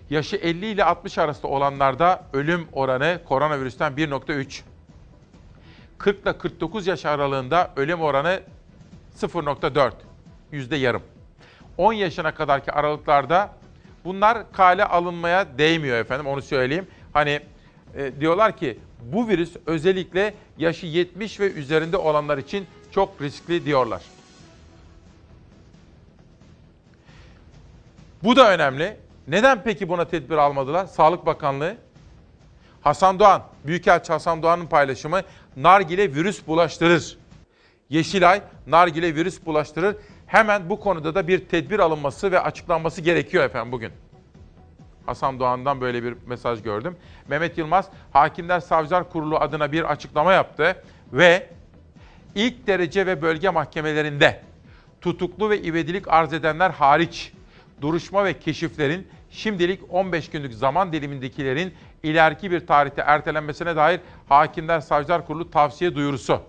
Yaşı 0.09 0.35
50 0.35 0.65
ile 0.65 0.83
60 0.83 1.17
arasında 1.17 1.47
olanlarda 1.47 2.23
ölüm 2.33 2.67
oranı 2.71 3.19
koronavirüsten 3.27 3.93
1.3. 3.93 4.61
40 5.97 6.21
ile 6.23 6.37
49 6.37 6.87
yaş 6.87 7.05
aralığında 7.05 7.71
ölüm 7.75 8.01
oranı 8.01 8.41
0.4. 9.17 9.91
Yüzde 10.51 10.75
yarım. 10.75 11.03
10 11.77 11.93
yaşına 11.93 12.35
kadarki 12.35 12.71
aralıklarda 12.71 13.53
bunlar 14.05 14.51
kale 14.51 14.85
alınmaya 14.85 15.57
değmiyor 15.57 15.97
efendim 15.97 16.27
onu 16.27 16.41
söyleyeyim. 16.41 16.87
Hani 17.13 17.39
e, 17.95 18.19
diyorlar 18.19 18.57
ki 18.57 18.79
bu 19.01 19.27
virüs 19.27 19.55
özellikle 19.65 20.33
yaşı 20.57 20.85
70 20.85 21.39
ve 21.39 21.51
üzerinde 21.51 21.97
olanlar 21.97 22.37
için 22.37 22.67
çok 22.91 23.21
riskli 23.21 23.65
diyorlar. 23.65 24.01
Bu 28.23 28.35
da 28.35 28.53
önemli. 28.53 28.97
Neden 29.27 29.63
peki 29.63 29.89
buna 29.89 30.05
tedbir 30.05 30.37
almadılar? 30.37 30.85
Sağlık 30.85 31.25
Bakanlığı. 31.25 31.75
Hasan 32.81 33.19
Doğan, 33.19 33.43
Büyükelçi 33.65 34.13
Hasan 34.13 34.43
Doğan'ın 34.43 34.65
paylaşımı 34.65 35.21
nargile 35.57 36.15
virüs 36.15 36.47
bulaştırır. 36.47 37.17
Yeşilay 37.89 38.41
nargile 38.67 39.15
virüs 39.15 39.45
bulaştırır. 39.45 39.95
Hemen 40.27 40.69
bu 40.69 40.79
konuda 40.79 41.15
da 41.15 41.27
bir 41.27 41.45
tedbir 41.45 41.79
alınması 41.79 42.31
ve 42.31 42.39
açıklanması 42.39 43.01
gerekiyor 43.01 43.43
efendim 43.43 43.71
bugün. 43.71 43.91
Hasan 45.05 45.39
Doğan'dan 45.39 45.81
böyle 45.81 46.03
bir 46.03 46.15
mesaj 46.27 46.63
gördüm. 46.63 46.95
Mehmet 47.27 47.57
Yılmaz 47.57 47.89
Hakimler 48.13 48.59
Savcılar 48.59 49.09
Kurulu 49.09 49.37
adına 49.37 49.71
bir 49.71 49.91
açıklama 49.91 50.33
yaptı 50.33 50.83
ve 51.13 51.49
ilk 52.35 52.67
derece 52.67 53.05
ve 53.05 53.21
bölge 53.21 53.49
mahkemelerinde 53.49 54.41
tutuklu 55.01 55.49
ve 55.49 55.61
ivedilik 55.61 56.07
arz 56.07 56.33
edenler 56.33 56.69
hariç 56.69 57.33
duruşma 57.81 58.25
ve 58.25 58.39
keşiflerin 58.39 59.07
Şimdilik 59.31 59.81
15 59.89 60.29
günlük 60.29 60.53
zaman 60.53 60.93
dilimindekilerin 60.93 61.73
ileriki 62.03 62.51
bir 62.51 62.67
tarihte 62.67 63.01
ertelenmesine 63.01 63.75
dair 63.75 63.99
Hakimler 64.29 64.79
Savcılar 64.79 65.27
Kurulu 65.27 65.51
tavsiye 65.51 65.95
duyurusu. 65.95 66.41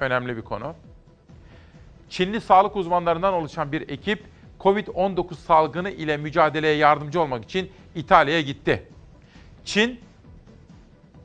Önemli 0.00 0.36
bir 0.36 0.42
konu. 0.42 0.74
Çinli 2.10 2.40
sağlık 2.40 2.76
uzmanlarından 2.76 3.34
oluşan 3.34 3.72
bir 3.72 3.88
ekip 3.88 4.24
Covid-19 4.60 5.34
salgını 5.34 5.90
ile 5.90 6.16
mücadeleye 6.16 6.76
yardımcı 6.76 7.20
olmak 7.20 7.44
için 7.44 7.72
İtalya'ya 7.94 8.40
gitti. 8.40 8.88
Çin 9.64 10.00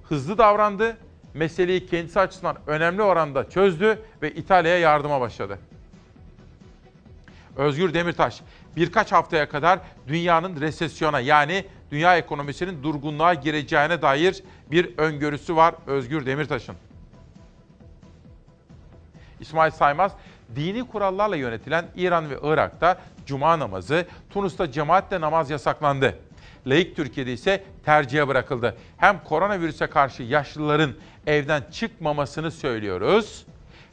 hızlı 0.03 0.37
davrandı, 0.37 0.97
meseleyi 1.33 1.85
kendisi 1.85 2.19
açısından 2.19 2.57
önemli 2.67 3.01
oranda 3.01 3.49
çözdü 3.49 4.01
ve 4.21 4.31
İtalya'ya 4.31 4.79
yardıma 4.79 5.21
başladı. 5.21 5.59
Özgür 7.57 7.93
Demirtaş 7.93 8.41
birkaç 8.75 9.11
haftaya 9.11 9.49
kadar 9.49 9.79
dünyanın 10.07 10.61
resesyona 10.61 11.19
yani 11.19 11.65
dünya 11.91 12.17
ekonomisinin 12.17 12.83
durgunluğa 12.83 13.33
gireceğine 13.33 14.01
dair 14.01 14.43
bir 14.71 14.97
öngörüsü 14.97 15.55
var 15.55 15.75
Özgür 15.87 16.25
Demirtaş'ın. 16.25 16.75
İsmail 19.39 19.71
Saymaz, 19.71 20.11
dini 20.55 20.87
kurallarla 20.87 21.35
yönetilen 21.35 21.85
İran 21.95 22.29
ve 22.29 22.39
Irak'ta 22.43 22.97
cuma 23.25 23.59
namazı, 23.59 24.05
Tunus'ta 24.29 24.71
cemaatle 24.71 25.21
namaz 25.21 25.49
yasaklandı. 25.49 26.19
Laik 26.67 26.95
Türkiye'de 26.95 27.33
ise 27.33 27.63
tercihe 27.85 28.27
bırakıldı. 28.27 28.77
Hem 28.97 29.23
koronavirüse 29.23 29.87
karşı 29.87 30.23
yaşlıların 30.23 30.93
evden 31.27 31.63
çıkmamasını 31.71 32.51
söylüyoruz, 32.51 33.45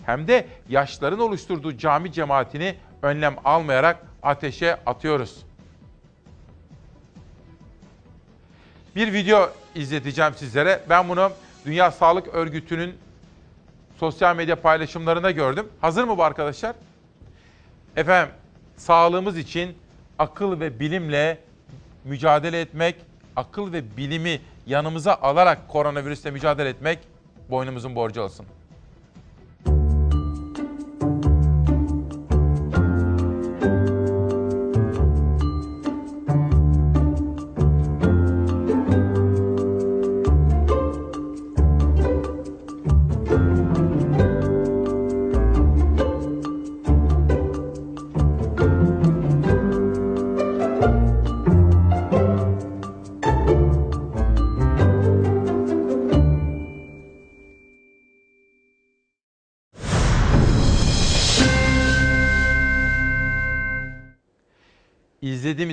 hem 0.07 0.29
de 0.29 0.47
yaşlıların 0.69 1.21
oluşturduğu 1.21 1.79
cami 1.79 2.13
cemaatini 2.13 2.75
önlem 3.03 3.37
almayarak 3.45 4.07
ateşe 4.23 4.77
atıyoruz. 4.87 5.47
Bir 8.97 9.13
video 9.13 9.51
izleteceğim 9.75 10.35
sizlere. 10.35 10.81
Ben 10.89 11.09
bunu 11.09 11.31
Dünya 11.67 11.91
Sağlık 11.91 12.29
Örgütü'nün 12.29 12.95
sosyal 14.01 14.37
medya 14.37 14.57
paylaşımlarında 14.57 15.31
gördüm. 15.31 15.69
Hazır 15.81 16.05
mı 16.05 16.19
bu 16.19 16.25
arkadaşlar? 16.25 16.77
Efendim, 17.97 18.35
sağlığımız 18.77 19.39
için 19.39 19.77
akıl 20.19 20.61
ve 20.61 20.81
bilimle 20.81 21.39
mücadele 22.05 22.61
etmek, 22.61 22.97
akıl 23.37 23.73
ve 23.73 23.97
bilimi 23.97 24.41
yanımıza 24.67 25.15
alarak 25.15 25.69
koronavirüsle 25.69 26.31
mücadele 26.31 26.69
etmek 26.69 26.99
boynumuzun 27.51 27.95
borcu 27.95 28.23
olsun. 28.23 28.47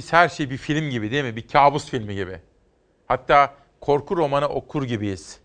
İzlediğimiz 0.08 0.14
her 0.14 0.30
şey 0.30 0.50
bir 0.50 0.58
film 0.58 0.90
gibi 0.90 1.12
değil 1.12 1.24
mi? 1.24 1.36
Bir 1.36 1.48
kabus 1.48 1.90
filmi 1.90 2.16
gibi. 2.16 2.40
Hatta 3.08 3.54
korku 3.82 4.18
romanı 4.18 4.48
okur 4.48 4.84
gibiyiz. 4.84 5.40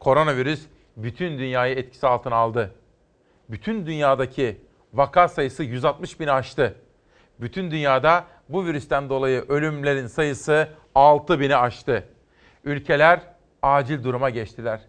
Koronavirüs 0.00 0.66
bütün 0.96 1.38
dünyayı 1.38 1.76
etkisi 1.76 2.06
altına 2.06 2.36
aldı. 2.36 2.74
Bütün 3.48 3.86
dünyadaki 3.86 4.60
vaka 4.92 5.28
sayısı 5.28 5.62
160 5.62 6.20
bini 6.20 6.32
aştı. 6.32 6.74
Bütün 7.40 7.70
dünyada 7.70 8.24
bu 8.48 8.64
virüsten 8.64 9.08
dolayı 9.08 9.44
ölümlerin 9.48 10.06
sayısı 10.06 10.68
6 10.94 11.40
bini 11.40 11.56
aştı. 11.56 12.04
Ülkeler 12.64 13.20
acil 13.62 14.04
duruma 14.04 14.30
geçtiler. 14.30 14.80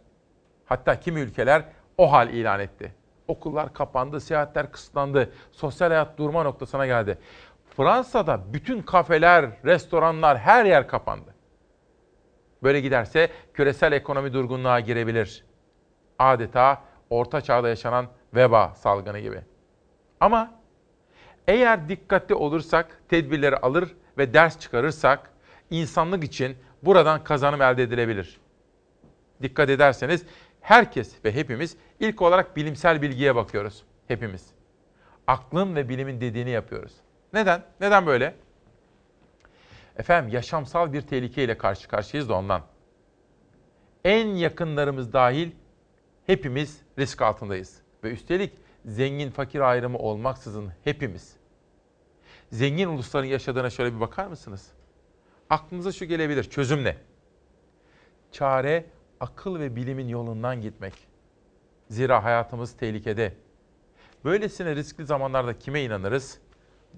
Hatta 0.65 0.99
kimi 0.99 1.19
ülkeler 1.19 1.63
o 1.97 2.11
hal 2.11 2.29
ilan 2.29 2.59
etti. 2.59 2.91
Okullar 3.27 3.73
kapandı, 3.73 4.19
seyahatler 4.19 4.71
kısıtlandı, 4.71 5.33
sosyal 5.51 5.89
hayat 5.89 6.17
durma 6.17 6.43
noktasına 6.43 6.85
geldi. 6.85 7.17
Fransa'da 7.77 8.53
bütün 8.53 8.81
kafeler, 8.81 9.49
restoranlar, 9.65 10.37
her 10.37 10.65
yer 10.65 10.87
kapandı. 10.87 11.33
Böyle 12.63 12.81
giderse 12.81 13.29
küresel 13.53 13.91
ekonomi 13.91 14.33
durgunluğa 14.33 14.79
girebilir. 14.79 15.45
Adeta 16.19 16.81
orta 17.09 17.41
çağda 17.41 17.69
yaşanan 17.69 18.07
veba 18.35 18.73
salgını 18.75 19.19
gibi. 19.19 19.41
Ama 20.19 20.51
eğer 21.47 21.89
dikkatli 21.89 22.35
olursak, 22.35 23.01
tedbirleri 23.09 23.57
alır 23.57 23.95
ve 24.17 24.33
ders 24.33 24.59
çıkarırsak 24.59 25.31
insanlık 25.69 26.23
için 26.23 26.57
buradan 26.83 27.23
kazanım 27.23 27.61
elde 27.61 27.83
edilebilir. 27.83 28.39
Dikkat 29.41 29.69
ederseniz 29.69 30.25
herkes 30.61 31.25
ve 31.25 31.35
hepimiz 31.35 31.77
ilk 31.99 32.21
olarak 32.21 32.55
bilimsel 32.55 33.01
bilgiye 33.01 33.35
bakıyoruz. 33.35 33.83
Hepimiz. 34.07 34.47
Aklın 35.27 35.75
ve 35.75 35.89
bilimin 35.89 36.21
dediğini 36.21 36.49
yapıyoruz. 36.49 37.02
Neden? 37.33 37.63
Neden 37.81 38.05
böyle? 38.05 38.35
Efendim 39.97 40.33
yaşamsal 40.33 40.93
bir 40.93 41.01
tehlikeyle 41.01 41.57
karşı 41.57 41.87
karşıyayız 41.87 42.29
da 42.29 42.33
ondan. 42.33 42.61
En 44.03 44.27
yakınlarımız 44.27 45.13
dahil 45.13 45.51
hepimiz 46.25 46.81
risk 46.99 47.21
altındayız. 47.21 47.81
Ve 48.03 48.11
üstelik 48.11 48.53
zengin 48.85 49.31
fakir 49.31 49.59
ayrımı 49.59 49.97
olmaksızın 49.97 50.71
hepimiz. 50.83 51.35
Zengin 52.51 52.87
ulusların 52.87 53.27
yaşadığına 53.27 53.69
şöyle 53.69 53.95
bir 53.95 53.99
bakar 53.99 54.27
mısınız? 54.27 54.71
Aklınıza 55.49 55.91
şu 55.91 56.05
gelebilir. 56.05 56.43
Çözüm 56.43 56.83
ne? 56.83 56.97
Çare 58.31 58.85
akıl 59.19 59.59
ve 59.59 59.75
bilimin 59.75 60.07
yolundan 60.07 60.61
gitmek. 60.61 60.93
Zira 61.89 62.23
hayatımız 62.23 62.77
tehlikede. 62.77 63.33
Böylesine 64.25 64.75
riskli 64.75 65.05
zamanlarda 65.05 65.59
kime 65.59 65.83
inanırız? 65.83 66.39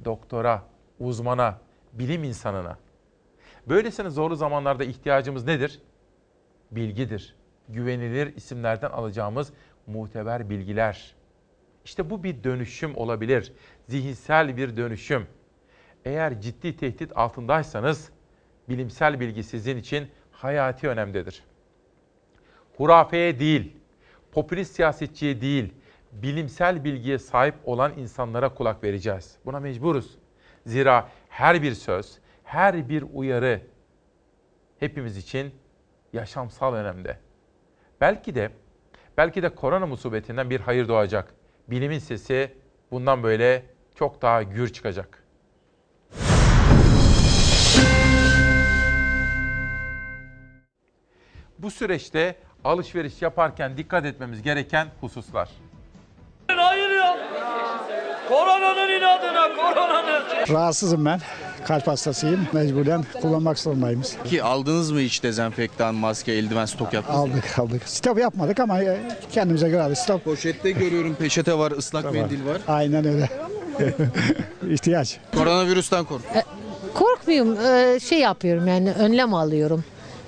Doktora, 0.06 0.64
uzmana, 1.00 1.60
bilim 1.94 2.24
insanına. 2.24 2.78
Böylesine 3.70 4.10
zorlu 4.10 4.36
zamanlarda 4.36 4.84
ihtiyacımız 4.84 5.46
nedir? 5.46 5.82
Bilgidir. 6.72 7.36
Güvenilir 7.70 8.36
isimlerden 8.36 8.90
alacağımız 8.90 9.54
muteber 9.88 10.50
bilgiler. 10.50 11.16
İşte 11.86 12.10
bu 12.10 12.24
bir 12.24 12.44
dönüşüm 12.44 12.98
olabilir. 12.98 13.54
Zihinsel 13.88 14.58
bir 14.58 14.78
dönüşüm. 14.78 15.28
Eğer 16.06 16.42
ciddi 16.42 16.78
tehdit 16.78 17.18
altındaysanız 17.18 18.10
bilimsel 18.70 19.20
bilgi 19.20 19.44
sizin 19.44 19.78
için 19.78 20.08
hayati 20.32 20.90
önemdedir. 20.90 21.44
Hurafeye 22.78 23.40
değil, 23.40 23.78
popülist 24.32 24.76
siyasetçiye 24.76 25.42
değil, 25.42 25.74
bilimsel 26.22 26.84
bilgiye 26.84 27.20
sahip 27.20 27.56
olan 27.66 27.94
insanlara 27.98 28.54
kulak 28.54 28.84
vereceğiz. 28.84 29.38
Buna 29.46 29.60
mecburuz. 29.60 30.18
Zira 30.66 31.10
her 31.30 31.62
bir 31.62 31.74
söz, 31.74 32.20
her 32.44 32.90
bir 32.90 33.04
uyarı 33.14 33.62
hepimiz 34.80 35.18
için 35.18 35.56
yaşamsal 36.14 36.74
önemde. 36.74 37.18
Belki 38.02 38.36
de 38.36 38.52
belki 39.18 39.44
de 39.44 39.56
korona 39.56 39.86
musibetinden 39.86 40.50
bir 40.50 40.60
hayır 40.60 40.88
doğacak. 40.88 41.34
Bilimin 41.68 42.00
sesi 42.00 42.52
bundan 42.92 43.24
böyle 43.24 43.66
çok 43.96 44.22
daha 44.22 44.44
gür 44.44 44.74
çıkacak. 44.74 45.24
Bu 51.60 51.72
süreçte 51.72 52.36
alışveriş 52.64 53.22
yaparken 53.22 53.78
dikkat 53.78 54.06
etmemiz 54.06 54.42
gereken 54.42 54.88
hususlar. 55.02 55.50
Hayır 56.50 56.90
ya. 56.90 57.18
Koronanın 58.30 58.90
inadına, 59.00 59.56
koronanın. 59.56 60.24
Rahatsızım 60.50 61.06
ben. 61.06 61.20
Kalp 61.68 61.88
hastasıyım. 61.88 62.48
Mecburen 62.54 63.06
kullanmak 63.22 63.60
zorundayız. 63.60 64.16
Ki 64.26 64.44
aldınız 64.44 64.92
mı 64.92 65.00
hiç 65.00 65.24
dezenfektan, 65.24 65.96
maske, 65.96 66.32
eldiven 66.32 66.66
stok 66.66 66.94
yaptınız 66.94 67.20
mı? 67.20 67.34
Aldık 67.34 67.60
aldık. 67.60 67.82
Stop 67.86 68.20
yapmadık 68.20 68.60
ama 68.60 68.82
e, 68.84 69.00
kendimize 69.32 69.70
göre 69.70 69.82
aldık. 69.82 69.98
Stop. 69.98 70.24
Poşette 70.26 70.72
görüyorum 70.72 71.16
peçete 71.16 71.54
var, 71.58 71.72
ıslak 71.72 72.14
mendil 72.14 72.46
var. 72.46 72.58
Aynen 72.68 73.06
öyle. 73.08 73.30
İhtiyaç. 74.70 75.18
Koronavirüsten 75.36 76.06
kork. 76.06 76.22
Korkmuyorum. 76.94 77.58
Ee, 77.66 78.00
şey 78.00 78.20
yapıyorum 78.20 78.68
yani 78.68 78.92
önlem 78.92 79.34
alıyorum. 79.34 79.84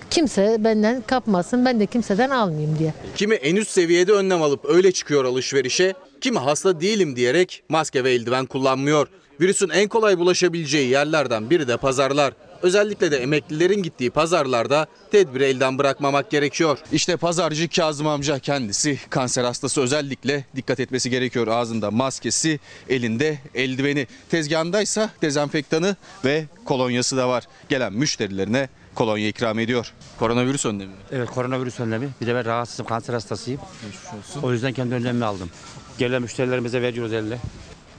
Kimse 0.09 0.55
benden 0.59 1.01
kapmasın, 1.07 1.65
ben 1.65 1.79
de 1.79 1.85
kimseden 1.85 2.29
almayayım 2.29 2.79
diye. 2.79 2.93
Kimi 3.15 3.35
en 3.35 3.55
üst 3.55 3.71
seviyede 3.71 4.11
önlem 4.11 4.41
alıp 4.41 4.65
öyle 4.65 4.91
çıkıyor 4.91 5.25
alışverişe, 5.25 5.93
kimi 6.21 6.39
hasta 6.39 6.81
değilim 6.81 7.15
diyerek 7.15 7.63
maske 7.69 8.03
ve 8.03 8.11
eldiven 8.11 8.45
kullanmıyor. 8.45 9.07
Virüsün 9.41 9.69
en 9.69 9.87
kolay 9.87 10.17
bulaşabileceği 10.17 10.89
yerlerden 10.89 11.49
biri 11.49 11.67
de 11.67 11.77
pazarlar. 11.77 12.33
Özellikle 12.61 13.11
de 13.11 13.17
emeklilerin 13.17 13.83
gittiği 13.83 14.09
pazarlarda 14.09 14.87
tedbiri 15.11 15.43
elden 15.43 15.77
bırakmamak 15.77 16.31
gerekiyor. 16.31 16.77
İşte 16.91 17.17
pazarcı 17.17 17.69
Kazım 17.69 18.07
amca 18.07 18.39
kendisi 18.39 18.99
kanser 19.09 19.43
hastası 19.43 19.81
özellikle 19.81 20.45
dikkat 20.55 20.79
etmesi 20.79 21.09
gerekiyor. 21.09 21.47
Ağzında 21.47 21.91
maskesi, 21.91 22.59
elinde 22.89 23.37
eldiveni. 23.55 24.07
Tezgahındaysa 24.29 25.09
dezenfektanı 25.21 25.95
ve 26.25 26.45
kolonyası 26.65 27.17
da 27.17 27.29
var. 27.29 27.43
Gelen 27.69 27.93
müşterilerine 27.93 28.69
kolonya 28.95 29.27
ikram 29.27 29.59
ediyor. 29.59 29.93
Koronavirüs 30.19 30.65
önlemi. 30.65 30.91
Evet 31.11 31.29
koronavirüs 31.29 31.79
önlemi. 31.79 32.09
Bir 32.21 32.27
de 32.27 32.35
ben 32.35 32.45
rahatsızım, 32.45 32.85
kanser 32.85 33.13
hastasıyım. 33.13 33.61
O 34.43 34.51
yüzden 34.53 34.73
kendi 34.73 34.95
önlemimi 34.95 35.25
aldım. 35.25 35.49
Gelen 35.97 36.21
müşterilerimize 36.21 36.81
veriyoruz 36.81 37.13
elle. 37.13 37.37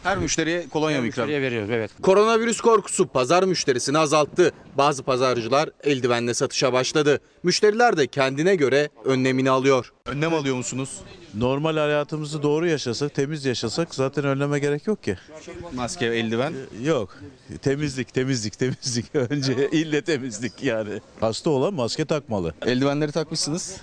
Her 0.03 0.19
müşteriye 0.19 0.69
kolonya 0.69 1.01
mı 1.01 1.07
ikram? 1.07 1.27
Müşteriye 1.27 1.43
veriyoruz 1.43 1.71
evet. 1.71 1.91
Koronavirüs 2.03 2.61
korkusu 2.61 3.07
pazar 3.07 3.43
müşterisini 3.43 3.99
azalttı. 3.99 4.53
Bazı 4.77 5.03
pazarcılar 5.03 5.71
eldivenle 5.85 6.35
satışa 6.35 6.73
başladı. 6.73 7.21
Müşteriler 7.43 7.97
de 7.97 8.07
kendine 8.07 8.55
göre 8.55 8.89
önlemini 9.05 9.51
alıyor. 9.51 9.93
Önlem 10.07 10.35
alıyor 10.35 10.57
musunuz? 10.57 10.99
Normal 11.35 11.77
hayatımızı 11.77 12.43
doğru 12.43 12.67
yaşasak, 12.69 13.15
temiz 13.15 13.45
yaşasak 13.45 13.95
zaten 13.95 14.25
önleme 14.25 14.59
gerek 14.59 14.87
yok 14.87 15.03
ki. 15.03 15.19
Maske, 15.75 16.07
eldiven? 16.07 16.53
Yok. 16.85 17.17
Temizlik, 17.63 18.15
temizlik, 18.15 18.59
temizlik. 18.59 19.07
Önce 19.15 19.71
ille 19.73 20.03
temizlik 20.03 20.63
yani. 20.63 21.01
Hasta 21.21 21.51
olan 21.51 21.75
maske 21.75 22.05
takmalı. 22.05 22.55
Eldivenleri 22.67 23.13
takmışsınız. 23.13 23.77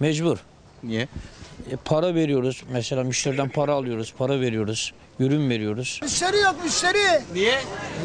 Mecbur. 0.00 0.38
Niye? 0.82 1.08
E, 1.70 1.76
para 1.84 2.14
veriyoruz. 2.14 2.62
Mesela 2.72 3.04
müşteriden 3.04 3.48
para 3.48 3.72
alıyoruz, 3.72 4.14
para 4.18 4.40
veriyoruz, 4.40 4.92
ürün 5.20 5.50
veriyoruz. 5.50 6.00
Müşteri 6.02 6.36
yok 6.38 6.54
müşteri. 6.64 7.22
Niye? 7.34 7.58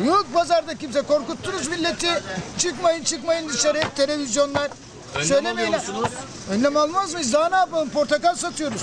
Yok 0.06 0.26
pazarda 0.34 0.76
kimse 0.76 1.02
korkuttunuz 1.02 1.68
milleti. 1.68 2.08
Çıkmayın 2.58 3.04
çıkmayın 3.04 3.50
dışarı 3.50 3.78
hep 3.78 3.96
televizyonlar. 3.96 4.70
Önlem 5.16 5.26
Söylemeyin. 5.28 5.58
alıyor 5.58 5.74
musunuz? 5.82 6.10
Önlem 6.52 6.78
almaz 6.78 7.14
mıyız? 7.14 7.34
Daha 7.34 7.50
ne 7.50 7.56
yapalım? 7.56 7.90
Portakal 7.90 8.36
satıyoruz. 8.36 8.82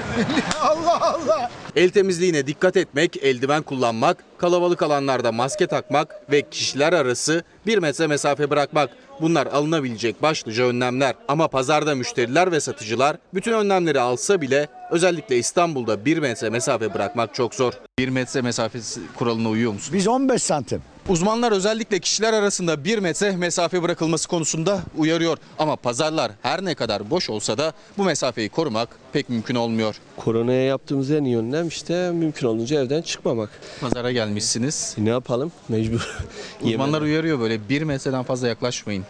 Allah 0.60 1.00
Allah. 1.14 1.50
El 1.76 1.90
temizliğine 1.90 2.46
dikkat 2.46 2.76
etmek, 2.76 3.16
eldiven 3.16 3.62
kullanmak, 3.62 4.24
kalabalık 4.38 4.82
alanlarda 4.82 5.32
maske 5.32 5.66
takmak 5.66 6.30
ve 6.30 6.50
kişiler 6.50 6.92
arası 6.92 7.42
bir 7.66 7.78
metre 7.78 8.06
mesafe 8.06 8.50
bırakmak. 8.50 8.90
Bunlar 9.20 9.46
alınabilecek 9.46 10.22
başlıca 10.22 10.64
önlemler. 10.64 11.14
Ama 11.28 11.48
pazarda 11.48 11.94
müşteriler 11.94 12.52
ve 12.52 12.60
satıcılar 12.60 13.16
bütün 13.34 13.52
önlemleri 13.52 14.00
alsa 14.00 14.40
bile 14.40 14.68
özellikle 14.90 15.38
İstanbul'da 15.38 16.04
bir 16.04 16.18
metre 16.18 16.50
mesafe 16.50 16.94
bırakmak 16.94 17.34
çok 17.34 17.54
zor. 17.54 17.72
Bir 17.98 18.08
metre 18.08 18.42
mesafesi 18.42 19.00
kuralına 19.18 19.48
uyuyor 19.48 19.72
musunuz? 19.72 19.92
Biz 19.92 20.08
15 20.08 20.42
santim. 20.42 20.82
Uzmanlar 21.08 21.52
özellikle 21.52 21.98
kişiler 21.98 22.32
arasında 22.32 22.84
bir 22.84 22.98
metre 22.98 23.36
mesafe 23.36 23.82
bırakılması 23.82 24.28
konusunda 24.28 24.80
uyarıyor. 24.96 25.38
Ama 25.58 25.76
pazarlar 25.76 26.32
her 26.42 26.64
ne 26.64 26.74
kadar 26.74 27.10
boş 27.10 27.30
olsa 27.30 27.58
da 27.58 27.72
bu 27.98 28.04
mesafeyi 28.04 28.48
korumak 28.48 28.88
pek 29.12 29.28
mümkün 29.28 29.54
olmuyor. 29.54 29.96
Koronaya 30.16 30.62
yaptığımız 30.62 31.10
en 31.10 31.24
iyi 31.24 31.38
önlem 31.38 31.68
işte 31.68 32.10
mümkün 32.12 32.46
olunca 32.46 32.80
evden 32.80 33.02
çıkmamak. 33.02 33.50
Pazara 33.80 34.12
gelmişsiniz. 34.12 34.94
Ne 34.98 35.10
yapalım? 35.10 35.52
Mecbur. 35.68 36.16
Uzmanlar 36.62 37.02
uyarıyor 37.02 37.40
böyle 37.40 37.68
bir 37.68 37.82
metreden 37.82 38.22
fazla 38.22 38.48
yaklaşmayın 38.48 39.04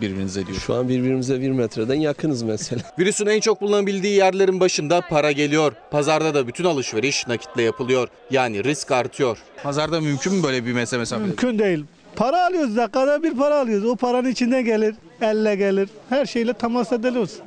birbirinize 0.00 0.46
diyor. 0.46 0.58
Şu 0.58 0.74
an 0.74 0.88
birbirimize 0.88 1.40
bir 1.40 1.50
metreden 1.50 1.94
yakınız 1.94 2.42
mesela. 2.42 2.82
Virüsün 2.98 3.26
en 3.26 3.40
çok 3.40 3.60
bulunabildiği 3.60 4.16
yerlerin 4.16 4.60
başında 4.60 5.00
para 5.00 5.32
geliyor. 5.32 5.72
Pazarda 5.90 6.34
da 6.34 6.48
bütün 6.48 6.64
alışveriş 6.64 7.26
nakitle 7.26 7.62
yapılıyor. 7.62 8.08
Yani 8.30 8.64
risk 8.64 8.90
artıyor. 8.90 9.38
Pazarda 9.62 10.00
mümkün 10.00 10.34
mü 10.34 10.42
böyle 10.42 10.66
bir 10.66 10.72
metre 10.72 10.98
mesafe? 10.98 11.22
Mümkün 11.22 11.58
değil. 11.58 11.84
Para 12.16 12.46
alıyoruz 12.46 12.76
dakikada 12.76 13.22
bir 13.22 13.36
para 13.36 13.60
alıyoruz. 13.60 13.86
O 13.86 13.96
paranın 13.96 14.30
içinde 14.30 14.62
gelir, 14.62 14.94
elle 15.20 15.56
gelir. 15.56 15.88
Her 16.08 16.26
şeyle 16.26 16.52
temas 16.52 16.92
ediyoruz. 16.92 17.38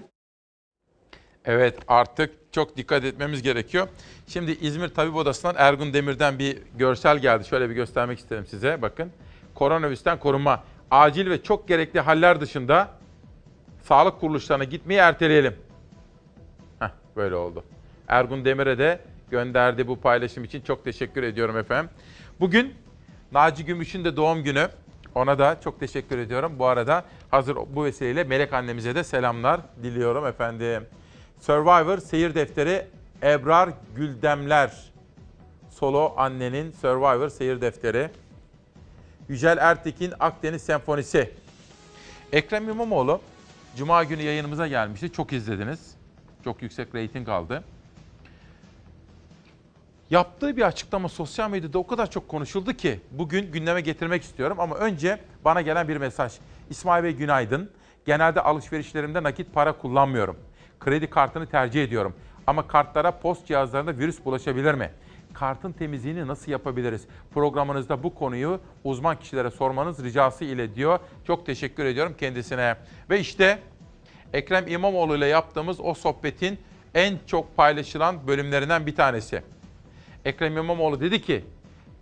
Evet 1.46 1.76
artık 1.88 2.32
çok 2.52 2.78
dikkat 2.78 3.04
etmemiz 3.04 3.42
gerekiyor. 3.42 3.88
Şimdi 4.28 4.52
İzmir 4.62 4.90
Tabip 4.90 5.16
Odası'ndan 5.16 5.56
Ergun 5.58 5.94
Demir'den 5.94 6.40
bir 6.40 6.58
görsel 6.78 7.18
geldi. 7.18 7.48
Şöyle 7.48 7.70
bir 7.70 7.76
göstermek 7.76 8.20
isterim 8.20 8.46
size. 8.50 8.82
Bakın. 8.82 9.12
Koronavirüsten 9.56 10.20
korunma. 10.20 10.64
Acil 10.92 11.30
ve 11.30 11.44
çok 11.44 11.68
gerekli 11.68 12.00
haller 12.00 12.42
dışında 12.42 12.90
sağlık 13.84 14.20
kuruluşlarına 14.20 14.64
gitmeyi 14.64 15.00
erteleyelim. 15.00 15.56
Heh, 16.80 16.90
böyle 17.16 17.36
oldu. 17.36 17.64
Ergun 18.08 18.46
Demir'e 18.46 18.78
de 18.78 19.00
gönderdi 19.32 19.88
bu 19.88 20.00
paylaşım 20.00 20.44
için 20.44 20.62
çok 20.62 20.84
teşekkür 20.84 21.24
ediyorum 21.24 21.58
efendim. 21.58 21.90
Bugün 22.40 22.74
Naci 23.32 23.66
Gümüş'ün 23.66 24.06
de 24.06 24.16
doğum 24.16 24.44
günü. 24.44 24.70
Ona 25.16 25.40
da 25.40 25.58
çok 25.64 25.80
teşekkür 25.80 26.18
ediyorum. 26.18 26.56
Bu 26.60 26.66
arada 26.66 27.04
hazır 27.32 27.56
bu 27.56 27.86
vesileyle 27.86 28.24
Melek 28.24 28.54
annemize 28.54 28.96
de 28.96 29.04
selamlar 29.04 29.62
diliyorum 29.84 30.26
efendim. 30.26 30.84
Survivor 31.40 31.98
seyir 31.98 32.36
defteri 32.36 32.88
Ebrar 33.24 33.70
Güldemler. 33.96 34.92
Solo 35.70 36.14
annenin 36.18 36.72
Survivor 36.72 37.30
seyir 37.30 37.62
defteri. 37.62 38.10
Yücel 39.30 39.58
Ertekin 39.58 40.14
Akdeniz 40.20 40.62
Senfonisi. 40.62 41.32
Ekrem 42.32 42.70
İmamoğlu 42.70 43.22
Cuma 43.78 44.04
günü 44.04 44.22
yayınımıza 44.22 44.68
gelmişti. 44.68 45.12
Çok 45.12 45.34
izlediniz. 45.34 45.96
Çok 46.44 46.62
yüksek 46.62 46.96
reyting 46.96 47.30
aldı. 47.30 47.64
Yaptığı 50.10 50.58
bir 50.58 50.62
açıklama 50.62 51.10
sosyal 51.10 51.50
medyada 51.50 51.80
o 51.80 51.88
kadar 51.88 52.12
çok 52.12 52.28
konuşuldu 52.28 52.74
ki 52.74 53.00
bugün 53.12 53.52
gündeme 53.52 53.82
getirmek 53.82 54.24
istiyorum 54.24 54.60
ama 54.60 54.76
önce 54.76 55.20
bana 55.46 55.62
gelen 55.62 55.88
bir 55.88 55.98
mesaj. 55.98 56.34
İsmail 56.70 57.04
Bey 57.04 57.12
günaydın. 57.12 57.70
Genelde 58.06 58.42
alışverişlerimde 58.42 59.24
nakit 59.24 59.54
para 59.54 59.72
kullanmıyorum. 59.74 60.38
Kredi 60.80 61.10
kartını 61.10 61.48
tercih 61.48 61.84
ediyorum. 61.84 62.16
Ama 62.48 62.68
kartlara 62.68 63.12
post 63.12 63.48
cihazlarında 63.48 63.98
virüs 63.98 64.26
bulaşabilir 64.26 64.74
mi? 64.74 64.92
Kartın 65.40 65.72
temizliğini 65.72 66.28
nasıl 66.28 66.52
yapabiliriz? 66.52 67.08
Programınızda 67.34 68.04
bu 68.04 68.16
konuyu 68.16 68.60
uzman 68.84 69.20
kişilere 69.20 69.52
sormanız 69.52 70.04
ricası 70.04 70.46
ile 70.46 70.76
diyor. 70.76 71.00
Çok 71.28 71.46
teşekkür 71.46 71.86
ediyorum 71.86 72.16
kendisine. 72.20 72.76
Ve 73.10 73.20
işte 73.20 73.60
Ekrem 74.34 74.68
İmamoğlu 74.68 75.18
ile 75.18 75.26
yaptığımız 75.26 75.80
o 75.80 75.94
sohbetin 75.94 76.60
en 76.94 77.18
çok 77.28 77.58
paylaşılan 77.58 78.28
bölümlerinden 78.28 78.86
bir 78.86 78.96
tanesi. 78.96 79.42
Ekrem 80.26 80.58
İmamoğlu 80.58 81.02
dedi 81.02 81.22
ki, 81.22 81.46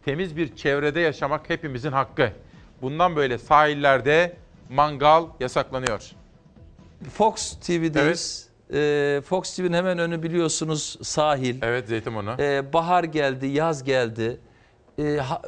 temiz 0.05 0.37
bir 0.37 0.55
çevrede 0.55 0.99
yaşamak 0.99 1.49
hepimizin 1.49 1.91
hakkı. 1.91 2.31
Bundan 2.81 3.15
böyle 3.15 3.37
sahillerde 3.37 4.35
mangal 4.69 5.25
yasaklanıyor. 5.39 6.11
Fox 7.13 7.59
TV'deyiz. 7.59 8.52
Ee, 8.73 9.21
Fox 9.25 9.55
TV'nin 9.55 9.73
hemen 9.73 9.99
önü 9.99 10.23
biliyorsunuz 10.23 10.97
sahil. 11.01 11.55
Evet 11.61 11.87
Zeytinburnu. 11.87 12.35
Ee, 12.39 12.73
bahar 12.73 13.03
geldi, 13.03 13.47
yaz 13.47 13.83
geldi. 13.83 14.39
Ee, 14.99 15.17
ha- 15.17 15.41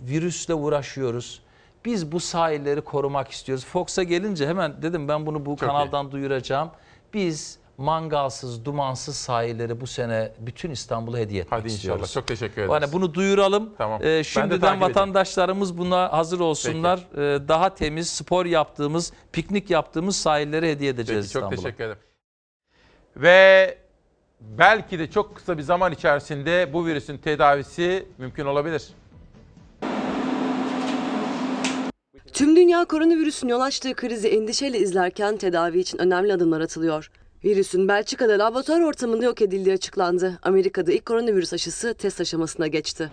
virüsle 0.00 0.54
uğraşıyoruz. 0.54 1.42
Biz 1.84 2.12
bu 2.12 2.20
sahilleri 2.20 2.80
korumak 2.80 3.30
istiyoruz. 3.30 3.64
Fox'a 3.64 4.02
gelince 4.02 4.46
hemen 4.48 4.82
dedim 4.82 5.08
ben 5.08 5.26
bunu 5.26 5.46
bu 5.46 5.50
Çok 5.50 5.58
kanaldan 5.60 6.12
duyuracağım. 6.12 6.70
Biz 7.14 7.58
mangalsız, 7.78 8.64
dumansız 8.64 9.16
sahilleri 9.16 9.80
bu 9.80 9.86
sene 9.86 10.32
bütün 10.38 10.70
İstanbul'a 10.70 11.18
hediye 11.18 11.40
etmek 11.42 11.52
Hadi 11.60 11.64
inşallah. 11.64 11.76
istiyoruz. 11.76 12.12
Çok 12.12 12.26
teşekkür 12.26 12.62
ederiz. 12.62 12.82
Yani 12.82 12.92
bunu 12.92 13.14
duyuralım. 13.14 13.74
Tamam. 13.78 14.02
Ee, 14.02 14.24
şimdiden 14.24 14.50
takip 14.60 14.64
edeyim. 14.76 14.80
vatandaşlarımız 14.80 15.78
buna 15.78 16.12
hazır 16.12 16.40
olsunlar. 16.40 16.98
Ee, 17.14 17.48
daha 17.48 17.74
temiz 17.74 18.08
spor 18.10 18.46
yaptığımız, 18.46 19.12
piknik 19.32 19.70
yaptığımız 19.70 20.16
sahilleri 20.16 20.70
hediye 20.70 20.90
edeceğiz 20.90 21.24
Peki, 21.24 21.32
çok 21.32 21.42
İstanbul'a. 21.42 21.64
teşekkür 21.64 21.84
ederim. 21.84 21.98
Ve 23.18 23.78
belki 24.40 24.98
de 24.98 25.10
çok 25.10 25.36
kısa 25.36 25.58
bir 25.58 25.62
zaman 25.62 25.92
içerisinde 25.92 26.72
bu 26.72 26.86
virüsün 26.86 27.18
tedavisi 27.18 28.06
mümkün 28.18 28.44
olabilir. 28.44 28.88
Tüm 32.32 32.56
dünya 32.56 32.84
koronavirüsün 32.84 33.48
yol 33.48 33.60
açtığı 33.60 33.94
krizi 33.94 34.28
endişeyle 34.28 34.78
izlerken 34.78 35.36
tedavi 35.36 35.78
için 35.78 35.98
önemli 35.98 36.32
adımlar 36.32 36.60
atılıyor. 36.60 37.10
Virüsün 37.44 37.88
Belçika'da 37.88 38.38
laboratuvar 38.38 38.80
ortamında 38.80 39.24
yok 39.24 39.42
edildiği 39.42 39.74
açıklandı. 39.74 40.38
Amerika'da 40.42 40.92
ilk 40.92 41.06
koronavirüs 41.06 41.52
aşısı 41.52 41.94
test 41.94 42.20
aşamasına 42.20 42.66
geçti. 42.66 43.10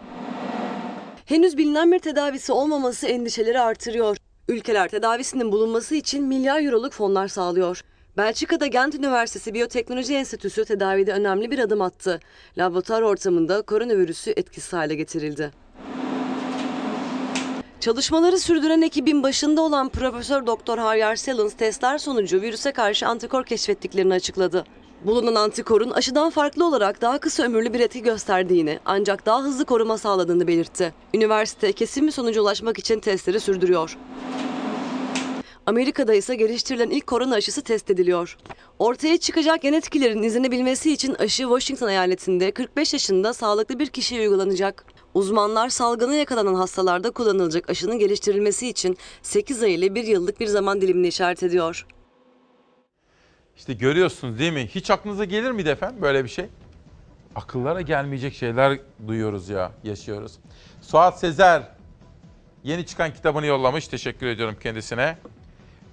Henüz 1.26 1.58
bilinen 1.58 1.92
bir 1.92 2.00
tedavisi 2.00 2.52
olmaması 2.52 3.08
endişeleri 3.08 3.60
artırıyor. 3.60 4.18
Ülkeler 4.48 4.88
tedavisinin 4.88 5.52
bulunması 5.52 5.96
için 5.96 6.24
milyar 6.24 6.64
euroluk 6.64 6.94
fonlar 6.94 7.28
sağlıyor. 7.28 7.82
Belçika'da 8.18 8.68
Gent 8.68 8.96
Üniversitesi 8.96 9.54
Biyoteknoloji 9.54 10.16
Enstitüsü 10.16 10.66
tedavide 10.66 11.14
önemli 11.14 11.52
bir 11.52 11.60
adım 11.60 11.82
attı. 11.82 12.20
Laboratuvar 12.58 13.02
ortamında 13.02 13.62
koronavirüsü 13.62 14.32
etkisiz 14.32 14.74
hale 14.74 14.96
getirildi. 14.96 15.52
Çalışmaları 17.80 18.40
sürdüren 18.40 18.82
ekibin 18.82 19.24
başında 19.24 19.62
olan 19.62 19.90
Profesör 19.90 20.46
Doktor 20.46 20.78
Javier 20.78 21.16
Sellens 21.16 21.54
testler 21.54 21.98
sonucu 21.98 22.42
virüse 22.42 22.72
karşı 22.72 23.08
antikor 23.08 23.44
keşfettiklerini 23.44 24.14
açıkladı. 24.14 24.66
Bulunan 25.06 25.36
antikorun 25.36 25.92
aşıdan 25.92 26.30
farklı 26.30 26.66
olarak 26.68 27.02
daha 27.02 27.18
kısa 27.18 27.44
ömürlü 27.44 27.74
bir 27.74 27.80
etki 27.80 28.02
gösterdiğini 28.02 28.80
ancak 28.86 29.26
daha 29.26 29.44
hızlı 29.44 29.66
koruma 29.66 29.98
sağladığını 29.98 30.48
belirtti. 30.48 30.94
Üniversite 31.14 31.72
kesin 31.74 32.08
bir 32.08 32.12
sonuca 32.12 32.42
ulaşmak 32.42 32.80
için 32.80 33.00
testleri 33.00 33.40
sürdürüyor. 33.40 33.98
Amerika'da 35.66 36.14
ise 36.14 36.36
geliştirilen 36.36 36.90
ilk 36.90 37.08
korona 37.08 37.36
aşısı 37.36 37.64
test 37.64 37.92
ediliyor. 37.92 38.38
Ortaya 38.80 39.18
çıkacak 39.18 39.64
yan 39.64 39.74
etkilerin 39.74 40.24
izlenebilmesi 40.24 40.94
için 40.94 41.16
aşı 41.16 41.44
Washington 41.44 41.88
eyaletinde 41.88 42.52
45 42.52 42.94
yaşında 42.94 43.34
sağlıklı 43.34 43.80
bir 43.80 43.88
kişiye 43.88 44.22
uygulanacak. 44.22 44.86
Uzmanlar 45.14 45.70
salgına 45.70 46.16
yakalanan 46.16 46.56
hastalarda 46.56 47.12
kullanılacak 47.12 47.70
aşının 47.70 48.00
geliştirilmesi 48.00 48.70
için 48.70 48.98
8 49.22 49.64
ay 49.64 49.74
ile 49.74 49.96
1 49.96 50.04
yıllık 50.04 50.40
bir 50.40 50.48
zaman 50.48 50.82
dilimini 50.82 51.08
işaret 51.08 51.44
ediyor. 51.44 51.88
İşte 53.58 53.74
görüyorsunuz 53.74 54.40
değil 54.40 54.54
mi? 54.54 54.68
Hiç 54.76 54.90
aklınıza 54.90 55.26
gelir 55.26 55.52
miydi 55.52 55.70
efendim 55.70 56.02
böyle 56.02 56.24
bir 56.24 56.30
şey? 56.30 56.46
Akıllara 57.36 57.82
gelmeyecek 57.82 58.34
şeyler 58.34 58.80
duyuyoruz 59.08 59.50
ya, 59.50 59.72
yaşıyoruz. 59.84 60.40
Suat 60.82 61.20
Sezer 61.20 61.64
yeni 62.64 62.86
çıkan 62.86 63.14
kitabını 63.14 63.46
yollamış. 63.46 63.88
Teşekkür 63.88 64.28
ediyorum 64.28 64.56
kendisine. 64.64 65.18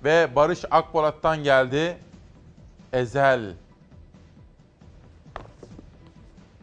Ve 0.04 0.36
Barış 0.36 0.64
Akpolat'tan 0.70 1.44
geldi. 1.44 1.96
Ezel. 2.92 3.54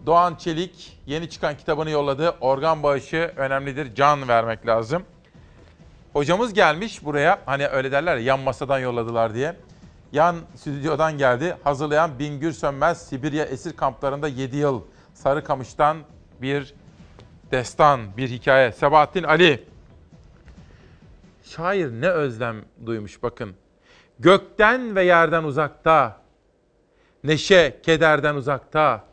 Doğan 0.06 0.36
Çelik 0.36 1.00
yeni 1.06 1.30
çıkan 1.30 1.58
kitabını 1.58 1.90
yolladı. 1.90 2.36
Organ 2.42 2.84
bağışı 2.84 3.34
önemlidir, 3.36 3.96
can 3.96 4.28
vermek 4.28 4.68
lazım. 4.68 5.04
Hocamız 6.14 6.54
gelmiş 6.54 7.06
buraya. 7.06 7.40
Hani 7.46 7.68
öyle 7.68 7.92
derler 7.92 8.18
ya 8.18 8.24
yan 8.24 8.40
masadan 8.40 8.80
yolladılar 8.80 9.34
diye. 9.34 9.56
Yan 10.12 10.36
stüdyodan 10.56 11.18
geldi. 11.18 11.58
Hazırlayan 11.64 12.20
Bingür 12.20 12.52
Sönmez 12.52 13.08
Sibirya 13.08 13.46
esir 13.46 13.76
kamplarında 13.76 14.28
7 14.28 14.58
yıl. 14.58 14.82
Sarıkamış'tan 15.14 15.98
bir 16.42 16.74
destan, 17.52 18.18
bir 18.18 18.30
hikaye. 18.30 18.72
Sebahattin 18.72 19.24
Ali. 19.24 19.68
Şair 21.50 21.92
ne 21.92 22.10
özlem 22.10 22.56
duymuş 22.86 23.24
bakın. 23.24 23.54
Gökten 24.20 24.96
ve 24.96 25.04
yerden 25.04 25.44
uzakta, 25.44 26.22
neşe 27.24 27.80
kederden 27.84 28.36
uzakta, 28.36 29.04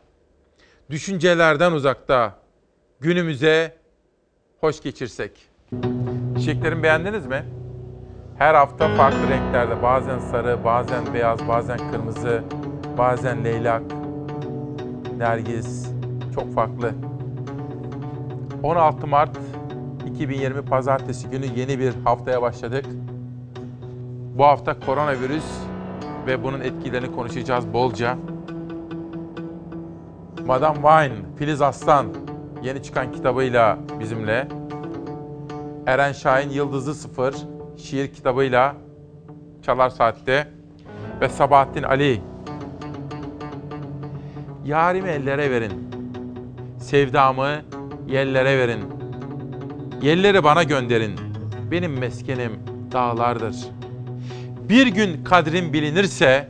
düşüncelerden 0.89 1.71
uzakta, 1.71 2.35
günümüze 2.99 3.77
hoş 4.59 4.81
geçirsek. 4.81 5.49
Çiçeklerimi 6.37 6.83
beğendiniz 6.83 7.27
mi? 7.27 7.45
Her 8.37 8.53
hafta 8.55 8.95
farklı 8.95 9.29
renklerde. 9.29 9.81
Bazen 9.81 10.19
sarı, 10.19 10.63
bazen 10.63 11.13
beyaz, 11.13 11.47
bazen 11.47 11.91
kırmızı, 11.91 12.43
bazen 12.97 13.43
leylak, 13.43 13.83
nergis. 15.17 15.87
Çok 16.35 16.53
farklı. 16.53 16.93
16 18.63 19.07
Mart 19.07 19.37
2020 20.17 20.61
Pazartesi 20.61 21.29
günü 21.29 21.45
yeni 21.55 21.79
bir 21.79 21.93
haftaya 22.03 22.41
başladık. 22.41 22.85
Bu 24.37 24.43
hafta 24.43 24.79
koronavirüs 24.79 25.45
ve 26.27 26.43
bunun 26.43 26.59
etkilerini 26.59 27.15
konuşacağız 27.15 27.73
bolca. 27.73 28.17
Madame 30.45 30.75
Wine, 30.75 31.35
Filiz 31.37 31.61
Aslan 31.61 32.07
yeni 32.63 32.83
çıkan 32.83 33.11
kitabıyla 33.11 33.77
bizimle. 33.99 34.47
Eren 35.85 36.11
Şahin 36.11 36.49
Yıldızı 36.49 36.95
Sıfır 36.95 37.35
şiir 37.77 38.13
kitabıyla 38.13 38.75
Çalar 39.61 39.89
Saat'te 39.89 40.47
ve 41.21 41.29
Sabahattin 41.29 41.83
Ali. 41.83 42.21
Yarimi 44.65 45.09
ellere 45.09 45.51
verin. 45.51 45.89
Sevdamı 46.79 47.49
yellere 48.07 48.57
verin. 48.57 48.96
Yelleri 50.01 50.43
bana 50.43 50.63
gönderin. 50.63 51.15
Benim 51.71 51.97
meskenim 51.99 52.59
dağlardır. 52.91 53.55
Bir 54.69 54.87
gün 54.87 55.23
kadrim 55.23 55.73
bilinirse, 55.73 56.49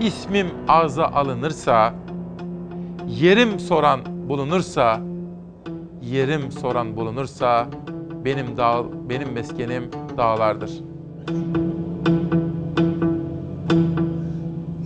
ismim 0.00 0.46
ağza 0.68 1.04
alınırsa, 1.04 1.94
yerim 3.08 3.60
soran 3.60 4.00
bulunursa, 4.28 5.00
yerim 6.02 6.52
soran 6.52 6.96
bulunursa 6.96 7.66
benim 8.24 8.56
dağ 8.56 8.84
benim 9.08 9.32
meskenim 9.32 9.90
dağlardır. 10.16 10.70